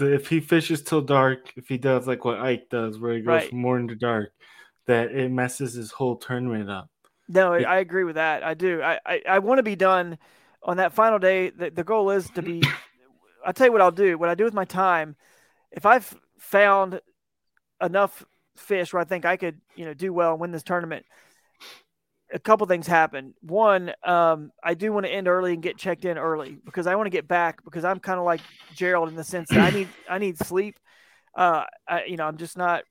if 0.00 0.28
he 0.28 0.40
fishes 0.40 0.82
till 0.82 1.00
dark, 1.00 1.52
if 1.56 1.68
he 1.68 1.78
does 1.78 2.06
like 2.06 2.24
what 2.24 2.40
Ike 2.40 2.68
does, 2.70 2.98
where 2.98 3.14
he 3.14 3.20
goes 3.20 3.26
right. 3.26 3.48
from 3.48 3.60
morning 3.60 3.88
to 3.88 3.94
dark, 3.94 4.32
that 4.86 5.12
it 5.12 5.30
messes 5.30 5.74
his 5.74 5.92
whole 5.92 6.16
tournament 6.16 6.68
up. 6.68 6.90
No, 7.28 7.52
I 7.52 7.78
agree 7.78 8.02
with 8.02 8.16
that. 8.16 8.42
I 8.42 8.54
do. 8.54 8.82
I, 8.82 8.98
I, 9.06 9.22
I 9.28 9.38
want 9.38 9.58
to 9.58 9.62
be 9.62 9.76
done 9.76 10.18
on 10.64 10.78
that 10.78 10.92
final 10.92 11.20
day. 11.20 11.50
The, 11.50 11.70
the 11.70 11.84
goal 11.84 12.10
is 12.10 12.28
to 12.30 12.42
be. 12.42 12.62
I'll 13.46 13.52
tell 13.52 13.68
you 13.68 13.72
what 13.72 13.80
I'll 13.80 13.92
do. 13.92 14.18
What 14.18 14.28
I 14.28 14.34
do 14.34 14.44
with 14.44 14.52
my 14.52 14.64
time, 14.64 15.16
if 15.70 15.86
I've 15.86 16.12
found 16.38 17.00
enough 17.80 18.24
fish 18.56 18.92
where 18.92 19.00
I 19.00 19.04
think 19.04 19.24
I 19.24 19.36
could, 19.36 19.60
you 19.76 19.84
know, 19.84 19.94
do 19.94 20.12
well 20.12 20.32
and 20.32 20.40
win 20.40 20.50
this 20.50 20.64
tournament, 20.64 21.06
a 22.32 22.38
couple 22.38 22.66
things 22.66 22.86
happen. 22.86 23.34
One, 23.40 23.92
um, 24.04 24.52
I 24.62 24.74
do 24.74 24.92
want 24.92 25.06
to 25.06 25.12
end 25.12 25.28
early 25.28 25.52
and 25.52 25.62
get 25.62 25.76
checked 25.76 26.04
in 26.04 26.18
early 26.18 26.58
because 26.64 26.86
I 26.86 26.94
want 26.94 27.06
to 27.06 27.10
get 27.10 27.26
back 27.26 27.64
because 27.64 27.84
I'm 27.84 27.98
kind 27.98 28.18
of 28.18 28.24
like 28.24 28.40
Gerald 28.74 29.08
in 29.08 29.16
the 29.16 29.24
sense 29.24 29.48
that 29.50 29.58
I 29.58 29.70
need 29.70 29.88
I 30.08 30.18
need 30.18 30.38
sleep. 30.38 30.78
Uh, 31.34 31.64
I, 31.86 32.04
you 32.04 32.16
know, 32.16 32.26
I'm 32.26 32.36
just 32.36 32.56
not 32.56 32.84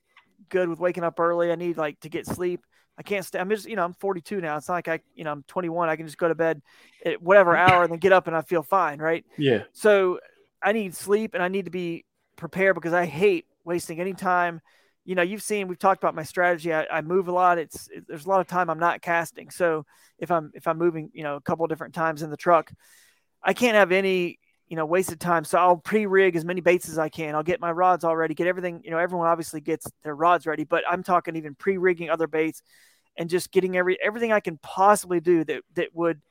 good 0.49 0.69
with 0.69 0.79
waking 0.79 1.03
up 1.03 1.19
early. 1.19 1.51
I 1.51 1.55
need 1.55 1.77
like 1.77 1.99
to 2.01 2.09
get 2.09 2.25
sleep. 2.25 2.65
I 2.97 3.01
can't 3.01 3.25
stay. 3.25 3.39
I'm 3.39 3.49
just, 3.49 3.65
you 3.65 3.77
know, 3.77 3.85
I'm 3.85 3.93
42 3.93 4.41
now. 4.41 4.57
It's 4.57 4.67
not 4.67 4.75
like 4.75 4.87
I, 4.89 4.99
you 5.15 5.23
know, 5.23 5.31
I'm 5.31 5.43
21. 5.43 5.87
I 5.87 5.95
can 5.95 6.05
just 6.05 6.17
go 6.17 6.27
to 6.27 6.35
bed 6.35 6.61
at 7.05 7.21
whatever 7.21 7.55
hour 7.57 7.83
and 7.83 7.91
then 7.91 7.99
get 7.99 8.11
up 8.11 8.27
and 8.27 8.35
I 8.35 8.41
feel 8.41 8.63
fine, 8.63 8.99
right? 8.99 9.25
Yeah. 9.37 9.63
So 9.71 10.19
I 10.61 10.73
need 10.73 10.95
sleep 10.95 11.33
and 11.33 11.41
I 11.41 11.47
need 11.47 11.65
to 11.65 11.71
be 11.71 12.05
prepared 12.35 12.75
because 12.75 12.93
I 12.93 13.05
hate 13.05 13.45
wasting 13.63 14.01
any 14.01 14.13
time 14.13 14.61
you 15.09 15.15
know, 15.15 15.23
you've 15.23 15.41
seen 15.41 15.67
we've 15.67 15.79
talked 15.79 16.03
about 16.03 16.13
my 16.13 16.21
strategy. 16.21 16.71
I, 16.71 16.85
I 16.85 17.01
move 17.01 17.29
a 17.29 17.31
lot. 17.31 17.57
It's 17.57 17.87
it, 17.87 18.03
there's 18.07 18.27
a 18.27 18.29
lot 18.29 18.41
of 18.41 18.47
time 18.47 18.69
I'm 18.69 18.77
not 18.77 19.01
casting. 19.01 19.49
So 19.49 19.87
if 20.19 20.29
I'm 20.29 20.51
if 20.53 20.67
I'm 20.67 20.77
moving, 20.77 21.09
you 21.13 21.23
know, 21.23 21.35
a 21.35 21.41
couple 21.41 21.65
different 21.65 21.95
times 21.95 22.21
in 22.21 22.29
the 22.29 22.37
truck, 22.37 22.71
I 23.41 23.53
can't 23.55 23.73
have 23.73 23.91
any 23.91 24.37
you 24.67 24.75
know 24.75 24.85
wasted 24.85 25.19
time. 25.19 25.45
So 25.45 25.57
I'll 25.57 25.77
pre-rig 25.77 26.35
as 26.35 26.45
many 26.45 26.61
baits 26.61 26.89
as 26.89 26.99
I 26.99 27.09
can. 27.09 27.33
I'll 27.33 27.41
get 27.41 27.59
my 27.59 27.71
rods 27.71 28.03
all 28.03 28.15
ready, 28.15 28.35
get 28.35 28.45
everything. 28.45 28.81
You 28.83 28.91
know, 28.91 28.99
everyone 28.99 29.27
obviously 29.27 29.61
gets 29.61 29.87
their 30.03 30.13
rods 30.13 30.45
ready, 30.45 30.63
but 30.63 30.83
I'm 30.87 31.01
talking 31.01 31.35
even 31.37 31.55
pre-rigging 31.55 32.11
other 32.11 32.27
baits 32.27 32.61
and 33.17 33.31
just 33.31 33.51
getting 33.51 33.75
every 33.75 33.99
everything 33.99 34.31
I 34.31 34.41
can 34.41 34.59
possibly 34.59 35.19
do 35.19 35.43
that 35.43 35.63
that 35.73 35.87
would, 35.95 36.21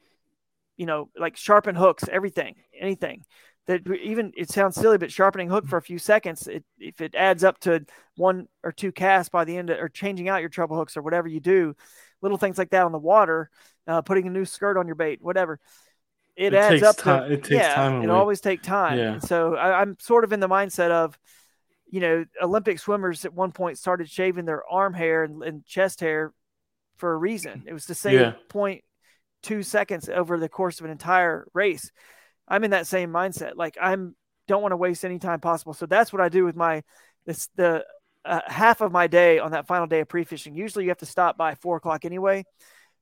you 0.77 0.87
know, 0.87 1.11
like 1.19 1.37
sharpen 1.37 1.75
hooks, 1.75 2.05
everything, 2.09 2.55
anything 2.79 3.25
that 3.69 3.87
even 4.03 4.33
it 4.37 4.51
sounds 4.51 4.75
silly, 4.75 4.99
but 4.99 5.13
sharpening 5.13 5.49
hook 5.49 5.69
for 5.69 5.77
a 5.77 5.83
few 5.83 5.99
seconds, 5.99 6.49
it, 6.49 6.65
if 6.81 7.01
it 7.01 7.15
adds 7.15 7.45
up 7.45 7.61
to 7.61 7.87
one 8.17 8.49
or 8.65 8.73
two 8.73 8.91
casts 8.91 9.29
by 9.29 9.45
the 9.45 9.57
end 9.57 9.71
of, 9.71 9.79
or 9.79 9.89
changing 9.89 10.29
out 10.29 10.41
your 10.41 10.49
treble 10.49 10.77
hooks 10.77 10.97
or 10.97 11.03
whatever 11.03 11.29
you 11.29 11.39
do, 11.39 11.77
little 12.21 12.39
things 12.39 12.59
like 12.59 12.71
that 12.71 12.85
on 12.85 12.93
the 12.93 12.99
water, 12.99 13.51
uh, 13.87 14.03
putting 14.03 14.27
a 14.27 14.31
new 14.31 14.45
skirt 14.45 14.77
on 14.77 14.87
your 14.87 14.97
bait, 14.97 15.21
whatever. 15.23 15.61
It, 16.35 16.53
It 16.53 16.57
adds 16.57 16.83
up 16.83 16.97
to 16.99 17.33
it 17.33 17.45
takes 17.45 17.51
yeah, 17.51 17.75
time 17.75 18.03
it 18.03 18.11
always 18.11 18.41
take 18.41 18.63
time. 18.63 18.99
Yeah. 18.99 19.13
And 19.15 19.23
so 19.23 19.55
I, 19.55 19.81
I'm 19.81 19.97
sort 20.01 20.25
of 20.25 20.33
in 20.33 20.41
the 20.41 20.49
mindset 20.49 20.91
of, 20.91 21.19
you 21.91 22.01
know, 22.01 22.25
Olympic 22.43 22.79
swimmers 22.79 23.25
at 23.25 23.35
one 23.35 23.53
point 23.53 23.79
started 23.79 24.09
shaving 24.09 24.45
their 24.45 24.63
arm 24.71 24.95
hair 24.95 25.25
and, 25.25 25.43
and 25.43 25.65
chest 25.65 26.01
hair 26.01 26.33
for 26.97 27.13
a 27.13 27.17
reason. 27.17 27.65
It 27.67 27.73
was 27.73 27.87
to 27.87 27.95
save 27.95 28.21
Yeah. 28.21 28.33
point 28.49 28.83
two 29.43 29.63
seconds 29.63 30.09
over 30.09 30.39
the 30.39 30.49
course 30.49 30.81
of 30.81 30.87
an 30.87 30.93
entire 30.93 31.47
race. 31.55 31.91
I'm 32.49 32.65
in 32.65 32.71
that 32.71 32.87
same 32.87 33.11
mindset. 33.11 33.53
Like 33.57 33.77
I'm 33.81 34.17
don't 34.47 34.63
want 34.63 34.73
to 34.73 34.77
waste 34.77 35.05
any 35.05 35.19
time 35.19 35.41
possible. 35.41 35.75
So 35.75 35.87
that's 35.87 36.13
what 36.13 36.23
I 36.23 36.29
do 36.29 36.45
with 36.45 36.57
my 36.57 36.83
this 37.27 37.49
the 37.57 37.85
uh, 38.25 38.41
half 38.47 38.81
of 38.81 38.93
my 38.93 39.07
day 39.07 39.39
on 39.39 39.53
that 39.53 39.67
final 39.67 39.87
day 39.87 40.01
of 40.01 40.09
pre-fishing. 40.09 40.55
Usually 40.55 40.85
you 40.85 40.91
have 40.91 40.99
to 40.99 41.07
stop 41.07 41.37
by 41.37 41.55
four 41.55 41.77
o'clock 41.77 42.05
anyway, 42.05 42.45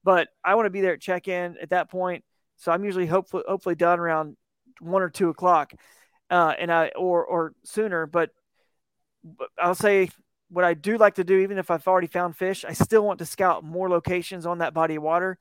but 0.04 0.28
I 0.44 0.54
want 0.54 0.66
to 0.66 0.70
be 0.70 0.80
there 0.80 0.92
at 0.92 1.00
check-in 1.00 1.56
at 1.60 1.70
that 1.70 1.90
point. 1.90 2.24
So 2.56 2.72
I'm 2.72 2.84
usually 2.84 3.06
hopefully 3.06 3.44
hopefully 3.46 3.74
done 3.74 3.98
around 3.98 4.36
one 4.80 5.02
or 5.02 5.10
two 5.10 5.28
o'clock, 5.28 5.72
uh, 6.30 6.54
and 6.58 6.72
I 6.72 6.88
or 6.96 7.24
or 7.24 7.52
sooner. 7.64 8.06
But, 8.06 8.30
but 9.24 9.48
I'll 9.58 9.74
say 9.74 10.10
what 10.48 10.64
I 10.64 10.74
do 10.74 10.96
like 10.96 11.14
to 11.16 11.24
do, 11.24 11.38
even 11.38 11.58
if 11.58 11.70
I've 11.70 11.86
already 11.86 12.06
found 12.06 12.36
fish, 12.36 12.64
I 12.64 12.72
still 12.72 13.04
want 13.04 13.18
to 13.18 13.26
scout 13.26 13.64
more 13.64 13.88
locations 13.88 14.46
on 14.46 14.58
that 14.58 14.74
body 14.74 14.94
of 14.94 15.02
water 15.02 15.38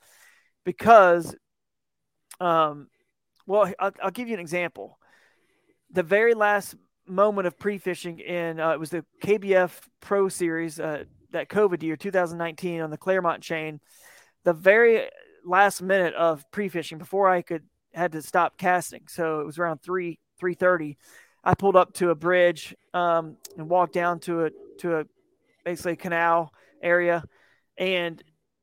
because, 0.64 1.36
um, 2.40 2.88
well, 3.46 3.72
I'll, 3.80 3.92
I'll 4.02 4.12
give 4.12 4.28
you 4.28 4.34
an 4.34 4.40
example. 4.40 4.98
The 5.92 6.04
very 6.04 6.34
last 6.34 6.76
moment 7.08 7.48
of 7.48 7.58
pre-fishing 7.60 8.20
in 8.20 8.60
uh, 8.60 8.72
it 8.72 8.80
was 8.80 8.90
the 8.90 9.06
KBF 9.24 9.72
Pro 10.00 10.28
Series 10.28 10.80
uh, 10.80 11.04
that 11.32 11.50
COVID 11.50 11.84
year 11.84 11.96
2019 11.96 12.82
on 12.82 12.90
the 12.90 12.98
Clermont 12.98 13.44
chain. 13.44 13.80
The 14.44 14.54
very 14.54 15.10
last 15.46 15.82
minute 15.82 16.14
of 16.16 16.50
pre-fishing 16.52 16.98
before 16.98 17.30
I 17.30 17.42
could 17.42 17.64
had 17.94 18.12
to 18.12 18.22
stop 18.22 18.58
casting, 18.58 19.04
so 19.08 19.40
it 19.40 19.46
was 19.46 19.58
around 19.58 19.82
three 19.82 20.20
three 20.38 20.54
thirty. 20.54 20.98
I 21.44 21.54
pulled 21.54 21.76
up 21.76 21.94
to 21.96 22.10
a 22.10 22.16
bridge 22.16 22.76
um, 22.94 23.38
and 23.58 23.70
walked 23.70 23.94
down 23.94 24.20
to 24.22 24.46
a 24.46 24.50
to 24.80 24.98
a 24.98 25.06
basically 25.64 25.94
a 25.94 25.98
canal 25.98 26.52
area 26.82 27.24
and 27.78 28.22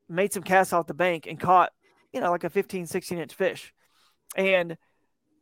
made 0.09 0.33
some 0.33 0.43
casts 0.43 0.73
off 0.73 0.87
the 0.87 0.93
bank 0.93 1.25
and 1.27 1.39
caught 1.39 1.71
you 2.11 2.21
know 2.21 2.31
like 2.31 2.43
a 2.43 2.49
15 2.49 2.85
16 2.85 3.17
inch 3.17 3.33
fish 3.33 3.73
and 4.35 4.77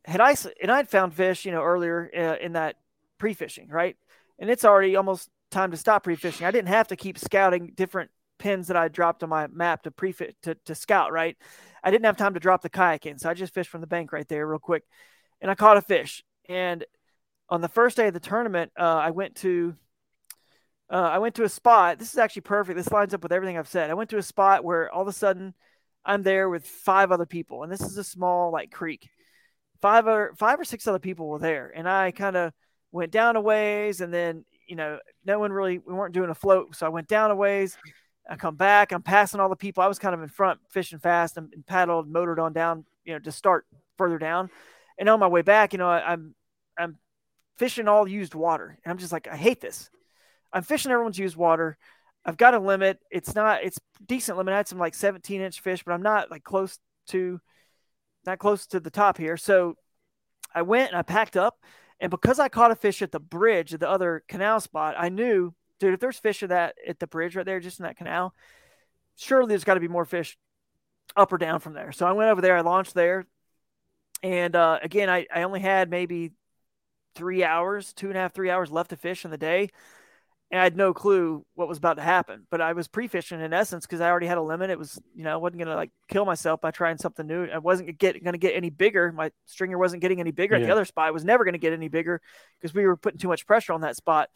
had 0.04 0.20
I 0.20 0.34
and 0.60 0.70
I'd 0.70 0.88
found 0.88 1.14
fish 1.14 1.44
you 1.44 1.52
know 1.52 1.62
earlier 1.62 2.10
uh, 2.16 2.44
in 2.44 2.52
that 2.52 2.76
pre-fishing 3.18 3.68
right 3.68 3.96
and 4.38 4.50
it's 4.50 4.64
already 4.64 4.96
almost 4.96 5.30
time 5.50 5.70
to 5.70 5.76
stop 5.76 6.04
pre-fishing 6.04 6.46
I 6.46 6.50
didn't 6.50 6.68
have 6.68 6.88
to 6.88 6.96
keep 6.96 7.18
scouting 7.18 7.72
different 7.74 8.10
pins 8.38 8.66
that 8.68 8.76
I 8.76 8.88
dropped 8.88 9.22
on 9.22 9.28
my 9.28 9.46
map 9.46 9.84
to 9.84 9.90
pre 9.90 10.12
to, 10.12 10.54
to 10.64 10.74
scout 10.74 11.12
right 11.12 11.36
I 11.84 11.90
didn't 11.90 12.06
have 12.06 12.16
time 12.16 12.34
to 12.34 12.40
drop 12.40 12.62
the 12.62 12.70
kayak 12.70 13.06
in 13.06 13.18
so 13.18 13.30
I 13.30 13.34
just 13.34 13.54
fished 13.54 13.70
from 13.70 13.80
the 13.80 13.86
bank 13.86 14.12
right 14.12 14.28
there 14.28 14.46
real 14.46 14.58
quick 14.58 14.84
and 15.40 15.50
I 15.50 15.54
caught 15.54 15.76
a 15.76 15.82
fish 15.82 16.24
and 16.48 16.84
on 17.48 17.60
the 17.60 17.68
first 17.68 17.96
day 17.96 18.08
of 18.08 18.14
the 18.14 18.20
tournament 18.20 18.72
uh, 18.78 18.82
I 18.82 19.10
went 19.10 19.36
to 19.36 19.76
uh, 20.92 20.96
I 20.96 21.18
went 21.18 21.34
to 21.36 21.44
a 21.44 21.48
spot. 21.48 21.98
This 21.98 22.12
is 22.12 22.18
actually 22.18 22.42
perfect. 22.42 22.76
This 22.76 22.92
lines 22.92 23.14
up 23.14 23.22
with 23.22 23.32
everything 23.32 23.56
I've 23.56 23.66
said. 23.66 23.88
I 23.88 23.94
went 23.94 24.10
to 24.10 24.18
a 24.18 24.22
spot 24.22 24.62
where 24.62 24.92
all 24.92 25.00
of 25.00 25.08
a 25.08 25.12
sudden 25.12 25.54
I'm 26.04 26.22
there 26.22 26.48
with 26.48 26.66
five 26.66 27.12
other 27.12 27.26
people, 27.26 27.62
and 27.62 27.72
this 27.72 27.80
is 27.80 27.96
a 27.98 28.04
small 28.04 28.52
like 28.52 28.70
creek. 28.70 29.08
Five 29.80 30.06
or 30.06 30.34
five 30.36 30.60
or 30.60 30.64
six 30.64 30.86
other 30.86 30.98
people 30.98 31.28
were 31.28 31.38
there, 31.38 31.72
and 31.74 31.88
I 31.88 32.10
kind 32.10 32.36
of 32.36 32.52
went 32.90 33.12
down 33.12 33.36
a 33.36 33.40
ways, 33.40 34.00
and 34.00 34.12
then 34.12 34.44
you 34.68 34.76
know 34.76 34.98
no 35.24 35.38
one 35.38 35.52
really 35.52 35.78
we 35.78 35.94
weren't 35.94 36.14
doing 36.14 36.30
a 36.30 36.34
float, 36.34 36.76
so 36.76 36.86
I 36.86 36.90
went 36.90 37.08
down 37.08 37.30
a 37.30 37.36
ways. 37.36 37.76
I 38.28 38.36
come 38.36 38.54
back, 38.54 38.92
I'm 38.92 39.02
passing 39.02 39.40
all 39.40 39.48
the 39.48 39.56
people. 39.56 39.82
I 39.82 39.88
was 39.88 39.98
kind 39.98 40.14
of 40.14 40.22
in 40.22 40.28
front, 40.28 40.60
fishing 40.70 41.00
fast, 41.00 41.36
and, 41.36 41.52
and 41.52 41.66
paddled, 41.66 42.08
motored 42.08 42.38
on 42.38 42.52
down, 42.52 42.84
you 43.04 43.12
know, 43.12 43.18
to 43.18 43.32
start 43.32 43.66
further 43.98 44.18
down. 44.18 44.48
And 44.96 45.08
on 45.08 45.18
my 45.18 45.26
way 45.26 45.42
back, 45.42 45.72
you 45.72 45.78
know, 45.78 45.88
I, 45.88 46.12
I'm 46.12 46.34
I'm 46.78 46.98
fishing 47.56 47.88
all 47.88 48.08
used 48.08 48.34
water, 48.34 48.78
and 48.84 48.90
I'm 48.90 48.98
just 48.98 49.12
like, 49.12 49.28
I 49.28 49.36
hate 49.36 49.60
this. 49.60 49.90
I'm 50.52 50.62
fishing 50.62 50.92
everyone's 50.92 51.18
used 51.18 51.36
water. 51.36 51.78
I've 52.24 52.36
got 52.36 52.54
a 52.54 52.58
limit. 52.58 53.00
It's 53.10 53.34
not. 53.34 53.64
It's 53.64 53.80
decent 54.06 54.38
limit. 54.38 54.54
I 54.54 54.58
had 54.58 54.68
some 54.68 54.78
like 54.78 54.94
17 54.94 55.40
inch 55.40 55.60
fish, 55.60 55.82
but 55.84 55.92
I'm 55.92 56.02
not 56.02 56.30
like 56.30 56.44
close 56.44 56.78
to, 57.08 57.40
not 58.26 58.38
close 58.38 58.66
to 58.68 58.80
the 58.80 58.90
top 58.90 59.18
here. 59.18 59.36
So 59.36 59.76
I 60.54 60.62
went 60.62 60.90
and 60.90 60.98
I 60.98 61.02
packed 61.02 61.36
up, 61.36 61.58
and 62.00 62.10
because 62.10 62.38
I 62.38 62.48
caught 62.48 62.70
a 62.70 62.76
fish 62.76 63.02
at 63.02 63.12
the 63.12 63.20
bridge 63.20 63.74
at 63.74 63.80
the 63.80 63.88
other 63.88 64.22
canal 64.28 64.60
spot, 64.60 64.94
I 64.96 65.08
knew, 65.08 65.52
dude, 65.80 65.94
if 65.94 66.00
there's 66.00 66.18
fish 66.18 66.42
at 66.42 66.50
that 66.50 66.76
at 66.86 67.00
the 67.00 67.06
bridge 67.06 67.34
right 67.34 67.46
there, 67.46 67.60
just 67.60 67.80
in 67.80 67.84
that 67.84 67.96
canal, 67.96 68.34
surely 69.16 69.48
there's 69.48 69.64
got 69.64 69.74
to 69.74 69.80
be 69.80 69.88
more 69.88 70.04
fish 70.04 70.38
up 71.16 71.32
or 71.32 71.38
down 71.38 71.58
from 71.58 71.74
there. 71.74 71.90
So 71.92 72.06
I 72.06 72.12
went 72.12 72.30
over 72.30 72.40
there. 72.40 72.56
I 72.56 72.60
launched 72.60 72.94
there, 72.94 73.26
and 74.22 74.54
uh, 74.54 74.78
again, 74.80 75.10
I 75.10 75.26
I 75.34 75.42
only 75.42 75.60
had 75.60 75.90
maybe 75.90 76.30
three 77.16 77.42
hours, 77.42 77.92
two 77.92 78.08
and 78.08 78.16
a 78.16 78.20
half, 78.20 78.32
three 78.32 78.48
hours 78.48 78.70
left 78.70 78.90
to 78.90 78.96
fish 78.96 79.24
in 79.24 79.32
the 79.32 79.36
day 79.36 79.70
and 80.52 80.60
I 80.60 80.64
had 80.64 80.76
no 80.76 80.92
clue 80.92 81.46
what 81.54 81.66
was 81.66 81.78
about 81.78 81.96
to 81.96 82.02
happen. 82.02 82.46
But 82.50 82.60
I 82.60 82.74
was 82.74 82.86
pre-fishing 82.86 83.40
in 83.40 83.54
essence 83.54 83.86
because 83.86 84.02
I 84.02 84.10
already 84.10 84.26
had 84.26 84.36
a 84.36 84.42
limit. 84.42 84.68
It 84.68 84.78
was, 84.78 85.00
you 85.14 85.24
know, 85.24 85.32
I 85.32 85.36
wasn't 85.36 85.60
gonna 85.60 85.74
like 85.74 85.90
kill 86.08 86.26
myself 86.26 86.60
by 86.60 86.70
trying 86.70 86.98
something 86.98 87.26
new. 87.26 87.46
I 87.46 87.56
wasn't 87.56 87.98
get 87.98 88.22
gonna 88.22 88.36
get 88.36 88.54
any 88.54 88.68
bigger. 88.68 89.10
My 89.12 89.32
stringer 89.46 89.78
wasn't 89.78 90.02
getting 90.02 90.20
any 90.20 90.30
bigger 90.30 90.54
at 90.54 90.62
the 90.62 90.70
other 90.70 90.84
spot. 90.84 91.08
It 91.08 91.14
was 91.14 91.24
never 91.24 91.46
gonna 91.46 91.56
get 91.56 91.72
any 91.72 91.88
bigger 91.88 92.20
because 92.60 92.74
we 92.74 92.86
were 92.86 92.98
putting 92.98 93.18
too 93.18 93.28
much 93.28 93.46
pressure 93.46 93.72
on 93.72 93.80
that 93.80 93.96
spot. 93.96 94.28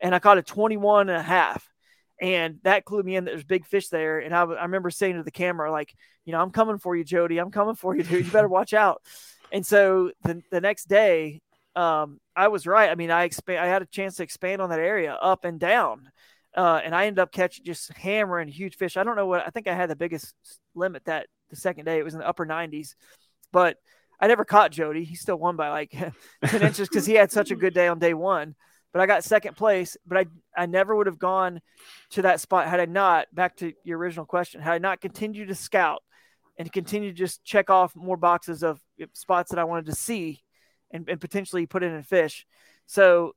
And 0.00 0.14
I 0.14 0.20
caught 0.20 0.38
a 0.38 0.42
21 0.42 1.10
and 1.10 1.18
a 1.18 1.22
half. 1.22 1.68
And 2.20 2.58
that 2.64 2.84
clued 2.84 3.04
me 3.04 3.14
in 3.14 3.24
that 3.24 3.30
there's 3.30 3.44
big 3.44 3.64
fish 3.64 3.88
there. 3.88 4.18
And 4.18 4.34
I, 4.34 4.42
I 4.42 4.62
remember 4.62 4.90
saying 4.90 5.16
to 5.16 5.22
the 5.22 5.30
camera, 5.30 5.70
like, 5.70 5.94
you 6.24 6.32
know, 6.32 6.40
I'm 6.40 6.50
coming 6.50 6.78
for 6.78 6.96
you, 6.96 7.04
Jody. 7.04 7.38
I'm 7.38 7.52
coming 7.52 7.76
for 7.76 7.94
you, 7.94 8.02
dude. 8.02 8.26
You 8.26 8.32
better 8.32 8.48
watch 8.48 8.74
out. 8.74 9.02
And 9.52 9.64
so 9.64 10.10
the, 10.24 10.42
the 10.50 10.60
next 10.60 10.86
day, 10.88 11.40
um, 11.78 12.18
I 12.34 12.48
was 12.48 12.66
right. 12.66 12.90
I 12.90 12.96
mean, 12.96 13.12
I 13.12 13.22
expand, 13.22 13.60
I 13.60 13.68
had 13.68 13.82
a 13.82 13.86
chance 13.86 14.16
to 14.16 14.24
expand 14.24 14.60
on 14.60 14.70
that 14.70 14.80
area 14.80 15.12
up 15.14 15.44
and 15.44 15.60
down. 15.60 16.10
Uh, 16.56 16.80
and 16.82 16.92
I 16.92 17.06
ended 17.06 17.20
up 17.20 17.30
catching 17.30 17.64
just 17.64 17.92
hammering 17.92 18.48
huge 18.48 18.76
fish. 18.76 18.96
I 18.96 19.04
don't 19.04 19.14
know 19.14 19.28
what 19.28 19.46
I 19.46 19.50
think 19.50 19.68
I 19.68 19.74
had 19.74 19.88
the 19.88 19.94
biggest 19.94 20.34
limit 20.74 21.04
that 21.04 21.28
the 21.50 21.56
second 21.56 21.84
day. 21.84 21.98
It 21.98 22.04
was 22.04 22.14
in 22.14 22.20
the 22.20 22.28
upper 22.28 22.44
90s, 22.44 22.94
but 23.52 23.76
I 24.18 24.26
never 24.26 24.44
caught 24.44 24.72
Jody. 24.72 25.04
He 25.04 25.14
still 25.14 25.36
won 25.36 25.54
by 25.54 25.68
like 25.68 25.92
10 26.44 26.62
inches 26.62 26.88
because 26.88 27.06
he 27.06 27.14
had 27.14 27.30
such 27.30 27.52
a 27.52 27.56
good 27.56 27.74
day 27.74 27.86
on 27.86 28.00
day 28.00 28.12
one. 28.12 28.56
But 28.92 29.02
I 29.02 29.06
got 29.06 29.22
second 29.22 29.56
place. 29.56 29.96
But 30.04 30.18
I 30.18 30.26
I 30.62 30.66
never 30.66 30.96
would 30.96 31.06
have 31.06 31.18
gone 31.18 31.60
to 32.10 32.22
that 32.22 32.40
spot 32.40 32.66
had 32.66 32.80
I 32.80 32.86
not. 32.86 33.28
Back 33.32 33.56
to 33.58 33.72
your 33.84 33.98
original 33.98 34.26
question, 34.26 34.60
had 34.60 34.72
I 34.72 34.78
not 34.78 35.00
continued 35.00 35.48
to 35.48 35.54
scout 35.54 36.02
and 36.58 36.72
continue 36.72 37.10
to 37.10 37.16
just 37.16 37.44
check 37.44 37.70
off 37.70 37.94
more 37.94 38.16
boxes 38.16 38.64
of 38.64 38.80
spots 39.12 39.50
that 39.50 39.60
I 39.60 39.64
wanted 39.64 39.86
to 39.86 39.94
see 39.94 40.42
and, 40.90 41.08
and 41.08 41.20
potentially 41.20 41.66
put 41.66 41.82
it 41.82 41.92
in 41.92 42.02
fish. 42.02 42.46
So, 42.86 43.34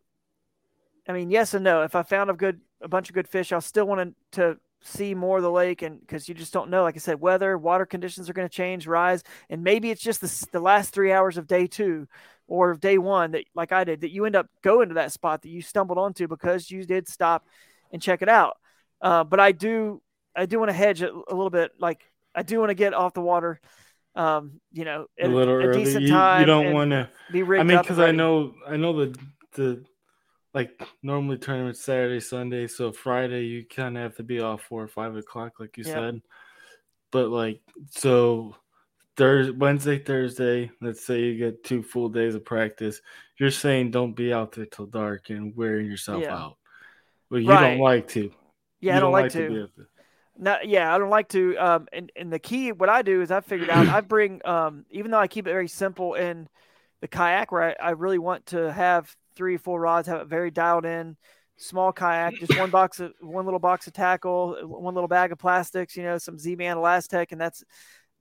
I 1.08 1.14
mean, 1.14 1.32
yes 1.32 1.54
and 1.54 1.64
no. 1.64 1.82
If 1.82 1.96
I 1.96 2.04
found 2.04 2.30
a 2.30 2.34
good, 2.34 2.62
a 2.82 2.88
bunch 2.88 3.10
of 3.10 3.16
good 3.16 3.28
fish, 3.28 3.52
I'll 3.52 3.62
still 3.62 3.86
want 3.86 4.16
to 4.34 4.58
see 4.84 5.14
more 5.14 5.38
of 5.38 5.44
the 5.44 5.52
lake, 5.52 5.84
and 5.84 6.00
because 6.00 6.28
you 6.28 6.34
just 6.34 6.54
don't 6.54 6.70
know. 6.70 6.84
Like 6.84 6.96
I 6.96 7.00
said, 7.00 7.22
weather, 7.22 7.58
water 7.58 7.86
conditions 7.86 8.30
are 8.30 8.34
going 8.34 8.48
to 8.48 8.54
change, 8.54 8.88
rise, 8.88 9.24
and 9.50 9.64
maybe 9.64 9.92
it's 9.92 10.02
just 10.02 10.22
the, 10.22 10.48
the 10.52 10.60
last 10.60 10.94
three 10.94 11.12
hours 11.12 11.38
of 11.38 11.48
day 11.48 11.68
two 11.68 12.08
or 12.48 12.74
day 12.74 12.98
one 12.98 13.32
that, 13.32 13.46
like 13.54 13.72
I 13.72 13.84
did, 13.84 14.02
that 14.02 14.12
you 14.12 14.26
end 14.26 14.36
up 14.36 14.48
going 14.62 14.90
to 14.90 14.96
that 14.96 15.12
spot 15.12 15.44
that 15.44 15.50
you 15.50 15.62
stumbled 15.62 15.98
onto 15.98 16.28
because 16.28 16.70
you 16.72 16.84
did 16.84 17.08
stop 17.08 17.46
and 17.92 18.02
check 18.02 18.22
it 18.22 18.30
out. 18.30 18.58
Uh, 19.02 19.24
but 19.24 19.40
I 19.40 19.52
do, 19.52 20.02
I 20.36 20.46
do 20.46 20.60
want 20.60 20.70
to 20.70 20.74
hedge 20.74 21.02
it 21.02 21.12
a 21.12 21.36
little 21.36 21.50
bit. 21.50 21.72
Like 21.80 22.02
I 22.34 22.44
do 22.44 22.60
want 22.60 22.70
to 22.70 22.76
get 22.76 22.94
off 22.94 23.14
the 23.14 23.22
water 23.22 23.60
um, 24.16 24.60
you 24.72 24.86
know, 24.86 25.08
a 25.20 25.26
at 25.26 25.32
little 25.32 25.56
a 25.56 25.64
early. 25.68 25.84
decent 25.84 26.04
You, 26.06 26.14
time. 26.14 26.40
you 26.40 26.46
don't 26.46 26.74
want 26.74 26.92
to. 26.92 27.10
be 27.32 27.44
rigged 27.44 27.62
I 27.62 27.64
mean, 27.64 27.78
because 27.82 28.00
I 28.00 28.12
know, 28.12 28.54
I 28.68 28.78
know 28.78 29.06
the 29.06 29.20
the 29.54 29.84
like 30.54 30.82
normally 31.02 31.38
tournaments 31.38 31.82
Saturday, 31.82 32.20
Sunday, 32.20 32.68
so 32.68 32.92
Friday 32.92 33.46
you 33.46 33.66
kind 33.66 33.98
of 33.98 34.04
have 34.04 34.16
to 34.18 34.24
be 34.24 34.42
off 34.42 34.64
four 34.64 34.84
or 34.84 34.88
five 34.88 35.16
o'clock, 35.16 35.60
like 35.60 35.78
you 35.78 35.84
Yep. 35.84 35.94
said. 35.94 36.22
But 37.12 37.30
like, 37.30 37.62
so 37.90 38.56
Thursday, 39.18 39.52
Wednesday, 39.54 40.00
Thursday. 40.00 40.72
Let's 40.82 41.06
say 41.06 41.22
you 41.22 41.38
get 41.38 41.64
two 41.64 41.84
full 41.84 42.10
days 42.10 42.36
of 42.36 42.44
practice. 42.46 43.02
You're 43.38 43.52
saying 43.52 43.92
don't 43.92 44.16
be 44.16 44.34
out 44.34 44.52
there 44.54 44.66
till 44.66 44.86
dark 44.86 45.30
and 45.30 45.56
wearing 45.56 45.86
yourself 45.86 46.24
Yeah. 46.24 46.36
out. 46.36 46.58
Well, 47.30 47.40
you 47.40 47.48
Right. 47.50 47.60
don't 47.62 47.80
like 47.80 48.08
to. 48.10 48.32
Yeah, 48.82 48.94
You 48.94 48.98
I 48.98 49.00
don't, 49.02 49.12
like, 49.12 49.34
be 49.34 49.40
to. 49.40 49.54
there. 49.54 49.88
No, 50.42 50.58
yeah, 50.64 50.94
I 50.94 50.98
don't 50.98 51.12
like 51.12 51.30
to. 51.30 51.56
Um, 51.58 51.88
and, 51.94 52.12
and 52.16 52.34
the 52.34 52.40
key, 52.40 52.72
what 52.72 52.90
I 52.90 53.04
do 53.04 53.22
is 53.22 53.30
I 53.30 53.42
figured 53.42 53.70
out 53.70 53.88
I 53.88 54.02
bring, 54.02 54.42
um, 54.44 54.86
even 54.90 55.12
though 55.12 55.20
I 55.20 55.28
keep 55.28 55.46
it 55.48 55.52
very 55.52 55.68
simple 55.68 56.16
in 56.16 56.50
the 57.00 57.08
kayak, 57.08 57.52
where 57.52 57.76
I, 57.80 57.90
I 57.90 57.90
really 57.92 58.18
want 58.18 58.48
to 58.48 58.74
have 58.74 59.16
three 59.36 59.56
or 59.56 59.60
four 59.60 59.80
rods, 59.80 60.08
have 60.08 60.22
it 60.22 60.28
very 60.28 60.50
dialed 60.50 60.84
in, 60.84 61.16
small 61.58 61.94
kayak, 61.94 62.40
just 62.40 62.58
one 62.58 62.72
box 62.72 63.00
of 63.00 63.14
one 63.22 63.46
little 63.46 63.60
box 63.60 63.86
of 63.86 63.94
tackle, 63.94 64.58
one 64.64 64.96
little 64.96 65.08
bag 65.08 65.32
of 65.32 65.38
plastics, 65.38 65.96
you 65.96 66.02
know, 66.02 66.18
some 66.18 66.40
Z-Man 66.40 66.78
ElaZtech, 66.78 67.32
and 67.32 67.40
that's 67.40 67.64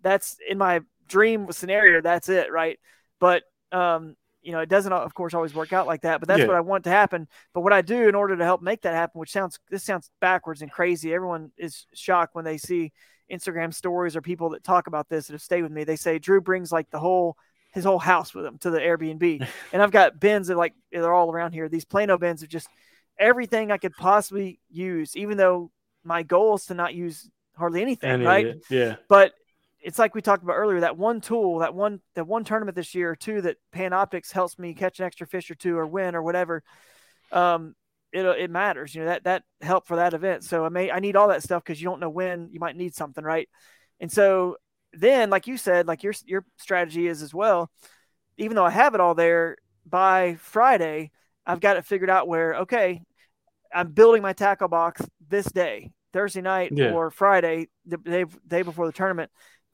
that's 0.02 0.36
in 0.46 0.58
my 0.58 0.80
dream 1.08 1.50
scenario. 1.50 2.02
That's 2.02 2.28
it, 2.28 2.52
right? 2.52 2.78
But 3.18 3.44
um, 3.72 4.14
you 4.42 4.52
know, 4.52 4.60
it 4.60 4.68
doesn't, 4.68 4.92
of 4.92 5.14
course, 5.14 5.34
always 5.34 5.54
work 5.54 5.72
out 5.72 5.86
like 5.86 6.02
that. 6.02 6.20
But 6.20 6.28
that's 6.28 6.40
Yeah. 6.40 6.46
what 6.46 6.56
I 6.56 6.60
want 6.60 6.84
to 6.84 6.90
happen. 6.90 7.28
But 7.52 7.60
what 7.60 7.72
I 7.72 7.82
do 7.82 8.08
in 8.08 8.14
order 8.14 8.36
to 8.36 8.44
help 8.44 8.62
make 8.62 8.82
that 8.82 8.94
happen, 8.94 9.18
which 9.18 9.32
sounds 9.32 9.58
this 9.70 9.84
sounds 9.84 10.10
backwards 10.20 10.62
and 10.62 10.70
crazy. 10.70 11.12
Everyone 11.14 11.52
is 11.56 11.86
shocked 11.94 12.34
when 12.34 12.44
they 12.44 12.56
see 12.58 12.92
Instagram 13.30 13.72
stories 13.72 14.16
or 14.16 14.22
people 14.22 14.50
that 14.50 14.64
talk 14.64 14.86
about 14.86 15.08
this 15.08 15.26
that 15.26 15.34
have 15.34 15.42
stayed 15.42 15.62
with 15.62 15.72
me. 15.72 15.84
They 15.84 15.96
say 15.96 16.18
Drew 16.18 16.40
brings 16.40 16.72
like 16.72 16.90
the 16.90 16.98
whole 16.98 17.36
his 17.72 17.84
whole 17.84 18.00
house 18.00 18.34
with 18.34 18.44
him 18.44 18.58
to 18.58 18.70
the 18.70 18.80
Airbnb, 18.80 19.46
and 19.72 19.82
I've 19.82 19.92
got 19.92 20.18
bins 20.18 20.48
that 20.48 20.56
like 20.56 20.74
they're 20.90 21.12
all 21.14 21.30
around 21.30 21.52
here. 21.52 21.68
These 21.68 21.84
Plano 21.84 22.18
bins 22.18 22.42
of 22.42 22.48
just 22.48 22.68
everything 23.18 23.70
I 23.70 23.78
could 23.78 23.92
possibly 23.96 24.58
use, 24.70 25.16
even 25.16 25.36
though 25.36 25.70
my 26.02 26.22
goal 26.22 26.56
is 26.56 26.66
to 26.66 26.74
not 26.74 26.94
use 26.94 27.30
hardly 27.56 27.82
anything, 27.82 28.10
Any 28.10 28.24
right? 28.26 28.56
Yeah. 28.70 28.96
But 29.08 29.34
it's 29.80 29.98
like 29.98 30.14
we 30.14 30.22
talked 30.22 30.42
about 30.42 30.54
earlier 30.56 30.80
that 30.80 30.96
one 30.98 31.20
tool, 31.20 31.60
that 31.60 31.74
one 31.74 32.00
that 32.14 32.26
one 32.26 32.44
tournament 32.44 32.76
this 32.76 32.94
year 32.94 33.10
or 33.10 33.16
two 33.16 33.40
that 33.42 33.56
Panoptix 33.74 34.32
helps 34.32 34.58
me 34.58 34.74
catch 34.74 35.00
an 35.00 35.06
extra 35.06 35.26
fish 35.26 35.50
or 35.50 35.54
two 35.54 35.76
or 35.76 35.86
win 35.86 36.14
or 36.14 36.22
whatever. 36.22 36.62
Um, 37.32 37.74
it 38.12 38.24
it 38.24 38.50
matters, 38.50 38.94
you 38.94 39.02
know 39.02 39.08
that 39.08 39.24
that 39.24 39.44
help 39.60 39.86
for 39.86 39.96
that 39.96 40.14
event. 40.14 40.44
So 40.44 40.64
I 40.64 40.68
may 40.68 40.90
I 40.90 40.98
need 41.00 41.16
all 41.16 41.28
that 41.28 41.42
stuff 41.42 41.62
because 41.64 41.80
you 41.80 41.88
don't 41.88 42.00
know 42.00 42.10
when 42.10 42.48
you 42.52 42.60
might 42.60 42.76
need 42.76 42.94
something, 42.94 43.24
right? 43.24 43.48
And 44.00 44.10
so 44.10 44.56
then, 44.92 45.30
like 45.30 45.46
you 45.46 45.56
said, 45.56 45.86
like 45.86 46.02
your 46.02 46.14
your 46.26 46.44
strategy 46.58 47.06
is 47.06 47.22
as 47.22 47.32
well. 47.32 47.70
Even 48.36 48.56
though 48.56 48.64
I 48.64 48.70
have 48.70 48.94
it 48.94 49.00
all 49.00 49.14
there 49.14 49.56
by 49.86 50.36
Friday, 50.40 51.10
I've 51.46 51.60
got 51.60 51.76
it 51.76 51.86
figured 51.86 52.10
out 52.10 52.28
where 52.28 52.54
okay, 52.56 53.02
I'm 53.74 53.92
building 53.92 54.22
my 54.22 54.32
tackle 54.32 54.68
box 54.68 55.02
this 55.28 55.46
day, 55.46 55.92
Thursday 56.12 56.40
night 56.42 56.72
Yeah. 56.74 56.92
or 56.92 57.10
Friday, 57.10 57.68
the 57.86 57.98
day 57.98 58.24
day 58.46 58.62
before 58.62 58.86
the 58.86 58.92
tournament. 58.92 59.30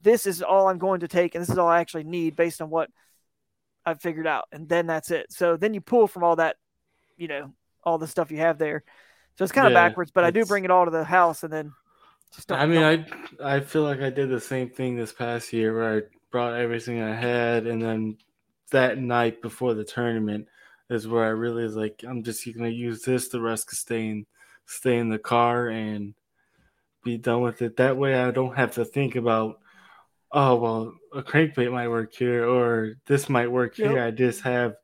This 0.07 0.25
is 0.25 0.41
all 0.41 0.69
I'm 0.69 0.77
going 0.77 1.01
to 1.01 1.07
take, 1.09 1.35
and 1.35 1.41
this 1.41 1.49
is 1.49 1.57
all 1.57 1.67
I 1.67 1.81
actually 1.81 2.05
need 2.05 2.35
based 2.37 2.61
on 2.61 2.69
what 2.69 2.89
I've 3.85 4.01
figured 4.01 4.27
out, 4.27 4.45
and 4.53 4.69
then 4.69 4.87
that's 4.87 5.11
it. 5.11 5.27
So 5.31 5.57
then 5.57 5.73
you 5.73 5.81
pull 5.81 6.07
from 6.07 6.23
all 6.23 6.37
that, 6.37 6.55
you 7.17 7.27
know, 7.27 7.53
all 7.83 7.97
the 7.97 8.07
stuff 8.07 8.31
you 8.31 8.37
have 8.37 8.57
there. 8.57 8.83
So 9.37 9.43
it's 9.43 9.51
kind 9.53 9.67
of 9.67 9.73
Yeah, 9.73 9.73
backwards, 9.73 10.11
but 10.11 10.23
I 10.23 10.31
do 10.31 10.45
bring 10.45 10.65
it 10.65 10.71
all 10.71 10.85
to 10.85 10.91
the 10.91 11.03
house, 11.03 11.43
and 11.43 11.51
then 11.53 11.71
just 12.35 12.47
don't, 12.47 12.59
I 12.59 12.65
mean, 12.65 12.83
I 12.83 13.05
I 13.55 13.59
feel 13.59 13.83
like 13.83 14.01
I 14.01 14.09
did 14.09 14.29
the 14.29 14.39
same 14.39 14.69
thing 14.69 14.95
this 14.95 15.13
past 15.13 15.51
year 15.53 15.73
where 15.73 15.97
I 15.97 16.01
brought 16.31 16.53
everything 16.59 17.01
I 17.01 17.13
had, 17.15 17.67
and 17.67 17.81
then 17.81 18.17
that 18.71 18.97
night 18.97 19.41
before 19.41 19.73
the 19.73 19.83
tournament 19.83 20.47
is 20.89 21.07
where 21.07 21.23
I 21.25 21.29
really 21.29 21.63
was 21.63 21.75
like, 21.75 22.03
I'm 22.07 22.23
just 22.23 22.45
gonna 22.55 22.69
use 22.69 23.01
this. 23.03 23.27
The 23.29 23.41
rest 23.41 23.67
can 23.67 23.77
stay 23.77 24.07
in 24.07 24.25
stay 24.65 24.97
in 24.97 25.09
the 25.09 25.19
car 25.19 25.69
and 25.69 26.13
be 27.03 27.17
done 27.17 27.41
with 27.41 27.61
it. 27.61 27.77
That 27.77 27.97
way, 27.97 28.15
I 28.15 28.31
don't 28.31 28.57
have 28.57 28.73
to 28.75 28.85
think 28.85 29.15
about, 29.15 29.59
oh 30.31 30.55
well, 30.55 30.93
a 31.13 31.21
crankbait 31.23 31.71
might 31.71 31.87
work 31.87 32.13
here 32.13 32.47
or 32.47 32.95
this 33.05 33.29
might 33.29 33.51
work 33.51 33.77
Yep. 33.77 33.91
here. 33.91 34.01
I 34.01 34.11
just 34.11 34.41
have 34.41 34.75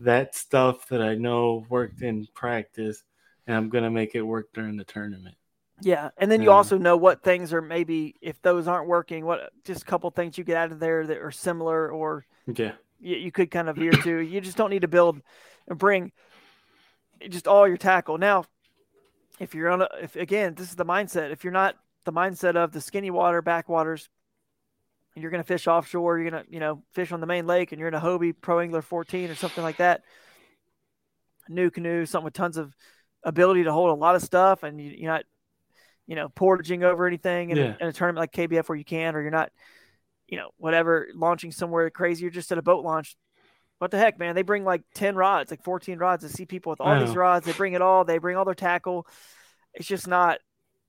that 0.00 0.34
stuff 0.34 0.88
that 0.88 1.02
I 1.02 1.14
know 1.14 1.64
worked 1.68 2.02
in 2.02 2.26
practice, 2.34 3.02
and 3.46 3.56
I'm 3.56 3.68
gonna 3.68 3.90
make 3.90 4.14
it 4.14 4.22
work 4.22 4.48
during 4.52 4.76
the 4.76 4.84
tournament. 4.84 5.36
Yeah, 5.82 6.10
and 6.16 6.30
then 6.30 6.40
you 6.40 6.48
Yeah. 6.48 6.54
also 6.56 6.78
know 6.78 6.96
what 6.96 7.22
things 7.22 7.52
are 7.52 7.60
maybe 7.60 8.14
if 8.20 8.40
those 8.42 8.68
aren't 8.68 8.88
working, 8.88 9.24
what 9.24 9.52
just 9.64 9.82
a 9.82 9.84
couple 9.84 10.10
things 10.10 10.38
you 10.38 10.44
get 10.44 10.56
out 10.56 10.72
of 10.72 10.80
there 10.80 11.06
that 11.06 11.18
are 11.18 11.30
similar, 11.30 11.90
or 11.90 12.26
Yeah. 12.46 12.72
you, 13.00 13.16
you 13.16 13.32
could 13.32 13.50
kind 13.50 13.68
of 13.68 13.76
veer 13.76 13.92
to. 13.92 14.18
You 14.18 14.40
just 14.40 14.56
don't 14.56 14.70
need 14.70 14.82
to 14.82 14.88
build 14.88 15.20
and 15.68 15.78
bring 15.78 16.12
just 17.28 17.48
all 17.48 17.66
your 17.66 17.76
tackle. 17.76 18.18
Now, 18.18 18.44
if 19.40 19.54
you're 19.54 19.70
on 19.70 19.82
a, 19.82 19.88
if 20.00 20.16
again, 20.16 20.54
this 20.54 20.70
is 20.70 20.76
the 20.76 20.84
mindset. 20.84 21.30
If 21.32 21.44
you're 21.44 21.52
not 21.52 21.76
the 22.04 22.12
mindset 22.12 22.56
of 22.56 22.72
the 22.72 22.80
skinny 22.80 23.10
water 23.10 23.42
backwaters, 23.42 24.08
you're 25.22 25.30
going 25.30 25.42
to 25.42 25.46
fish 25.46 25.66
offshore, 25.66 26.18
you're 26.18 26.30
going 26.30 26.44
to 26.44 26.52
you 26.52 26.60
know 26.60 26.82
fish 26.92 27.12
on 27.12 27.20
the 27.20 27.26
main 27.26 27.46
lake, 27.46 27.72
and 27.72 27.78
you're 27.78 27.88
in 27.88 27.94
a 27.94 28.00
Hobie 28.00 28.34
Pro 28.40 28.60
Angler 28.60 28.82
14 28.82 29.30
or 29.30 29.34
something 29.34 29.62
like 29.62 29.76
that, 29.78 30.02
new 31.48 31.70
canoe, 31.70 32.06
something 32.06 32.24
with 32.24 32.34
tons 32.34 32.56
of 32.56 32.74
ability 33.22 33.64
to 33.64 33.72
hold 33.72 33.90
a 33.90 33.94
lot 34.00 34.14
of 34.14 34.22
stuff, 34.22 34.62
and 34.62 34.80
you, 34.80 34.90
you're 34.90 35.12
not 35.12 35.24
you 36.06 36.16
know, 36.16 36.28
portaging 36.28 36.84
over 36.84 37.06
anything 37.06 37.50
in, 37.50 37.58
Yeah. 37.58 37.74
a, 37.80 37.82
in 37.84 37.88
a 37.88 37.92
tournament 37.92 38.20
like 38.20 38.32
KBF 38.32 38.68
where 38.68 38.76
you 38.76 38.84
can, 38.84 39.16
or 39.16 39.22
you're 39.22 39.30
not, 39.30 39.50
you 40.28 40.36
know, 40.36 40.50
whatever, 40.58 41.08
launching 41.14 41.50
somewhere 41.50 41.88
crazy. 41.90 42.22
You're 42.22 42.30
just 42.30 42.52
at 42.52 42.58
a 42.58 42.62
boat 42.62 42.84
launch. 42.84 43.16
What 43.78 43.90
the 43.90 43.98
heck, 43.98 44.18
man? 44.18 44.34
They 44.34 44.42
bring 44.42 44.64
like 44.64 44.82
10 44.94 45.16
rods, 45.16 45.50
like 45.50 45.64
14 45.64 45.98
rods. 45.98 46.24
I 46.24 46.28
see 46.28 46.44
people 46.44 46.70
with 46.70 46.80
all 46.80 46.94
these 46.98 47.16
rods. 47.16 47.46
They 47.46 47.52
bring 47.52 47.72
it 47.72 47.80
all. 47.82 48.04
They 48.04 48.18
bring 48.18 48.36
all 48.36 48.44
their 48.44 48.54
tackle. 48.54 49.06
It's 49.72 49.88
just 49.88 50.06
not 50.06 50.40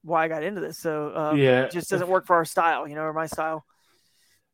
why 0.04 0.26
I 0.26 0.28
got 0.28 0.44
into 0.44 0.62
this. 0.62 0.78
So 0.78 1.16
um, 1.16 1.38
Yeah, 1.40 1.64
it 1.64 1.72
just 1.72 1.90
doesn't 1.90 2.10
work 2.10 2.26
for 2.28 2.36
our 2.36 2.46
style, 2.46 2.88
you 2.88 2.96
know, 2.96 3.04
or 3.04 3.14
my 3.14 3.28
style. 3.28 3.66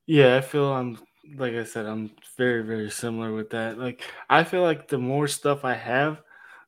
Yeah, 0.08 0.38
I 0.38 0.42
feel 0.42 0.72
I'm 0.74 0.98
like 1.38 1.54
I 1.54 1.64
said, 1.64 1.86
I'm 1.86 2.12
very, 2.38 2.64
very 2.64 2.90
similar 2.90 3.34
with 3.34 3.52
that. 3.52 3.78
Like 3.78 4.04
I 4.30 4.44
feel 4.44 4.62
like 4.64 4.88
the 4.88 4.98
more 4.98 5.28
stuff 5.28 5.64
I 5.64 5.76
have, 5.76 6.22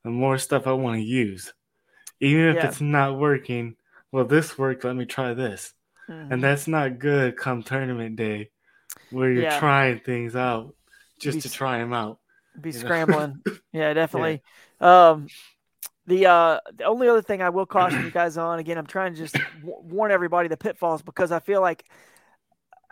the 0.03 0.11
more 0.11 0.37
stuff 0.37 0.67
I 0.67 0.73
want 0.73 0.97
to 0.97 1.03
use. 1.03 1.53
Even 2.19 2.49
if 2.49 2.55
Yeah. 2.55 2.67
it's 2.67 2.81
not 2.81 3.17
working, 3.17 3.75
well, 4.11 4.25
this 4.25 4.57
worked, 4.57 4.83
let 4.83 4.95
me 4.95 5.05
try 5.05 5.33
this. 5.33 5.73
Mhm. 6.09 6.31
And 6.31 6.43
that's 6.43 6.67
not 6.67 6.99
good 6.99 7.35
come 7.37 7.63
tournament 7.63 8.15
day 8.15 8.51
where 9.09 9.31
you're 9.31 9.43
Yeah. 9.43 9.59
trying 9.59 9.99
things 9.99 10.35
out 10.35 10.75
just 11.19 11.37
Be 11.37 11.41
to 11.41 11.49
try 11.49 11.77
them 11.79 11.93
out. 11.93 12.19
be 12.59 12.71
scrambling. 12.71 13.41
yeah, 13.73 13.93
definitely. 13.93 14.43
Um, 14.79 15.27
the 16.05 16.27
uh, 16.27 16.59
the 16.73 16.83
only 16.83 17.07
other 17.09 17.21
thing 17.21 17.41
I 17.41 17.49
will 17.49 17.65
caution 17.65 18.03
you 18.03 18.11
guys 18.11 18.37
on 18.37 18.59
again, 18.59 18.77
I'm 18.77 18.85
trying 18.85 19.13
to 19.13 19.17
just 19.17 19.33
w- 19.33 19.79
warn 19.81 20.11
everybody 20.11 20.49
the 20.49 20.57
pitfalls 20.57 21.01
because 21.01 21.31
I 21.31 21.39
feel 21.39 21.61
like 21.61 21.85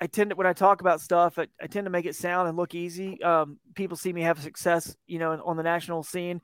I 0.01 0.07
tend 0.07 0.31
to 0.31 0.35
when 0.35 0.47
I 0.47 0.53
talk 0.53 0.81
about 0.81 0.99
stuff, 0.99 1.37
I, 1.37 1.45
I 1.61 1.67
tend 1.67 1.85
to 1.85 1.91
make 1.91 2.07
it 2.07 2.15
sound 2.15 2.49
and 2.49 2.57
look 2.57 2.73
easy. 2.73 3.21
Um, 3.21 3.59
people 3.75 3.95
see 3.95 4.11
me 4.11 4.23
have 4.23 4.41
success, 4.41 4.95
you 5.05 5.19
know, 5.19 5.39
on 5.45 5.57
the 5.57 5.63
national 5.63 6.01
scene, 6.01 6.41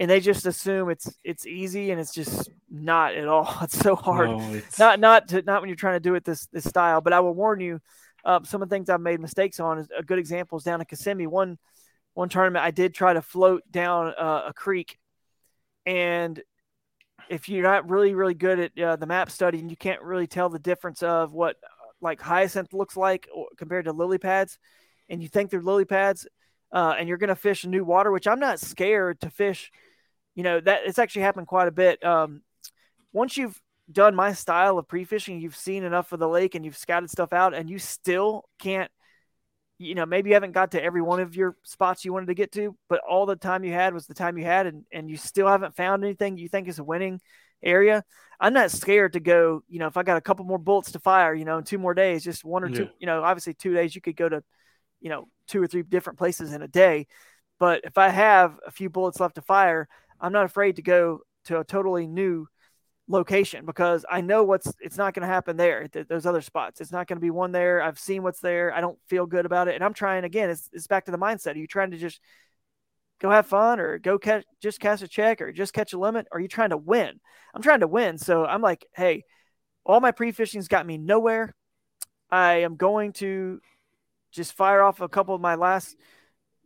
and 0.00 0.10
they 0.10 0.18
just 0.18 0.46
assume 0.46 0.88
it's 0.88 1.14
it's 1.22 1.46
easy, 1.46 1.90
and 1.90 2.00
it's 2.00 2.14
just 2.14 2.50
not 2.70 3.14
at 3.14 3.28
all. 3.28 3.54
It's 3.62 3.78
so 3.78 3.96
hard 3.96 4.30
No, 4.30 4.54
it's, 4.54 4.78
not 4.78 4.98
not 4.98 5.28
to, 5.28 5.42
not 5.42 5.60
when 5.60 5.68
you're 5.68 5.76
trying 5.76 5.96
to 5.96 6.00
do 6.00 6.14
it 6.14 6.24
this 6.24 6.46
this 6.46 6.64
style. 6.64 7.02
But 7.02 7.12
I 7.12 7.20
will 7.20 7.34
warn 7.34 7.60
you, 7.60 7.80
uh, 8.24 8.40
some 8.44 8.62
of 8.62 8.70
the 8.70 8.74
things 8.74 8.88
I've 8.88 9.00
made 9.02 9.20
mistakes 9.20 9.60
on 9.60 9.78
is 9.78 9.88
a 9.96 10.02
good 10.02 10.18
example 10.18 10.56
is 10.56 10.64
down 10.64 10.80
in 10.80 10.86
Kissimmee. 10.86 11.26
One 11.26 11.58
one 12.14 12.30
tournament 12.30 12.64
I 12.64 12.70
did 12.70 12.94
try 12.94 13.12
to 13.12 13.20
float 13.20 13.62
down 13.70 14.14
uh, 14.16 14.44
a 14.46 14.54
creek, 14.54 14.98
and 15.84 16.42
if 17.28 17.50
you're 17.50 17.62
not 17.62 17.90
really 17.90 18.14
really 18.14 18.34
good 18.34 18.58
at 18.58 18.78
uh, 18.78 18.96
the 18.96 19.06
map 19.06 19.30
study 19.30 19.58
and 19.58 19.70
you 19.70 19.76
can't 19.76 20.00
really 20.00 20.26
tell 20.26 20.48
the 20.48 20.58
difference 20.58 21.02
of 21.02 21.34
what 21.34 21.56
like 22.00 22.20
hyacinth 22.20 22.72
looks 22.72 22.96
like 22.96 23.28
compared 23.56 23.86
to 23.86 23.92
lily 23.92 24.18
pads, 24.18 24.58
and 25.08 25.22
you 25.22 25.28
think 25.28 25.50
they're 25.50 25.62
lily 25.62 25.84
pads, 25.84 26.26
uh, 26.72 26.94
and 26.98 27.08
you're 27.08 27.18
going 27.18 27.28
to 27.28 27.36
fish 27.36 27.64
new 27.64 27.84
water, 27.84 28.10
which 28.10 28.26
I'm 28.26 28.40
not 28.40 28.60
scared 28.60 29.20
to 29.20 29.30
fish. 29.30 29.70
You 30.34 30.42
know 30.42 30.60
that 30.60 30.80
it's 30.84 30.98
actually 30.98 31.22
happened 31.22 31.46
quite 31.46 31.68
a 31.68 31.72
bit. 31.72 32.04
Um, 32.04 32.42
once 33.12 33.36
you've 33.36 33.60
done 33.90 34.14
my 34.14 34.32
style 34.32 34.78
of 34.78 34.88
pre-fishing, 34.88 35.40
you've 35.40 35.56
seen 35.56 35.84
enough 35.84 36.12
of 36.12 36.18
the 36.18 36.28
lake 36.28 36.54
and 36.54 36.64
you've 36.64 36.76
scouted 36.76 37.10
stuff 37.10 37.32
out, 37.32 37.54
and 37.54 37.70
you 37.70 37.78
still 37.78 38.44
can't. 38.58 38.90
You 39.78 39.94
know, 39.94 40.06
maybe 40.06 40.30
you 40.30 40.34
haven't 40.34 40.52
got 40.52 40.70
to 40.70 40.82
every 40.82 41.02
one 41.02 41.20
of 41.20 41.36
your 41.36 41.54
spots 41.62 42.04
you 42.04 42.12
wanted 42.12 42.26
to 42.26 42.34
get 42.34 42.52
to, 42.52 42.74
but 42.88 43.00
all 43.06 43.26
the 43.26 43.36
time 43.36 43.62
you 43.62 43.72
had 43.72 43.92
was 43.92 44.06
the 44.06 44.14
time 44.14 44.38
you 44.38 44.44
had, 44.44 44.66
and, 44.66 44.84
and 44.90 45.10
you 45.10 45.18
still 45.18 45.48
haven't 45.48 45.76
found 45.76 46.02
anything 46.02 46.38
you 46.38 46.48
think 46.48 46.66
is 46.66 46.80
winning 46.80 47.20
area. 47.62 48.04
I'm 48.38 48.52
not 48.52 48.70
scared 48.70 49.14
to 49.14 49.20
go. 49.20 49.62
You 49.68 49.78
know, 49.78 49.86
if 49.86 49.96
I 49.96 50.02
got 50.02 50.16
a 50.16 50.20
couple 50.20 50.44
more 50.44 50.58
bullets 50.58 50.92
to 50.92 51.00
fire, 51.00 51.34
you 51.34 51.44
know, 51.44 51.58
in 51.58 51.64
two 51.64 51.78
more 51.78 51.94
days, 51.94 52.22
just 52.24 52.44
one 52.44 52.64
or 52.64 52.68
two. 52.68 52.88
You 52.98 53.06
know, 53.06 53.22
obviously 53.22 53.54
two 53.54 53.74
days 53.74 53.94
you 53.94 54.00
could 54.00 54.16
go 54.16 54.28
to, 54.28 54.42
you 55.00 55.10
know, 55.10 55.28
two 55.48 55.62
or 55.62 55.66
three 55.66 55.82
different 55.82 56.18
places 56.18 56.52
in 56.52 56.62
a 56.62 56.68
day. 56.68 57.06
But 57.58 57.82
if 57.84 57.96
I 57.96 58.08
have 58.08 58.58
a 58.66 58.70
few 58.70 58.90
bullets 58.90 59.20
left 59.20 59.36
to 59.36 59.42
fire, 59.42 59.88
I'm 60.20 60.32
not 60.32 60.44
afraid 60.44 60.76
to 60.76 60.82
go 60.82 61.20
to 61.44 61.60
a 61.60 61.64
totally 61.64 62.06
new 62.06 62.46
location 63.08 63.64
because 63.64 64.04
I 64.10 64.20
know 64.20 64.42
what's 64.42 64.72
it's 64.80 64.98
not 64.98 65.14
going 65.14 65.22
to 65.22 65.32
happen 65.32 65.56
there 65.56 65.86
th- 65.88 66.08
those 66.08 66.26
other 66.26 66.40
spots. 66.42 66.80
It's 66.80 66.92
not 66.92 67.06
going 67.06 67.18
to 67.18 67.24
be 67.24 67.30
one 67.30 67.52
there. 67.52 67.80
I've 67.80 67.98
seen 67.98 68.22
what's 68.22 68.40
there. 68.40 68.74
I 68.74 68.80
don't 68.80 68.98
feel 69.08 69.26
good 69.26 69.46
about 69.46 69.68
it, 69.68 69.76
and 69.76 69.84
I'm 69.84 69.94
trying 69.94 70.24
again. 70.24 70.50
It's 70.50 70.68
it's 70.72 70.86
back 70.86 71.04
to 71.06 71.12
the 71.12 71.18
mindset. 71.18 71.54
Are 71.54 71.58
you 71.58 71.66
trying 71.66 71.92
to 71.92 71.98
just 71.98 72.20
go 73.20 73.30
have 73.30 73.46
fun, 73.46 73.80
or 73.80 73.98
go 73.98 74.18
catch 74.18 74.44
just 74.62 74.80
cast 74.80 75.02
a 75.02 75.08
check, 75.08 75.40
or 75.40 75.52
just 75.52 75.72
catch 75.72 75.92
a 75.92 75.98
limit? 75.98 76.26
Are 76.32 76.40
you 76.40 76.48
trying 76.48 76.70
to 76.70 76.76
win? 76.76 77.20
I'm 77.54 77.62
trying 77.62 77.80
to 77.80 77.86
win. 77.86 78.18
So 78.18 78.44
I'm 78.44 78.62
like, 78.62 78.86
hey, 78.94 79.24
all 79.84 80.00
my 80.00 80.12
pre 80.12 80.32
fishing's 80.32 80.68
got 80.68 80.86
me 80.86 80.98
nowhere. 80.98 81.54
I 82.30 82.62
am 82.62 82.76
going 82.76 83.12
to 83.14 83.60
just 84.32 84.52
fire 84.52 84.82
off 84.82 85.00
a 85.00 85.08
couple 85.08 85.34
of 85.34 85.40
my 85.40 85.54
last 85.54 85.96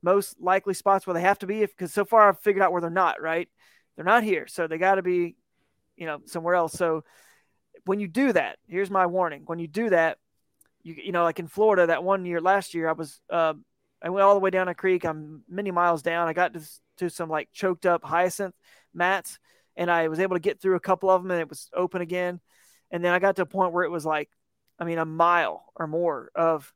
most 0.03 0.41
likely 0.41 0.75
spots 0.75 1.07
where 1.07 1.15
they 1.15 1.21
have 1.21 1.39
to 1.39 1.47
be 1.47 1.61
because 1.61 1.93
so 1.93 2.05
far 2.05 2.29
I've 2.29 2.41
figured 2.41 2.63
out 2.63 2.73
where 2.73 2.81
they're 2.81 2.91
not, 2.91 3.21
right? 3.21 3.49
They're 3.97 4.05
not 4.05 4.25
here. 4.25 4.47
So 4.47 4.67
they 4.67 4.79
got 4.79 4.95
to 4.95 5.03
be, 5.03 5.37
you 5.97 6.07
know, 6.07 6.21
somewhere 6.25 6.55
else. 6.55 6.73
So 6.73 7.05
when 7.85 8.01
you 8.01 8.09
do 8.09 8.33
that, 8.33 8.59
here's 8.67 8.91
my 8.91 9.07
warning. 9.07 9.43
When 9.47 9.59
you 9.59 9.69
do 9.69 9.91
that, 9.91 10.19
you, 10.83 10.95
you 10.95 11.13
know, 11.13 11.23
like 11.23 11.39
in 11.39 11.49
Florida, 11.49 11.89
that 11.89 12.03
one 12.03 12.25
year, 12.25 12.41
last 12.41 12.73
year, 12.75 12.89
I 12.89 12.93
was, 12.93 13.21
uh, 13.29 13.55
I 14.03 14.11
went 14.11 14.23
all 14.23 14.35
the 14.35 14.41
way 14.41 14.51
down 14.51 14.69
a 14.69 14.75
creek. 14.75 15.05
I'm 15.05 15.43
many 15.49 15.71
miles 15.71 16.03
down. 16.03 16.29
I 16.29 16.33
got 16.33 16.55
to, 16.55 16.61
to 16.99 17.11
some 17.11 17.29
like 17.29 17.51
choked 17.53 17.87
up 17.87 18.05
hyacinth 18.05 18.55
mats 18.95 19.39
and 19.77 19.91
I 19.91 20.09
was 20.09 20.21
able 20.21 20.37
to 20.37 20.41
get 20.41 20.61
through 20.61 20.77
a 20.77 20.81
couple 20.81 21.11
of 21.11 21.23
them 21.23 21.31
and 21.31 21.41
it 21.41 21.49
was 21.49 21.69
open 21.75 22.01
again. 22.01 22.41
And 22.91 23.05
then 23.05 23.13
I 23.13 23.19
got 23.19 23.37
to 23.37 23.43
a 23.43 23.47
point 23.47 23.73
where 23.73 23.85
it 23.85 23.91
was 23.91 24.05
like, 24.05 24.31
I 24.79 24.85
mean, 24.85 24.99
a 24.99 25.05
mile 25.05 25.65
or 25.77 25.87
more 25.87 26.31
of 26.35 26.73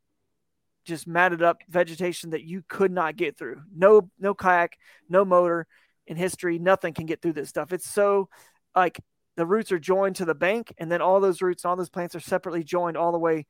just 0.85 1.07
matted 1.07 1.43
up 1.43 1.63
vegetation 1.69 2.31
that 2.31 2.45
you 2.45 2.63
could 2.69 2.93
not 2.93 3.17
get 3.17 3.39
through. 3.39 3.63
No, 3.75 4.11
no 4.19 4.35
kayak, 4.35 4.77
no 5.09 5.25
motor 5.25 5.67
in 6.07 6.17
history. 6.17 6.59
Nothing 6.59 6.95
can 6.95 7.07
get 7.07 7.23
through 7.23 7.33
this 7.33 7.49
stuff. 7.49 7.73
It's 7.73 7.89
so 7.89 8.29
like 8.77 9.01
the 9.37 9.47
roots 9.47 9.73
are 9.73 9.79
joined 9.79 10.17
to 10.17 10.25
the 10.25 10.35
bank, 10.35 10.73
and 10.79 10.91
then 10.93 11.01
all 11.01 11.21
those 11.21 11.43
roots 11.43 11.65
and 11.65 11.71
all 11.71 11.77
those 11.77 11.91
plants 11.91 12.15
are 12.15 12.21
separately 12.21 12.63
joined 12.63 12.97
all 12.97 13.13
the 13.13 13.19
way. 13.19 13.47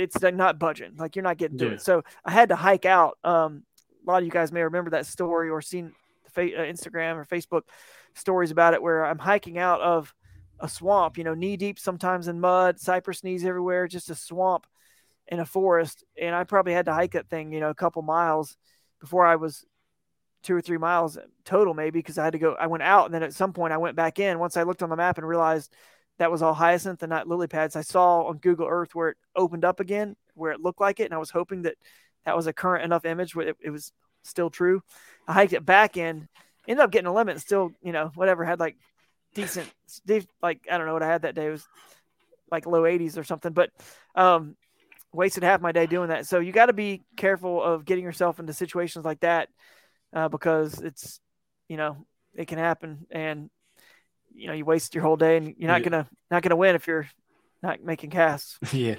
It's 0.00 0.22
like 0.22 0.34
not 0.34 0.58
budging, 0.58 0.96
like 0.96 1.16
you're 1.16 1.22
not 1.22 1.36
getting 1.36 1.58
to 1.58 1.66
Yeah. 1.66 1.72
it. 1.72 1.82
So 1.82 2.02
I 2.24 2.30
had 2.30 2.48
to 2.50 2.56
hike 2.56 2.86
out. 2.86 3.18
Um, 3.24 3.64
a 4.06 4.10
lot 4.10 4.18
of 4.18 4.24
you 4.24 4.30
guys 4.30 4.50
may 4.52 4.62
remember 4.62 4.90
that 4.90 5.06
story 5.06 5.50
or 5.50 5.60
seen 5.60 5.92
the 6.24 6.30
fa- 6.30 6.56
uh, 6.56 6.64
Instagram 6.64 7.16
or 7.16 7.24
Facebook 7.24 7.62
stories 8.14 8.50
about 8.50 8.74
it, 8.74 8.82
where 8.82 9.04
I'm 9.04 9.18
hiking 9.18 9.58
out 9.58 9.80
of 9.80 10.14
a 10.58 10.68
swamp, 10.68 11.16
you 11.16 11.24
know, 11.24 11.34
knee 11.34 11.56
deep 11.56 11.78
sometimes 11.78 12.28
in 12.28 12.40
mud, 12.40 12.78
cypress 12.80 13.22
knees 13.24 13.44
everywhere, 13.44 13.86
just 13.86 14.10
a 14.10 14.14
swamp 14.14 14.66
in 15.28 15.40
a 15.40 15.46
forest. 15.46 16.04
And 16.20 16.34
I 16.34 16.44
probably 16.44 16.72
had 16.72 16.86
to 16.86 16.92
hike 16.92 17.12
that 17.12 17.28
thing, 17.28 17.52
you 17.52 17.60
know, 17.60 17.70
a 17.70 17.74
couple 17.74 18.02
miles 18.02 18.56
before 19.00 19.24
I 19.24 19.36
was 19.36 19.64
two 20.42 20.54
or 20.54 20.60
three 20.60 20.78
miles 20.78 21.18
total, 21.44 21.74
maybe 21.74 21.98
because 21.98 22.18
I 22.18 22.24
had 22.24 22.32
to 22.32 22.38
go. 22.38 22.54
I 22.58 22.66
went 22.66 22.82
out 22.82 23.06
and 23.06 23.14
then 23.14 23.22
at 23.22 23.34
some 23.34 23.52
point 23.52 23.72
I 23.72 23.78
went 23.78 23.96
back 23.96 24.18
in. 24.18 24.38
Once 24.38 24.56
I 24.56 24.62
looked 24.62 24.82
on 24.82 24.88
the 24.90 24.96
map 24.96 25.18
and 25.18 25.26
realized 25.28 25.70
that 26.20 26.30
was 26.30 26.42
all 26.42 26.52
hyacinth 26.52 27.02
and 27.02 27.08
not 27.08 27.28
lily 27.28 27.46
pads, 27.46 27.76
I 27.76 27.80
saw 27.80 28.24
on 28.24 28.36
Google 28.36 28.66
Earth 28.68 28.94
where 28.94 29.08
it 29.08 29.16
opened 29.34 29.64
up 29.64 29.80
again, 29.80 30.16
where 30.34 30.52
it 30.52 30.60
looked 30.60 30.80
like 30.80 31.00
it. 31.00 31.04
And 31.04 31.14
I 31.14 31.18
was 31.18 31.30
hoping 31.30 31.62
that 31.62 31.76
that 32.26 32.36
was 32.36 32.46
a 32.46 32.52
current 32.52 32.84
enough 32.84 33.06
image 33.06 33.34
where 33.34 33.48
it, 33.48 33.56
it 33.58 33.70
was 33.70 33.90
still 34.22 34.50
true. 34.50 34.82
I 35.26 35.32
hiked 35.32 35.54
it 35.54 35.64
back 35.64 35.96
in, 35.96 36.28
ended 36.68 36.84
up 36.84 36.90
getting 36.90 37.06
a 37.06 37.14
limit, 37.14 37.40
still, 37.40 37.72
you 37.82 37.92
know, 37.92 38.12
whatever, 38.16 38.44
had 38.44 38.60
like 38.60 38.76
decent, 39.34 39.66
like, 40.42 40.60
I 40.70 40.76
don't 40.76 40.86
know 40.86 40.92
what 40.92 41.02
I 41.02 41.08
had 41.08 41.22
that 41.22 41.34
day. 41.34 41.46
It 41.46 41.52
was 41.52 41.66
like 42.50 42.66
low 42.66 42.82
80s 42.82 43.16
or 43.16 43.24
something, 43.24 43.54
but 43.54 43.70
um, 44.14 44.56
wasted 45.14 45.42
half 45.42 45.62
my 45.62 45.72
day 45.72 45.86
doing 45.86 46.10
that. 46.10 46.26
So 46.26 46.38
you 46.38 46.52
got 46.52 46.66
to 46.66 46.74
be 46.74 47.02
careful 47.16 47.62
of 47.62 47.86
getting 47.86 48.04
yourself 48.04 48.38
into 48.38 48.52
situations 48.52 49.06
like 49.06 49.20
that 49.20 49.48
uh, 50.12 50.28
because 50.28 50.82
it's, 50.82 51.18
you 51.66 51.78
know, 51.78 52.04
it 52.34 52.46
can 52.46 52.58
happen 52.58 53.06
and, 53.10 53.48
you 54.34 54.46
know, 54.48 54.52
you 54.54 54.64
waste 54.64 54.94
your 54.94 55.04
whole 55.04 55.16
day 55.16 55.36
and 55.36 55.54
you're 55.58 55.68
not 55.70 55.82
Yeah. 55.82 55.90
to, 55.90 56.06
not 56.30 56.42
to 56.42 56.56
win 56.56 56.74
if 56.76 56.86
you're 56.86 57.06
not 57.62 57.82
making 57.82 58.10
casts. 58.10 58.58
Yeah. 58.72 58.96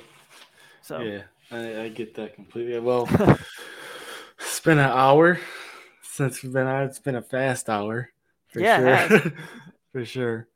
So 0.83 0.97
Yeah, 0.97 1.21
I, 1.51 1.81
I 1.83 1.89
get 1.89 2.15
that 2.15 2.35
completely. 2.35 2.79
Well, 2.79 3.07
it's 4.39 4.59
been 4.59 4.79
an 4.79 4.89
hour 4.89 5.39
since 6.03 6.43
we've 6.43 6.53
been 6.53 6.67
out. 6.67 6.85
It's 6.85 6.99
been 6.99 7.15
a 7.15 7.21
fast 7.21 7.69
hour. 7.69 8.09
For 8.49 8.61
Yeah, 8.61 9.07
sure. 9.09 9.31
for 9.91 10.05
sure. 10.05 10.47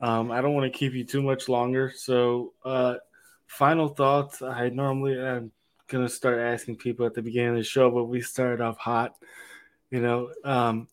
Um, 0.00 0.30
I 0.30 0.40
don't 0.40 0.54
want 0.54 0.72
to 0.72 0.78
keep 0.78 0.94
you 0.94 1.04
too 1.04 1.22
much 1.22 1.48
longer. 1.48 1.92
So, 1.96 2.54
uh, 2.64 2.96
final 3.46 3.88
thoughts. 3.88 4.42
I 4.42 4.70
normally 4.70 5.20
I'm 5.20 5.52
gonna 5.88 6.08
start 6.08 6.38
asking 6.38 6.76
people 6.76 7.06
at 7.06 7.14
the 7.14 7.22
beginning 7.22 7.50
of 7.50 7.56
the 7.56 7.64
show, 7.64 7.90
but 7.90 8.04
we 8.04 8.20
started 8.20 8.60
off 8.60 8.78
hot. 8.78 9.16
You 9.90 10.00
know, 10.00 10.30
um, 10.44 10.88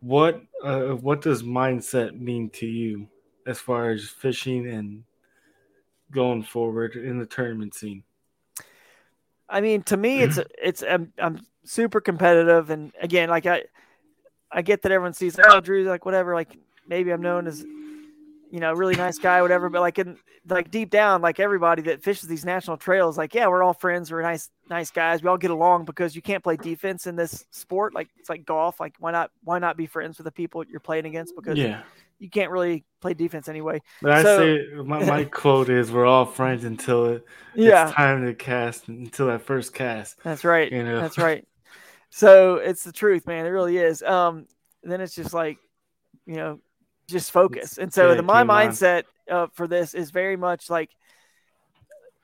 what 0.00 0.42
uh, 0.62 0.90
what 0.90 1.20
does 1.22 1.42
mindset 1.42 2.18
mean 2.18 2.50
to 2.50 2.66
you 2.66 3.08
as 3.46 3.58
far 3.58 3.90
as 3.90 4.08
fishing 4.08 4.68
and 4.68 5.04
going 6.10 6.42
forward 6.42 6.96
in 6.96 7.18
the 7.18 7.26
tournament 7.26 7.74
scene? 7.74 8.02
I 9.48 9.60
mean, 9.60 9.82
to 9.84 9.96
me, 9.96 10.20
it's 10.20 10.38
it's 10.62 10.82
I'm, 10.82 11.12
I'm 11.18 11.40
super 11.64 12.00
competitive, 12.00 12.70
and 12.70 12.92
again, 13.00 13.28
like 13.28 13.46
I, 13.46 13.64
I 14.50 14.62
get 14.62 14.82
that 14.82 14.92
everyone 14.92 15.14
sees, 15.14 15.38
oh, 15.42 15.60
Drew's 15.60 15.86
like 15.86 16.04
whatever, 16.04 16.34
like 16.34 16.56
maybe 16.86 17.10
I'm 17.10 17.22
known 17.22 17.46
as, 17.46 17.64
you 18.50 18.60
know, 18.60 18.72
really 18.72 18.96
nice 18.96 19.18
guy, 19.18 19.42
whatever, 19.42 19.68
but 19.68 19.80
like 19.80 19.98
in 19.98 20.16
like 20.48 20.70
deep 20.70 20.90
down, 20.90 21.20
like 21.20 21.38
everybody 21.38 21.82
that 21.82 22.02
fishes 22.02 22.28
these 22.28 22.44
national 22.44 22.76
trails, 22.76 23.18
like 23.18 23.34
yeah, 23.34 23.46
we're 23.46 23.62
all 23.62 23.74
friends, 23.74 24.10
we're 24.10 24.22
nice 24.22 24.50
nice 24.70 24.90
guys, 24.90 25.22
we 25.22 25.28
all 25.28 25.36
get 25.36 25.50
along 25.50 25.84
because 25.84 26.16
you 26.16 26.22
can't 26.22 26.42
play 26.42 26.56
defense 26.56 27.06
in 27.06 27.16
this 27.16 27.44
sport, 27.50 27.94
like 27.94 28.08
it's 28.18 28.28
like 28.28 28.44
golf, 28.46 28.80
like 28.80 28.94
why 28.98 29.10
not 29.12 29.30
why 29.44 29.58
not 29.58 29.76
be 29.76 29.86
friends 29.86 30.18
with 30.18 30.24
the 30.24 30.32
people 30.32 30.64
you're 30.64 30.80
playing 30.80 31.04
against 31.06 31.34
because 31.36 31.58
Yeah. 31.58 31.82
you 32.18 32.30
can't 32.30 32.50
really 32.50 32.84
play 33.00 33.14
defense 33.14 33.48
anyway. 33.48 33.80
But 34.00 34.12
I 34.12 34.22
say 34.22 34.66
my, 34.84 35.04
my 35.04 35.24
quote 35.42 35.68
is 35.68 35.92
we're 35.92 36.06
all 36.06 36.24
friends 36.24 36.64
until 36.64 37.06
it, 37.06 37.24
Yeah, 37.54 37.88
it's 37.88 37.94
time 37.96 38.24
to 38.24 38.34
cast 38.34 38.88
until 38.88 39.26
that 39.26 39.42
first 39.42 39.74
cast. 39.74 40.18
That's 40.24 40.44
right. 40.44 40.72
You 40.72 40.84
know? 40.84 41.00
That's 41.00 41.18
right. 41.18 41.46
So 42.10 42.56
it's 42.56 42.84
the 42.84 42.92
truth, 42.92 43.26
man. 43.26 43.44
It 43.44 43.50
really 43.50 43.76
is. 43.76 44.02
Um, 44.02 44.46
then 44.82 45.00
it's 45.02 45.14
just 45.14 45.34
like, 45.34 45.58
you 46.24 46.36
know, 46.36 46.60
just 47.08 47.30
focus. 47.30 47.78
And 47.78 47.92
so 47.92 48.14
the 48.14 48.22
my 48.22 48.44
mindset 48.44 49.04
uh, 49.30 49.46
for 49.54 49.66
this 49.66 49.94
is 49.94 50.10
very 50.10 50.36
much 50.36 50.70
like, 50.70 50.90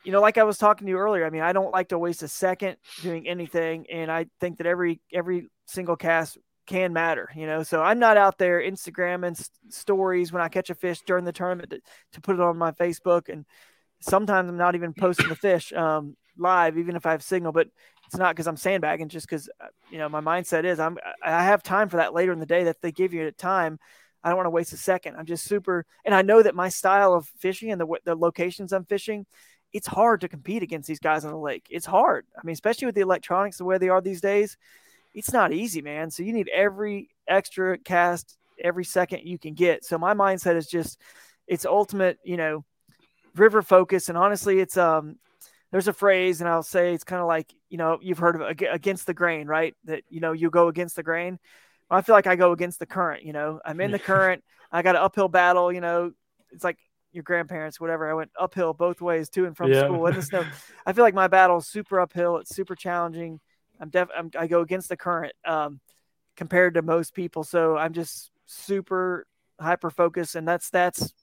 you 0.05 0.13
know, 0.13 0.21
like 0.21 0.37
I 0.39 0.45
was 0.45 0.59
talking 0.59 0.87
to 0.87 0.91
you 0.91 0.99
earlier. 0.99 1.25
I 1.25 1.31
mean, 1.31 1.43
I 1.43 1.53
don't 1.53 1.73
like 1.73 1.89
to 1.89 1.99
waste 1.99 2.23
a 2.23 2.29
second 2.29 2.77
doing 3.03 3.27
anything, 3.27 3.87
and 3.91 4.11
I 4.11 4.27
think 4.41 4.59
that 4.59 4.67
every 4.67 5.01
every 5.13 5.49
single 5.67 5.97
cast 5.97 6.37
can 6.67 6.93
matter. 6.93 7.31
You 7.35 7.47
know, 7.47 7.63
so 7.63 7.83
I'm 7.83 7.99
not 7.99 8.17
out 8.17 8.37
there 8.39 8.61
Instagramming 8.61 9.33
s- 9.33 9.51
stories 9.71 10.33
when 10.33 10.43
I 10.43 10.49
catch 10.49 10.71
a 10.71 10.75
fish 10.75 11.01
during 11.07 11.25
the 11.25 11.33
tournament 11.33 11.71
to, 11.71 11.81
to 12.13 12.21
put 12.21 12.35
it 12.35 12.41
on 12.41 12.59
my 12.59 12.73
Facebook, 12.73 13.31
and 13.31 13.47
sometimes 14.01 14.49
I'm 14.49 14.59
not 14.59 14.75
even 14.75 14.93
posting 14.93 15.29
the 15.29 15.37
fish 15.37 15.73
um, 15.73 16.17
live, 16.37 16.77
even 16.77 16.97
if 16.97 17.07
I 17.07 17.13
have 17.13 17.23
signal. 17.23 17.53
But 17.53 17.69
it's 18.07 18.17
not 18.17 18.35
because 18.35 18.47
I'm 18.47 18.59
sandbagging, 18.59 19.09
just 19.09 19.27
because 19.27 19.49
you 19.91 19.99
know 19.99 20.11
my 20.11 20.21
mindset 20.21 20.65
is 20.65 20.79
I'm 20.79 20.99
I 21.25 21.45
have 21.45 21.63
time 21.63 21.89
for 21.89 21.97
that 21.97 22.13
later 22.13 22.33
in 22.33 22.41
the 22.41 22.47
day 22.47 22.65
that 22.65 22.83
they 22.83 22.93
give 22.93 23.15
you 23.15 23.27
at 23.27 23.39
time. 23.39 23.79
I 24.25 24.29
don't 24.29 24.37
want 24.37 24.47
to 24.47 24.51
waste 24.51 24.73
a 24.73 24.79
second. 24.79 25.17
I'm 25.17 25.27
just 25.27 25.45
super, 25.45 25.87
and 26.05 26.15
I 26.15 26.23
know 26.23 26.43
that 26.43 26.55
my 26.55 26.71
style 26.71 27.13
of 27.13 27.29
fishing 27.39 27.71
and 27.71 27.81
the 27.81 27.87
the 28.05 28.17
locations 28.17 28.73
I'm 28.73 28.87
fishing, 28.87 29.27
it's 29.73 29.87
hard 29.87 30.23
to 30.23 30.29
compete 30.29 30.63
against 30.63 30.89
these 30.89 30.99
guys 30.99 31.25
on 31.25 31.31
the 31.31 31.39
lake. 31.39 31.67
It's 31.71 31.87
hard. 31.87 32.27
I 32.37 32.41
mean, 32.45 32.55
especially 32.55 32.87
with 32.87 32.95
the 32.95 33.03
electronics 33.03 33.59
the 33.59 33.65
way 33.65 33.79
they 33.79 33.91
are 33.91 34.01
these 34.01 34.21
days, 34.23 34.57
it's 35.15 35.33
not 35.33 35.53
easy, 35.53 35.83
man. 35.83 36.11
So 36.11 36.23
you 36.23 36.33
need 36.33 36.49
every 36.53 37.11
extra 37.29 37.79
cast 37.79 38.37
every 38.63 38.85
second 38.85 39.21
you 39.25 39.39
can 39.39 39.55
get. 39.55 39.85
So 39.85 39.99
my 39.99 40.15
mindset 40.15 40.57
is 40.57 40.67
just 40.67 40.99
it's 41.47 41.67
ultimate, 41.67 42.19
you 42.25 42.37
know, 42.37 42.65
river 43.37 43.63
focus. 43.63 44.09
And 44.09 44.19
honestly, 44.19 44.61
it's 44.61 44.77
um 44.77 45.17
there's 45.71 45.89
a 45.89 45.93
phrase, 45.93 46.41
and 46.41 46.49
I'll 46.49 46.63
say 46.63 46.95
it's 46.95 47.05
kind 47.05 47.21
of 47.21 47.27
like 47.27 47.53
you 47.69 47.79
know 47.79 47.99
you've 48.01 48.19
heard 48.19 48.41
of 48.41 48.43
against 48.73 49.07
the 49.07 49.15
grain, 49.15 49.47
right? 49.47 49.75
That 49.85 50.05
you 50.09 50.21
know 50.21 50.33
you 50.33 50.51
go 50.51 50.69
against 50.69 50.97
the 50.97 51.03
grain. 51.03 51.39
I 51.95 52.03
feel 52.03 52.15
like 52.15 52.27
I 52.27 52.37
go 52.37 52.53
against 52.53 52.79
the 52.79 52.87
current. 52.87 53.25
You 53.25 53.33
know, 53.33 53.61
I'm 53.65 53.81
in 53.81 53.91
the 53.91 53.99
current. 53.99 54.45
I 54.73 54.83
got 54.83 54.97
an 54.97 55.03
uphill 55.03 55.29
battle. 55.29 55.73
You 55.73 55.81
know, 55.81 56.13
it's 56.53 56.65
like 56.65 56.79
your 57.13 57.23
grandparents, 57.23 57.81
whatever. 57.81 58.11
I 58.11 58.15
went 58.15 58.31
uphill 58.39 58.73
both 58.75 59.01
ways 59.01 59.29
to 59.31 59.47
and 59.47 59.57
from 59.57 59.73
Yeah. 59.73 59.89
school 59.89 60.07
in 60.07 60.15
the 60.15 60.23
snow. 60.23 60.47
I 60.87 60.93
feel 60.93 61.05
like 61.05 61.15
my 61.15 61.29
battle 61.29 61.59
is 61.59 61.67
super 61.67 62.01
uphill. 62.01 62.39
It's 62.39 62.55
super 62.55 62.75
challenging. 62.75 63.41
I'm 63.81 63.91
def. 63.91 64.09
I'm, 64.17 64.31
I 64.39 64.47
go 64.47 64.61
against 64.61 64.89
the 64.89 64.97
current 64.97 65.33
um, 65.45 65.81
compared 66.37 66.75
to 66.75 66.83
most 66.83 67.15
people. 67.15 67.45
So 67.45 67.77
I'm 67.77 67.93
just 67.93 68.31
super 68.47 69.27
hyper 69.61 69.91
focused, 69.91 70.35
and 70.35 70.47
that's 70.47 70.71
that's 70.71 71.15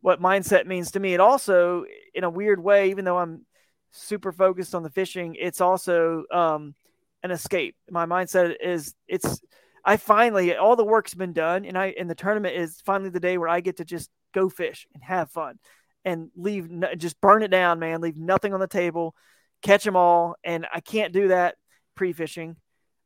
what 0.00 0.20
mindset 0.20 0.66
means 0.66 0.90
to 0.92 1.00
me. 1.00 1.14
It 1.14 1.20
also, 1.20 1.84
in 2.14 2.24
a 2.24 2.30
weird 2.30 2.62
way, 2.62 2.90
even 2.90 3.04
though 3.04 3.18
I'm 3.18 3.46
super 3.92 4.32
focused 4.32 4.74
on 4.74 4.82
the 4.82 4.90
fishing, 4.90 5.36
it's 5.38 5.60
also 5.60 6.24
um, 6.32 6.74
an 7.22 7.30
escape. 7.30 7.76
My 7.90 8.06
mindset 8.06 8.56
is 8.60 8.94
it's 9.06 9.40
I 9.84 9.96
finally 9.96 10.56
all 10.56 10.76
the 10.76 10.84
work's 10.84 11.14
been 11.14 11.32
done, 11.32 11.64
and 11.64 11.76
I 11.76 11.94
and 11.98 12.08
the 12.08 12.14
tournament 12.14 12.56
is 12.56 12.80
finally 12.84 13.10
the 13.10 13.20
day 13.20 13.38
where 13.38 13.48
I 13.48 13.60
get 13.60 13.78
to 13.78 13.84
just 13.84 14.10
go 14.32 14.48
fish 14.48 14.86
and 14.94 15.02
have 15.02 15.30
fun 15.30 15.58
and 16.04 16.30
leave 16.36 16.68
just 16.96 17.20
burn 17.20 17.42
it 17.42 17.50
down, 17.50 17.78
man. 17.78 18.00
Leave 18.00 18.16
nothing 18.16 18.54
on 18.54 18.60
the 18.60 18.66
table, 18.66 19.14
catch 19.62 19.84
them 19.84 19.96
all, 19.96 20.36
and 20.44 20.66
I 20.72 20.80
can't 20.80 21.12
do 21.12 21.28
that 21.28 21.56
pre-fishing. 21.94 22.56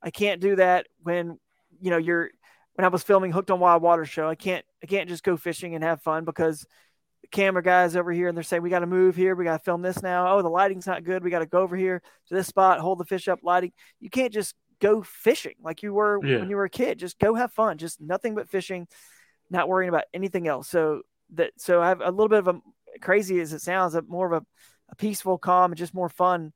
I 0.03 0.11
can't 0.11 0.41
do 0.41 0.57
that 0.57 0.87
when 1.03 1.39
you 1.81 1.91
know 1.91 1.97
you're 1.97 2.31
when 2.75 2.85
I 2.85 2.89
was 2.89 3.03
filming 3.03 3.33
Hooked 3.33 3.51
on 3.51 3.61
Wild 3.61 3.83
Water 3.83 4.05
show. 4.05 4.29
I 4.29 4.35
can't 4.35 4.65
I 4.83 4.87
can't 4.87 5.09
just 5.09 5.25
go 5.25 5.37
fishing 5.37 5.75
and 5.75 5.83
have 5.83 6.03
fun 6.03 6.25
because 6.25 6.67
the 7.23 7.29
camera 7.29 7.63
guys 7.63 7.97
over 7.97 8.13
here 8.13 8.29
and 8.29 8.37
they're 8.37 8.45
saying 8.45 8.63
we 8.63 8.71
got 8.71 8.81
to 8.81 8.87
move 8.87 9.17
here, 9.17 9.35
we 9.35 9.45
got 9.45 9.59
to 9.59 9.65
film 9.65 9.83
this 9.83 10.03
now. 10.03 10.37
Oh, 10.37 10.43
the 10.43 10.49
lighting's 10.49 10.87
not 10.87 11.05
good. 11.05 11.25
We 11.25 11.31
got 11.31 11.41
to 11.41 11.47
go 11.47 11.61
over 11.61 11.77
here 11.77 12.03
to 12.29 12.35
this 12.35 12.47
spot, 12.47 12.81
hold 12.81 12.99
the 12.99 13.05
fish 13.05 13.29
up, 13.29 13.41
lighting. 13.43 13.73
You 13.99 14.11
can't 14.11 14.33
just 14.33 14.55
go 14.81 15.03
fishing 15.03 15.55
like 15.63 15.83
you 15.83 15.93
were 15.95 16.21
Yeah. 16.25 16.39
when 16.41 16.51
you 16.51 16.57
were 16.57 16.65
a 16.65 16.71
kid. 16.71 16.99
Just 16.99 17.19
go 17.19 17.35
have 17.35 17.53
fun. 17.53 17.79
Just 17.79 18.01
nothing 18.01 18.35
but 18.35 18.49
fishing, 18.49 18.87
not 19.51 19.69
worrying 19.69 19.89
about 19.89 20.05
anything 20.15 20.47
else. 20.49 20.69
So 20.69 21.03
that 21.35 21.53
so 21.57 21.81
I 21.83 21.89
have 21.89 22.01
a 22.01 22.11
little 22.11 22.29
bit 22.29 22.41
of 22.41 22.49
a 22.49 22.61
crazy 23.01 23.41
as 23.41 23.53
it 23.53 23.61
sounds, 23.61 23.95
a 23.95 24.03
more 24.03 24.33
of 24.33 24.43
a, 24.43 24.47
a 24.91 24.97
peaceful, 24.97 25.39
calm, 25.39 25.73
and 25.73 25.79
just 25.79 25.95
more 25.95 26.09
fun 26.09 26.53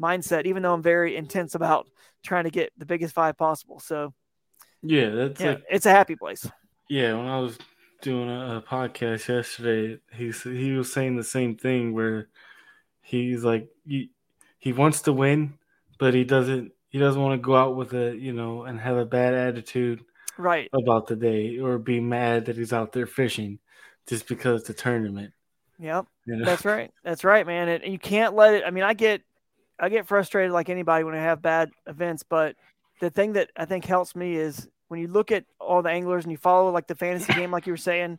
mindset. 0.00 0.46
Even 0.46 0.62
though 0.62 0.72
I'm 0.74 0.82
very 0.82 1.16
intense 1.16 1.54
about 1.54 1.86
trying 2.22 2.44
to 2.44 2.50
get 2.50 2.72
the 2.78 2.86
biggest 2.86 3.14
five 3.14 3.36
possible. 3.36 3.78
So 3.80 4.14
Yeah, 4.82 5.10
that's 5.10 5.40
yeah, 5.40 5.46
like 5.48 5.64
it's 5.70 5.86
a 5.86 5.90
happy 5.90 6.16
place. 6.16 6.46
yeah. 6.88 7.14
When 7.14 7.26
I 7.26 7.38
was 7.38 7.58
doing 8.02 8.28
a, 8.30 8.56
a 8.58 8.62
podcast 8.62 9.28
yesterday, 9.28 10.00
he 10.12 10.30
he 10.30 10.72
was 10.72 10.92
saying 10.92 11.16
the 11.16 11.24
same 11.24 11.56
thing 11.56 11.92
where 11.92 12.28
he's 13.02 13.44
like 13.44 13.68
he, 13.86 14.10
he 14.58 14.72
wants 14.72 15.02
to 15.02 15.12
win, 15.12 15.58
but 15.98 16.14
he 16.14 16.24
doesn't 16.24 16.72
he 16.94 17.00
doesn't 17.00 17.20
want 17.20 17.32
to 17.36 17.44
go 17.44 17.56
out 17.56 17.74
with 17.74 17.92
a 17.92 18.14
you 18.16 18.32
know 18.32 18.62
and 18.62 18.78
have 18.78 18.96
a 18.96 19.04
bad 19.04 19.34
attitude 19.34 20.04
Right. 20.38 20.70
about 20.72 21.08
the 21.08 21.16
day 21.16 21.58
or 21.58 21.76
be 21.76 21.98
mad 21.98 22.44
that 22.44 22.56
he's 22.56 22.72
out 22.72 22.92
there 22.92 23.06
fishing 23.06 23.58
just 24.06 24.28
because 24.28 24.60
it's 24.60 24.70
a 24.70 24.74
tournament. 24.74 25.32
Yep. 25.80 26.06
You 26.24 26.36
know? 26.36 26.44
That's 26.44 26.64
right. 26.64 26.92
That's 27.02 27.24
right, 27.24 27.44
man. 27.44 27.68
And 27.68 27.92
you 27.92 27.98
can't 27.98 28.34
let 28.34 28.54
it. 28.54 28.62
I 28.64 28.70
mean, 28.70 28.84
I 28.84 28.94
get, 28.94 29.22
I 29.78 29.88
get 29.88 30.06
frustrated 30.06 30.52
like 30.52 30.68
anybody 30.68 31.02
when 31.02 31.16
I 31.16 31.22
have 31.22 31.42
bad 31.42 31.70
events. 31.86 32.22
But 32.22 32.54
the 33.00 33.10
thing 33.10 33.32
that 33.32 33.50
I 33.56 33.64
think 33.64 33.84
helps 33.84 34.14
me 34.14 34.36
is 34.36 34.68
when 34.88 35.00
you 35.00 35.08
look 35.08 35.32
at 35.32 35.44
all 35.60 35.82
the 35.82 35.90
anglers 35.90 36.24
and 36.24 36.30
you 36.32 36.38
follow 36.38 36.70
like 36.70 36.86
the 36.86 36.94
fantasy 36.94 37.32
game, 37.32 37.50
like 37.50 37.66
you 37.66 37.72
were 37.72 37.76
saying, 37.76 38.18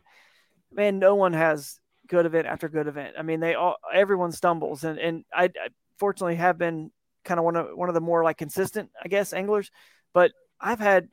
man, 0.70 0.98
no 0.98 1.14
one 1.14 1.32
has 1.32 1.80
good 2.08 2.26
event 2.26 2.46
after 2.46 2.68
good 2.68 2.88
event. 2.88 3.16
I 3.18 3.22
mean, 3.22 3.40
they 3.40 3.54
all 3.54 3.76
everyone 3.92 4.32
stumbles, 4.32 4.84
and 4.84 4.98
and 4.98 5.24
I, 5.32 5.44
I 5.44 5.68
fortunately 5.98 6.36
have 6.36 6.58
been 6.58 6.90
kind 7.26 7.38
of 7.38 7.44
one 7.44 7.56
of 7.56 7.68
one 7.74 7.88
of 7.88 7.94
the 7.94 8.00
more 8.00 8.24
like 8.24 8.38
consistent, 8.38 8.90
I 9.02 9.08
guess, 9.08 9.34
anglers. 9.34 9.70
But 10.14 10.32
I've 10.60 10.80
had 10.80 11.08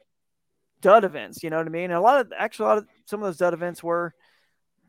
dud 0.82 1.04
events, 1.04 1.44
you 1.44 1.50
know 1.50 1.58
what 1.58 1.66
I 1.66 1.72
mean? 1.72 1.86
And 1.86 1.94
a 1.94 2.02
lot 2.02 2.22
of 2.22 2.32
actually 2.38 2.66
a 2.66 2.68
lot 2.70 2.78
of 2.78 2.88
some 3.06 3.22
of 3.22 3.26
those 3.26 3.38
dud 3.38 3.54
events 3.54 3.84
were 3.84 4.14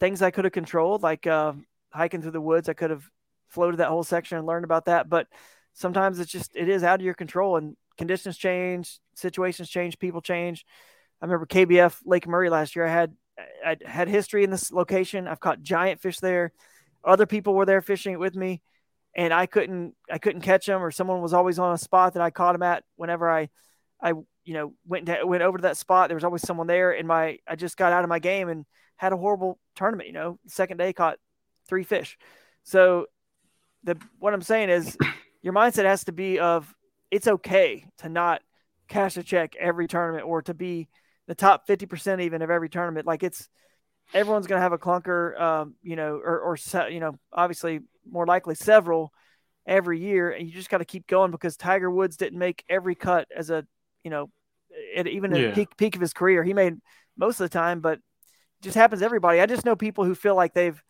things 0.01 0.23
I 0.23 0.31
could 0.31 0.45
have 0.45 0.53
controlled, 0.53 1.03
like 1.03 1.27
uh, 1.27 1.55
hiking 1.91 2.23
through 2.23 2.33
the 2.33 2.41
woods. 2.41 2.69
I 2.69 2.75
could 2.75 2.91
have 2.91 3.09
floated 3.49 3.79
that 3.79 3.89
whole 3.89 4.05
section 4.05 4.39
and 4.39 4.47
learned 4.47 4.65
about 4.65 4.87
that. 4.87 5.09
But 5.09 5.27
sometimes 5.73 6.19
it's 6.21 6.31
just 6.31 6.53
it 6.55 6.69
is 6.69 6.85
out 6.85 7.01
of 7.01 7.05
your 7.05 7.15
control, 7.15 7.57
and 7.57 7.77
conditions 7.97 8.37
change, 8.37 8.99
situations 9.15 9.71
change, 9.71 9.99
people 9.99 10.21
change. 10.21 10.65
I 11.23 11.27
remember 11.27 11.47
KBF 11.47 11.97
Lake 12.05 12.27
Murray 12.27 12.51
last 12.51 12.77
year. 12.77 12.87
I 12.87 12.93
had 12.93 13.15
I 13.65 13.77
had 13.85 14.09
history 14.09 14.45
in 14.45 14.51
this 14.51 14.73
location. 14.73 15.27
I've 15.27 15.41
caught 15.41 15.63
giant 15.63 16.01
fish 16.01 16.19
there. 16.19 16.53
Other 17.05 17.27
people 17.27 17.55
were 17.55 17.67
there 17.67 17.83
fishing 17.83 18.13
it 18.15 18.21
with 18.21 18.35
me, 18.35 18.63
and 19.17 19.33
I 19.33 19.47
couldn't 19.47 19.95
I 20.11 20.19
couldn't 20.19 20.43
catch 20.43 20.67
them, 20.67 20.83
or 20.83 20.91
someone 20.91 21.21
was 21.21 21.33
always 21.33 21.59
on 21.59 21.73
a 21.73 21.79
spot 21.79 22.15
that 22.15 22.23
I 22.23 22.31
caught 22.31 22.53
them 22.53 22.63
at. 22.63 22.85
Whenever 22.97 23.31
I 23.31 23.49
I 24.03 24.11
you 24.45 24.55
know 24.55 24.75
went 24.87 25.07
to, 25.07 25.25
went 25.25 25.43
over 25.43 25.59
to 25.59 25.63
that 25.63 25.77
spot, 25.77 26.09
there 26.09 26.17
was 26.17 26.25
always 26.25 26.43
someone 26.43 26.67
there, 26.67 26.93
and 26.93 27.07
my 27.07 27.39
I 27.47 27.57
just 27.57 27.77
got 27.77 27.93
out 27.93 28.05
of 28.05 28.09
my 28.09 28.19
game 28.19 28.49
and 28.49 28.65
had 28.97 29.13
a 29.13 29.17
horrible 29.17 29.59
tournament. 29.77 30.09
You 30.09 30.15
know, 30.15 30.39
second 30.47 30.79
day 30.79 30.93
caught 30.93 31.19
three 31.69 31.85
fish. 31.85 32.19
So 32.65 33.07
the 33.85 33.97
what 34.19 34.35
I'm 34.35 34.43
saying 34.43 34.71
is 34.71 34.97
your 35.43 35.53
mindset 35.53 35.85
has 35.85 36.05
to 36.05 36.13
be 36.13 36.39
of 36.39 36.73
it's 37.11 37.29
okay 37.29 37.85
to 37.99 38.09
not 38.09 38.43
cash 38.89 39.17
a 39.17 39.23
check 39.23 39.55
every 39.57 39.87
tournament 39.87 40.27
or 40.27 40.43
to 40.43 40.55
be 40.55 40.89
the 41.27 41.35
top 41.35 41.67
50% 41.67 42.21
even 42.21 42.43
of 42.43 42.51
every 42.51 42.69
tournament. 42.69 43.07
Like 43.07 43.23
it's 43.23 43.49
everyone's 44.13 44.47
going 44.47 44.59
to 44.59 44.63
have 44.63 44.73
a 44.73 44.79
clunker, 44.79 45.41
um, 45.41 45.75
you 45.83 45.97
know, 45.97 46.21
or, 46.23 46.41
or, 46.41 46.89
you 46.89 47.01
know, 47.01 47.19
obviously 47.33 47.81
more 48.09 48.27
likely 48.27 48.55
several 48.55 49.13
every 49.67 50.01
year. 50.01 50.31
And 50.31 50.47
you 50.47 50.53
just 50.53 50.71
got 50.71 50.79
to 50.79 50.85
keep 50.85 51.07
going 51.07 51.31
because 51.31 51.57
Tiger 51.57 51.91
Woods 51.91 52.17
didn't 52.17 52.39
make 52.39 52.65
every 52.69 52.95
cut 52.95 53.29
as 53.35 53.51
a, 53.51 53.67
you 54.03 54.11
know, 54.11 54.31
at, 54.97 55.07
even 55.07 55.33
at 55.33 55.41
yeah. 55.41 55.55
peak, 55.55 55.77
peak 55.77 55.95
of 55.95 56.01
his 56.01 56.13
career. 56.13 56.43
He 56.43 56.55
made 56.55 56.75
most 57.17 57.41
of 57.41 57.49
the 57.49 57.57
time, 57.57 57.81
but 57.81 58.01
just 58.63 58.77
happens 58.77 59.01
to 59.01 59.05
everybody. 59.05 59.41
I 59.41 59.47
just 59.47 59.65
know 59.65 59.77
people 59.77 60.05
who 60.05 60.15
feel 60.15 60.35
like 60.35 60.55
they've, 60.55 60.81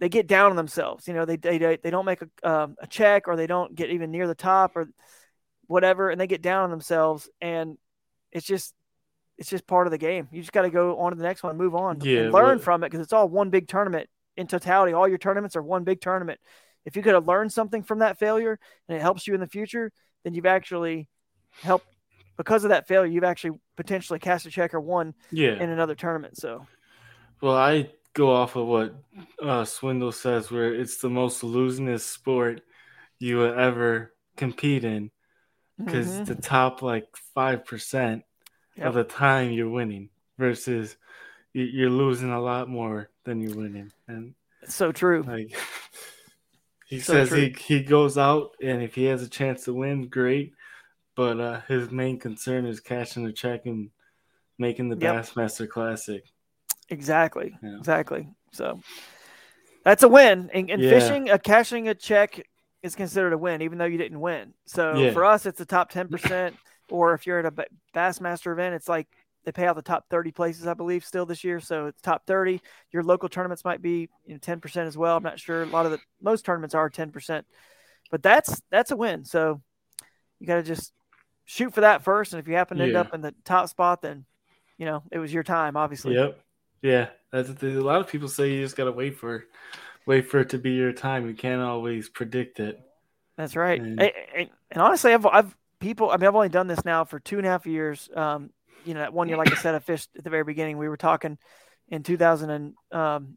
they 0.00 0.08
get 0.08 0.26
down 0.26 0.50
on 0.50 0.56
themselves. 0.56 1.06
You 1.08 1.14
know, 1.14 1.24
they, 1.24 1.36
they, 1.36 1.58
they 1.58 1.90
don't 1.90 2.04
make 2.04 2.20
a, 2.22 2.48
um, 2.48 2.76
a 2.80 2.86
check 2.86 3.28
or 3.28 3.36
they 3.36 3.46
don't 3.46 3.74
get 3.74 3.90
even 3.90 4.10
near 4.10 4.26
the 4.26 4.34
top 4.34 4.76
or 4.76 4.88
whatever. 5.66 6.10
And 6.10 6.20
they 6.20 6.26
get 6.26 6.42
down 6.42 6.64
on 6.64 6.70
themselves 6.70 7.28
and 7.40 7.78
it's 8.32 8.46
just, 8.46 8.74
it's 9.38 9.50
just 9.50 9.66
part 9.66 9.86
of 9.86 9.90
the 9.90 9.98
game. 9.98 10.28
You 10.30 10.40
just 10.40 10.52
got 10.52 10.62
to 10.62 10.70
go 10.70 10.98
on 10.98 11.12
to 11.12 11.16
the 11.16 11.24
next 11.24 11.42
one, 11.42 11.56
move 11.56 11.74
on, 11.74 12.00
yeah, 12.02 12.20
and 12.20 12.32
learn 12.32 12.58
from 12.60 12.84
it 12.84 12.90
because 12.90 13.02
it's 13.02 13.12
all 13.12 13.28
one 13.28 13.50
big 13.50 13.66
tournament 13.66 14.08
in 14.36 14.46
totality. 14.46 14.92
All 14.92 15.08
your 15.08 15.18
tournaments 15.18 15.56
are 15.56 15.62
one 15.62 15.84
big 15.84 16.00
tournament. 16.00 16.40
If 16.84 16.96
you 16.96 17.02
could 17.02 17.14
have 17.14 17.26
learned 17.28 17.52
something 17.52 17.82
from 17.82 18.00
that 18.00 18.18
failure 18.18 18.58
and 18.88 18.98
it 18.98 19.00
helps 19.00 19.26
you 19.26 19.34
in 19.34 19.40
the 19.40 19.46
future, 19.46 19.90
then 20.22 20.34
you've 20.34 20.46
actually 20.46 21.08
helped 21.62 21.86
because 22.36 22.64
of 22.64 22.70
that 22.70 22.88
failure. 22.88 23.10
You've 23.10 23.24
actually 23.24 23.58
potentially 23.76 24.18
cast 24.18 24.46
a 24.46 24.50
check 24.50 24.74
or 24.74 24.80
won 24.80 25.14
yeah. 25.30 25.62
in 25.62 25.70
another 25.70 25.94
tournament. 25.94 26.36
So, 26.36 26.66
well, 27.40 27.56
I 27.56 27.90
go 28.12 28.32
off 28.32 28.56
of 28.56 28.66
what 28.66 28.94
uh, 29.42 29.64
Swindle 29.64 30.12
says, 30.12 30.50
where 30.50 30.74
it's 30.74 30.98
the 30.98 31.10
most 31.10 31.42
losingest 31.42 32.00
sport 32.00 32.62
you 33.18 33.38
will 33.38 33.58
ever 33.58 34.12
compete 34.36 34.84
in 34.84 35.10
because 35.82 36.08
mm-hmm. 36.08 36.24
the 36.24 36.34
top 36.34 36.82
like 36.82 37.06
five 37.34 37.64
percent 37.64 38.22
yep. 38.76 38.88
of 38.88 38.94
the 38.94 39.04
time 39.04 39.50
you're 39.50 39.68
winning 39.68 40.10
versus 40.38 40.96
you're 41.54 41.90
losing 41.90 42.30
a 42.30 42.40
lot 42.40 42.68
more 42.68 43.08
than 43.24 43.40
you're 43.40 43.56
winning. 43.56 43.92
And 44.08 44.34
it's 44.62 44.74
so 44.74 44.92
true. 44.92 45.22
Like 45.22 45.56
he 46.86 47.00
so 47.00 47.14
says, 47.14 47.28
true. 47.28 47.38
he 47.38 47.56
he 47.58 47.82
goes 47.82 48.18
out 48.18 48.50
and 48.62 48.82
if 48.82 48.94
he 48.94 49.04
has 49.04 49.22
a 49.22 49.28
chance 49.28 49.64
to 49.64 49.72
win, 49.72 50.08
great. 50.08 50.52
But 51.16 51.40
uh, 51.40 51.60
his 51.68 51.90
main 51.90 52.18
concern 52.18 52.66
is 52.66 52.80
cashing 52.80 53.24
the 53.24 53.32
check 53.32 53.66
and 53.66 53.90
making 54.58 54.88
the 54.88 54.98
yep. 54.98 55.14
Bassmaster 55.14 55.68
Classic. 55.68 56.24
Exactly. 56.88 57.56
Yeah. 57.62 57.78
Exactly. 57.78 58.28
So 58.52 58.80
that's 59.84 60.02
a 60.02 60.08
win. 60.08 60.50
And, 60.52 60.68
in 60.68 60.80
yeah. 60.80 60.90
fishing, 60.90 61.30
a 61.30 61.38
cashing 61.38 61.88
a 61.88 61.94
check 61.94 62.44
is 62.82 62.96
considered 62.96 63.32
a 63.32 63.38
win, 63.38 63.62
even 63.62 63.78
though 63.78 63.84
you 63.84 63.96
didn't 63.96 64.20
win. 64.20 64.54
So 64.66 64.96
yeah. 64.96 65.12
for 65.12 65.24
us, 65.24 65.46
it's 65.46 65.58
the 65.58 65.64
top 65.64 65.90
ten 65.90 66.08
percent 66.08 66.56
or 66.90 67.14
if 67.14 67.26
you're 67.26 67.38
at 67.38 67.46
a 67.46 67.66
Bassmaster 67.94 68.52
event, 68.52 68.74
it's 68.74 68.88
like 68.88 69.08
they 69.44 69.52
pay 69.52 69.66
out 69.66 69.76
the 69.76 69.82
top 69.82 70.06
30 70.10 70.32
places, 70.32 70.66
I 70.66 70.74
believe, 70.74 71.04
still 71.04 71.26
this 71.26 71.44
year. 71.44 71.60
So 71.60 71.86
it's 71.86 72.00
top 72.00 72.26
30. 72.26 72.60
Your 72.92 73.02
local 73.02 73.28
tournaments 73.28 73.64
might 73.64 73.82
be 73.82 74.08
you 74.26 74.34
know 74.34 74.38
10% 74.38 74.86
as 74.86 74.96
well. 74.96 75.16
I'm 75.16 75.22
not 75.22 75.38
sure. 75.38 75.62
A 75.62 75.66
lot 75.66 75.86
of 75.86 75.92
the 75.92 76.00
most 76.22 76.44
tournaments 76.44 76.74
are 76.74 76.90
10%, 76.90 77.44
but 78.10 78.22
that's 78.22 78.60
that's 78.70 78.90
a 78.90 78.96
win. 78.96 79.24
So 79.24 79.60
you 80.40 80.46
got 80.46 80.56
to 80.56 80.62
just 80.62 80.92
shoot 81.44 81.74
for 81.74 81.82
that 81.82 82.02
first, 82.02 82.32
and 82.32 82.40
if 82.40 82.48
you 82.48 82.54
happen 82.54 82.78
to 82.78 82.84
end 82.84 82.96
up 82.96 83.14
in 83.14 83.20
the 83.20 83.34
top 83.44 83.68
spot, 83.68 84.02
then 84.02 84.24
you 84.78 84.86
know 84.86 85.02
it 85.10 85.18
was 85.18 85.32
your 85.32 85.42
time, 85.42 85.76
obviously. 85.76 86.14
Yep. 86.14 86.40
Yeah, 86.82 87.08
that's 87.32 87.48
a 87.62 87.66
lot 87.66 88.00
of 88.00 88.08
people 88.08 88.28
say 88.28 88.52
you 88.52 88.62
just 88.62 88.76
got 88.76 88.84
to 88.84 88.92
wait 88.92 89.16
for 89.16 89.46
wait 90.06 90.28
for 90.28 90.40
it 90.40 90.50
to 90.50 90.58
be 90.58 90.72
your 90.72 90.92
time. 90.92 91.26
You 91.26 91.34
can't 91.34 91.62
always 91.62 92.08
predict 92.08 92.60
it. 92.60 92.80
That's 93.36 93.56
right. 93.56 93.80
And, 93.80 94.00
and, 94.00 94.50
and 94.70 94.82
honestly, 94.82 95.12
I've 95.12 95.26
I've 95.26 95.56
people, 95.84 96.10
I 96.10 96.16
mean, 96.16 96.26
I've 96.26 96.34
only 96.34 96.48
done 96.48 96.66
this 96.66 96.84
now 96.84 97.04
for 97.04 97.20
two 97.20 97.38
and 97.38 97.46
a 97.46 97.50
half 97.50 97.66
years. 97.66 98.08
Um, 98.14 98.50
you 98.84 98.94
know, 98.94 99.00
that 99.00 99.12
one 99.12 99.28
year, 99.28 99.36
like 99.36 99.52
I 99.52 99.56
said, 99.56 99.74
I 99.74 99.78
fished 99.78 100.10
at 100.16 100.24
the 100.24 100.30
very 100.30 100.44
beginning. 100.44 100.78
We 100.78 100.88
were 100.88 100.96
talking 100.96 101.38
in 101.88 102.02
2000 102.02 102.50
and, 102.50 102.74
um, 102.92 103.36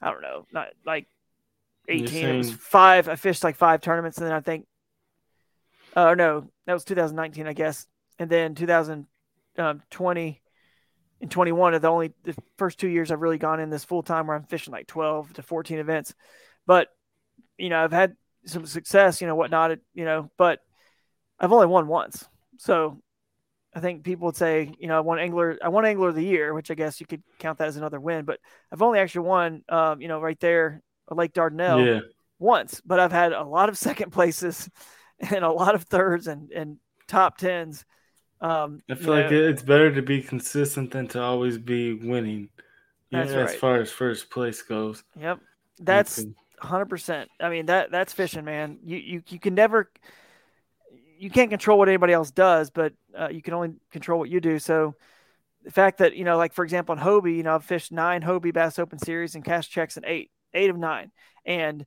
I 0.00 0.10
don't 0.10 0.22
know, 0.22 0.46
not 0.52 0.68
like 0.86 1.06
18. 1.88 2.28
It 2.28 2.36
was 2.36 2.52
five. 2.52 3.08
I 3.08 3.16
fished 3.16 3.42
like 3.42 3.56
five 3.56 3.80
tournaments, 3.80 4.18
and 4.18 4.26
then 4.26 4.34
I 4.34 4.40
think, 4.40 4.66
uh, 5.96 6.14
no, 6.14 6.50
that 6.66 6.72
was 6.72 6.84
2019, 6.84 7.46
I 7.46 7.52
guess. 7.52 7.86
And 8.18 8.30
then 8.30 8.54
2020 8.54 10.42
and 11.20 11.30
21 11.30 11.74
are 11.74 11.78
the 11.78 11.88
only 11.88 12.12
the 12.24 12.36
first 12.56 12.78
two 12.78 12.88
years 12.88 13.10
I've 13.10 13.20
really 13.20 13.38
gone 13.38 13.60
in 13.60 13.70
this 13.70 13.84
full 13.84 14.02
time 14.02 14.26
where 14.26 14.36
I'm 14.36 14.44
fishing 14.44 14.72
like 14.72 14.86
12 14.86 15.34
to 15.34 15.42
14 15.42 15.78
events. 15.78 16.14
But 16.66 16.88
you 17.56 17.70
know, 17.70 17.82
I've 17.82 17.92
had 17.92 18.16
some 18.44 18.66
success, 18.66 19.20
you 19.20 19.26
know, 19.26 19.34
whatnot, 19.34 19.78
you 19.94 20.04
know, 20.04 20.30
but 20.36 20.60
I've 21.40 21.52
only 21.52 21.66
won 21.66 21.88
once. 21.88 22.24
So 22.58 23.00
I 23.74 23.80
think 23.80 24.02
people 24.02 24.26
would 24.26 24.36
say, 24.36 24.72
you 24.78 24.88
know, 24.88 24.96
I 24.96 25.00
won 25.00 25.18
angler, 25.18 25.58
I 25.62 25.68
won 25.68 25.84
angler 25.84 26.08
of 26.08 26.14
the 26.14 26.24
year, 26.24 26.54
which 26.54 26.70
I 26.70 26.74
guess 26.74 27.00
you 27.00 27.06
could 27.06 27.22
count 27.38 27.58
that 27.58 27.68
as 27.68 27.76
another 27.76 28.00
win. 28.00 28.24
But 28.24 28.40
I've 28.72 28.82
only 28.82 28.98
actually 28.98 29.26
won, 29.26 29.62
um, 29.68 30.00
you 30.00 30.08
know, 30.08 30.20
right 30.20 30.38
there, 30.40 30.82
Lake 31.10 31.34
Dardanelle, 31.34 31.84
yeah. 31.84 32.00
once. 32.38 32.80
But 32.84 32.98
I've 32.98 33.12
had 33.12 33.32
a 33.32 33.44
lot 33.44 33.68
of 33.68 33.76
second 33.78 34.10
places 34.10 34.68
and 35.18 35.44
a 35.44 35.50
lot 35.50 35.74
of 35.74 35.84
thirds 35.84 36.26
and 36.26 36.50
and 36.50 36.78
top 37.06 37.38
tens. 37.38 37.84
Um, 38.40 38.82
I 38.88 38.94
feel 38.94 39.14
like 39.14 39.30
know, 39.30 39.48
it's 39.48 39.62
better 39.62 39.92
to 39.92 40.02
be 40.02 40.22
consistent 40.22 40.92
than 40.92 41.08
to 41.08 41.20
always 41.20 41.58
be 41.58 41.94
winning. 41.94 42.50
That's 43.10 43.32
know, 43.32 43.40
right. 43.40 43.50
As 43.50 43.56
far 43.56 43.80
as 43.80 43.90
first 43.90 44.30
place 44.30 44.62
goes. 44.62 45.02
Yep, 45.18 45.40
that's 45.80 46.24
hundred 46.58 46.86
percent. 46.86 47.30
I 47.40 47.48
mean 47.48 47.66
that 47.66 47.90
that's 47.90 48.12
fishing, 48.12 48.44
man. 48.44 48.78
You 48.84 48.96
you 48.96 49.22
you 49.28 49.40
can 49.40 49.54
never 49.54 49.90
you 51.18 51.30
can't 51.30 51.50
control 51.50 51.78
what 51.78 51.88
anybody 51.88 52.12
else 52.12 52.30
does, 52.30 52.70
but 52.70 52.92
uh, 53.18 53.28
you 53.28 53.42
can 53.42 53.54
only 53.54 53.74
control 53.90 54.18
what 54.18 54.30
you 54.30 54.40
do. 54.40 54.58
So 54.58 54.94
the 55.64 55.70
fact 55.70 55.98
that 55.98 56.16
you 56.16 56.24
know, 56.24 56.36
like 56.36 56.52
for 56.52 56.64
example, 56.64 56.94
in 56.94 57.00
Hobie, 57.00 57.36
you 57.36 57.42
know, 57.42 57.54
I've 57.54 57.64
fished 57.64 57.92
nine 57.92 58.22
Hobie 58.22 58.54
Bass 58.54 58.78
Open 58.78 58.98
Series 58.98 59.34
and 59.34 59.44
cash 59.44 59.68
checks 59.68 59.96
in 59.96 60.04
eight, 60.06 60.30
eight 60.54 60.70
of 60.70 60.76
nine, 60.76 61.10
and 61.44 61.84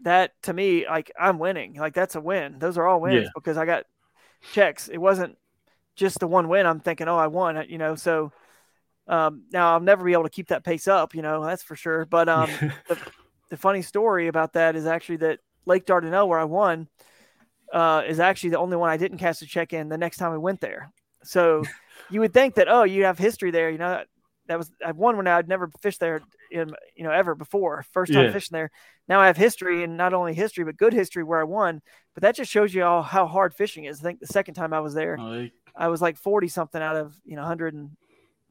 that 0.00 0.32
to 0.42 0.52
me, 0.52 0.86
like 0.86 1.10
I'm 1.18 1.38
winning. 1.38 1.74
Like 1.74 1.94
that's 1.94 2.14
a 2.14 2.20
win. 2.20 2.58
Those 2.58 2.78
are 2.78 2.86
all 2.86 3.00
wins 3.00 3.24
yeah. 3.24 3.30
because 3.34 3.56
I 3.56 3.66
got 3.66 3.84
checks. 4.52 4.88
It 4.88 4.98
wasn't 4.98 5.36
just 5.96 6.20
the 6.20 6.26
one 6.26 6.48
win. 6.48 6.66
I'm 6.66 6.80
thinking, 6.80 7.08
oh, 7.08 7.16
I 7.16 7.26
won. 7.26 7.64
You 7.68 7.78
know, 7.78 7.96
so 7.96 8.32
um, 9.08 9.44
now 9.52 9.72
I'll 9.72 9.80
never 9.80 10.04
be 10.04 10.12
able 10.12 10.24
to 10.24 10.30
keep 10.30 10.48
that 10.48 10.64
pace 10.64 10.88
up. 10.88 11.14
You 11.14 11.22
know, 11.22 11.44
that's 11.44 11.62
for 11.62 11.76
sure. 11.76 12.04
But 12.06 12.28
um, 12.28 12.50
the, 12.88 12.98
the 13.50 13.56
funny 13.56 13.82
story 13.82 14.28
about 14.28 14.54
that 14.54 14.76
is 14.76 14.86
actually 14.86 15.16
that 15.16 15.40
Lake 15.66 15.86
Dardanelle, 15.86 16.28
where 16.28 16.38
I 16.38 16.44
won 16.44 16.88
uh, 17.72 18.02
is 18.06 18.20
actually 18.20 18.50
the 18.50 18.58
only 18.58 18.76
one 18.76 18.90
I 18.90 18.96
didn't 18.96 19.18
cast 19.18 19.42
a 19.42 19.46
check 19.46 19.72
in 19.72 19.88
the 19.88 19.98
next 19.98 20.18
time 20.18 20.32
we 20.32 20.38
went 20.38 20.60
there. 20.60 20.92
So 21.24 21.62
you 22.10 22.20
would 22.20 22.32
think 22.32 22.56
that 22.56 22.68
oh, 22.68 22.84
you 22.84 23.04
have 23.04 23.18
history 23.18 23.50
there. 23.50 23.70
You 23.70 23.78
know 23.78 24.04
that 24.48 24.58
was 24.58 24.70
I've 24.84 24.96
won 24.96 25.16
when 25.16 25.26
I'd 25.26 25.48
never 25.48 25.70
fished 25.80 26.00
there 26.00 26.20
in 26.50 26.72
you 26.94 27.04
know 27.04 27.10
ever 27.10 27.34
before. 27.34 27.84
First 27.92 28.12
time 28.12 28.26
yeah. 28.26 28.32
fishing 28.32 28.54
there. 28.54 28.70
Now 29.08 29.20
I 29.20 29.26
have 29.26 29.36
history 29.36 29.84
and 29.84 29.96
not 29.96 30.12
only 30.12 30.34
history 30.34 30.64
but 30.64 30.76
good 30.76 30.92
history 30.92 31.24
where 31.24 31.40
I 31.40 31.44
won. 31.44 31.80
But 32.14 32.22
that 32.22 32.36
just 32.36 32.50
shows 32.50 32.74
you 32.74 32.84
all 32.84 33.02
how 33.02 33.26
hard 33.26 33.54
fishing 33.54 33.84
is. 33.84 34.00
I 34.00 34.02
think 34.02 34.20
the 34.20 34.26
second 34.26 34.54
time 34.54 34.74
I 34.74 34.80
was 34.80 34.94
there, 34.94 35.16
oh, 35.18 35.48
I 35.74 35.88
was 35.88 36.02
like 36.02 36.18
forty 36.18 36.48
something 36.48 36.82
out 36.82 36.96
of 36.96 37.16
you 37.24 37.36
know 37.36 37.44
hundred 37.44 37.74
and 37.74 37.90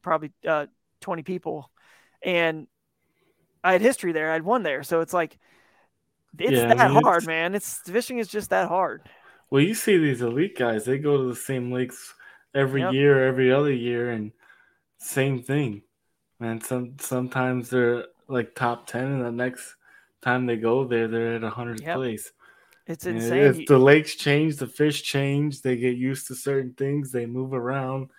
probably 0.02 0.32
uh, 0.46 0.66
twenty 1.00 1.22
people, 1.22 1.70
and 2.22 2.66
I 3.62 3.72
had 3.72 3.80
history 3.80 4.12
there. 4.12 4.32
I'd 4.32 4.42
won 4.42 4.64
there, 4.64 4.82
so 4.82 5.00
it's 5.00 5.14
like 5.14 5.38
it's 6.38 6.52
yeah, 6.52 6.66
that 6.68 6.80
I 6.80 6.88
mean, 6.88 7.02
hard, 7.02 7.18
it's... 7.18 7.26
man. 7.26 7.54
It's 7.54 7.78
fishing 7.78 8.18
is 8.18 8.28
just 8.28 8.50
that 8.50 8.68
hard. 8.68 9.02
Well, 9.50 9.62
you 9.62 9.74
see 9.74 9.98
these 9.98 10.22
elite 10.22 10.56
guys; 10.56 10.84
they 10.84 10.98
go 10.98 11.16
to 11.18 11.28
the 11.28 11.36
same 11.36 11.70
lakes 11.72 12.14
every 12.54 12.80
yep. 12.80 12.92
year, 12.92 13.26
every 13.26 13.52
other 13.52 13.72
year, 13.72 14.10
and 14.10 14.32
same 14.98 15.42
thing. 15.42 15.82
Man, 16.40 16.60
some 16.60 16.96
sometimes 16.98 17.70
they're 17.70 18.06
like 18.28 18.54
top 18.54 18.86
ten, 18.86 19.06
and 19.06 19.24
the 19.24 19.30
next 19.30 19.76
time 20.22 20.46
they 20.46 20.56
go 20.56 20.84
there, 20.84 21.08
they're 21.08 21.36
at 21.36 21.44
a 21.44 21.50
hundredth 21.50 21.82
Yep. 21.82 21.96
place. 21.96 22.32
It's 22.86 23.06
And 23.06 23.16
insane. 23.16 23.42
If 23.42 23.66
the 23.66 23.78
lakes 23.78 24.16
change, 24.16 24.56
the 24.56 24.66
fish 24.66 25.02
change. 25.02 25.62
They 25.62 25.76
get 25.76 25.96
used 25.96 26.26
to 26.28 26.34
certain 26.34 26.74
things. 26.74 27.12
They 27.12 27.26
move 27.26 27.52
around. 27.52 28.10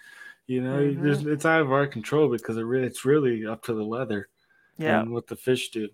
You 0.47 0.61
know, 0.61 0.79
Mhm. 0.79 1.03
just, 1.03 1.25
it's 1.25 1.45
out 1.45 1.61
of 1.61 1.71
our 1.71 1.87
control 1.87 2.29
because 2.29 2.57
it 2.57 2.63
really, 2.63 2.87
it's 2.87 3.05
really 3.05 3.45
up 3.45 3.63
to 3.63 3.73
the 3.73 3.85
weather 3.85 4.29
yeah. 4.77 5.01
and 5.01 5.11
what 5.11 5.27
the 5.27 5.37
fish 5.37 5.69
do. 5.69 5.89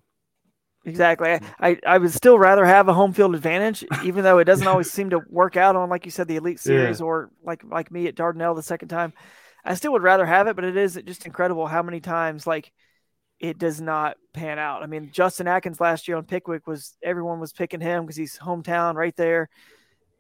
Exactly. 0.90 1.40
I, 1.60 1.78
I, 1.86 1.98
would 1.98 2.12
still 2.12 2.38
rather 2.38 2.66
have 2.66 2.88
a 2.88 2.94
home 2.94 3.14
field 3.14 3.36
advantage, 3.36 3.86
even 4.04 4.24
though 4.24 4.40
it 4.40 4.46
doesn't 4.46 4.68
always 4.68 4.92
seem 4.92 5.12
to 5.12 5.22
work 5.30 5.58
out 5.58 5.76
on, 5.76 5.90
like 5.90 6.06
you 6.06 6.12
said, 6.12 6.28
the 6.28 6.38
Elite 6.38 6.60
Yeah. 6.66 6.82
Series 6.82 7.02
or 7.02 7.30
like 7.44 7.64
like 7.64 7.92
me 7.92 8.08
at 8.08 8.16
Dardanelle 8.16 8.56
the 8.56 8.64
second 8.64 8.90
time. 8.90 9.14
I 9.64 9.76
still 9.76 9.92
would 9.92 10.04
rather 10.04 10.26
have 10.26 10.48
it, 10.48 10.56
but 10.56 10.66
it 10.66 10.78
is 10.78 11.00
just 11.06 11.26
incredible 11.26 11.68
how 11.68 11.84
many 11.84 12.00
times 12.00 12.48
like 12.48 12.72
it 13.40 13.58
does 13.58 13.80
not 13.80 14.18
pan 14.34 14.60
out. 14.60 14.84
I 14.84 14.88
mean, 14.88 15.12
Justin 15.12 15.48
Atkins 15.48 15.80
last 15.80 16.08
year 16.08 16.18
on 16.18 16.26
Pickwick 16.26 16.68
was 16.68 16.98
everyone 17.04 17.40
was 17.40 17.54
picking 17.54 17.82
him 17.82 18.04
because 18.04 18.18
he's 18.18 18.38
hometown 18.38 18.96
right 18.96 19.16
there, 19.16 19.50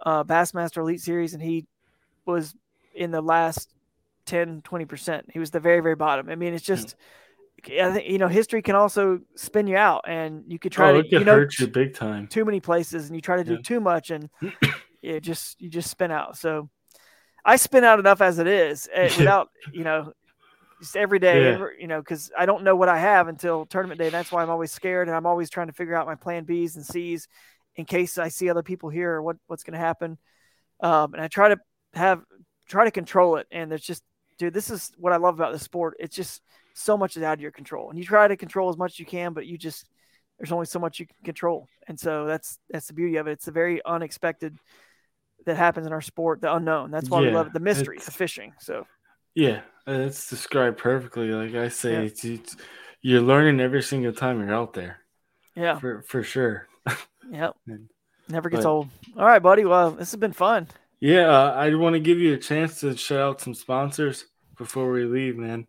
uh, 0.05 0.23
Bassmaster 0.23 0.77
Elite 0.77 1.01
Series, 1.01 1.33
and 1.33 1.43
he 1.43 1.65
was 2.25 2.53
in 2.93 3.11
the 3.11 3.21
last 3.21 3.73
10, 4.25 4.61
20%. 4.61 5.23
He 5.31 5.39
was 5.39 5.51
the 5.51 5.59
very, 5.59 5.81
very 5.81 5.95
bottom. 5.95 6.29
I 6.29 6.35
mean, 6.35 6.53
it's 6.53 6.65
just. 6.65 6.95
I 7.67 7.91
think 7.91 8.09
you 8.09 8.17
know 8.17 8.27
history 8.27 8.61
can 8.61 8.75
also 8.75 9.19
spin 9.35 9.67
you 9.67 9.75
out, 9.77 10.05
and 10.07 10.43
you 10.47 10.59
could 10.59 10.71
try 10.71 10.91
oh, 10.91 11.01
to 11.01 11.07
you 11.09 11.23
know 11.23 11.33
hurt 11.35 11.57
you 11.59 11.67
big 11.67 11.93
time. 11.93 12.27
too 12.27 12.45
many 12.45 12.59
places 12.59 13.07
and 13.07 13.15
you 13.15 13.21
try 13.21 13.37
to 13.37 13.43
do 13.43 13.53
Yeah. 13.53 13.61
too 13.63 13.79
much 13.79 14.11
and 14.11 14.29
it 15.01 15.21
just 15.21 15.59
you 15.61 15.69
just 15.69 15.89
spin 15.89 16.11
out 16.11 16.37
so 16.37 16.69
i 17.45 17.55
spin 17.55 17.83
out 17.85 17.99
enough 17.99 18.21
as 18.21 18.37
it 18.37 18.47
is 18.47 18.89
eh, 18.93 19.09
without 19.17 19.49
you 19.73 19.83
know 19.83 20.11
just 20.81 20.95
every 20.97 21.19
day 21.19 21.41
Yeah. 21.43 21.53
every- 21.55 21.81
you 21.81 21.87
know 21.87 21.99
because 22.01 22.31
i 22.37 22.45
don't 22.45 22.63
know 22.63 22.75
what 22.75 22.89
i 22.89 22.97
have 22.97 23.27
until 23.29 23.65
tournament 23.65 23.99
day 23.99 24.09
that's 24.09 24.31
why 24.31 24.43
i'm 24.43 24.49
always 24.49 24.71
scared 24.71 25.07
and 25.07 25.15
i'm 25.15 25.25
always 25.25 25.49
trying 25.49 25.67
to 25.67 25.73
figure 25.73 25.95
out 25.95 26.05
my 26.05 26.15
plan 26.15 26.43
b's 26.43 26.75
and 26.75 26.85
c's 26.85 27.27
in 27.75 27.85
case 27.85 28.17
i 28.17 28.27
see 28.27 28.49
other 28.49 28.63
people 28.63 28.89
here 28.89 29.13
or 29.13 29.21
what, 29.21 29.37
what's 29.47 29.63
going 29.63 29.73
to 29.73 29.79
happen 29.79 30.17
um, 30.81 31.13
and 31.13 31.21
i 31.23 31.27
try 31.27 31.49
to 31.49 31.57
have 31.93 32.21
try 32.67 32.83
to 32.83 32.91
control 32.91 33.37
it 33.37 33.47
and 33.51 33.71
it's 33.71 33.85
just 33.85 34.03
dude 34.37 34.53
this 34.53 34.69
is 34.69 34.91
what 34.97 35.13
i 35.13 35.17
love 35.17 35.35
about 35.35 35.53
the 35.53 35.59
sport 35.59 35.95
it's 35.99 36.15
just 36.15 36.41
so 36.79 36.97
much 36.97 37.17
is 37.17 37.23
out 37.23 37.33
of 37.33 37.41
your 37.41 37.51
control 37.51 37.89
and 37.89 37.97
you 37.99 38.05
try 38.05 38.27
to 38.27 38.37
control 38.37 38.69
as 38.69 38.77
much 38.77 38.93
as 38.93 38.99
you 38.99 39.05
can 39.05 39.33
but 39.33 39.45
you 39.45 39.57
just 39.57 39.85
there's 40.37 40.51
only 40.51 40.65
so 40.65 40.79
much 40.79 40.99
you 40.99 41.05
can 41.05 41.15
control 41.25 41.67
and 41.87 41.99
so 41.99 42.25
that's 42.25 42.57
that's 42.69 42.87
the 42.87 42.93
beauty 42.93 43.17
of 43.17 43.27
it 43.27 43.31
it's 43.31 43.47
a 43.47 43.51
very 43.51 43.81
unexpected 43.85 44.57
that 45.45 45.57
happens 45.57 45.85
in 45.87 45.93
our 45.93 46.01
sport 46.01 46.41
the 46.41 46.53
unknown 46.53 46.91
that's 46.91 47.09
why 47.09 47.19
we 47.21 47.29
love 47.31 47.47
it 47.47 47.53
the 47.53 47.59
mystery 47.59 47.97
the 48.03 48.11
fishing 48.11 48.53
so 48.59 48.85
Yeah, 49.35 49.61
it's 49.87 50.29
described 50.29 50.77
perfectly. 50.77 51.27
Like 51.31 51.55
I 51.55 51.69
say, 51.69 51.93
Yeah. 51.93 51.99
it's, 52.09 52.23
it's 52.25 52.55
you're 53.01 53.21
learning 53.21 53.59
every 53.61 53.81
single 53.83 54.11
time 54.13 54.39
you're 54.39 54.53
out 54.53 54.73
there. 54.73 54.99
yeah 55.55 55.77
For 55.79 56.01
for 56.03 56.23
sure. 56.23 56.67
yep 57.31 57.55
And- 57.67 57.89
never 58.27 58.49
gets 58.49 58.63
but- 58.63 58.69
old 58.69 58.87
all 59.17 59.25
right 59.25 59.41
buddy 59.41 59.65
well 59.65 59.91
this 59.91 60.11
has 60.11 60.19
been 60.19 60.33
fun 60.33 60.67
Yeah, 60.99 61.27
uh, 61.29 61.51
I 61.55 61.73
want 61.75 61.93
to 61.95 61.99
give 62.09 62.19
you 62.19 62.33
a 62.33 62.37
chance 62.37 62.79
to 62.81 62.95
shout 62.97 63.19
out 63.19 63.41
some 63.41 63.53
sponsors 63.55 64.25
before 64.57 64.91
we 64.91 65.05
leave, 65.05 65.37
man. 65.37 65.65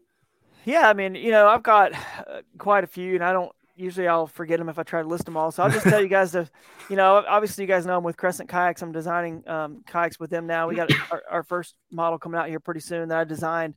Yeah 0.65 0.89
i 0.89 0.93
mean 0.93 1.15
you 1.15 1.31
know 1.31 1.47
i've 1.49 1.63
got 1.63 1.93
uh, 1.95 2.43
quite 2.59 2.85
a 2.85 2.87
few 2.87 3.15
and 3.15 3.25
i 3.25 3.33
don't 3.33 3.53
usually 3.81 4.07
i'll 4.07 4.27
forget 4.27 4.59
them 4.59 4.69
if 4.69 4.79
i 4.79 4.83
try 4.83 5.03
to 5.03 5.09
list 5.09 5.25
them 5.25 5.37
all. 5.37 5.51
So 5.51 5.63
i'll 5.63 5.71
just 5.71 5.87
tell 5.87 6.01
you 6.01 6.09
guys 6.09 6.33
to 6.33 6.49
you 6.91 6.97
know 6.97 7.25
obviously 7.27 7.65
you 7.65 7.69
guys 7.69 7.87
know 7.87 7.97
i'm 7.97 8.05
with 8.05 8.17
crescent 8.17 8.49
kayaks. 8.49 8.83
I'm 8.83 8.93
designing 8.93 9.49
um, 9.49 9.83
kayaks 9.87 10.21
with 10.21 10.31
them 10.31 10.47
now. 10.47 10.69
We 10.69 10.77
got 10.77 10.91
our, 11.11 11.23
our 11.31 11.43
first 11.43 11.75
model 11.91 12.19
coming 12.19 12.39
out 12.39 12.49
here 12.49 12.61
pretty 12.61 12.81
soon 12.81 13.09
that 13.09 13.19
i 13.19 13.25
designed. 13.25 13.75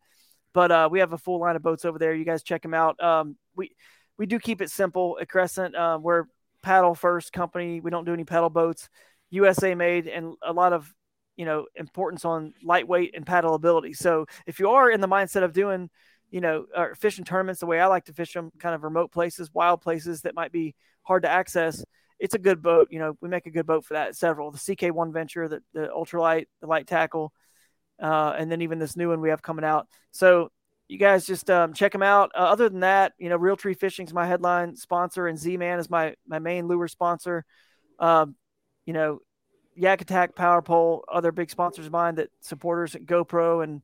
But 0.53 0.71
uh, 0.71 0.89
we 0.91 0.99
have 0.99 1.13
a 1.13 1.17
full 1.17 1.39
line 1.39 1.55
of 1.55 1.63
boats 1.63 1.83
over 1.83 1.97
there. 1.97 2.13
You 2.13 2.25
guys 2.25 2.43
check 2.43 2.61
them 2.61 2.75
out. 2.75 3.01
Um, 3.01 3.37
we 3.55 3.71
we 4.19 4.27
do 4.27 4.37
keep 4.37 4.61
it 4.61 4.69
simple 4.69 5.17
at 5.19 5.27
crescent. 5.27 5.75
Uh, 5.75 5.97
we're 5.99 6.25
paddle 6.61 6.93
first 6.93 7.33
company. 7.33 7.79
We 7.81 7.89
don't 7.89 8.05
do 8.05 8.13
any 8.13 8.23
pedal 8.23 8.51
boats. 8.51 8.87
Usa 9.31 9.73
made 9.73 10.07
and 10.07 10.35
a 10.43 10.53
lot 10.53 10.73
of 10.73 10.93
you 11.35 11.45
know 11.45 11.65
importance 11.75 12.23
on 12.23 12.53
lightweight 12.63 13.15
and 13.15 13.25
paddleability. 13.25 13.95
so 13.95 14.27
if 14.45 14.59
you 14.59 14.69
are 14.69 14.91
in 14.91 15.01
the 15.01 15.07
mindset 15.07 15.43
of 15.43 15.51
doing 15.51 15.89
you 16.33 16.41
know, 16.41 16.65
or 16.75 16.95
fishing 16.95 17.23
tournaments 17.23 17.59
the 17.59 17.67
way 17.67 17.79
I 17.79 17.85
like 17.85 18.05
to 18.05 18.13
fish 18.13 18.33
them, 18.33 18.51
kind 18.57 18.73
of 18.73 18.83
remote 18.83 19.11
places, 19.11 19.53
wild 19.53 19.81
places 19.81 20.23
that 20.23 20.33
might 20.33 20.51
be 20.51 20.73
hard 21.03 21.21
to 21.21 21.29
access. 21.29 21.85
It's 22.19 22.33
a 22.33 22.39
good 22.39 22.59
boat. 22.59 22.87
You 22.89 22.97
know, 22.97 23.15
we 23.21 23.29
make 23.29 23.45
a 23.45 23.51
good 23.51 23.67
boat 23.67 23.85
for 23.85 23.93
that. 23.93 24.15
Several, 24.15 24.49
the 24.49 24.57
CK1 24.57 25.13
Venture, 25.13 25.47
the, 25.47 25.61
the 25.75 25.91
ultralight, 25.95 26.47
the 26.59 26.65
light 26.65 26.87
tackle, 26.87 27.31
uh, 28.01 28.33
and 28.35 28.51
then 28.51 28.63
even 28.63 28.79
this 28.79 28.97
new 28.97 29.09
one 29.09 29.21
we 29.21 29.29
have 29.29 29.43
coming 29.43 29.63
out. 29.63 29.87
So 30.09 30.51
you 30.87 30.97
guys 30.97 31.27
just 31.27 31.51
um, 31.51 31.71
check 31.71 31.91
them 31.91 32.01
out. 32.01 32.31
Uh, 32.33 32.39
other 32.39 32.67
than 32.67 32.79
that, 32.79 33.13
you 33.19 33.29
know, 33.29 33.37
Realtree 33.37 33.77
Fishing 33.77 34.07
is 34.07 34.13
my 34.13 34.25
headline 34.25 34.75
sponsor, 34.75 35.27
and 35.27 35.37
Z 35.37 35.55
Man 35.57 35.77
is 35.77 35.87
my 35.87 36.15
my 36.27 36.39
main 36.39 36.67
lure 36.67 36.87
sponsor. 36.87 37.45
Um, 37.99 38.35
you 38.87 38.93
know, 38.93 39.19
Yak 39.75 40.01
Attack, 40.01 40.35
Power 40.35 40.63
Pole, 40.63 41.05
other 41.11 41.31
big 41.31 41.51
sponsors 41.51 41.85
of 41.85 41.91
mine 41.91 42.15
that 42.15 42.29
supporters 42.41 42.95
at 42.95 43.05
GoPro 43.05 43.63
and 43.63 43.83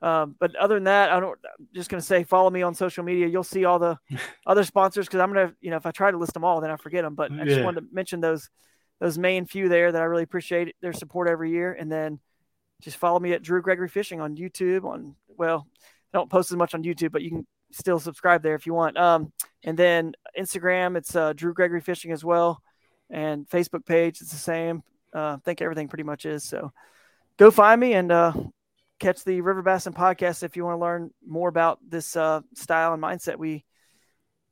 um, 0.00 0.36
but 0.38 0.54
other 0.56 0.74
than 0.76 0.84
that, 0.84 1.10
I 1.10 1.20
don't. 1.20 1.38
I'm 1.58 1.68
just 1.74 1.90
gonna 1.90 2.00
say 2.00 2.22
follow 2.24 2.50
me 2.50 2.62
on 2.62 2.74
social 2.74 3.04
media. 3.04 3.26
You'll 3.26 3.42
see 3.44 3.64
all 3.64 3.78
the 3.78 3.98
other 4.46 4.64
sponsors 4.64 5.06
because 5.06 5.20
I'm 5.20 5.32
gonna, 5.32 5.52
you 5.60 5.70
know, 5.70 5.76
if 5.76 5.86
I 5.86 5.90
try 5.90 6.10
to 6.10 6.16
list 6.18 6.34
them 6.34 6.44
all, 6.44 6.60
then 6.60 6.70
I 6.70 6.76
forget 6.76 7.02
them. 7.04 7.14
But 7.14 7.32
I 7.32 7.44
just 7.44 7.58
Yeah. 7.58 7.64
wanted 7.64 7.80
to 7.82 7.86
mention 7.92 8.20
those 8.20 8.48
those 9.00 9.18
main 9.18 9.46
few 9.46 9.68
there 9.68 9.92
that 9.92 10.00
I 10.02 10.04
really 10.04 10.24
appreciate 10.24 10.74
their 10.80 10.92
support 10.92 11.28
every 11.28 11.50
year. 11.50 11.72
And 11.72 11.90
then 11.90 12.18
just 12.80 12.96
follow 12.96 13.18
me 13.20 13.32
at 13.32 13.42
Drew 13.42 13.62
Gregory 13.62 13.88
Fishing 13.88 14.20
on 14.20 14.36
YouTube. 14.36 14.84
On 14.84 15.14
well, 15.36 15.66
I 16.12 16.18
don't 16.18 16.30
post 16.30 16.50
as 16.52 16.56
much 16.56 16.74
on 16.74 16.82
YouTube, 16.84 17.12
but 17.12 17.22
you 17.22 17.30
can 17.30 17.46
still 17.72 17.98
subscribe 17.98 18.42
there 18.42 18.54
if 18.54 18.66
you 18.66 18.74
want. 18.74 18.96
Um, 18.96 19.32
and 19.64 19.76
then 19.76 20.14
Instagram, 20.38 20.96
it's 20.96 21.14
uh, 21.16 21.32
Drew 21.32 21.52
Gregory 21.52 21.80
Fishing 21.80 22.12
as 22.12 22.24
well, 22.24 22.62
and 23.10 23.48
Facebook 23.48 23.84
page, 23.84 24.20
it's 24.20 24.30
the 24.30 24.36
same. 24.38 24.82
Uh, 25.14 25.36
I 25.36 25.38
think 25.44 25.60
everything 25.60 25.88
pretty 25.88 26.04
much 26.04 26.24
is. 26.24 26.44
So 26.44 26.72
go 27.36 27.50
find 27.50 27.80
me 27.80 27.94
and 27.94 28.12
uh, 28.12 28.32
catch 28.98 29.24
the 29.24 29.40
River 29.40 29.62
Bassin 29.62 29.92
podcast 29.92 30.42
if 30.42 30.56
you 30.56 30.64
want 30.64 30.76
to 30.76 30.80
learn 30.80 31.10
more 31.26 31.48
about 31.48 31.78
this 31.86 32.16
uh, 32.16 32.40
style 32.54 32.92
and 32.92 33.02
mindset. 33.02 33.36
We 33.36 33.64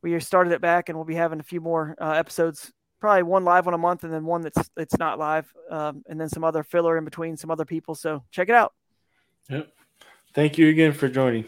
we 0.02 0.18
started 0.20 0.52
it 0.52 0.60
back, 0.60 0.88
and 0.88 0.96
we'll 0.96 1.04
be 1.04 1.14
having 1.14 1.40
a 1.40 1.44
few 1.44 1.60
more 1.60 1.96
uh, 2.00 2.12
episodes. 2.12 2.72
Probably 3.00 3.24
one 3.24 3.44
live 3.44 3.66
one 3.66 3.74
a 3.74 3.78
month, 3.78 4.04
and 4.04 4.12
then 4.12 4.24
one 4.24 4.42
that's 4.42 4.70
it's 4.76 4.98
not 4.98 5.18
live, 5.18 5.52
um, 5.70 6.02
and 6.08 6.20
then 6.20 6.28
some 6.28 6.44
other 6.44 6.62
filler 6.62 6.96
in 6.96 7.04
between 7.04 7.36
some 7.36 7.50
other 7.50 7.64
people. 7.64 7.94
So 7.94 8.24
check 8.30 8.48
it 8.48 8.54
out. 8.54 8.72
Yep. 9.50 9.68
Thank 10.34 10.58
you 10.58 10.68
again 10.68 10.92
for 10.92 11.08
joining. 11.08 11.44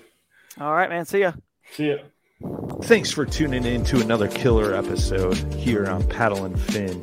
All 0.60 0.72
right, 0.72 0.88
man. 0.88 1.04
See 1.04 1.20
ya. 1.20 1.32
See 1.72 1.90
ya. 1.90 1.96
Thanks 2.82 3.10
for 3.10 3.26
tuning 3.26 3.64
in 3.64 3.84
to 3.84 4.00
another 4.00 4.28
killer 4.28 4.74
episode 4.74 5.36
here 5.54 5.86
on 5.86 6.06
Paddle 6.06 6.44
and 6.44 6.58
Fin. 6.58 7.02